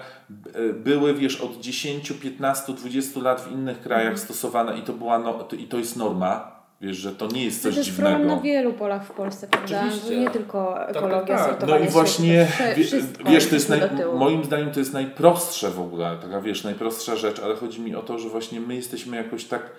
e, 0.55 0.73
były, 0.73 1.15
wiesz, 1.15 1.41
od 1.41 1.61
10, 1.61 2.13
15, 2.13 2.73
20 2.73 3.21
lat 3.21 3.41
w 3.41 3.53
innych 3.53 3.81
krajach 3.81 4.19
stosowane 4.19 4.79
i 4.79 4.83
to 4.83 4.93
była, 4.93 5.19
no, 5.19 5.49
i 5.59 5.65
to 5.65 5.79
jest 5.79 5.97
norma, 5.97 6.58
wiesz, 6.81 6.97
że 6.97 7.13
to 7.13 7.27
nie 7.27 7.45
jest 7.45 7.63
To 7.63 7.69
coś 7.69 7.77
jest 7.77 7.97
problem 7.97 8.13
na 8.15 8.19
dziwnego. 8.19 8.43
wielu 8.43 8.73
polach 8.73 9.07
w 9.07 9.11
Polsce, 9.11 9.47
prawda? 9.47 9.83
Oczywiście. 9.85 10.09
To 10.09 10.21
nie 10.21 10.31
tylko 10.31 10.89
ekologia, 10.89 11.37
tak. 11.37 11.49
sortowanie 11.51 11.81
No 11.81 11.87
i 11.87 11.93
właśnie, 11.93 12.49
to 12.59 12.65
wie, 12.65 13.01
wiesz, 13.31 13.49
to 13.49 13.55
jest 13.55 13.69
naj, 13.69 13.81
moim 14.15 14.45
zdaniem 14.45 14.71
to 14.71 14.81
jest 14.81 14.93
najprostsze 14.93 15.71
w 15.71 15.81
ogóle, 15.81 16.19
taka 16.23 16.41
wiesz, 16.41 16.65
najprostsza 16.65 17.17
rzecz, 17.17 17.41
ale 17.41 17.57
chodzi 17.57 17.81
mi 17.81 17.95
o 17.95 18.03
to, 18.03 18.19
że 18.19 18.29
właśnie 18.29 18.61
my 18.61 18.75
jesteśmy 18.75 19.17
jakoś 19.17 19.45
tak, 19.45 19.71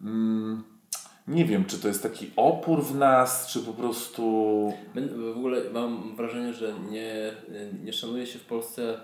mm, 0.00 0.64
nie 1.28 1.44
wiem, 1.44 1.64
czy 1.64 1.78
to 1.78 1.88
jest 1.88 2.02
taki 2.02 2.30
opór 2.36 2.82
w 2.82 2.94
nas, 2.94 3.46
czy 3.46 3.60
po 3.60 3.72
prostu... 3.72 4.22
My 4.94 5.08
w 5.08 5.36
ogóle 5.38 5.60
mam 5.72 6.16
wrażenie, 6.16 6.52
że 6.52 6.74
nie, 6.90 7.32
nie 7.84 7.92
szanuje 7.92 8.26
się 8.26 8.38
w 8.38 8.44
Polsce 8.44 9.00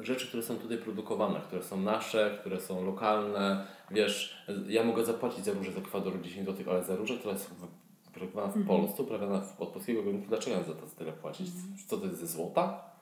rzeczy, 0.00 0.28
które 0.28 0.42
są 0.42 0.56
tutaj 0.56 0.78
produkowane, 0.78 1.40
które 1.40 1.62
są 1.62 1.80
nasze, 1.80 2.38
które 2.40 2.60
są 2.60 2.84
lokalne. 2.84 3.66
Wiesz, 3.92 4.46
ja 4.68 4.84
mogę 4.84 5.04
zapłacić 5.04 5.44
za 5.44 5.52
różę 5.52 5.72
z 5.72 5.76
Ekwadoru 5.78 6.18
10 6.22 6.46
zł, 6.46 6.64
ale 6.72 6.84
za 6.84 6.96
różę, 6.96 7.14
która 7.16 7.32
jest 7.32 7.50
wyprodukowana 8.06 8.52
w 8.52 8.66
Polsce, 8.66 9.02
uprawiana 9.02 9.40
w- 9.40 9.60
od 9.60 9.68
polskiego 9.68 10.02
rynku, 10.02 10.26
dlaczego 10.28 10.56
ja 10.56 10.62
za 10.62 10.72
to 10.72 10.86
tyle 10.98 11.12
płacić? 11.12 11.46
Co 11.86 11.96
to 11.98 12.06
jest 12.06 12.20
ze 12.20 12.26
złota? 12.26 12.92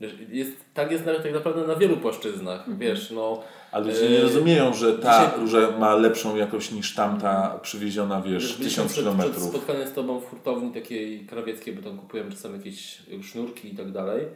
Wiesz, 0.00 0.14
jest, 0.28 0.52
tak 0.74 0.90
jest 0.90 1.06
nawet 1.06 1.22
tak 1.22 1.32
naprawdę 1.34 1.66
na 1.66 1.76
wielu 1.76 1.96
płaszczyznach, 1.96 2.78
wiesz, 2.78 3.10
no... 3.10 3.42
A 3.72 3.78
ludzie 3.78 4.06
e, 4.06 4.10
nie 4.10 4.20
rozumieją, 4.20 4.74
że 4.74 4.98
ta 4.98 5.24
dzisiaj- 5.26 5.40
róża 5.40 5.78
ma 5.78 5.94
lepszą 5.94 6.36
jakość 6.36 6.72
niż 6.72 6.94
tamta 6.94 7.58
przywieziona, 7.62 8.22
wiesz, 8.22 8.54
tysiąc 8.56 8.72
przed, 8.74 8.86
przed 8.92 8.98
kilometrów. 9.04 9.42
spotkaniem 9.42 9.88
z 9.88 9.92
Tobą 9.92 10.20
w 10.20 10.24
hurtowni 10.30 10.72
takiej 10.72 11.26
krawieckiej, 11.26 11.74
bo 11.74 11.82
tam 11.82 11.98
kupujemy 11.98 12.30
czasami 12.30 12.56
jakieś 12.58 13.02
sznurki 13.22 13.72
i 13.72 13.76
tak 13.76 13.92
dalej. 13.92 14.26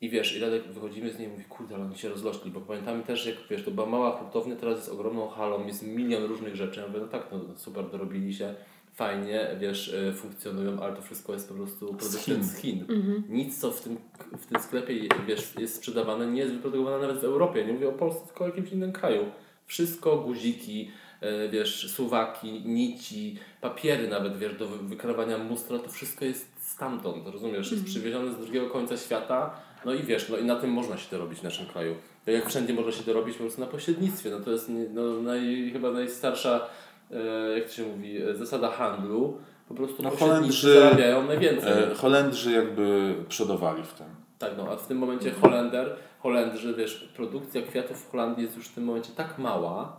I 0.00 0.10
wiesz, 0.10 0.36
i 0.36 0.40
Radek 0.40 0.62
wychodzimy 0.68 1.10
z 1.12 1.18
niej 1.18 1.28
i 1.28 1.30
mówi, 1.32 1.44
kurde, 1.44 1.74
ale 1.74 1.84
oni 1.84 1.96
się 1.98 2.08
rozlośli, 2.08 2.50
bo 2.50 2.60
pamiętamy 2.60 3.02
też, 3.02 3.26
jak 3.26 3.36
wiesz, 3.50 3.64
to 3.64 3.70
była 3.70 3.86
mała 3.86 4.16
hurtownia, 4.18 4.56
teraz 4.56 4.78
jest 4.78 4.90
ogromną 4.90 5.28
halą, 5.28 5.66
jest 5.66 5.86
milion 5.86 6.24
różnych 6.24 6.56
rzeczy. 6.56 6.80
Ja 6.80 6.86
mówię, 6.86 7.00
no 7.00 7.06
tak, 7.08 7.26
no 7.32 7.40
super, 7.56 7.90
dorobili 7.90 8.34
się, 8.34 8.54
fajnie, 8.94 9.46
wiesz, 9.60 9.88
y, 9.88 10.12
funkcjonują, 10.12 10.80
ale 10.82 10.96
to 10.96 11.02
wszystko 11.02 11.32
jest 11.32 11.48
po 11.48 11.54
prostu 11.54 11.86
produkcja 11.94 12.34
Chin. 12.34 12.44
z 12.44 12.56
Chin. 12.56 12.84
Nic, 13.28 13.60
co 13.60 13.70
w 13.70 13.80
tym, 13.80 13.96
w 14.38 14.46
tym 14.46 14.60
sklepie 14.60 14.94
wiesz, 15.26 15.54
jest 15.58 15.74
sprzedawane, 15.76 16.26
nie 16.26 16.40
jest 16.40 16.52
wyprodukowane 16.54 16.98
nawet 17.06 17.20
w 17.20 17.24
Europie. 17.24 17.64
Nie 17.66 17.72
mówię 17.72 17.88
o 17.88 17.92
Polsce, 17.92 18.26
tylko 18.26 18.44
o 18.44 18.48
jakimś 18.48 18.72
innym 18.72 18.92
kraju. 18.92 19.24
Wszystko, 19.66 20.16
guziki, 20.16 20.90
e, 21.20 21.48
wiesz, 21.48 21.90
suwaki, 21.92 22.62
nici, 22.64 23.36
papiery 23.60 24.08
nawet, 24.08 24.38
wiesz, 24.38 24.54
do 24.54 24.68
wy- 24.68 24.88
wykrywania 24.88 25.38
mustra, 25.38 25.78
to 25.78 25.90
wszystko 25.90 26.24
jest 26.24 26.46
stamtąd, 26.58 27.26
rozumiesz? 27.28 27.72
Jest 27.72 27.84
przywiezione 27.84 28.32
z 28.32 28.36
drugiego 28.36 28.70
końca 28.70 28.96
świata, 28.96 29.60
no 29.84 29.94
i 29.94 30.02
wiesz, 30.02 30.28
no 30.28 30.36
i 30.36 30.44
na 30.44 30.56
tym 30.56 30.70
można 30.70 30.96
się 30.96 31.10
dorobić 31.10 31.38
w 31.38 31.42
naszym 31.42 31.66
kraju. 31.66 31.94
Tak 32.24 32.34
jak 32.34 32.48
wszędzie 32.48 32.74
można 32.74 32.92
się 32.92 33.04
dorobić 33.04 33.36
po 33.36 33.42
prostu 33.42 33.60
na 33.60 33.66
pośrednictwie, 33.66 34.30
no 34.30 34.40
to 34.40 34.50
jest 34.50 34.70
no, 34.94 35.02
naj, 35.22 35.70
chyba 35.72 35.90
najstarsza, 35.90 36.66
e, 37.10 37.58
jak 37.58 37.66
to 37.68 37.72
się 37.72 37.82
mówi, 37.86 38.22
e, 38.22 38.34
zasada 38.34 38.70
handlu. 38.70 39.38
Po 39.68 39.74
prostu 39.74 40.02
No, 40.02 40.10
Holendrzy- 40.10 40.74
zarabiają 40.74 41.26
najwięcej. 41.26 41.72
E, 41.72 41.94
Holendrzy 41.94 42.52
jakby 42.52 43.14
przodowali 43.28 43.82
w 43.82 43.92
tym. 43.92 44.06
Tak, 44.38 44.52
no 44.56 44.68
a 44.70 44.76
w 44.76 44.86
tym 44.86 44.98
momencie 44.98 45.30
Holender, 45.30 45.96
Holendrzy, 46.20 46.74
wiesz, 46.74 47.08
produkcja 47.16 47.62
kwiatów 47.62 48.00
w 48.04 48.10
Holandii 48.10 48.44
jest 48.44 48.56
już 48.56 48.68
w 48.68 48.74
tym 48.74 48.84
momencie 48.84 49.10
tak 49.16 49.38
mała, 49.38 49.96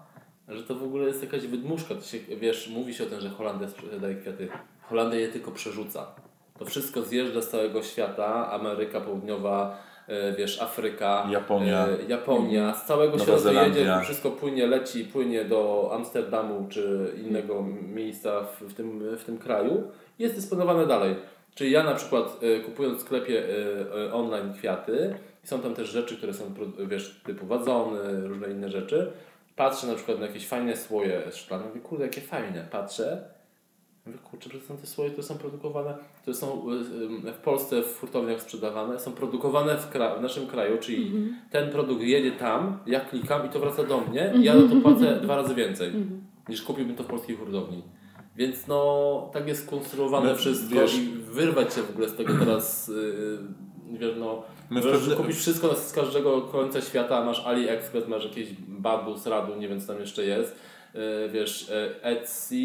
że 0.47 0.63
to 0.63 0.75
w 0.75 0.83
ogóle 0.83 1.07
jest 1.07 1.21
jakaś 1.23 1.47
wydmuszka. 1.47 1.95
To 1.95 2.01
się, 2.01 2.17
wiesz, 2.39 2.69
mówi 2.69 2.93
się 2.93 3.03
o 3.03 3.07
tym, 3.07 3.19
że 3.21 3.29
Holandia 3.29 3.67
sprzedaje 3.69 4.15
kwiaty. 4.15 4.47
Holandia 4.81 5.19
je 5.19 5.27
tylko 5.27 5.51
przerzuca. 5.51 6.07
To 6.59 6.65
wszystko 6.65 7.01
zjeżdża 7.01 7.41
z 7.41 7.49
całego 7.49 7.83
świata, 7.83 8.51
Ameryka 8.51 9.01
Południowa, 9.01 9.77
e, 10.07 10.33
wiesz, 10.33 10.61
Afryka, 10.61 11.27
Japonia. 11.31 11.87
e, 11.87 12.03
Japonia, 12.07 12.73
z 12.73 12.85
całego 12.85 13.11
Nowa 13.11 13.23
świata 13.23 13.39
Zelandia. 13.39 13.79
jedzie, 13.79 14.03
wszystko 14.03 14.31
płynie, 14.31 14.67
leci, 14.67 15.05
płynie 15.05 15.45
do 15.45 15.89
Amsterdamu 15.93 16.67
czy 16.69 17.13
innego 17.25 17.63
miejsca 17.93 18.41
w, 18.43 18.61
w, 18.61 18.73
tym, 18.73 19.17
w 19.17 19.23
tym 19.23 19.37
kraju 19.37 19.83
i 20.19 20.23
jest 20.23 20.35
dysponowane 20.35 20.87
dalej. 20.87 21.15
Czyli 21.55 21.71
ja 21.71 21.83
na 21.83 21.95
przykład 21.95 22.39
e, 22.43 22.59
kupując 22.59 22.97
w 22.97 23.01
sklepie 23.01 23.43
online 24.13 24.53
kwiaty, 24.53 25.15
są 25.43 25.59
tam 25.59 25.75
też 25.75 25.89
rzeczy, 25.89 26.17
które 26.17 26.33
są 26.33 26.43
wiesz, 26.87 27.21
typu 27.25 27.45
wadzony, 27.45 28.27
różne 28.27 28.49
inne 28.51 28.69
rzeczy. 28.69 29.11
Patrzę 29.55 29.87
na 29.87 29.95
przykład 29.95 30.19
na 30.19 30.25
jakieś 30.25 30.47
fajne 30.47 30.77
słoje 30.77 31.21
szklane, 31.31 31.65
mówię, 31.65 31.81
kurde, 31.81 32.03
jakie 32.05 32.21
fajne, 32.21 32.67
patrzę. 32.71 33.23
Mówię, 34.09 34.19
kurczę, 34.31 34.49
że 34.53 34.59
są 34.61 34.77
te 34.77 34.87
słoje, 34.87 35.09
które 35.09 35.23
są 35.23 35.37
produkowane, 35.37 35.93
które 36.21 36.35
są 36.35 36.47
e, 37.25 37.29
e, 37.29 37.33
w 37.33 37.37
Polsce 37.37 37.81
w 37.81 37.99
hurtowniach 37.99 38.41
sprzedawane, 38.41 38.99
są 38.99 39.11
produkowane 39.11 39.77
w, 39.77 39.93
kra- 39.93 40.19
w 40.19 40.21
naszym 40.21 40.47
kraju, 40.47 40.77
czyli 40.77 41.11
ten 41.51 41.69
produkt 41.71 42.01
jedzie 42.01 42.31
tam, 42.31 42.77
ja 42.85 42.99
klikam 42.99 43.45
i 43.45 43.49
to 43.49 43.59
wraca 43.59 43.83
do 43.83 44.01
mnie 44.01 44.33
i 44.35 44.43
ja 44.43 44.61
za 44.61 44.67
to 44.67 44.75
płacę 44.81 45.19
dwa 45.23 45.35
razy 45.35 45.55
więcej 45.55 45.91
niż 46.49 46.61
kupiłbym 46.61 46.95
to 46.95 47.03
w 47.03 47.07
polskiej 47.07 47.35
hurtowni. 47.35 47.83
Więc 48.35 48.67
no, 48.67 49.29
tak 49.33 49.47
jest 49.47 49.65
skonstruowane 49.67 50.29
My, 50.29 50.35
wszystko 50.35 50.75
wiesz- 50.75 50.97
i 50.97 51.07
wyrwać 51.09 51.73
się 51.73 51.81
w 51.83 51.89
ogóle 51.89 52.09
z 52.09 52.15
tego 52.15 52.33
teraz, 52.39 52.87
yy, 52.87 53.97
wiesz, 53.99 54.13
no, 54.19 54.43
My 54.69 54.81
możesz 54.81 55.15
kupić 55.15 55.35
wszystko 55.35 55.75
z 55.75 55.93
każdego 55.93 56.41
końca 56.41 56.81
świata, 56.81 57.25
masz 57.25 57.45
AliExpress, 57.45 58.07
masz 58.07 58.25
jakieś 58.25 58.49
Babus, 58.67 59.25
Radu, 59.27 59.55
nie 59.55 59.67
wiem 59.67 59.81
co 59.81 59.87
tam 59.87 59.99
jeszcze 60.01 60.25
jest, 60.25 60.55
yy, 60.93 61.01
wiesz, 61.33 61.69
yy, 61.69 62.01
Etsy, 62.03 62.55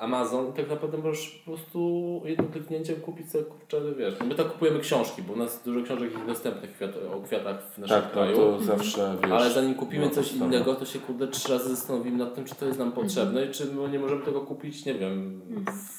Amazon 0.00 0.50
i 0.50 0.52
tak 0.52 0.70
naprawdę 0.70 0.98
możesz 0.98 1.28
po 1.28 1.50
prostu 1.50 2.22
jednym 2.24 2.48
kliknięciem 2.52 2.96
kupić 2.96 3.30
sobie, 3.30 3.44
kurczę, 3.44 3.80
wiesz, 3.98 4.14
no 4.20 4.26
my 4.26 4.34
tak 4.34 4.48
kupujemy 4.52 4.80
książki, 4.80 5.22
bo 5.22 5.32
u 5.32 5.36
nas 5.36 5.62
dużo 5.62 5.82
książek 5.82 6.12
jest 6.12 6.26
dostępnych 6.26 6.72
kwiat, 6.72 6.90
o 7.14 7.20
kwiatach 7.20 7.62
w 7.62 7.78
naszym 7.78 7.96
Tak, 7.96 8.04
no 8.04 8.10
kraju. 8.12 8.36
to 8.36 8.60
zawsze 8.60 9.16
wiesz. 9.22 9.32
Ale 9.32 9.50
zanim 9.50 9.74
kupimy 9.74 10.04
no, 10.04 10.10
coś 10.10 10.32
innego, 10.32 10.74
to 10.74 10.84
się 10.84 10.98
kurde 10.98 11.28
trzy 11.28 11.52
razy 11.52 11.68
zastanowimy 11.68 12.18
nad 12.18 12.34
tym, 12.34 12.44
czy 12.44 12.54
to 12.54 12.66
jest 12.66 12.78
nam 12.78 12.92
potrzebne 12.92 13.44
i 13.46 13.50
czy 13.50 13.66
my 13.66 13.88
nie 13.88 13.98
możemy 13.98 14.24
tego 14.24 14.40
kupić, 14.40 14.84
nie 14.84 14.94
wiem, 14.94 15.40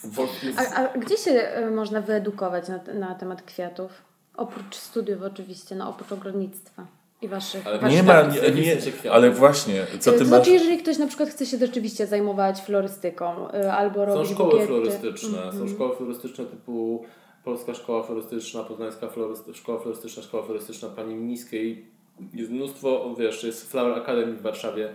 w 0.03 0.15
polskim... 0.15 0.53
A, 0.57 0.76
a 0.76 0.97
gdzie 0.97 1.18
się 1.18 1.32
e, 1.32 1.72
można 1.72 2.01
wyedukować 2.01 2.68
na, 2.68 2.80
na 2.93 3.15
temat 3.15 3.41
kwiatów? 3.41 3.91
Oprócz 4.38 4.76
studiów 4.76 5.22
oczywiście, 5.22 5.76
no 5.76 5.89
oprócz 5.89 6.11
ogrodnictwa 6.11 6.96
i 7.22 7.28
waszych. 7.28 7.68
Ale 7.68 7.80
waszych 7.80 7.97
Nie 7.97 8.03
ma, 8.03 8.22
nie, 8.22 8.61
nie, 9.03 9.11
ale 9.11 9.32
właśnie, 9.32 9.86
co 9.99 10.11
to 10.11 10.18
ty 10.18 10.26
znaczy, 10.26 10.51
masz... 10.51 10.61
jeżeli 10.61 10.78
ktoś 10.78 10.97
na 10.97 11.07
przykład 11.07 11.30
chce 11.30 11.45
się 11.45 11.57
rzeczywiście 11.57 12.07
zajmować 12.07 12.61
florystyką 12.61 13.49
y, 13.53 13.72
albo 13.72 14.05
Są 14.05 14.13
robić 14.15 14.32
szkoły 14.32 14.49
bukiety. 14.51 14.68
florystyczne, 14.68 15.43
Mhm. 15.43 15.68
są 15.68 15.76
szkoły 15.76 15.95
florystyczne 15.95 16.45
typu 16.45 17.05
Polska 17.43 17.74
Szkoła 17.74 18.03
Florystyczna, 18.03 18.63
Poznańska 18.63 19.07
Floryst- 19.07 19.53
Szkoła 19.55 19.80
Florystyczna, 19.80 20.24
Szkoła 20.24 20.43
Florystyczna 20.43 20.89
Pani 20.89 21.15
Mniskiej. 21.15 21.86
Jest 22.34 22.51
mnóstwo, 22.51 23.15
wiesz, 23.20 23.43
jest 23.43 23.72
Flower 23.72 23.97
Academy 23.99 24.34
w 24.34 24.41
Warszawie. 24.41 24.89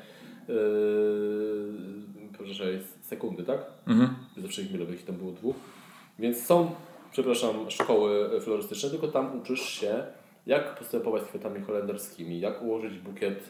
Yy, 0.49 0.55
proszę, 2.39 2.73
jest 2.73 3.07
sekundy, 3.09 3.43
tak? 3.43 3.59
Mhm. 3.87 4.15
Zawsze 4.37 4.63
ich 4.63 4.73
mylę, 4.73 4.85
bo 4.87 4.93
ich 4.93 5.05
tam 5.05 5.17
było 5.17 5.33
dwóch. 5.33 5.57
Więc 6.19 6.47
są, 6.47 6.71
przepraszam, 7.13 7.71
szkoły 7.71 8.41
florystyczne, 8.41 8.91
tylko 8.91 9.09
tam 9.09 9.41
uczysz 9.41 9.61
się, 9.69 10.05
jak 10.47 10.75
postępować 10.79 11.23
z 11.23 11.27
kwiatami 11.27 11.61
holenderskimi, 11.61 12.41
jak 12.41 12.63
ułożyć 12.63 12.99
bukiet, 12.99 13.45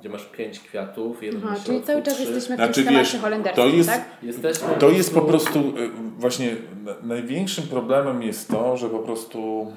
gdzie 0.00 0.08
masz 0.08 0.24
pięć 0.24 0.60
kwiatów, 0.60 1.22
jeden 1.22 1.40
Aha, 1.44 1.50
na 1.50 1.56
czyli 1.56 1.66
środku, 1.66 1.86
cały 1.86 2.02
czas 2.02 2.14
trzy. 2.14 2.22
jesteśmy 2.22 2.56
w 2.56 2.58
Znaczy, 2.58 2.84
tym 2.84 2.94
wiesz, 2.94 3.16
holenderskim, 3.20 3.64
to 3.70 3.76
jest- 3.76 3.88
tak? 3.88 4.04
Jesteśmy 4.22 4.68
To 4.78 4.90
jest 4.90 5.14
po 5.14 5.20
prostu, 5.22 5.58
y, 5.58 5.90
właśnie 6.18 6.56
na- 6.84 6.94
największym 7.02 7.64
problemem 7.66 8.22
jest 8.22 8.48
to, 8.48 8.76
że 8.76 8.88
po 8.88 8.98
prostu 8.98 9.72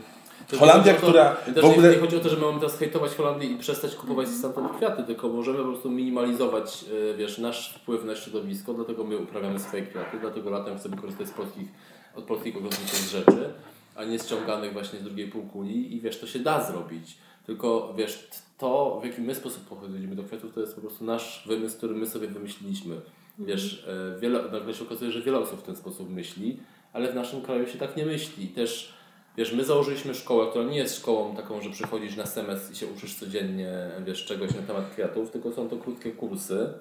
To 0.49 0.57
Holandia, 0.57 0.93
która 0.93 1.29
to, 1.35 1.51
też 1.53 1.63
w 1.63 1.65
ogóle... 1.67 1.89
Nie 1.91 1.97
chodzi 1.97 2.15
o 2.15 2.19
to, 2.19 2.29
że 2.29 2.35
my 2.35 2.41
mamy 2.45 2.59
teraz 2.59 2.77
hejtować 2.77 3.11
Holandię 3.15 3.47
i 3.47 3.57
przestać 3.57 3.95
kupować 3.95 4.27
stamtąd 4.27 4.71
kwiaty, 4.77 5.03
tylko 5.03 5.29
możemy 5.29 5.57
po 5.57 5.63
prostu 5.65 5.91
minimalizować 5.91 6.85
e, 7.13 7.17
wiesz, 7.17 7.37
nasz 7.37 7.73
wpływ 7.75 8.03
na 8.05 8.15
środowisko, 8.15 8.73
dlatego 8.73 9.03
my 9.03 9.17
uprawiamy 9.17 9.59
swoje 9.59 9.83
kwiaty, 9.83 10.17
dlatego 10.21 10.49
latem 10.49 10.77
chcemy 10.77 10.97
korzystać 10.97 11.27
z 11.27 11.31
polskich, 11.31 11.67
od 12.15 12.23
polskich 12.23 12.57
ogrodniczych 12.57 12.99
rzeczy, 13.11 13.53
a 13.97 14.03
nie 14.03 14.19
ściąganych 14.19 14.73
właśnie 14.73 14.99
z 14.99 15.03
drugiej 15.03 15.27
półkuli 15.27 15.95
i 15.95 16.01
wiesz, 16.01 16.19
to 16.19 16.27
się 16.27 16.39
da 16.39 16.63
zrobić. 16.63 17.17
Tylko 17.45 17.93
wiesz, 17.97 18.27
to 18.57 18.99
w 19.01 19.05
jaki 19.05 19.21
my 19.21 19.35
sposób 19.35 19.63
podchodzimy 19.63 20.15
do 20.15 20.23
kwiatów, 20.23 20.53
to 20.53 20.61
jest 20.61 20.75
po 20.75 20.81
prostu 20.81 21.05
nasz 21.05 21.43
wymysł, 21.47 21.77
który 21.77 21.95
my 21.95 22.05
sobie 22.05 22.27
wymyśliliśmy. 22.27 23.01
Wiesz, 23.39 23.87
e, 23.87 24.19
wiele, 24.19 24.43
nagle 24.51 24.73
się 24.73 24.83
okazuje, 24.83 25.11
że 25.11 25.21
wiele 25.21 25.39
osób 25.39 25.59
w 25.59 25.63
ten 25.63 25.75
sposób 25.75 26.09
myśli, 26.09 26.59
ale 26.93 27.11
w 27.11 27.15
naszym 27.15 27.41
kraju 27.41 27.67
się 27.67 27.77
tak 27.77 27.97
nie 27.97 28.05
myśli. 28.05 28.47
Też 28.47 28.97
Wiesz, 29.37 29.53
my 29.53 29.65
założyliśmy 29.65 30.15
szkołę, 30.15 30.47
która 30.49 30.65
nie 30.65 30.77
jest 30.77 30.97
szkołą 30.97 31.35
taką, 31.35 31.61
że 31.61 31.69
przychodzisz 31.69 32.15
na 32.15 32.25
semestr 32.25 32.73
i 32.73 32.75
się 32.75 32.87
uczysz 32.87 33.15
codziennie, 33.15 33.71
wiesz, 34.05 34.25
czegoś 34.25 34.55
na 34.55 34.61
temat 34.61 34.89
kwiatów, 34.89 35.31
tylko 35.31 35.51
są 35.51 35.69
to 35.69 35.77
krótkie 35.77 36.11
kursy. 36.11 36.73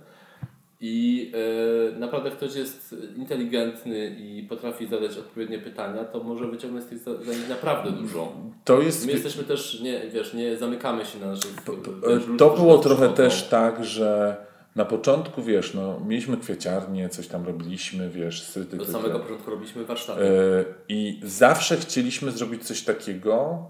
I 0.80 1.32
e, 1.94 1.98
naprawdę 1.98 2.30
ktoś 2.30 2.54
jest 2.54 2.94
inteligentny 3.16 4.06
i 4.08 4.42
potrafi 4.48 4.86
zadać 4.86 5.18
odpowiednie 5.18 5.58
pytania, 5.58 6.04
to 6.04 6.22
może 6.22 6.46
wyciągnąć 6.46 6.84
z 6.84 6.88
tych 6.88 6.98
zadań 6.98 7.36
naprawdę 7.48 7.90
dużo. 7.90 8.32
to 8.64 8.80
jest... 8.80 9.06
My 9.06 9.12
jesteśmy 9.12 9.44
też, 9.44 9.80
nie, 9.80 10.00
wiesz, 10.10 10.34
nie 10.34 10.56
zamykamy 10.56 11.04
się 11.04 11.18
na 11.18 11.26
naszych... 11.26 11.52
Wiesz, 12.08 12.22
to 12.38 12.50
było 12.50 12.78
trochę 12.78 13.08
też 13.08 13.48
tak, 13.48 13.84
że 13.84 14.36
na 14.76 14.84
początku, 14.84 15.42
wiesz, 15.42 15.74
no, 15.74 16.00
mieliśmy 16.06 16.36
kwieciarnię, 16.36 17.08
coś 17.08 17.28
tam 17.28 17.46
robiliśmy, 17.46 18.10
wiesz, 18.10 18.42
syty. 18.42 18.76
Do 18.76 18.84
samego 18.84 19.20
początku 19.20 19.50
robiliśmy 19.50 19.84
warsztaty. 19.84 20.20
Yy, 20.20 20.64
I 20.88 21.20
zawsze 21.22 21.76
chcieliśmy 21.76 22.30
zrobić 22.32 22.64
coś 22.64 22.82
takiego, 22.82 23.66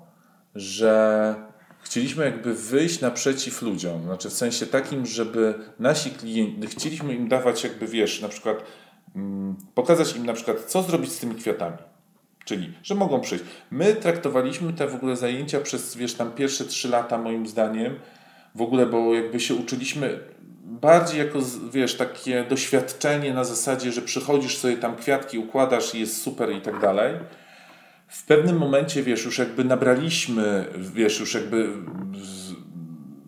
że 0.54 1.34
chcieliśmy 1.86 2.24
jakby 2.24 2.54
wyjść 2.54 3.00
naprzeciw 3.00 3.62
ludziom. 3.62 4.02
Znaczy 4.02 4.30
w 4.30 4.32
sensie 4.32 4.66
takim, 4.66 5.06
żeby 5.06 5.54
nasi 5.78 6.10
klienci, 6.10 6.68
chcieliśmy 6.68 7.14
im 7.14 7.28
dawać 7.28 7.64
jakby, 7.64 7.86
wiesz, 7.86 8.20
na 8.20 8.28
przykład 8.28 8.64
mm, 9.16 9.56
pokazać 9.74 10.16
im 10.16 10.26
na 10.26 10.32
przykład, 10.32 10.64
co 10.64 10.82
zrobić 10.82 11.12
z 11.12 11.18
tymi 11.18 11.34
kwiatami. 11.34 11.76
Czyli, 12.44 12.72
że 12.82 12.94
mogą 12.94 13.20
przyjść. 13.20 13.44
My 13.70 13.94
traktowaliśmy 13.94 14.72
te 14.72 14.86
w 14.86 14.94
ogóle 14.94 15.16
zajęcia 15.16 15.60
przez, 15.60 15.96
wiesz, 15.96 16.14
tam 16.14 16.32
pierwsze 16.32 16.64
trzy 16.64 16.88
lata 16.88 17.18
moim 17.18 17.46
zdaniem, 17.46 17.94
w 18.54 18.62
ogóle, 18.62 18.86
bo 18.86 19.14
jakby 19.14 19.40
się 19.40 19.54
uczyliśmy 19.54 20.20
bardziej 20.64 21.18
jako, 21.18 21.38
wiesz, 21.72 21.94
takie 21.94 22.44
doświadczenie 22.44 23.34
na 23.34 23.44
zasadzie, 23.44 23.92
że 23.92 24.02
przychodzisz 24.02 24.58
sobie 24.58 24.76
tam 24.76 24.96
kwiatki, 24.96 25.38
układasz 25.38 25.94
i 25.94 26.00
jest 26.00 26.22
super 26.22 26.52
i 26.52 26.60
tak 26.60 26.80
dalej. 26.80 27.14
W 28.08 28.26
pewnym 28.26 28.58
momencie, 28.58 29.02
wiesz, 29.02 29.24
już 29.24 29.38
jakby 29.38 29.64
nabraliśmy, 29.64 30.64
wiesz, 30.94 31.20
już 31.20 31.34
jakby 31.34 31.68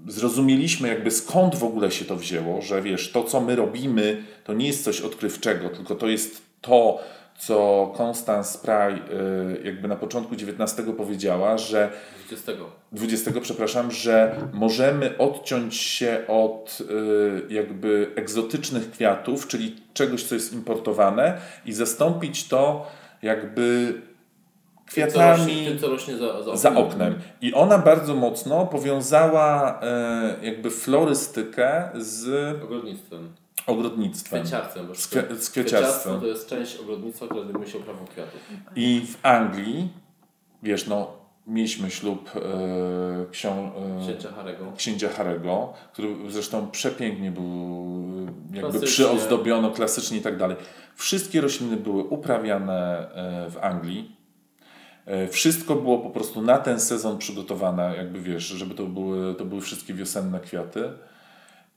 zrozumieliśmy 0.07 0.89
jakby 0.89 1.11
skąd 1.11 1.57
w 1.57 1.65
ogóle 1.65 1.91
się 1.91 2.05
to 2.05 2.17
wzięło, 2.17 2.63
że 2.63 2.83
wiesz, 2.83 3.13
to 3.13 3.25
co 3.25 3.41
my 3.41 3.57
robimy, 3.57 4.25
to 4.45 4.53
nie 4.53 4.67
jest 4.67 4.85
coś 4.85 5.01
odkrywczego, 5.01 5.69
tylko 5.69 5.95
to 5.95 6.09
jest 6.09 6.43
to, 6.61 7.01
co 7.39 7.93
Constance 7.99 8.59
Spry 8.59 8.73
y, 8.75 9.63
jakby 9.65 9.89
na 9.89 9.97
początku 9.97 10.35
XIX 10.35 10.89
powiedziała, 10.97 11.59
że 11.59 11.91
20. 12.27 12.53
20, 12.93 13.31
przepraszam, 13.41 13.91
że 13.91 14.37
możemy 14.53 15.19
odciąć 15.19 15.77
się 15.77 16.21
od 16.29 16.79
y, 16.81 17.55
jakby 17.55 18.13
egzotycznych 18.17 18.91
kwiatów, 18.91 19.49
czyli 19.49 19.77
czegoś, 19.95 20.23
co 20.25 20.35
jest 20.35 20.53
importowane 20.53 21.39
i 21.67 21.73
zastąpić 21.73 22.49
to 22.49 22.87
jakby 23.23 23.95
kwiatami 24.89 25.17
tym, 25.17 25.45
co 25.45 25.55
rośnie, 25.55 25.69
tym, 25.69 25.79
co 25.79 25.89
rośnie 25.89 26.17
za, 26.17 26.27
za, 26.27 26.39
oknem. 26.39 26.57
za, 26.57 26.77
oknem. 26.77 27.15
I 27.41 27.55
ona 27.55 27.79
bardzo 27.79 28.15
mocno 28.15 28.67
powiązała 28.67 29.81
e, 29.83 30.37
jakby 30.43 30.71
florystykę 30.71 31.89
z 31.95 32.29
ogrodnictwem 32.63 33.29
ogrodnictwem. 33.69 34.41
Kwieciarstwem. 34.43 34.87
Bo 34.87 34.95
z, 34.95 35.07
kwie, 35.09 35.23
z 35.41 35.51
kwieciarstwem. 35.51 36.21
to 36.21 36.27
jest 36.27 36.49
część 36.49 36.77
ogrodnictwa, 36.77 37.27
która 37.27 37.45
zajmuje 37.45 37.67
się 37.67 37.79
uprawą 37.79 38.07
kwiatów. 38.07 38.41
I 38.77 39.07
w 39.07 39.27
Anglii, 39.27 39.89
wiesz, 40.63 40.87
no, 40.87 41.13
mieliśmy 41.47 41.91
ślub 41.91 42.31
e, 42.37 42.41
ksią, 43.31 43.73
e, 43.99 44.05
księcia 44.05 44.33
Harego. 44.33 44.73
księcia 44.77 45.09
Harego, 45.09 45.73
który 45.93 46.15
zresztą 46.29 46.71
przepięknie 46.71 47.31
był 47.31 47.79
jakby 48.53 48.61
klasycznie. 48.61 48.87
przyozdobiono 48.87 49.71
klasycznie 49.71 50.19
i 50.19 50.21
tak 50.21 50.37
dalej. 50.37 50.57
Wszystkie 50.97 51.41
rośliny 51.41 51.77
były 51.77 52.05
uprawiane 52.05 53.11
e, 53.15 53.51
w 53.51 53.59
Anglii. 53.59 54.18
E, 55.09 55.29
wszystko 55.29 55.75
było 55.75 55.99
po 55.99 56.11
prostu 56.11 56.43
na 56.43 56.59
ten 56.59 56.81
sezon 56.81 57.19
przygotowane, 57.19 57.95
jakby 57.97 58.21
wiesz, 58.21 58.45
żeby 58.45 58.75
to 58.75 58.85
były, 58.85 59.35
to 59.35 59.45
były 59.45 59.61
wszystkie 59.61 59.95
wiosenne 59.95 60.41
kwiaty 60.41 60.91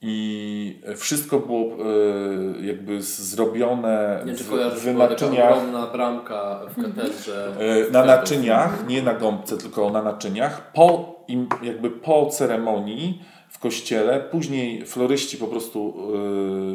i 0.02 0.82
wszystko 0.96 1.40
było 1.40 1.62
e, 1.62 2.66
jakby 2.66 3.02
zrobione 3.02 4.24
nie, 4.26 4.34
w, 4.34 4.44
w 4.80 4.96
naczyniach. 4.98 5.52
ogromna 5.52 5.88
bramka 5.88 6.60
w 6.70 6.84
katedrze. 6.84 7.56
E, 7.88 7.92
na 7.92 8.06
naczyniach, 8.06 8.88
nie 8.88 9.02
na 9.02 9.14
gąbce, 9.14 9.58
tylko 9.58 9.90
na 9.90 10.02
naczyniach. 10.02 10.72
Po, 10.72 11.16
jakby 11.64 11.90
po 11.90 12.26
ceremonii 12.26 13.24
w 13.52 13.60
kościele, 13.60 14.20
później 14.20 14.86
floryści 14.86 15.38
po 15.38 15.48
prostu 15.48 15.96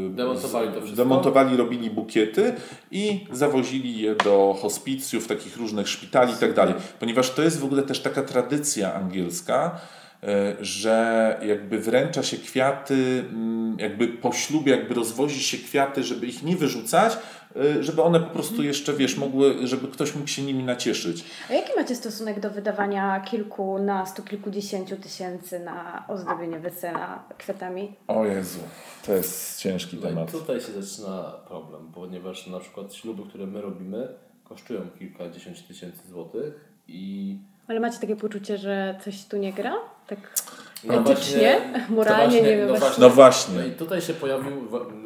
yy, 0.09 0.11
demontowali, 0.11 0.68
demontowali, 0.97 1.57
robili 1.57 1.91
bukiety 1.91 2.55
i 2.91 3.27
zawozili 3.33 3.99
je 3.99 4.14
do 4.14 4.57
hospicjów, 4.62 5.27
takich 5.27 5.57
różnych 5.57 5.89
szpitali 5.89 6.33
i 6.33 6.37
tak 6.37 6.55
dalej. 6.55 6.74
Ponieważ 7.01 7.31
to 7.31 7.43
jest 7.43 7.61
w 7.61 7.64
ogóle 7.64 7.83
też 7.83 8.01
taka 8.01 8.22
tradycja 8.22 8.95
angielska, 8.95 9.81
E, 10.22 10.57
że 10.61 11.39
jakby 11.47 11.79
wręcza 11.79 12.22
się 12.22 12.37
kwiaty, 12.37 13.24
mm, 13.33 13.77
jakby 13.79 14.09
po 14.09 14.33
ślubie 14.33 14.72
jakby 14.72 14.95
rozwozi 14.95 15.43
się 15.43 15.59
kwiaty, 15.59 16.03
żeby 16.03 16.27
ich 16.27 16.43
nie 16.43 16.57
wyrzucać, 16.57 17.18
żeby 17.80 18.02
one 18.02 18.20
po 18.20 18.30
prostu 18.30 18.62
jeszcze, 18.62 18.92
wiesz, 18.92 19.16
mogły, 19.16 19.66
żeby 19.66 19.88
ktoś 19.88 20.14
mógł 20.14 20.28
się 20.28 20.42
nimi 20.42 20.64
nacieszyć. 20.64 21.24
A 21.50 21.52
jaki 21.52 21.72
macie 21.76 21.94
stosunek 21.94 22.40
do 22.40 22.50
wydawania 22.50 23.20
kilkunastu, 23.20 24.22
kilkudziesięciu 24.22 24.96
tysięcy 24.96 25.61
na 25.61 26.04
ozdobienie 26.09 26.59
wesela 26.59 27.24
kwiatami? 27.38 27.94
O 28.09 28.24
Jezu, 28.24 28.59
to 29.07 29.12
jest 29.12 29.61
ciężki 29.61 29.96
no 29.96 30.09
temat. 30.09 30.32
tutaj 30.32 30.61
się 30.61 30.82
zaczyna 30.82 31.32
problem, 31.48 31.92
ponieważ 31.94 32.46
na 32.46 32.61
przykład 32.61 32.94
śluby, 32.94 33.22
które 33.28 33.46
my 33.46 33.61
robimy, 33.61 34.09
kosztują 34.44 34.80
kilkadziesiąt 34.98 35.68
tysięcy 35.68 36.09
złotych 36.09 36.54
i 36.88 37.36
ale 37.68 37.80
macie 37.80 37.98
takie 37.98 38.16
poczucie, 38.16 38.59
że 38.59 39.00
coś 39.04 39.24
tu 39.24 39.36
nie 39.36 39.52
gra? 39.52 39.74
Tak 40.07 40.34
no 40.85 40.95
etycznie, 40.95 41.61
właśnie, 41.70 41.97
moralnie, 41.97 42.24
właśnie, 42.24 42.43
nie 42.43 42.57
wiem. 42.57 42.68
No 42.68 42.74
właśnie. 42.77 43.01
No 43.01 43.11
właśnie. 43.11 43.55
No 43.55 43.66
i 43.66 43.70
tutaj 43.70 44.01
się 44.01 44.14
pojawił, 44.14 44.53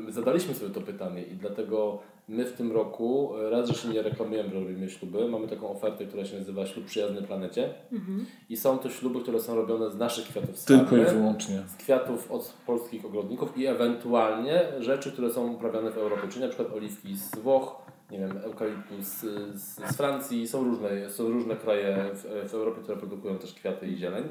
zadaliśmy 0.09 0.55
sobie 0.55 0.75
to 0.75 0.81
pytanie 0.81 1.23
i 1.23 1.35
dlatego 1.35 1.99
my 2.31 2.45
w 2.45 2.53
tym 2.53 2.73
roku, 2.73 3.33
raz, 3.51 3.69
że 3.69 3.75
się 3.75 3.89
nie 3.89 4.03
reklamujemy, 4.03 4.51
że 4.51 4.61
robimy 4.61 4.91
śluby, 4.91 5.29
mamy 5.29 5.49
taką 5.49 5.71
ofertę, 5.71 6.07
która 6.07 6.25
się 6.25 6.39
nazywa 6.39 6.67
Ślub 6.67 6.87
Przyjazny 6.87 7.23
Planecie 7.23 7.75
mhm. 7.93 8.27
i 8.49 8.57
są 8.57 8.79
to 8.79 8.91
śluby, 8.91 9.21
które 9.21 9.41
są 9.41 9.55
robione 9.55 9.91
z 9.91 9.97
naszych 9.97 10.29
kwiatów 10.29 10.59
z 10.59 10.65
Tylko 10.65 10.97
i 10.97 11.05
wyłącznie. 11.05 11.63
Z 11.67 11.77
kwiatów 11.77 12.31
od 12.31 12.55
polskich 12.67 13.05
ogrodników 13.05 13.59
i 13.59 13.67
ewentualnie 13.67 14.63
rzeczy, 14.81 15.13
które 15.13 15.31
są 15.31 15.53
uprawiane 15.53 15.91
w 15.91 15.99
Europie, 15.99 16.29
czyli 16.29 16.41
na 16.41 16.49
przykład 16.49 16.73
oliwki 16.73 17.17
z 17.17 17.39
Włoch, 17.39 17.83
nie 18.11 18.19
wiem, 18.19 18.39
eukaliptus 18.45 19.07
z, 19.07 19.61
z, 19.61 19.97
Francji, 19.97 20.49
są 20.49 20.65
różne, 20.65 21.11
są 21.11 21.29
różne 21.29 21.57
kraje 21.57 22.11
w, 22.15 22.49
w 22.51 22.55
Europie, 22.55 22.83
które 22.83 22.99
produkują 22.99 23.39
też 23.39 23.55
kwiaty 23.55 23.87
i 23.87 23.97
zieleń. 23.97 24.25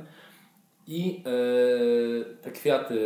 I 0.91 1.23
e, 1.25 2.35
te 2.41 2.51
kwiaty 2.51 2.99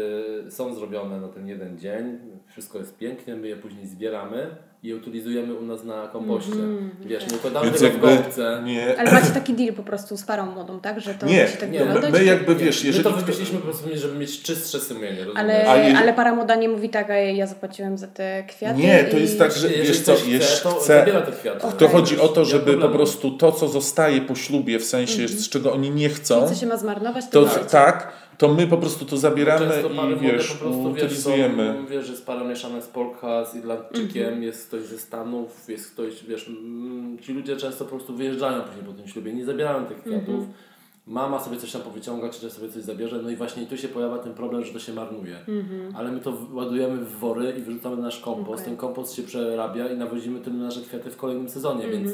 są 0.50 0.76
zrobione 0.76 1.22
na 1.22 1.28
ten 1.28 1.48
jeden 1.48 1.80
dzień, 1.80 2.20
wszystko 2.48 2.78
jest 2.78 2.98
pięknie, 2.98 3.36
my 3.36 3.48
je 3.48 3.56
później 3.56 3.88
zbieramy 3.88 4.56
i 4.84 4.94
utylizujemy 4.94 5.54
u 5.54 5.66
nas 5.66 5.84
na 5.84 6.08
kompoście. 6.08 6.54
Mm, 6.54 6.92
Wiesz, 7.06 7.32
nie 7.32 7.38
podamy 7.38 7.72
tego 7.72 7.86
jakby, 7.86 8.00
w 8.00 8.02
gąbce. 8.02 8.62
Nie. 8.66 9.00
Ale 9.00 9.12
macie 9.12 9.32
taki 9.32 9.54
deal 9.54 9.74
po 9.74 9.84
prostu 9.84 10.18
z 10.18 10.24
parą 10.24 10.46
młodą, 10.46 10.80
tak? 10.80 11.02
Że 11.02 11.14
to 11.14 11.26
nie, 11.26 11.44
musi 11.44 11.58
tak 11.58 11.72
nie? 11.72 11.86
My, 11.86 12.12
my 12.12 12.24
jakby, 12.24 12.56
wiesz, 12.56 12.84
jeżeli... 12.84 13.06
My 13.06 13.12
to 13.12 13.22
wymyśliliśmy 13.22 13.60
po 13.60 13.66
prostu, 13.66 13.90
żeby 13.94 14.20
mieć 14.20 14.42
czystsze 14.42 14.80
sumienie, 14.80 15.26
ale, 15.36 15.70
ale, 15.70 15.98
ale 15.98 16.14
para 16.14 16.36
młoda 16.36 16.56
nie 16.56 16.70
mówi 16.70 16.90
tak, 16.90 17.10
a 17.10 17.18
ja 17.18 17.48
zapłaciłem 17.48 17.98
za 17.98 18.08
te 18.08 18.44
kwiaty 18.48 18.80
Nie, 18.80 19.04
to 19.04 19.18
jest 19.18 19.40
tak, 19.40 19.52
że 19.52 19.70
wiesz 19.70 20.02
co, 20.02 20.16
chce, 20.16 20.64
to 20.64 20.70
chce, 20.70 21.06
te 21.26 21.32
kwiaty. 21.32 21.68
Okay. 21.68 21.80
To 21.80 21.88
chodzi 21.88 22.20
o 22.20 22.28
to, 22.28 22.46
żeby 22.46 22.78
po 22.78 22.90
prostu 22.90 23.32
to, 23.32 23.52
co 23.52 23.68
zostaje 23.68 24.22
po 24.22 24.36
ślubie, 24.36 24.80
w 24.80 24.86
sensie, 24.86 25.24
mm 25.24 25.28
-hmm. 25.28 25.38
z 25.38 25.50
czego 25.50 25.74
oni 25.74 25.92
nie 25.92 26.10
chcą... 26.10 26.48
Co 26.48 26.56
się 26.56 26.66
ma 26.66 26.78
zmarnować, 26.78 27.26
to, 27.32 27.46
to 27.46 27.60
tak, 27.60 28.14
to 28.38 28.54
my 28.54 28.68
po 28.68 28.78
prostu 28.78 29.06
to 29.06 29.18
zabieramy 29.18 29.84
i 30.16 30.20
wiesz, 30.20 30.52
po 30.52 30.58
prostu, 30.58 30.84
utylizujemy. 30.84 31.76
Wiesz, 31.82 31.92
wiesz, 31.92 32.10
jest 32.10 32.26
para 32.26 32.44
mieszana 32.44 32.82
z 32.82 32.88
Polka, 32.88 33.46
z 33.46 33.56
Irlandczykiem, 33.56 34.28
mm 34.28 34.40
-hmm. 34.40 34.44
jest 34.44 34.68
ktoś 34.68 34.82
ze 34.82 35.00
Stanów, 35.00 35.70
jest 35.70 35.92
ktoś, 35.92 36.24
wiesz, 36.24 36.48
mm, 36.48 37.20
ci 37.20 37.34
ludzie 37.34 37.58
często 37.58 37.86
po 37.86 37.90
prostu 37.90 38.16
wyjeżdżają 38.16 38.62
później 38.62 38.86
po 38.86 38.94
tym 38.94 39.08
ślubie, 39.08 39.34
nie 39.34 39.46
zabierają 39.46 39.86
tych 39.86 40.02
kwiatów. 40.02 40.30
Mm 40.30 40.42
-hmm. 40.42 40.74
Mama 41.08 41.40
sobie 41.40 41.58
coś 41.58 41.72
tam 41.72 41.82
powyciąga, 41.82 42.30
czy 42.30 42.42
też 42.42 42.54
sobie 42.54 42.70
coś 42.70 42.84
zabierze, 42.84 43.22
no 43.24 43.30
i 43.30 43.36
właśnie 43.36 43.66
tu 43.66 43.78
się 43.78 43.88
pojawia 43.88 44.18
ten 44.18 44.34
problem, 44.34 44.66
że 44.66 44.74
to 44.74 44.80
się 44.80 44.94
marnuje. 44.94 45.38
Mm 45.48 45.62
-hmm. 45.62 45.92
Ale 45.96 46.12
my 46.12 46.20
to 46.20 46.34
ładujemy 46.54 46.98
w 46.98 47.20
wory 47.20 47.54
i 47.58 47.62
wyrzucamy 47.62 47.98
nasz 47.98 48.20
kompost. 48.20 48.54
Okay. 48.54 48.66
Ten 48.66 48.78
kompost 48.78 49.16
się 49.16 49.24
przerabia 49.24 49.88
i 49.88 49.98
nawozimy 49.98 50.40
tym 50.40 50.60
nasze 50.60 50.82
kwiaty 50.82 51.10
w 51.10 51.18
kolejnym 51.18 51.50
sezonie, 51.50 51.88
więc 51.88 52.12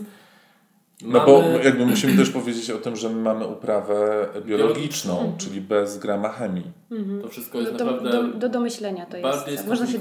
no 1.01 1.25
bo 1.25 1.43
jakby 1.63 1.85
musimy 1.85 2.17
też 2.17 2.29
powiedzieć 2.29 2.69
o 2.69 2.77
tym, 2.77 2.95
że 2.95 3.09
my 3.09 3.21
mamy 3.21 3.47
uprawę 3.47 4.27
biologiczną, 4.45 5.13
mhm. 5.13 5.37
czyli 5.37 5.61
bez 5.61 5.97
grama 5.97 6.29
chemii. 6.29 6.71
Mhm. 6.91 7.21
To 7.21 7.27
wszystko 7.27 7.59
jest 7.59 7.71
do, 7.71 7.85
naprawdę... 7.85 8.11
Do, 8.11 8.23
do, 8.33 8.49
domyślenia 8.49 9.05
to 9.05 9.17
jest. 9.17 9.29
Bardziej 9.29 9.67
Można 9.67 9.87
się 9.87 9.99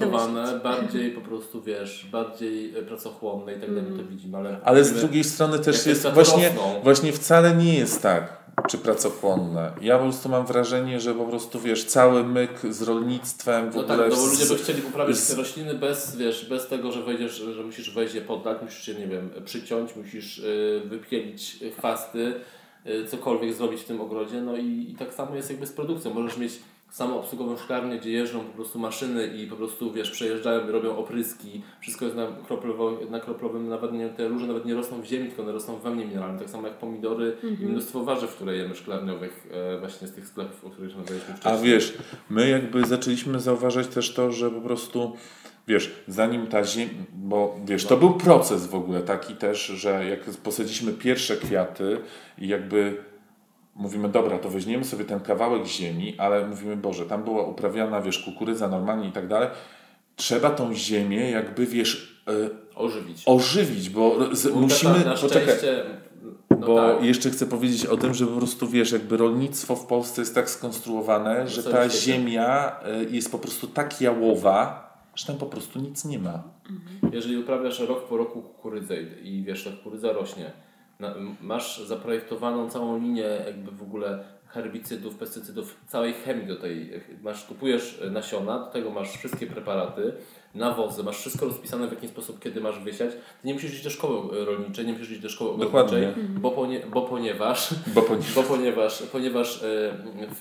bardziej 0.63 1.11
po 1.11 1.21
prostu, 1.21 1.63
wiesz, 1.63 2.09
bardziej 2.13 2.69
pracochłonne 2.69 3.53
i 3.53 3.61
tak 3.61 3.69
dalej, 3.69 3.91
mhm. 3.91 3.99
to 3.99 4.11
widzimy. 4.11 4.39
Ale, 4.39 4.57
ale 4.65 4.85
z 4.85 4.93
drugiej 4.93 5.25
strony 5.25 5.59
też 5.59 5.87
jest 5.87 6.09
właśnie, 6.09 6.51
właśnie 6.83 7.13
wcale 7.13 7.57
nie 7.57 7.79
jest 7.79 8.03
tak 8.03 8.48
czy 8.69 8.79
pracochłonne. 8.79 9.73
Ja 9.81 9.99
po 9.99 10.05
prostu 10.05 10.29
mam 10.29 10.47
wrażenie, 10.47 11.01
że 11.01 11.15
po 11.15 11.25
prostu 11.25 11.61
wiesz, 11.61 11.85
cały 11.85 12.25
myk 12.25 12.61
z 12.71 12.83
rolnictwem 12.83 13.71
w 13.71 13.75
no 13.75 13.81
ogóle. 13.83 13.99
Tak, 13.99 14.11
no 14.11 14.17
bo 14.17 14.27
ludzie 14.27 14.47
by 14.47 14.57
chcieli 14.57 14.83
uprawiać 14.89 15.17
z... 15.17 15.31
te 15.31 15.37
rośliny 15.37 15.75
bez, 15.75 16.17
wiesz, 16.17 16.49
bez 16.49 16.69
tego, 16.69 16.93
że 16.93 17.03
wejdziesz, 17.03 17.35
że 17.35 17.63
musisz 17.63 17.95
wejść 17.95 18.15
je 18.15 18.21
poddać, 18.21 18.59
musisz 18.63 18.87
się, 18.87 18.95
nie 18.95 19.07
wiem, 19.07 19.31
przyciąć, 19.45 19.97
musisz 19.97 20.39
y, 20.39 20.83
wypielić 20.85 21.59
chwasty, 21.79 22.35
y, 22.87 23.07
cokolwiek 23.07 23.55
zrobić 23.55 23.81
w 23.81 23.85
tym 23.85 24.01
ogrodzie. 24.01 24.41
No 24.41 24.57
i, 24.57 24.87
i 24.91 24.95
tak 24.99 25.15
samo 25.15 25.37
jest 25.37 25.51
jakby 25.51 25.67
z 25.67 25.73
produkcją. 25.73 26.15
Możesz 26.15 26.39
mieć 26.39 26.53
samoobsługową 26.91 27.57
szklarnię, 27.57 27.99
gdzie 27.99 28.11
jeżdżą 28.11 28.41
po 28.41 28.53
prostu 28.53 28.79
maszyny 28.79 29.27
i 29.27 29.47
po 29.47 29.57
prostu, 29.57 29.93
wiesz, 29.93 30.11
przejeżdżają, 30.11 30.73
robią 30.73 30.97
opryski, 30.97 31.63
wszystko 31.81 32.05
jest 32.05 32.17
na, 32.17 32.27
kroplowo, 32.47 32.99
na 33.11 33.21
kroplowym 33.21 33.69
nawadnianiu, 33.69 34.15
te 34.15 34.29
róże 34.29 34.47
nawet 34.47 34.65
nie 34.65 34.75
rosną 34.75 35.01
w 35.01 35.05
ziemi, 35.05 35.27
tylko 35.27 35.43
one 35.43 35.53
rosną 35.53 35.77
w 35.77 35.83
wełnie 35.83 36.07
mineralnej, 36.07 36.39
tak 36.39 36.51
samo 36.51 36.69
jak 36.69 36.79
pomidory 36.79 37.37
i 37.61 37.67
mnóstwo 37.67 38.05
warzyw, 38.05 38.35
które 38.35 38.57
jemy 38.57 38.75
szklarniowych 38.75 39.47
e, 39.53 39.79
właśnie 39.79 40.09
z 40.09 40.13
tych 40.13 40.29
sklepów, 40.29 40.65
o 40.65 40.71
których 40.71 40.91
rozmawialiśmy 40.91 41.35
wcześniej. 41.35 41.55
A 41.55 41.63
wiesz, 41.63 41.95
my 42.31 42.49
jakby 42.49 42.87
zaczęliśmy 42.87 43.41
zauważać 43.41 43.87
też 43.87 44.15
to, 44.15 44.33
że 44.33 44.51
po 44.51 44.61
prostu, 44.61 45.17
wiesz, 45.67 45.95
zanim 46.09 46.47
ta 46.47 46.65
ziemia, 46.65 46.93
bo 47.13 47.57
wiesz, 47.65 47.85
to 47.85 47.97
był 47.97 48.15
proces 48.15 48.67
w 48.67 48.75
ogóle 48.75 49.01
taki 49.01 49.35
też, 49.35 49.67
że 49.67 50.05
jak 50.09 50.25
posadziliśmy 50.25 50.93
pierwsze 50.93 51.37
kwiaty 51.37 52.01
i 52.39 52.49
jakby 52.49 53.08
mówimy, 53.79 54.09
dobra, 54.09 54.39
to 54.39 54.51
weźmiemy 54.51 54.85
sobie 54.85 55.05
ten 55.05 55.21
kawałek 55.21 55.67
ziemi, 55.67 56.15
ale 56.19 56.47
mówimy, 56.47 56.77
Boże, 56.77 57.07
tam 57.07 57.25
była 57.25 57.43
uprawiana, 57.47 58.01
wiesz, 58.01 58.19
kukurydza 58.19 58.69
normalnie 58.69 59.09
i 59.09 59.13
tak 59.13 59.29
dalej, 59.29 59.49
trzeba 60.17 60.51
tą 60.51 60.75
ziemię 60.75 61.31
jakby, 61.31 61.67
wiesz, 61.67 62.23
e, 62.29 62.77
Ożywić. 62.77 63.23
ożywić, 63.27 63.91
bo 63.91 64.37
z, 64.37 64.49
Bo 64.49 64.61
musimy, 64.61 65.05
na 65.05 65.15
poczekaj, 65.15 65.43
szczęście, 65.43 65.85
no 66.51 66.67
bo 66.67 66.77
tak. 66.77 67.05
jeszcze 67.05 67.31
chcę 67.31 67.47
powiedzieć 67.47 67.87
o 67.87 67.97
tym, 67.97 68.15
że 68.15 68.27
po 68.27 68.37
prostu 68.37 68.69
wiesz, 68.69 68.93
jakby 68.93 69.17
rolnictwo 69.17 69.77
w 69.77 69.87
Polsce 69.87 70.23
jest 70.23 70.35
tak 70.35 70.51
skonstruowane, 70.51 71.49
że 71.49 71.63
całym 71.63 71.77
ta 71.77 71.89
ziemia 71.89 72.77
y, 73.03 73.11
jest 73.11 73.33
po 73.33 73.39
prostu 73.39 73.67
tak 73.67 74.01
jałowa, 74.01 74.89
że 75.15 75.27
tam 75.27 75.37
po 75.37 75.47
prostu 75.47 75.79
nic 75.79 76.05
nie 76.05 76.19
ma. 76.19 76.43
Jeżeli 77.13 77.37
uprawiasz 77.39 77.81
rok 77.81 78.09
po 78.09 78.17
roku 78.17 78.43
kukurydzę 78.43 79.03
i, 79.03 79.37
i 79.37 79.43
wiesz, 79.43 79.65
ta 79.65 79.71
kukurydza 79.71 80.13
rośnie, 80.13 80.53
masz 81.41 81.81
zaprojektowaną 81.81 82.71
całą 82.71 82.99
linię 82.99 83.43
jakby 83.47 83.71
w 83.71 83.83
ogóle 83.83 84.25
herbicydów, 84.47 85.15
pestycydów, 85.15 85.77
całej 85.87 86.13
chemii 86.13 86.47
do 86.47 86.57
tej, 86.57 86.91
masz, 87.23 87.45
kupujesz 87.45 88.01
nasiona, 88.11 88.59
do 88.59 88.67
tego 88.67 88.91
masz 88.91 89.11
wszystkie 89.11 89.47
preparaty, 89.47 90.13
nawozy, 90.55 91.05
masz 91.05 91.17
wszystko 91.19 91.47
rozpisane 91.47 91.89
w 91.89 91.91
jaki 91.93 92.09
sposób, 92.09 92.41
kiedy 92.41 92.61
masz 92.61 92.79
wysiać. 92.81 93.11
Ty 93.13 93.49
nie 93.49 93.55
musisz 93.55 93.73
iść 93.73 93.85
do 93.85 93.91
szkoły 93.91 94.41
e, 94.41 94.45
rolniczej, 94.45 94.87
nie 94.87 94.93
musisz 94.93 95.11
iść 95.11 95.21
do 95.21 95.29
szkoły 95.29 95.59
Dokładnie. 95.59 95.99
ogrodniczej, 95.99 96.25
bo, 96.41 96.51
ponie, 96.51 96.81
bo 96.93 97.03
ponieważ 97.03 97.75
Bo 97.95 98.03
ponieważ 98.03 98.35
bo 98.35 98.43
ponieważ, 98.43 99.03
ponieważ 99.13 99.63
e, 99.63 99.95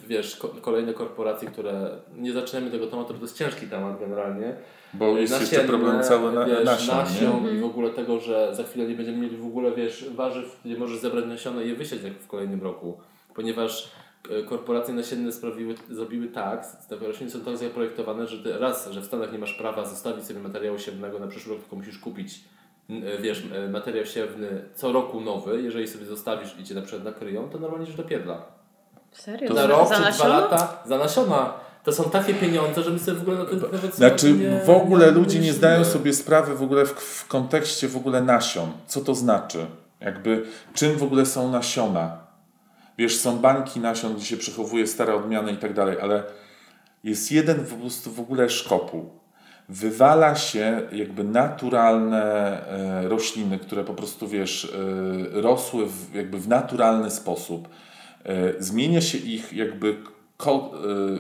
wiesz, 0.08 0.36
ko- 0.36 0.48
kolejne 0.62 0.94
korporacje, 0.94 1.48
które 1.50 1.90
nie 2.16 2.34
zaczynamy 2.34 2.72
tego 2.72 2.88
tematu, 2.88 3.14
bo 3.14 3.20
to 3.20 3.26
jest 3.26 3.38
ciężki 3.38 3.68
temat 3.68 4.00
generalnie. 4.00 4.56
Bo 4.94 5.08
jest 5.08 5.20
jeszcze 5.22 5.40
Nasienne, 5.46 5.68
problem 5.68 6.04
cały 6.04 6.32
na, 6.32 6.46
wiesz, 6.46 6.66
nasion, 6.66 6.98
nasion 6.98 7.44
nie? 7.44 7.52
i 7.52 7.60
w 7.60 7.66
ogóle 7.66 7.90
tego, 7.90 8.20
że 8.20 8.56
za 8.56 8.64
chwilę 8.64 8.88
nie 8.88 8.96
będziemy 8.96 9.18
mieli 9.18 9.38
w 9.38 9.46
ogóle 9.46 9.72
wiesz, 9.72 10.06
warzyw, 10.16 10.60
gdzie 10.66 10.78
możesz 10.78 11.00
zebrać 11.00 11.26
nasiona 11.26 11.62
i 11.64 11.70
je 11.70 11.76
wysiać 11.76 12.04
jak 12.04 12.14
w 12.14 12.28
kolejnym 12.28 12.64
roku. 12.64 12.98
Ponieważ 13.36 13.84
e, 13.84 13.88
korporacje 14.50 14.94
nasienne 14.94 15.32
sprawiły, 15.32 15.76
zrobiły 15.90 16.28
tak, 16.28 16.66
te 16.90 16.96
rośliny 16.96 17.32
są 17.32 17.42
tak 17.42 17.58
zaprojektowane, 17.58 18.28
że 18.28 18.44
ty, 18.44 18.58
raz, 18.60 18.90
że 18.92 19.02
w 19.02 19.06
Stanach 19.06 19.32
nie 19.32 19.40
masz 19.40 19.54
prawa 19.54 19.86
zostawić 19.86 20.26
sobie 20.26 20.40
materiału 20.40 20.80
siewnego 20.80 21.20
na 21.20 21.28
przyszły 21.28 21.54
rok, 21.54 21.62
tylko 21.62 21.76
musisz 21.76 22.00
kupić 22.00 22.44
e, 22.90 23.22
wiesz, 23.22 23.44
e, 23.54 23.70
materiał 23.70 24.06
siewny 24.06 24.66
co 24.76 24.92
roku 24.92 25.22
nowy, 25.22 25.62
jeżeli 25.62 25.88
sobie 25.88 26.06
zostawisz 26.06 26.60
i 26.60 26.64
cię 26.64 26.76
na 26.76 26.82
przykład 26.82 27.04
nakryją, 27.04 27.50
to 27.50 27.58
normalnie 27.60 27.88
już 27.88 27.96
dopierdla. 27.96 28.46
Serio? 29.12 29.48
To 29.48 29.56
Za- 29.56 29.68
rok 29.68 29.90
czy 29.94 30.12
dwa 30.12 30.28
lata 30.28 30.84
za 30.86 30.98
nasiona. 30.98 31.54
To 31.84 31.94
są 31.94 32.04
takie 32.04 32.34
pieniądze, 32.34 32.84
że 32.84 32.92
my 32.92 33.00
sobie 33.00 33.18
w 33.18 33.22
ogóle 33.22 33.38
na 33.38 33.46
tym 33.46 33.60
nawet 33.60 33.96
Znaczy 33.96 34.34
nie- 34.34 34.62
w 34.66 34.70
ogóle 34.70 35.06
nie 35.06 35.12
ludzie 35.12 35.40
nie 35.40 35.54
zdają 35.54 35.86
sobie 35.86 36.14
sprawy 36.14 36.56
w 36.56 36.64
ogóle 36.64 36.86
w, 36.86 36.90
w 36.92 37.28
kontekście 37.28 37.88
w 37.88 37.98
ogóle 37.98 38.22
nasion. 38.22 38.72
Co 38.88 39.02
to 39.02 39.16
znaczy? 39.16 39.66
Jakby 40.00 40.46
czym 40.74 40.98
w 40.98 41.04
ogóle 41.04 41.26
są 41.26 41.52
nasiona? 41.52 42.27
Wiesz, 42.98 43.18
są 43.18 43.38
banki 43.38 43.80
nasion, 43.80 44.16
gdzie 44.16 44.26
się 44.26 44.38
przechowuje 44.38 44.88
stare 44.88 45.16
odmiany 45.16 45.52
i 45.52 45.58
tak 45.58 45.74
dalej, 45.74 45.98
ale 46.02 46.24
jest 47.04 47.32
jeden 47.32 47.66
po 47.66 47.76
prostu 47.76 48.12
w 48.12 48.20
ogóle 48.20 48.50
szkopuł. 48.50 49.10
Wywala 49.70 50.36
się 50.36 50.82
jakby 50.92 51.24
naturalne 51.24 52.24
e, 52.68 53.10
rośliny, 53.10 53.60
które 53.60 53.84
po 53.84 53.94
prostu 53.94 54.28
wiesz, 54.28 54.74
e, 55.36 55.42
rosły 55.42 55.86
w, 55.86 56.16
jakby 56.16 56.40
w 56.40 56.48
naturalny 56.48 57.12
sposób. 57.12 57.68
E, 58.26 58.54
zmienia 58.60 59.02
się 59.02 59.18
ich 59.18 59.54
jakby 59.54 59.98
kod 60.38 60.72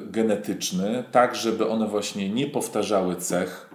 genetyczny, 0.09 1.03
tak 1.11 1.35
żeby 1.35 1.67
one 1.67 1.87
właśnie 1.87 2.29
nie 2.29 2.47
powtarzały 2.47 3.15
cech, 3.15 3.69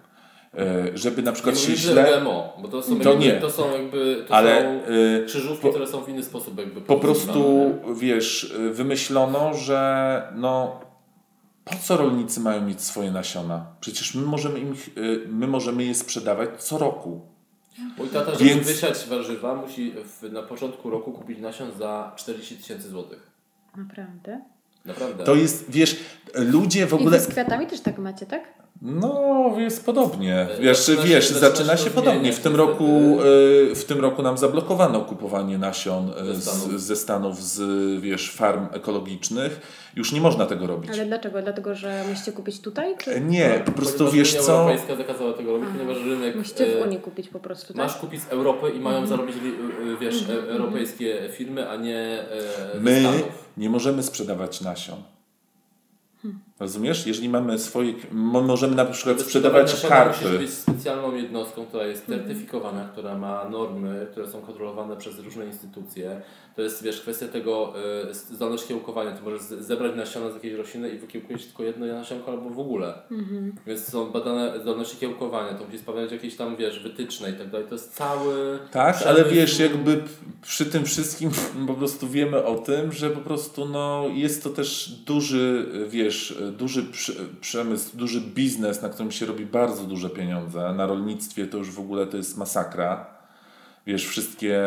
żeby 0.95 1.23
na 1.23 1.33
przykład 1.33 1.55
Nie 1.57 1.61
się 1.61 1.77
źle. 1.77 2.21
GMO, 2.21 2.57
bo 2.63 2.69
to 2.69 2.83
są, 2.83 3.01
To 3.01 3.09
jakby, 3.11 3.25
nie. 3.25 3.33
to 3.33 3.51
są 3.51 3.73
jakby 3.73 4.25
to 4.29 4.35
Ale 4.35 4.61
są 4.61 4.93
e, 4.93 5.25
krzyżówki, 5.27 5.63
po- 5.63 5.69
które 5.71 5.87
są 5.87 6.01
w 6.05 6.09
inny 6.09 6.23
sposób 6.23 6.59
jakby 6.59 6.81
po 6.81 6.97
prostu, 6.97 7.71
wiesz, 7.95 8.45
y, 8.45 8.71
wymyślono, 8.71 9.55
że 9.55 10.23
no, 10.37 10.81
po 11.65 11.75
co 11.83 11.97
rolnicy 11.97 12.41
mają 12.41 12.61
mieć 12.67 12.81
swoje 12.81 13.11
nasiona? 13.11 13.67
Przecież 13.81 14.15
my 14.15 14.23
możemy, 14.23 14.61
im, 14.61 14.75
my 15.29 15.47
możemy 15.47 15.85
je 15.85 15.95
sprzedawać 15.95 16.51
co 16.59 16.79
roku. 16.79 17.21
Mój 17.99 18.09
tata, 18.09 18.33
żeby 18.35 18.45
Więc- 18.45 18.67
wysiać 18.67 19.07
warzywa, 19.09 19.55
musi 19.55 19.93
w, 20.05 20.33
na 20.33 20.43
początku 20.43 20.91
roku 20.91 21.13
kupić 21.13 21.39
nasion 21.39 21.69
za 21.79 22.13
40 22.17 22.57
tysięcy 22.57 22.89
złotych. 22.89 23.31
Naprawdę? 23.77 24.41
Naprawdę. 24.85 25.25
To 25.25 25.35
jest, 25.35 25.71
wiesz, 25.71 25.97
ludzie 26.35 26.87
w 26.87 26.91
I 26.93 26.95
ogóle... 26.95 27.11
wy 27.11 27.21
z 27.25 27.29
kwiatami 27.29 27.67
też 27.67 27.81
tak 27.81 27.99
macie, 27.99 28.27
tak? 28.27 28.45
No, 28.85 29.55
jest 29.59 29.87
podobnie. 29.87 30.35
E, 30.41 30.61
Wiesz, 30.61 30.79
zaczyna 30.79 31.03
się- 31.03 31.09
wiesz, 31.09 31.29
zaczyna 31.29 31.49
zaczyna 31.51 31.77
się 31.77 31.85
się 31.85 31.91
podobnie. 31.91 32.33
W 32.33 32.41
tym 32.41 32.57
roku, 32.57 32.85
y, 33.71 33.75
w 33.75 33.85
tym 33.85 34.01
roku 34.01 34.23
nam 34.23 34.39
zablokowano 34.39 35.01
kupowanie 35.01 35.59
nasion 35.59 36.11
y, 36.31 36.35
z, 36.37 36.43
Stanów. 36.45 36.81
ze 36.83 36.97
Stanów, 36.97 37.43
z, 37.43 37.61
wiesz, 38.01 38.33
farm 38.33 38.67
ekologicznych. 38.73 39.61
Już 39.97 40.13
nie 40.13 40.21
można 40.21 40.47
tego 40.47 40.67
robić. 40.67 40.91
Ale 40.95 41.07
dlaczego? 41.07 41.43
Dlatego, 41.43 41.75
że 41.75 42.05
musicie 42.11 42.33
kupić 42.33 42.61
tutaj? 42.61 42.97
Czy 42.99 43.21
Nie, 43.21 43.63
po 43.67 43.73
prostu 43.73 44.11
wiesz 44.11 44.33
Unia 44.33 44.43
co... 44.43 44.53
Europejska 44.53 44.97
zakazała 44.97 45.33
tego 45.33 45.53
robić, 45.53 45.69
ponieważ 45.79 45.97
rynek... 46.05 46.37
musicie 46.37 46.67
w 46.67 46.83
e, 46.83 46.85
Unii 46.85 46.99
kupić 46.99 47.29
po 47.29 47.41
prostu, 47.41 47.67
tak? 47.67 47.77
Masz 47.77 47.97
kupić 47.97 48.21
z 48.23 48.29
Europy 48.29 48.71
i 48.77 48.81
mają 48.81 49.07
zarobić, 49.07 49.37
li- 49.37 49.93
y, 49.93 49.97
wiesz, 50.01 50.25
e, 50.29 50.51
europejskie 50.53 51.29
firmy, 51.33 51.69
a 51.71 51.77
nie 51.77 51.99
e, 51.99 52.81
My 52.81 53.01
Stanów. 53.01 53.49
nie 53.57 53.71
możemy 53.71 54.03
sprzedawać 54.03 54.61
nasion. 54.61 54.97
Rozumiesz? 56.67 57.07
Jeżeli 57.07 57.29
mamy 57.29 57.59
swoje. 57.59 57.93
mo- 58.13 58.41
Możemy 58.43 58.75
na 58.77 58.85
przykład 58.85 59.17
Żeby 59.17 59.25
sprzedawać 59.29 59.73
nasiona 59.73 60.05
Musisz 60.05 60.23
karpy. 60.23 60.39
być 60.39 60.51
specjalną 60.51 61.15
jednostką, 61.15 61.67
która 61.67 61.87
jest 61.87 62.07
certyfikowana, 62.07 62.85
która 62.93 63.19
ma 63.19 63.49
normy, 63.49 64.07
które 64.11 64.27
są 64.29 64.41
kontrolowane 64.41 64.97
przez 64.97 65.19
różne 65.19 65.47
instytucje. 65.47 66.21
To 66.57 66.63
jest, 66.63 66.83
wiesz, 66.83 67.01
kwestia 67.01 67.29
tego 67.29 67.75
y, 68.11 68.15
zdolność 68.15 68.67
kiełkowania. 68.67 69.13
Ty 69.13 69.23
możesz 69.23 69.41
zebrać 69.43 69.97
nasiona 69.97 70.31
z 70.31 70.35
jakiejś 70.35 70.55
rośliny 70.55 70.91
i 70.91 70.99
wykiełkujesz 70.99 71.45
tylko 71.47 71.63
jedno 71.63 71.87
nasionko 71.87 72.31
albo 72.33 72.51
w 72.51 72.59
ogóle. 72.61 72.95
Więc 73.67 73.89
są 73.89 74.11
badane 74.11 74.61
zdolności 74.61 74.97
kiełkowania, 74.97 75.55
to 75.55 75.65
musi 75.65 75.79
spełniać 75.79 76.13
jakieś 76.13 76.37
tam, 76.37 76.57
wiesz, 76.57 76.81
wytyczne 76.83 77.31
i 77.31 77.33
tak 77.33 77.51
dalej. 77.51 77.67
To 77.67 77.75
jest 77.75 77.95
cały 77.95 78.59
Tak, 78.73 78.97
przemysł. 78.97 79.21
ale 79.21 79.31
wiesz, 79.31 79.59
jakby 79.59 80.03
przy 80.43 80.67
tym 80.67 80.85
wszystkim 80.85 81.31
po 81.67 81.75
prostu 81.75 82.09
wiemy 82.09 82.45
o 82.45 82.55
tym, 82.59 82.93
że 82.93 83.11
po 83.11 83.21
prostu 83.21 83.69
no, 83.69 84.05
jest 84.15 84.45
to 84.45 84.51
też 84.51 84.89
duży, 85.07 85.67
wiesz, 85.89 86.39
duży 86.59 86.85
przemysł, 87.41 87.97
duży 87.97 88.21
biznes, 88.21 88.83
na 88.83 88.89
którym 88.89 89.13
się 89.13 89.27
robi 89.27 89.47
bardzo 89.47 89.83
duże 89.85 90.11
pieniądze. 90.11 90.73
Na 90.77 90.87
rolnictwie 90.87 91.47
to 91.47 91.59
już 91.59 91.71
w 91.71 91.81
ogóle 91.81 92.07
to 92.07 92.17
jest 92.17 92.37
masakra. 92.39 93.22
Wiesz, 93.87 94.07
wszystkie 94.07 94.59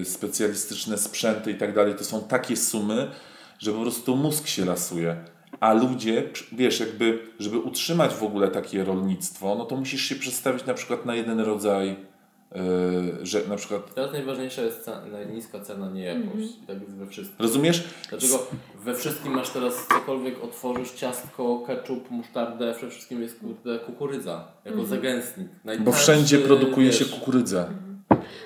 y, 0.00 0.04
specjalistyczne 0.04 0.98
sprzęty 0.98 1.50
i 1.50 1.54
tak 1.54 1.74
dalej, 1.74 1.94
to 1.94 2.04
są 2.04 2.20
takie 2.20 2.56
sumy, 2.56 3.10
że 3.58 3.72
po 3.72 3.80
prostu 3.80 4.16
mózg 4.16 4.46
się 4.46 4.64
lasuje. 4.64 5.16
A 5.60 5.72
ludzie, 5.72 6.22
wiesz, 6.52 6.80
jakby, 6.80 7.18
żeby 7.38 7.58
utrzymać 7.58 8.14
w 8.14 8.22
ogóle 8.22 8.48
takie 8.48 8.84
rolnictwo, 8.84 9.54
no 9.58 9.64
to 9.64 9.76
musisz 9.76 10.02
się 10.02 10.14
przestawić 10.14 10.66
na 10.66 10.74
przykład 10.74 11.06
na 11.06 11.14
jeden 11.14 11.40
rodzaj, 11.40 11.90
y, 11.90 13.26
że 13.26 13.40
na 13.48 13.56
przykład, 13.56 13.94
Teraz 13.94 14.12
najważniejsza 14.12 14.62
jest 14.62 14.84
cena, 14.84 15.24
niska 15.32 15.60
cena, 15.60 15.90
nie 15.90 16.02
jakość. 16.02 16.26
Mhm. 16.26 16.42
I 16.62 16.66
tak 16.66 16.80
jest 16.80 16.94
we 16.94 17.06
wszystkim. 17.06 17.36
rozumiesz? 17.38 17.84
Dlaczego 18.10 18.46
we 18.84 18.94
wszystkim 18.94 19.32
masz 19.32 19.50
teraz 19.50 19.86
cokolwiek 19.88 20.44
otworzysz, 20.44 20.90
ciastko, 20.90 21.62
ketchup, 21.66 22.10
musztardę, 22.10 22.74
we 22.80 22.90
wszystkim 22.90 23.22
jest 23.22 23.40
kurde, 23.40 23.78
kukurydza 23.78 24.48
jako 24.64 24.84
zagęstnik. 24.84 25.48
Bo 25.80 25.92
wszędzie 25.92 26.38
produkuje 26.38 26.92
się 26.92 27.04
wiesz, 27.04 27.14
kukurydza. 27.14 27.68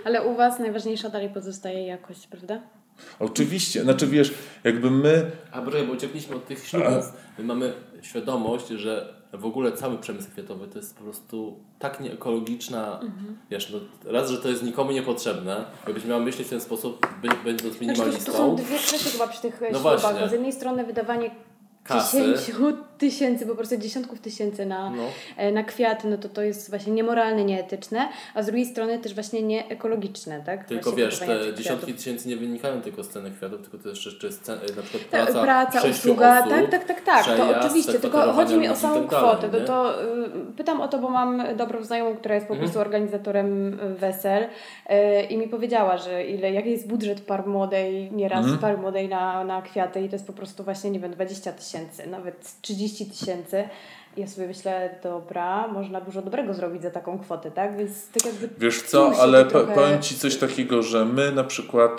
Ale 0.04 0.22
u 0.26 0.34
Was 0.34 0.58
najważniejsza 0.58 1.08
dalej 1.10 1.30
pozostaje 1.30 1.86
jakość, 1.86 2.26
prawda? 2.26 2.60
Oczywiście, 3.18 3.82
znaczy 3.82 4.06
wiesz, 4.06 4.34
jakby 4.64 4.90
my, 4.90 5.30
A 5.52 5.62
broń, 5.62 5.86
bo 5.86 5.92
uciekliśmy 5.92 6.36
od 6.36 6.46
tych 6.46 6.66
ślubów. 6.66 7.12
My 7.38 7.44
mamy 7.44 7.72
świadomość, 8.02 8.68
że 8.68 9.14
w 9.32 9.44
ogóle 9.46 9.72
cały 9.72 9.98
przemysł 9.98 10.30
kwiatowy 10.30 10.68
to 10.68 10.78
jest 10.78 10.96
po 10.96 11.04
prostu 11.04 11.58
tak 11.78 12.00
nieekologiczna, 12.00 13.00
wiesz, 13.50 13.70
no, 13.70 14.12
raz, 14.12 14.30
że 14.30 14.38
to 14.38 14.48
jest 14.48 14.62
nikomu 14.62 14.92
niepotrzebne, 14.92 15.64
jakbyś 15.86 16.04
miała 16.04 16.20
myśleć 16.20 16.46
w 16.46 16.50
ten 16.50 16.60
sposób, 16.60 17.06
by, 17.22 17.28
będąc 17.44 17.76
Znaczy, 17.76 17.94
to, 17.96 18.32
to 18.32 18.32
są 18.32 18.48
minimalistą, 18.48 18.56
dwie 18.56 18.78
kwestie 18.78 19.10
chyba 19.10 19.26
przy 19.26 19.42
tych 19.42 19.60
No 19.60 19.68
ślubach, 19.68 20.00
właśnie. 20.00 20.28
z 20.28 20.32
jednej 20.32 20.52
strony 20.52 20.84
wydawanie 20.84 21.30
Kasy. 21.84 22.18
10 22.18 22.50
tysięcy, 22.98 23.46
po 23.46 23.54
prostu 23.54 23.76
dziesiątków 23.76 24.20
tysięcy 24.20 24.66
na, 24.66 24.90
No. 24.90 25.02
e, 25.36 25.52
na 25.52 25.62
kwiaty, 25.64 26.08
no 26.08 26.18
to 26.18 26.28
to 26.28 26.42
jest 26.42 26.70
właśnie 26.70 26.92
niemoralne, 26.92 27.44
nieetyczne, 27.44 28.08
a 28.34 28.42
z 28.42 28.46
drugiej 28.46 28.66
strony 28.66 28.98
też 28.98 29.14
właśnie 29.14 29.42
nieekologiczne, 29.42 30.42
tak? 30.46 30.64
Tylko 30.64 30.90
Właśnie 30.90 31.04
wiesz, 31.04 31.18
te 31.18 31.26
dziesiątki 31.54 31.62
kwiatów. 31.86 31.96
tysięcy 31.96 32.28
nie 32.28 32.36
wynikają 32.36 32.82
tylko 32.82 33.04
z 33.04 33.08
ceny 33.08 33.30
kwiatów, 33.30 33.60
tylko 33.60 33.78
to 33.78 33.88
jeszcze 33.88 34.26
jest 34.26 34.42
cen, 34.42 34.58
na 34.76 34.82
przykład 34.82 35.10
Ta- 35.10 35.24
praca, 35.26 35.42
Praca, 35.42 35.80
sześciu 35.80 36.08
usługa, 36.08 36.38
osób, 36.40 36.50
tak, 36.50 36.70
tak, 36.70 36.84
tak, 36.84 37.00
tak, 37.00 37.26
to 37.26 37.32
przejazd, 37.34 37.66
oczywiście, 37.66 37.92
tylko 37.92 38.32
chodzi 38.32 38.56
mi 38.56 38.68
o 38.68 38.76
samą 38.76 38.94
tak 39.00 39.10
dalej, 39.10 39.26
kwotę, 39.36 39.48
to, 39.50 39.58
nie? 39.60 39.64
to 39.66 40.02
y, 40.02 40.06
pytam 40.56 40.80
o 40.80 40.88
to, 40.88 40.98
bo 40.98 41.08
mam 41.10 41.42
dobrą 41.56 41.84
znajomą, 41.84 42.16
która 42.16 42.34
jest 42.34 42.46
po 42.46 42.52
Mhm. 42.54 42.66
prostu 42.70 42.80
organizatorem 42.80 43.80
y, 43.80 43.94
wesel 43.94 44.42
y, 44.42 45.22
i 45.22 45.38
mi 45.38 45.48
powiedziała, 45.48 45.96
że 45.98 46.24
ile, 46.26 46.52
jaki 46.52 46.70
jest 46.70 46.88
budżet 46.88 47.20
par 47.20 47.46
młodej, 47.46 48.12
nieraz 48.12 48.38
Mhm. 48.38 48.58
par 48.58 48.78
młodej 48.78 49.08
na, 49.08 49.44
na 49.44 49.62
kwiaty 49.62 50.00
i 50.00 50.08
to 50.08 50.14
jest 50.16 50.26
po 50.26 50.32
prostu 50.32 50.64
właśnie, 50.64 50.90
nie 50.90 51.00
wiem, 51.00 51.10
20 51.12 51.52
tysięcy, 51.52 52.06
nawet 52.06 52.60
30 52.62 52.87
tysięcy. 52.96 53.68
Ja 54.16 54.26
sobie 54.26 54.46
myślę, 54.46 54.98
dobra, 55.02 55.68
można 55.68 56.00
dużo 56.00 56.22
dobrego 56.22 56.54
zrobić 56.54 56.82
za 56.82 56.90
taką 56.90 57.18
kwotę, 57.18 57.50
tak? 57.50 57.76
Więc 57.76 58.08
tak 58.08 58.24
jakby 58.24 58.48
Wiesz 58.58 58.82
co, 58.82 59.12
ale 59.20 59.44
po, 59.44 59.50
trochę- 59.50 59.74
powiem 59.74 60.02
Ci 60.02 60.14
coś 60.18 60.36
takiego, 60.36 60.82
że 60.82 61.04
my 61.04 61.32
na 61.32 61.44
przykład 61.44 61.90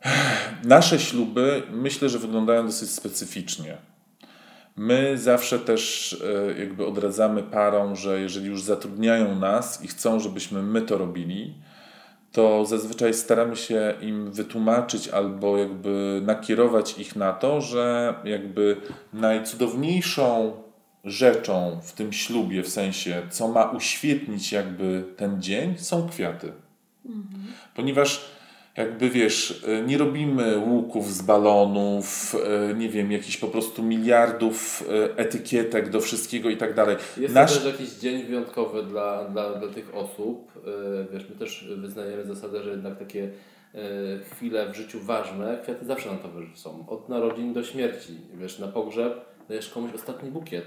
nasze 0.64 0.98
śluby 0.98 1.62
myślę, 1.70 2.08
że 2.08 2.18
wyglądają 2.18 2.66
dosyć 2.66 2.90
specyficznie. 2.90 3.76
My 4.76 5.18
zawsze 5.18 5.58
też 5.58 6.12
e, 6.52 6.58
jakby 6.58 6.86
odradzamy 6.86 7.42
parom, 7.42 7.96
że 7.96 8.20
jeżeli 8.20 8.46
już 8.46 8.62
zatrudniają 8.62 9.34
nas 9.34 9.84
i 9.84 9.88
chcą, 9.88 10.20
żebyśmy 10.20 10.62
my 10.62 10.82
to 10.82 10.98
robili, 10.98 11.54
to 12.36 12.66
zazwyczaj 12.66 13.14
staramy 13.14 13.56
się 13.56 13.94
im 14.00 14.32
wytłumaczyć 14.32 15.08
albo 15.08 15.58
jakby 15.58 16.22
nakierować 16.24 16.98
ich 16.98 17.16
na 17.16 17.32
to, 17.32 17.60
że 17.60 18.14
jakby 18.24 18.76
najcudowniejszą 19.12 20.52
rzeczą 21.04 21.80
w 21.82 21.92
tym 21.92 22.12
ślubie, 22.12 22.62
w 22.62 22.68
sensie 22.68 23.22
co 23.30 23.48
ma 23.48 23.70
uświetnić 23.70 24.52
jakby 24.52 25.04
ten 25.16 25.42
dzień, 25.42 25.78
są 25.78 26.08
kwiaty. 26.08 26.52
Ponieważ 27.74 28.24
jakby 28.76 29.10
wiesz, 29.10 29.62
y, 29.68 29.82
nie 29.86 29.98
robimy 29.98 30.58
łuków 30.58 31.12
z 31.12 31.22
balonów, 31.22 32.34
y, 32.70 32.74
nie 32.74 32.88
wiem, 32.88 33.12
jakichś 33.12 33.36
po 33.36 33.48
prostu 33.48 33.82
miliardów 33.82 34.82
y, 34.82 35.16
etykietek 35.16 35.90
do 35.90 36.00
wszystkiego 36.00 36.50
i 36.50 36.56
tak 36.56 36.74
dalej. 36.74 36.96
Jest 37.16 37.34
Nasz- 37.34 37.58
to 37.58 37.64
też 37.64 37.72
jakiś 37.80 37.94
dzień 37.94 38.22
wyjątkowy 38.22 38.82
dla, 38.82 39.24
dla, 39.24 39.54
dla 39.54 39.68
tych 39.68 39.94
osób. 39.94 40.52
Wiesz, 41.12 41.26
my 41.30 41.36
też 41.36 41.68
wyznajemy 41.76 42.24
zasadę, 42.24 42.62
że 42.62 42.70
jednak 42.70 42.98
takie 42.98 43.30
chwile 44.32 44.72
w 44.72 44.76
życiu 44.76 45.00
ważne, 45.00 45.58
kwiaty 45.62 45.86
zawsze 45.86 46.08
nam 46.08 46.18
towarzyszą. 46.18 46.84
Od 46.88 47.08
narodzin 47.08 47.52
do 47.52 47.64
śmierci. 47.64 48.12
Wiesz, 48.34 48.58
na 48.58 48.68
pogrzeb 48.68 49.24
dajesz 49.48 49.68
komuś 49.68 49.94
ostatni 49.94 50.30
bukiet, 50.30 50.64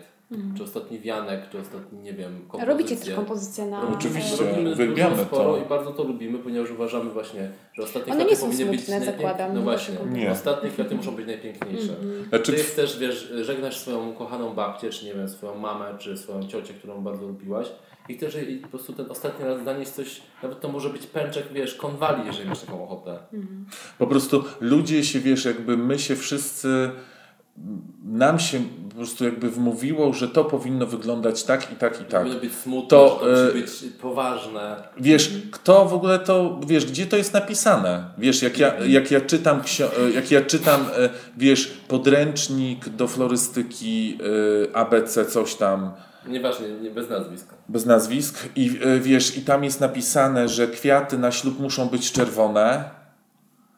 czy 0.58 0.64
ostatni 0.64 1.00
wianek, 1.00 1.50
czy 1.50 1.60
ostatni, 1.60 2.00
nie 2.00 2.14
wiem, 2.14 2.32
kompozycję. 2.34 2.60
Mhm. 2.60 2.78
robicie 2.78 2.96
też 2.96 3.16
kompozycję 3.16 3.66
na... 3.66 3.82
Oczywiście. 3.94 4.46
Robimy 4.46 4.72
uwielbiamy 4.74 5.16
dużo, 5.16 5.26
sporo 5.26 5.54
to. 5.58 5.66
i 5.66 5.70
bardzo 5.70 5.92
to 5.92 6.04
lubimy, 6.04 6.40
ponieważ 6.40 6.72
uważamy 6.72 7.10
właśnie, 7.12 7.52
że 7.74 7.84
ostatnie 7.84 8.14
One 8.14 8.26
kwiaty 8.26 8.42
nie 8.42 8.48
powinny 8.50 8.72
być 8.72 8.80
smutne, 8.86 9.00
najpięk- 9.06 9.06
zakładam, 9.18 9.54
No 9.54 9.62
właśnie, 9.62 9.96
Nie. 10.12 10.32
ostatnie 10.32 10.70
kwiaty 10.70 10.96
muszą 10.96 11.16
być 11.16 11.28
najpiękniejsze. 11.28 11.96
Znaczy, 12.30 12.52
Ty 12.52 12.58
jest 12.58 12.76
też, 12.76 13.00
wiesz, 13.00 13.34
żegnasz 13.42 13.78
swoją 13.78 14.14
kochaną 14.14 14.54
babcię, 14.54 14.90
czy 14.90 15.06
nie 15.06 15.14
wiem, 15.14 15.30
swoją 15.30 15.56
mamę, 15.56 15.86
czy 15.98 16.18
swoją 16.18 16.44
ciocię, 16.48 16.74
którą 16.74 17.02
bardzo 17.04 17.28
lubiłaś 17.28 17.68
i 18.10 18.18
chcesz 18.18 18.36
jej 18.36 18.58
po 18.58 18.68
prostu 18.68 18.94
ten 18.94 19.12
ostatni 19.12 19.46
raz 19.46 19.64
zanieść 19.64 19.92
coś, 19.92 20.22
nawet 20.44 20.60
to 20.62 20.68
może 20.68 20.90
być 20.90 21.08
pęczek, 21.08 21.46
wiesz, 21.54 21.76
konwali, 21.76 22.26
jeżeli 22.26 22.50
masz 22.50 22.62
taką 22.62 22.84
ochotę. 22.84 23.20
Po 23.98 24.08
prostu 24.08 24.44
ludzie 24.62 25.04
się, 25.04 25.20
wiesz, 25.20 25.46
jakby 25.46 25.78
my 25.78 26.00
się 26.00 26.16
wszyscy, 26.16 26.92
nam 28.04 28.40
się 28.40 28.60
po 28.90 28.96
prostu 28.96 29.24
jakby 29.26 29.50
wmówiło, 29.50 30.14
że 30.14 30.28
to 30.30 30.46
powinno 30.46 30.86
wyglądać 30.86 31.44
tak 31.44 31.72
i 31.72 31.76
tak 31.76 32.02
i 32.02 32.04
tak. 32.06 32.22
Powinno 32.22 32.40
być 32.40 32.54
smutne, 32.54 32.90
To, 32.90 33.10
to 33.22 33.42
e, 33.42 33.46
musi 33.46 33.62
być 33.62 33.94
poważne. 34.02 34.76
Wiesz, 34.98 35.32
kto 35.52 35.86
w 35.86 35.94
ogóle 35.94 36.20
to, 36.20 36.60
wiesz, 36.68 36.86
gdzie 36.86 37.06
to 37.08 37.18
jest 37.18 37.34
napisane? 37.34 38.04
Wiesz, 38.18 38.42
jak 38.42 38.58
ja, 38.60 38.74
jak 38.88 39.12
ja 39.12 39.22
czytam, 39.22 39.62
ksio- 39.62 40.14
jak 40.16 40.32
ja 40.32 40.42
czytam, 40.42 40.82
e, 40.98 41.10
wiesz, 41.38 41.68
podręcznik 41.88 42.90
do 42.90 43.08
florystyki 43.08 44.18
e, 44.72 44.76
ABC, 44.76 45.26
coś 45.26 45.56
tam, 45.56 45.92
Nieważne, 46.28 46.70
nie, 46.72 46.92
bez 46.92 47.10
nazwisk. 47.10 47.48
bez 47.70 47.86
nazwisk 47.86 48.50
i 48.56 48.80
e, 48.84 49.00
wiesz, 49.00 49.38
i 49.38 49.42
tam 49.42 49.64
jest 49.64 49.82
napisane, 49.82 50.48
że 50.48 50.68
kwiaty 50.68 51.18
na 51.18 51.32
ślub 51.32 51.60
muszą 51.60 51.90
być 51.90 52.12
czerwone, 52.12 52.90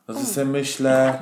no 0.08 0.14
to 0.14 0.20
sobie 0.20 0.46
myślę, 0.46 1.20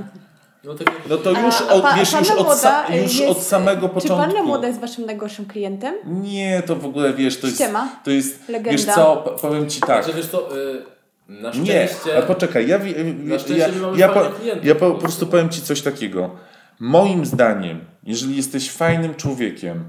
No, 0.63 0.71
jak, 0.71 0.91
no 1.09 1.17
to 1.17 1.31
już, 1.31 1.61
od, 1.61 1.81
pa- 1.81 1.93
wiesz, 1.95 2.13
już, 2.13 2.31
od, 2.31 2.47
sa, 2.47 2.83
już 3.03 3.15
jest- 3.19 3.31
od 3.31 3.43
samego 3.43 3.87
Czy 3.89 3.93
początku. 3.93 4.17
panna 4.17 4.43
młoda 4.43 4.67
jest 4.67 4.79
waszym 4.79 5.05
najgorszym 5.05 5.45
klientem? 5.45 5.95
Nie, 6.05 6.63
to 6.65 6.75
w 6.75 6.85
ogóle, 6.85 7.13
wiesz, 7.13 7.37
to 7.39 7.47
jest, 7.47 7.59
Ściema? 7.59 7.89
to 8.03 8.11
jest, 8.11 8.49
Legenda? 8.49 8.71
wiesz 8.71 8.85
co, 8.85 9.17
po- 9.17 9.29
powiem 9.29 9.69
Ci 9.69 9.81
tak. 9.81 10.03
Znaczy, 10.03 10.17
wiesz 10.17 10.27
co, 10.27 10.57
y, 10.57 10.81
na 11.29 11.49
Nie, 11.49 11.55
szczęście... 11.87 12.17
a 12.17 12.21
poczekaj, 12.21 12.67
ja, 12.67 12.77
ja, 12.77 13.67
mamy 13.81 13.97
ja, 13.97 14.09
po, 14.09 14.21
ja 14.63 14.75
po 14.75 14.91
po 14.91 14.97
prostu. 14.97 15.27
powiem 15.27 15.49
Ci 15.49 15.61
coś 15.61 15.81
takiego. 15.81 16.29
Moim 16.79 17.25
zdaniem, 17.25 17.81
jeżeli 18.03 18.37
jesteś 18.37 18.71
fajnym 18.71 19.15
człowiekiem, 19.15 19.83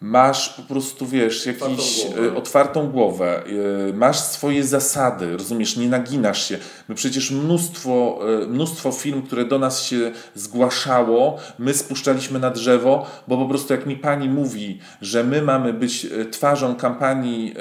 masz 0.00 0.48
po 0.48 0.62
prostu, 0.62 1.06
wiesz, 1.06 1.46
jakiś 1.46 1.62
Otwartą 1.62 2.12
głowę. 2.14 2.32
e, 2.32 2.36
otwartą 2.36 2.90
głowę, 2.90 3.42
e, 3.90 3.92
masz 3.92 4.18
swoje 4.18 4.64
zasady, 4.64 5.36
rozumiesz, 5.36 5.76
nie 5.76 5.88
naginasz 5.88 6.48
się. 6.48 6.58
My 6.88 6.94
przecież 6.94 7.30
mnóstwo, 7.30 8.18
e, 8.42 8.46
mnóstwo 8.46 8.92
film, 8.92 9.22
które 9.22 9.44
do 9.44 9.58
nas 9.58 9.82
się 9.82 10.12
zgłaszało, 10.34 11.38
my 11.58 11.74
spuszczaliśmy 11.74 12.38
na 12.38 12.50
drzewo, 12.50 13.06
bo 13.28 13.36
po 13.36 13.46
prostu 13.46 13.72
jak 13.72 13.86
mi 13.86 13.96
pani 13.96 14.28
mówi, 14.28 14.78
że 15.02 15.24
my 15.24 15.42
mamy 15.42 15.72
być 15.72 16.06
twarzą 16.30 16.74
kampanii 16.74 17.54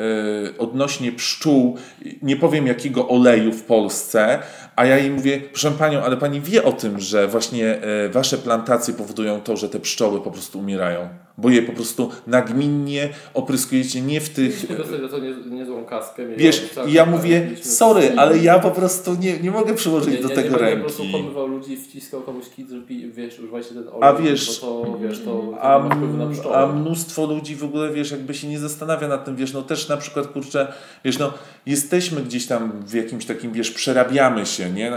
odnośnie 0.58 1.12
pszczół, 1.12 1.78
nie 2.22 2.36
powiem 2.36 2.68
jakiego 2.68 3.08
oleju 3.08 3.52
w 3.54 3.64
Polsce, 3.64 4.40
a 4.76 4.86
ja 4.86 4.98
jej 4.98 5.12
mówię, 5.12 5.42
proszę 5.52 5.72
panią, 5.72 6.02
ale 6.04 6.18
pani 6.18 6.42
wie 6.42 6.64
o 6.64 6.72
tym, 6.72 7.00
że 7.00 7.28
właśnie 7.28 7.82
wasze 8.12 8.38
plantacje 8.38 8.94
powodują 8.94 9.42
to, 9.42 9.58
że 9.58 9.70
te 9.70 9.80
pszczoły 9.80 10.22
po 10.22 10.32
prostu 10.32 10.60
umierają. 10.60 11.25
Bo 11.38 11.50
je 11.50 11.62
po 11.62 11.74
prostu 11.74 12.12
nagminnie 12.28 13.10
opryskujecie 13.34 14.02
nie 14.02 14.22
w 14.22 14.30
tych. 14.30 14.66
Co 15.12 15.20
nie, 15.20 15.36
niezłą 15.58 15.86
kaskę. 15.86 16.28
Wiesz, 16.28 16.70
i 16.88 16.94
ja 16.94 17.06
mówię, 17.06 17.50
sorry, 17.62 18.14
ale 18.18 18.38
ja 18.38 18.60
po 18.60 18.72
prostu 18.72 19.16
nie, 19.20 19.40
nie 19.40 19.52
mogę 19.52 19.74
przyłożyć 19.74 20.14
Nie, 20.16 20.22
do 20.22 20.30
nie, 20.30 20.36
tego 20.36 20.50
nie 20.50 20.60
będę 20.60 20.76
po 20.78 20.82
prostu 20.82 21.04
ręki. 21.04 21.18
pomywał 21.18 21.48
ludzi 21.48 21.72
i 21.74 21.78
wciskał 21.78 22.22
komuś 22.22 22.46
kit, 22.56 22.68
wiesz, 23.14 23.40
używajcie 23.40 23.70
ten 23.70 23.88
olej, 23.88 24.00
A 24.02 24.14
wiesz- 24.14 24.60
to, 24.60 24.98
wiesz, 25.02 25.20
to, 25.20 25.26
to 25.26 25.62
A, 25.62 25.80
na 26.18 26.30
pszczoły. 26.30 26.56
a 26.56 26.68
mnóstwo 26.68 27.26
ludzi 27.26 27.56
w 27.56 27.64
ogóle, 27.64 27.94
wiesz, 27.94 28.12
jakby 28.12 28.34
się 28.34 28.48
nie 28.48 28.60
zastanawia 28.60 29.08
nad 29.08 29.26
tym, 29.26 29.36
wiesz, 29.36 29.54
no 29.54 29.62
też 29.62 29.90
na 29.90 29.98
przykład, 29.98 30.28
kurczę, 30.28 30.74
wiesz, 31.06 31.18
no 31.20 31.34
jesteśmy 31.66 32.22
gdzieś 32.22 32.48
tam 32.48 32.72
w 32.86 32.94
jakimś 32.94 33.26
takim, 33.26 33.52
wiesz, 33.54 33.72
przerabiamy 33.72 34.46
się, 34.46 34.70
nie? 34.72 34.92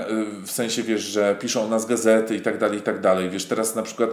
W 0.45 0.51
sensie, 0.51 0.83
wiesz, 0.83 1.03
że 1.03 1.37
piszą 1.41 1.63
o 1.65 1.69
nas 1.69 1.87
gazety 1.87 2.37
i 2.37 2.41
tak 2.41 2.59
dalej, 2.59 2.79
i 2.79 2.83
tak 2.83 3.01
dalej. 3.01 3.31
Wiesz, 3.31 3.45
teraz 3.45 3.75
na 3.77 3.83
przykład 3.83 4.11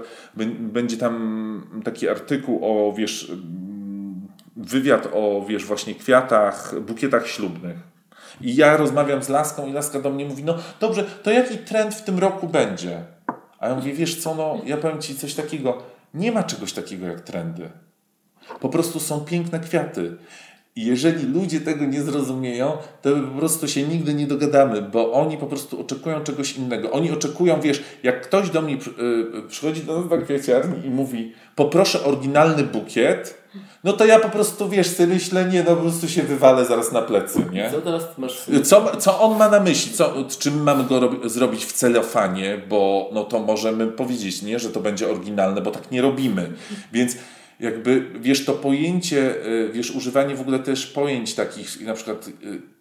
będzie 0.60 0.97
tam 0.97 1.81
taki 1.84 2.07
artykuł 2.16 2.60
o, 2.62 2.94
wiesz, 2.94 3.30
mm, 3.30 4.28
wywiad 4.56 5.08
o, 5.14 5.46
wiesz, 5.50 5.66
właśnie 5.66 5.96
kwiatach, 5.96 6.80
bukietach 6.80 7.28
ślubnych. 7.28 7.78
I 8.42 8.56
ja 8.56 8.78
rozmawiam 8.78 9.24
z 9.24 9.30
Laską 9.30 9.68
i 9.68 9.74
Laska 9.74 10.00
do 10.00 10.10
mnie 10.10 10.26
mówi, 10.26 10.44
no 10.44 10.58
dobrze, 10.80 11.04
to 11.24 11.32
jaki 11.32 11.58
trend 11.58 11.96
w 11.96 12.04
tym 12.04 12.20
roku 12.20 12.48
będzie? 12.48 13.04
A 13.60 13.68
ja 13.68 13.76
mówię, 13.76 13.94
wiesz 13.94 14.22
co, 14.22 14.36
no 14.36 14.62
ja 14.66 14.78
powiem 14.78 15.02
Ci 15.02 15.16
coś 15.16 15.34
takiego, 15.34 15.84
nie 16.14 16.32
ma 16.32 16.44
czegoś 16.44 16.74
takiego 16.74 17.06
jak 17.06 17.22
trendy. 17.22 17.70
Po 18.60 18.70
prostu 18.70 19.00
są 19.00 19.20
piękne 19.20 19.60
kwiaty. 19.60 20.18
I 20.77 20.85
jeżeli 20.85 21.26
ludzie 21.26 21.61
tego 21.61 21.85
nie 21.85 22.02
zrozumieją, 22.02 22.77
to 23.02 23.10
po 23.34 23.39
prostu 23.39 23.68
się 23.68 23.84
nigdy 23.84 24.14
nie 24.14 24.27
dogadamy, 24.27 24.81
bo 24.81 25.11
oni 25.11 25.38
po 25.38 25.45
prostu 25.45 25.81
oczekują 25.81 26.23
czegoś 26.23 26.57
innego. 26.57 26.91
Oni 26.91 27.11
oczekują, 27.11 27.61
wiesz, 27.61 27.84
jak 28.03 28.22
ktoś 28.22 28.49
do 28.49 28.61
mnie 28.61 28.73
y, 28.73 29.38
y, 29.38 29.41
przychodzi 29.47 29.81
do 29.81 29.99
nas 29.99 30.10
do 30.10 30.18
kwiaciarni 30.18 30.85
i 30.85 30.89
mówi, 30.89 31.34
poproszę 31.56 32.03
oryginalny 32.03 32.64
bukiet, 32.64 33.45
no 33.84 33.93
to 33.93 34.06
ja 34.06 34.19
po 34.19 34.30
prostu, 34.30 34.69
wiesz, 34.69 34.88
sobie 34.88 35.14
myślę, 35.14 35.45
nie, 35.45 35.64
no 35.64 35.76
po 35.76 35.81
prostu 35.81 36.07
się 36.07 36.23
wywalę 36.23 36.65
zaraz 36.65 36.91
na 36.91 37.02
plecy, 37.02 37.45
nie? 37.52 37.72
Co 37.72 37.81
teraz 37.81 38.18
masz... 38.18 38.45
Co, 38.64 38.97
co 38.97 39.19
on 39.19 39.38
ma 39.38 39.49
na 39.49 39.60
myśli? 39.60 39.93
Co, 39.93 40.14
czy 40.39 40.52
my 40.52 40.64
mamy 40.64 40.84
go 40.84 40.99
robi, 40.99 41.30
zrobić 41.30 41.65
w 41.65 41.73
celofanie, 41.73 42.61
bo 42.69 43.10
no 43.14 43.23
to 43.23 43.39
możemy 43.39 43.88
powiedzieć, 43.88 44.41
nie, 44.41 44.60
że 44.60 44.69
to 44.69 44.80
będzie 44.80 45.10
oryginalne, 45.10 45.61
bo 45.61 45.72
tak 45.72 45.91
nie 45.91 46.02
robimy. 46.02 46.52
Więc 46.93 47.18
jakby, 47.60 48.06
wiesz, 48.19 48.45
to 48.45 48.53
pojęcie, 48.53 49.45
y, 49.45 49.69
wiesz, 49.73 49.91
używanie 49.91 50.36
w 50.36 50.41
ogóle 50.41 50.60
też 50.60 50.88
pojęć 50.88 51.34
takich, 51.36 51.82
na 51.82 51.94
przykład 51.94 52.27
y, 52.27 52.32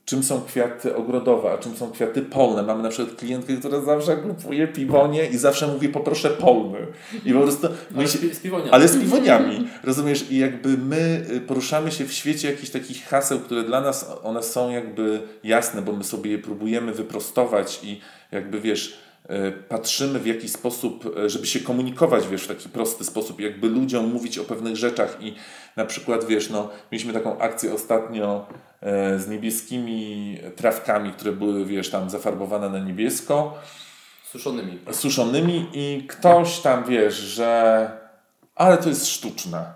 czym 0.05 0.22
są 0.22 0.40
kwiaty 0.42 0.96
ogrodowe, 0.96 1.52
a 1.52 1.59
czym 1.59 1.76
są 1.76 1.90
kwiaty 1.90 2.22
polne. 2.22 2.62
Mamy 2.62 2.82
na 2.82 2.88
przykład 2.88 3.16
klientkę, 3.18 3.56
która 3.56 3.80
zawsze 3.80 4.16
kupuje 4.16 4.68
piwonie 4.68 5.26
i 5.26 5.36
zawsze 5.36 5.66
mówi 5.66 5.88
poproszę 5.88 6.30
polny. 6.30 6.78
I 7.24 7.32
po 7.32 7.40
prostu 7.40 7.68
my 7.90 7.98
Ale 7.98 8.09
się, 8.09 8.18
z 8.18 8.40
piwoniami. 8.40 8.70
ale 8.70 8.88
z 8.88 9.01
piwoniami, 9.01 9.68
rozumiesz? 9.84 10.30
I 10.30 10.38
jakby 10.38 10.68
my 10.78 11.26
y, 11.30 11.40
poruszamy 11.40 11.92
się 11.92 12.05
w 12.05 12.12
świecie 12.12 12.51
jakichś 12.51 12.70
takich 12.70 13.05
haseł, 13.05 13.40
które 13.40 13.62
dla 13.62 13.80
nas, 13.80 14.10
one 14.22 14.42
są 14.42 14.70
jakby 14.70 15.20
jasne, 15.44 15.82
bo 15.82 15.92
my 15.92 16.05
sobie 16.05 16.30
je 16.30 16.38
próbujemy 16.38 16.92
wyprostować 16.92 17.80
i 17.82 18.01
jakby 18.32 18.60
wiesz, 18.60 18.92
e, 18.92 18.96
patrzymy 19.68 20.18
w 20.18 20.26
jaki 20.26 20.48
sposób, 20.48 21.16
e, 21.16 21.30
żeby 21.30 21.46
się 21.46 21.60
komunikować, 21.60 22.28
wiesz, 22.28 22.44
w 22.44 22.48
taki 22.48 22.68
prosty 22.68 23.05
sposób, 23.05 23.40
jakby 23.40 23.68
ludziom 23.68 24.12
mówić 24.12 24.38
o 24.38 24.44
pewnych 24.44 24.76
rzeczach 24.76 25.16
i 25.20 25.34
na 25.76 25.84
przykład, 25.84 26.24
wiesz, 26.24 26.51
no, 26.51 26.70
mieliśmy 26.92 27.12
taką 27.12 27.38
akcję 27.38 27.74
ostatnio 27.74 28.46
e, 28.80 29.18
z 29.18 29.28
niebieskimi 29.28 30.38
trawkami, 30.56 31.12
które 31.12 31.32
były, 31.32 31.64
wiesz, 31.64 31.90
tam 31.90 32.10
zafarbowane 32.10 32.70
na 32.70 32.78
niebiesko. 32.78 33.59
Suszonymi. 34.24 34.78
Suszonymi 34.92 35.68
i 35.72 36.06
ktoś 36.09 36.60
tam, 36.60 36.84
wiesz, 36.84 37.14
że 37.14 37.90
ale 38.55 38.78
to 38.78 38.88
jest 38.88 39.06
sztuczne. 39.06 39.72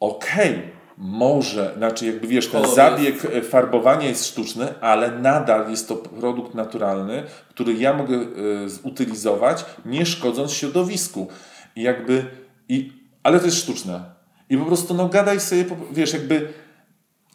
Okej, 0.00 0.50
okay 0.50 0.81
może, 0.98 1.74
znaczy 1.76 2.06
jakby 2.06 2.26
wiesz, 2.26 2.48
ten 2.48 2.66
zabieg 2.74 3.24
jest... 3.34 3.50
farbowania 3.50 4.08
jest 4.08 4.26
sztuczny, 4.26 4.80
ale 4.80 5.10
nadal 5.10 5.70
jest 5.70 5.88
to 5.88 5.96
produkt 5.96 6.54
naturalny, 6.54 7.22
który 7.48 7.74
ja 7.74 7.92
mogę 7.92 8.16
y, 8.64 8.68
zutylizować, 8.68 9.64
nie 9.84 10.06
szkodząc 10.06 10.52
środowisku. 10.52 11.28
I 11.76 11.82
jakby, 11.82 12.26
i, 12.68 12.92
ale 13.22 13.40
to 13.40 13.46
jest 13.46 13.58
sztuczne. 13.58 14.04
I 14.50 14.58
po 14.58 14.64
prostu 14.64 14.94
no 14.94 15.08
gadaj 15.08 15.40
sobie, 15.40 15.64
wiesz, 15.92 16.12
jakby 16.12 16.48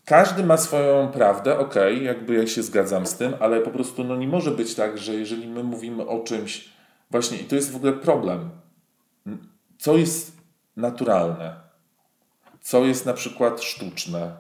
każdy 0.05 0.43
ma 0.43 0.57
swoją 0.57 1.07
prawdę, 1.07 1.59
okej, 1.59 1.93
okay, 1.93 2.05
jakby 2.05 2.35
ja 2.35 2.47
się 2.47 2.63
zgadzam 2.63 3.05
z 3.05 3.15
tym, 3.15 3.34
ale 3.39 3.61
po 3.61 3.69
prostu 3.69 4.03
no 4.03 4.15
nie 4.15 4.27
może 4.27 4.51
być 4.51 4.75
tak, 4.75 4.97
że 4.97 5.13
jeżeli 5.13 5.47
my 5.47 5.63
mówimy 5.63 6.07
o 6.07 6.19
czymś, 6.19 6.69
właśnie, 7.11 7.38
i 7.38 7.43
to 7.43 7.55
jest 7.55 7.71
w 7.71 7.75
ogóle 7.75 7.93
problem, 7.93 8.49
co 9.77 9.97
jest 9.97 10.38
naturalne, 10.75 11.66
co 12.68 12.85
jest 12.85 13.06
na 13.06 13.14
przykład 13.14 13.64
sztuczne, 13.64 14.31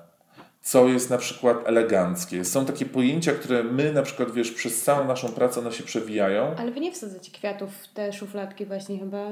co 0.61 0.87
jest 0.87 1.09
na 1.09 1.17
przykład 1.17 1.57
eleganckie. 1.65 2.45
Są 2.45 2.65
takie 2.65 2.85
pojęcia, 2.85 3.31
które 3.31 3.63
my 3.63 3.93
na 3.93 4.03
przykład, 4.03 4.31
wiesz, 4.31 4.51
przez 4.51 4.83
całą 4.83 5.07
naszą 5.07 5.29
pracę 5.29 5.59
one 5.59 5.71
się 5.71 5.83
przewijają. 5.83 6.55
Ale 6.57 6.71
wy 6.71 6.79
nie 6.79 6.91
wsadzacie 6.91 7.31
kwiatów 7.31 7.69
w 7.73 7.93
te 7.93 8.13
szufladki 8.13 8.65
właśnie 8.65 8.99
chyba, 8.99 9.27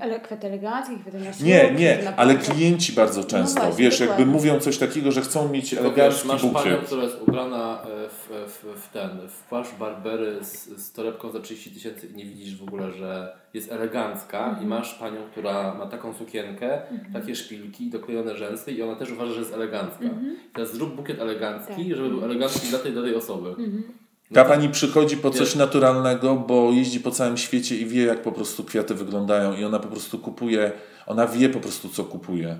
ale 0.00 0.20
kwiaty 0.20 0.46
eleganckie, 0.46 0.96
kwiaty 1.00 1.18
na 1.18 1.32
ślub, 1.32 1.46
Nie, 1.48 1.70
nie, 1.70 2.16
ale 2.16 2.34
klienci 2.34 2.92
bardzo 2.92 3.20
no 3.20 3.26
często, 3.26 3.60
no 3.60 3.66
właśnie, 3.66 3.84
wiesz, 3.84 3.98
dokładnie. 3.98 4.24
jakby 4.24 4.38
mówią 4.38 4.60
coś 4.60 4.78
takiego, 4.78 5.12
że 5.12 5.20
chcą 5.20 5.48
mieć 5.48 5.74
elegancki 5.74 6.28
masz 6.28 6.42
bukiet. 6.42 6.62
panią, 6.62 6.76
która 6.76 7.02
jest 7.02 7.16
ubrana 7.22 7.82
e, 7.82 8.08
w, 8.08 8.52
w, 8.52 8.82
w 8.82 8.92
ten, 8.92 9.10
w 9.28 9.42
płaszcz 9.48 9.74
Barbery 9.74 10.44
z, 10.44 10.66
z 10.66 10.92
torebką 10.92 11.30
za 11.30 11.40
30 11.40 11.70
tysięcy 11.70 12.06
i 12.06 12.14
nie 12.14 12.24
widzisz 12.24 12.56
w 12.56 12.62
ogóle, 12.62 12.92
że 12.92 13.36
jest 13.56 13.72
elegancka 13.72 14.46
mhm. 14.48 14.66
i 14.66 14.68
masz 14.68 14.94
panią, 14.94 15.20
która 15.30 15.74
ma 15.74 15.86
taką 15.86 16.14
sukienkę, 16.14 16.90
mhm. 16.90 17.12
takie 17.12 17.34
szpilki, 17.34 17.90
doklejone 17.90 18.36
rzęsy 18.36 18.72
i 18.72 18.82
ona 18.82 18.96
też 18.96 19.10
uważa, 19.10 19.32
że 19.32 19.40
jest 19.40 19.54
elegancka. 19.54 20.04
Mhm. 20.04 20.36
Teraz 20.54 20.72
zrób 20.72 20.96
bukiet 20.96 21.20
elegancki, 21.20 21.88
tak. 21.88 21.96
żeby 21.96 22.08
był 22.08 22.24
elegancki 22.24 22.68
dla 22.68 22.78
tej, 22.78 22.92
dla 22.92 23.02
tej 23.02 23.14
osoby. 23.14 23.48
Mhm. 23.48 23.82
No 24.30 24.34
Ta 24.34 24.44
pani 24.44 24.68
przychodzi 24.68 25.16
po 25.16 25.30
coś 25.30 25.54
naturalnego, 25.54 26.34
bo 26.34 26.72
jeździ 26.72 27.00
po 27.00 27.10
całym 27.10 27.36
świecie 27.36 27.76
i 27.76 27.86
wie, 27.86 28.04
jak 28.04 28.22
po 28.22 28.32
prostu 28.32 28.64
kwiaty 28.64 28.94
wyglądają, 28.94 29.56
i 29.56 29.64
ona 29.64 29.78
po 29.78 29.88
prostu 29.88 30.18
kupuje, 30.18 30.72
ona 31.06 31.26
wie 31.26 31.48
po 31.48 31.60
prostu, 31.60 31.88
co 31.88 32.04
kupuje. 32.04 32.58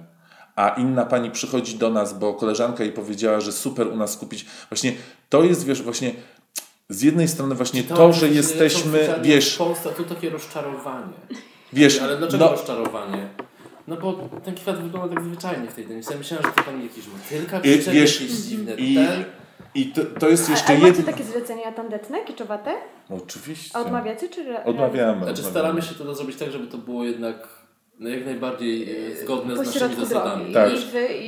A 0.56 0.68
inna 0.68 1.06
pani 1.06 1.30
przychodzi 1.30 1.78
do 1.78 1.90
nas, 1.90 2.18
bo 2.18 2.34
koleżanka 2.34 2.84
jej 2.84 2.92
powiedziała, 2.92 3.40
że 3.40 3.52
super 3.52 3.86
u 3.86 3.96
nas 3.96 4.16
kupić. 4.16 4.46
Właśnie 4.70 4.92
to 5.28 5.44
jest, 5.44 5.66
wiesz, 5.66 5.82
właśnie 5.82 6.12
z 6.88 7.02
jednej 7.02 7.28
strony 7.28 7.54
właśnie 7.54 7.82
to, 7.82 7.96
to 7.96 8.12
że 8.12 8.28
jesteśmy, 8.28 9.08
wiesz... 9.22 9.54
W 9.54 9.58
Polsce 9.58 9.88
to 9.88 10.04
takie 10.04 10.30
rozczarowanie. 10.30 11.14
Wiesz, 11.72 12.00
Ale 12.02 12.16
dlaczego 12.16 12.44
no, 12.44 12.50
rozczarowanie? 12.50 13.28
No 13.88 13.96
bo 13.96 14.28
ten 14.44 14.54
kwiat 14.54 14.82
wygląda 14.82 15.14
tak 15.14 15.24
zwyczajnie 15.24 15.68
w 15.68 15.74
tej 15.74 15.86
denisie. 15.86 16.08
Ja 16.12 16.18
myślałem, 16.18 16.46
że 16.46 16.52
to 16.52 16.62
tam 16.62 16.82
jakiś 16.82 17.04
motylka 17.08 17.60
przyczep, 17.60 17.94
wiesz, 17.94 18.20
jakieś 18.20 18.36
dziwne 18.36 18.74
i, 18.74 18.94
ten. 18.94 19.24
I 19.74 19.86
to, 19.86 20.04
to 20.04 20.28
jest 20.28 20.50
jeszcze 20.50 20.72
jedno... 20.72 20.88
A, 20.88 20.90
macie 20.90 21.02
takie 21.02 21.24
zlecenia 21.24 21.72
tandetne, 21.72 22.24
kiczowate? 22.24 22.74
Oczywiście. 23.10 23.76
A 23.76 23.80
odmawiacie 23.80 24.28
czy... 24.28 24.64
Odmawiamy. 24.64 25.24
Znaczy 25.24 25.42
staramy 25.42 25.82
się 25.82 25.94
to 25.94 26.14
zrobić 26.14 26.36
tak, 26.36 26.52
żeby 26.52 26.66
to 26.66 26.78
było 26.78 27.04
jednak 27.04 27.48
no 27.98 28.08
jak 28.08 28.24
najbardziej 28.24 28.96
e, 29.12 29.16
zgodne 29.16 29.56
z 29.56 29.58
naszymi 29.58 29.94
zasadami. 29.94 30.54
Tak. 30.54 30.70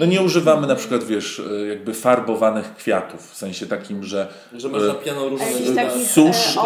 No 0.00 0.06
nie 0.06 0.22
używamy 0.22 0.66
na 0.66 0.74
przykład, 0.74 1.04
wiesz, 1.04 1.42
e, 1.62 1.66
jakby 1.66 1.94
farbowanych 1.94 2.74
kwiatów, 2.74 3.30
w 3.30 3.36
sensie 3.36 3.66
takim, 3.66 4.04
że... 4.04 4.28
Że 4.52 4.68
masz 4.68 4.82
na 4.82 4.94
piano 4.94 5.28
różne... 5.28 5.46
Susz... 6.06 6.58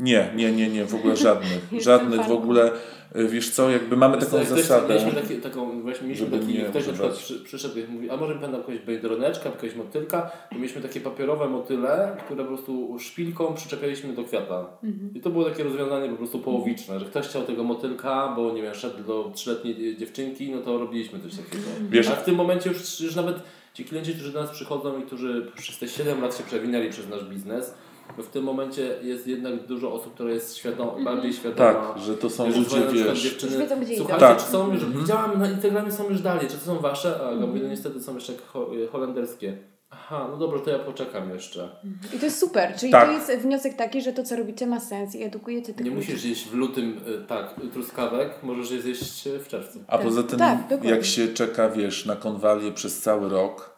Nie, 0.00 0.32
nie, 0.34 0.52
nie, 0.52 0.68
nie, 0.68 0.84
w 0.84 0.94
ogóle 0.94 1.16
żadnych. 1.16 1.68
żadnych 1.82 2.26
w 2.26 2.32
ogóle 2.32 2.70
wiesz 3.14 3.50
co, 3.50 3.70
jakby 3.70 3.96
mamy 3.96 4.18
taką 4.18 4.30
ktoś, 4.30 4.46
zasadę. 4.46 4.94
Mieliśmy 4.94 5.22
taki, 5.22 5.36
taką, 5.36 5.82
właśnie 5.82 6.06
mieliśmy 6.06 6.38
taki, 6.38 6.58
ktoś 6.70 6.86
na 6.86 6.92
przykład 6.92 7.12
przy, 7.12 7.40
przyszedł 7.40 7.78
i 7.78 7.84
mówi, 7.84 8.10
a 8.10 8.16
może 8.16 8.34
będę 8.34 8.58
jakąś 8.58 8.78
bejdroneczka, 8.78 9.48
jakiegoś 9.48 9.76
motylka, 9.76 10.30
to 10.50 10.56
mieliśmy 10.56 10.82
takie 10.82 11.00
papierowe 11.00 11.48
motyle, 11.48 12.16
które 12.24 12.44
po 12.44 12.48
prostu 12.48 12.96
szpilką 12.98 13.54
przyczepialiśmy 13.54 14.12
do 14.12 14.24
kwiata. 14.24 14.66
Mhm. 14.82 15.10
I 15.14 15.20
to 15.20 15.30
było 15.30 15.44
takie 15.44 15.64
rozwiązanie 15.64 16.08
po 16.08 16.16
prostu 16.16 16.38
połowiczne, 16.38 17.00
że 17.00 17.06
ktoś 17.06 17.26
chciał 17.26 17.42
tego 17.42 17.64
motylka, 17.64 18.32
bo 18.36 18.52
nie 18.52 18.62
wiem, 18.62 18.74
szedł 18.74 19.04
do 19.04 19.32
trzyletniej 19.34 19.96
dziewczynki, 19.96 20.50
no 20.50 20.58
to 20.62 20.78
robiliśmy 20.78 21.20
coś 21.20 21.32
takiego. 21.36 21.64
Wiesz, 21.90 22.08
a 22.08 22.16
w 22.16 22.24
tym 22.24 22.34
momencie 22.34 22.70
już, 22.70 23.00
już 23.00 23.14
nawet 23.14 23.36
ci 23.74 23.84
klienci, 23.84 24.14
którzy 24.14 24.32
do 24.32 24.42
nas 24.42 24.50
przychodzą 24.50 25.00
i 25.00 25.02
którzy 25.02 25.46
przez 25.56 25.78
te 25.78 25.88
7 25.88 26.20
lat 26.20 26.36
się 26.38 26.44
przewinęli 26.44 26.90
przez 26.90 27.08
nasz 27.08 27.24
biznes, 27.24 27.74
bo 28.16 28.22
w 28.22 28.28
tym 28.28 28.44
momencie 28.44 28.96
jest 29.02 29.26
jednak 29.26 29.66
dużo 29.66 29.92
osób, 29.92 30.14
które 30.14 30.34
jest 30.34 30.56
świadom, 30.56 30.88
mm 30.88 31.00
-hmm. 31.00 31.04
bardziej 31.04 31.32
świadoma. 31.32 31.72
Tak, 31.72 31.98
że 31.98 32.16
to 32.16 32.30
są 32.30 32.46
ludzie, 32.46 32.76
wiesz... 32.92 33.22
Dziewczyny, 33.22 33.58
wiedzą, 33.58 33.80
gdzie 33.80 33.96
Słuchajcie, 33.96 34.20
tak. 34.20 34.38
czy 34.38 34.44
są 34.44 34.72
już, 34.72 34.82
mm 34.82 34.94
-hmm. 34.94 35.00
widziałam 35.00 35.38
na 35.38 35.50
Instagramie 35.50 35.92
są 35.92 36.08
już 36.08 36.20
dalej, 36.20 36.48
czy 36.48 36.54
to 36.54 36.64
są 36.64 36.78
wasze? 36.78 37.20
A 37.26 37.30
mm 37.30 37.52
-hmm. 37.52 37.62
no 37.62 37.68
niestety 37.68 38.02
są 38.02 38.14
jeszcze 38.14 38.32
ho 38.52 38.70
holenderskie. 38.92 39.56
Aha, 39.94 40.28
no 40.30 40.36
dobrze, 40.36 40.60
to 40.64 40.70
ja 40.70 40.78
poczekam 40.78 41.30
jeszcze. 41.30 41.68
I 42.14 42.18
to 42.18 42.24
jest 42.24 42.38
super, 42.38 42.74
czyli 42.76 42.92
tak. 42.92 43.06
to 43.06 43.32
jest 43.32 43.42
wniosek 43.42 43.74
taki, 43.74 44.02
że 44.02 44.12
to 44.12 44.24
co 44.24 44.36
robicie 44.36 44.66
ma 44.66 44.80
sens 44.80 45.14
i 45.14 45.22
edukujecie 45.22 45.74
tych 45.74 45.86
Nie 45.86 45.92
ludzi. 45.92 46.12
musisz 46.12 46.24
jeść 46.24 46.48
w 46.48 46.54
lutym, 46.54 47.00
y, 47.08 47.26
tak, 47.26 47.54
truskawek, 47.72 48.42
możesz 48.42 48.70
je 48.70 48.82
zjeść 48.82 49.28
w 49.28 49.48
czerwcu. 49.48 49.78
A 49.86 49.96
tak. 49.96 50.06
poza 50.06 50.22
tym, 50.22 50.38
tak, 50.38 50.84
jak 50.84 51.04
się 51.04 51.28
czeka, 51.28 51.68
wiesz, 51.68 52.06
na 52.06 52.16
konwalię 52.16 52.72
przez 52.72 53.00
cały 53.00 53.28
rok, 53.28 53.71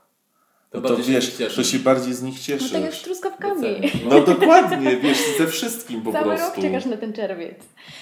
to, 0.80 0.80
no 0.80 0.96
to 0.96 1.02
wiesz, 1.02 1.36
to 1.56 1.64
się 1.64 1.78
bardziej 1.78 2.14
z 2.14 2.22
nich 2.22 2.40
cieszy. 2.40 2.64
No 2.64 2.70
tak 2.70 2.82
jak 2.82 2.94
z 2.94 3.02
truskawkami. 3.02 3.92
No 4.08 4.20
dokładnie, 4.20 4.96
wiesz, 4.96 5.18
ze 5.38 5.46
wszystkim 5.46 6.02
po 6.02 6.12
Cały 6.12 6.24
prostu. 6.24 6.46
Cały 6.46 6.56
rok 6.56 6.64
czekasz 6.64 6.86
na 6.86 6.96
ten 6.96 7.12
czerwiec. 7.12 7.58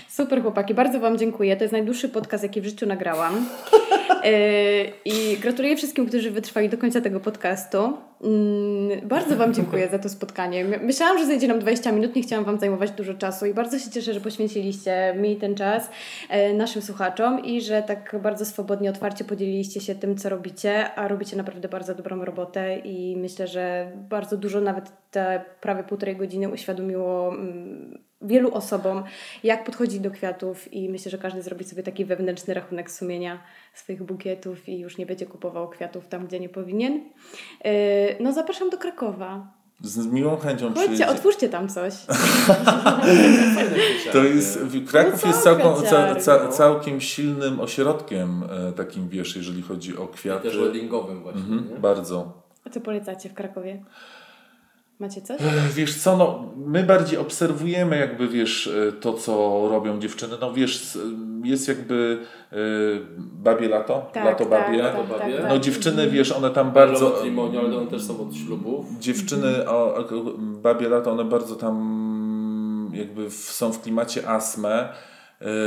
Super 0.08 0.42
chłopaki, 0.42 0.74
bardzo 0.74 1.00
Wam 1.00 1.18
dziękuję. 1.18 1.56
To 1.56 1.64
jest 1.64 1.72
najdłuższy 1.72 2.08
podcast, 2.08 2.42
jaki 2.42 2.60
w 2.60 2.64
życiu 2.64 2.86
nagrałam. 2.86 3.46
Yy, 4.24 4.30
I 5.12 5.36
gratuluję 5.36 5.76
wszystkim, 5.76 6.06
którzy 6.06 6.30
wytrwali 6.30 6.68
do 6.68 6.78
końca 6.78 7.00
tego 7.00 7.20
podcastu. 7.20 7.96
Yy, 8.22 9.02
bardzo 9.02 9.36
Wam 9.36 9.54
dziękuję 9.54 9.88
za 9.88 9.98
to 9.98 10.08
spotkanie. 10.08 10.64
Myślałam, 10.64 11.18
że 11.18 11.26
zejdzie 11.26 11.48
nam 11.48 11.58
20 11.58 11.92
minut, 11.92 12.16
nie 12.16 12.22
chciałam 12.22 12.44
Wam 12.44 12.58
zajmować 12.58 12.90
dużo 12.90 13.14
czasu 13.14 13.46
i 13.46 13.54
bardzo 13.54 13.78
się 13.78 13.90
cieszę, 13.90 14.14
że 14.14 14.20
poświęciliście 14.20 15.14
mi 15.16 15.36
ten 15.36 15.54
czas, 15.54 15.90
yy, 16.30 16.54
naszym 16.54 16.82
słuchaczom 16.82 17.44
i 17.44 17.60
że 17.60 17.82
tak 17.82 18.16
bardzo 18.22 18.44
swobodnie, 18.44 18.90
otwarcie 18.90 19.24
podzieliliście 19.24 19.80
się 19.80 19.94
tym, 19.94 20.16
co 20.16 20.28
robicie, 20.28 20.94
a 20.94 21.08
robicie 21.08 21.36
naprawdę 21.36 21.68
bardzo 21.68 21.94
dobrą 21.94 22.24
robotę 22.24 22.78
i 22.78 23.16
myślę, 23.16 23.46
że 23.46 23.92
bardzo 24.08 24.36
dużo, 24.36 24.60
nawet 24.60 24.92
te 25.10 25.44
prawie 25.60 25.82
półtorej 25.82 26.16
godziny 26.16 26.48
uświadomiło 26.48 27.28
mm, 27.28 27.98
wielu 28.22 28.54
osobom, 28.54 29.04
jak 29.44 29.64
podchodzić 29.64 30.00
do 30.00 30.10
kwiatów 30.10 30.72
i 30.72 30.88
myślę, 30.88 31.10
że 31.10 31.18
każdy 31.18 31.42
zrobi 31.42 31.64
sobie 31.64 31.82
taki 31.82 32.04
wewnętrzny 32.04 32.54
rachunek 32.54 32.90
sumienia 32.90 33.42
swoich 33.74 34.02
bukietów 34.02 34.68
i 34.68 34.78
już 34.78 34.98
nie 34.98 35.06
będzie 35.06 35.26
kupował 35.26 35.68
kwiatów 35.68 36.08
tam, 36.08 36.26
gdzie 36.26 36.40
nie 36.40 36.48
powinien. 36.48 36.92
Yy, 37.64 37.70
no 38.20 38.32
zapraszam 38.32 38.70
do 38.70 38.78
Krakowa. 38.78 39.62
Z 39.80 40.06
miłą 40.06 40.36
chęcią 40.36 40.74
Chodźcie, 40.74 41.08
otwórzcie 41.08 41.48
tam 41.48 41.68
coś. 41.68 41.94
to 44.12 44.24
jest, 44.24 44.58
Kraków 44.86 45.22
no 45.22 45.28
jest 45.28 45.42
całkiem, 45.42 45.86
ca, 45.90 46.14
ca, 46.14 46.48
całkiem 46.48 47.00
silnym 47.00 47.60
ośrodkiem 47.60 48.42
e, 48.68 48.72
takim, 48.72 49.08
wiesz, 49.08 49.36
jeżeli 49.36 49.62
chodzi 49.62 49.96
o 49.96 50.08
kwiaty. 50.08 50.48
I 50.48 50.50
też 50.50 50.60
weddingowym 50.60 51.22
właśnie. 51.22 51.40
Mhm, 51.40 51.80
bardzo. 51.80 52.42
A 52.66 52.70
co 52.70 52.80
polecacie 52.80 53.28
w 53.28 53.34
Krakowie? 53.34 53.84
Macie 55.02 55.22
coś? 55.22 55.40
Wiesz 55.74 55.94
co, 55.94 56.16
no, 56.16 56.52
my 56.56 56.82
bardziej 56.84 57.18
obserwujemy 57.18 57.98
jakby, 57.98 58.28
wiesz, 58.28 58.66
e, 58.66 58.92
to 58.92 59.12
co 59.12 59.32
robią 59.70 60.00
dziewczyny. 60.00 60.36
No 60.40 60.52
wiesz, 60.52 60.98
jest 61.44 61.68
jakby 61.68 62.18
y, 62.52 62.56
babie 63.18 63.68
lato, 63.68 64.10
tak, 64.12 64.24
lato 64.24 64.44
tak, 64.44 64.48
babie. 64.48 64.82
Tak, 64.82 65.08
tak, 65.08 65.18
tak, 65.18 65.48
no 65.48 65.58
dziewczyny, 65.58 66.10
wiesz, 66.10 66.32
one 66.32 66.50
tam 66.50 66.72
bardzo... 66.72 67.10
Matrimoniu, 67.10 67.58
ale 67.58 67.76
one 67.76 67.90
też 67.90 68.02
są 68.02 68.28
od 68.28 68.34
ślubów. 68.34 68.86
Dziewczyny, 69.00 69.68
o, 69.68 70.04
babie 70.38 70.88
lato, 70.88 71.12
one 71.12 71.24
bardzo 71.24 71.56
tam 71.56 72.90
jakby 72.94 73.30
w, 73.30 73.34
są 73.34 73.72
w 73.72 73.82
klimacie 73.82 74.28
astmę. 74.28 74.88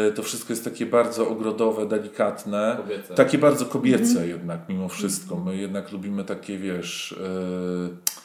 Y, 0.10 0.14
to 0.14 0.24
wszystko 0.24 0.54
jest 0.54 0.64
takie 0.64 0.86
bardzo 0.86 1.28
ogrodowe, 1.28 1.86
delikatne. 1.86 2.78
Kobiece. 2.78 3.16
Takie 3.16 3.38
bardzo 3.38 3.66
kobiece 3.66 4.10
mhm. 4.10 4.30
jednak 4.30 4.70
mimo 4.70 4.90
wszystko. 4.90 5.36
My 5.36 5.58
jednak 5.58 5.92
lubimy 5.92 6.24
takie, 6.24 6.58
wiesz... 6.58 7.12
Y, 7.12 8.25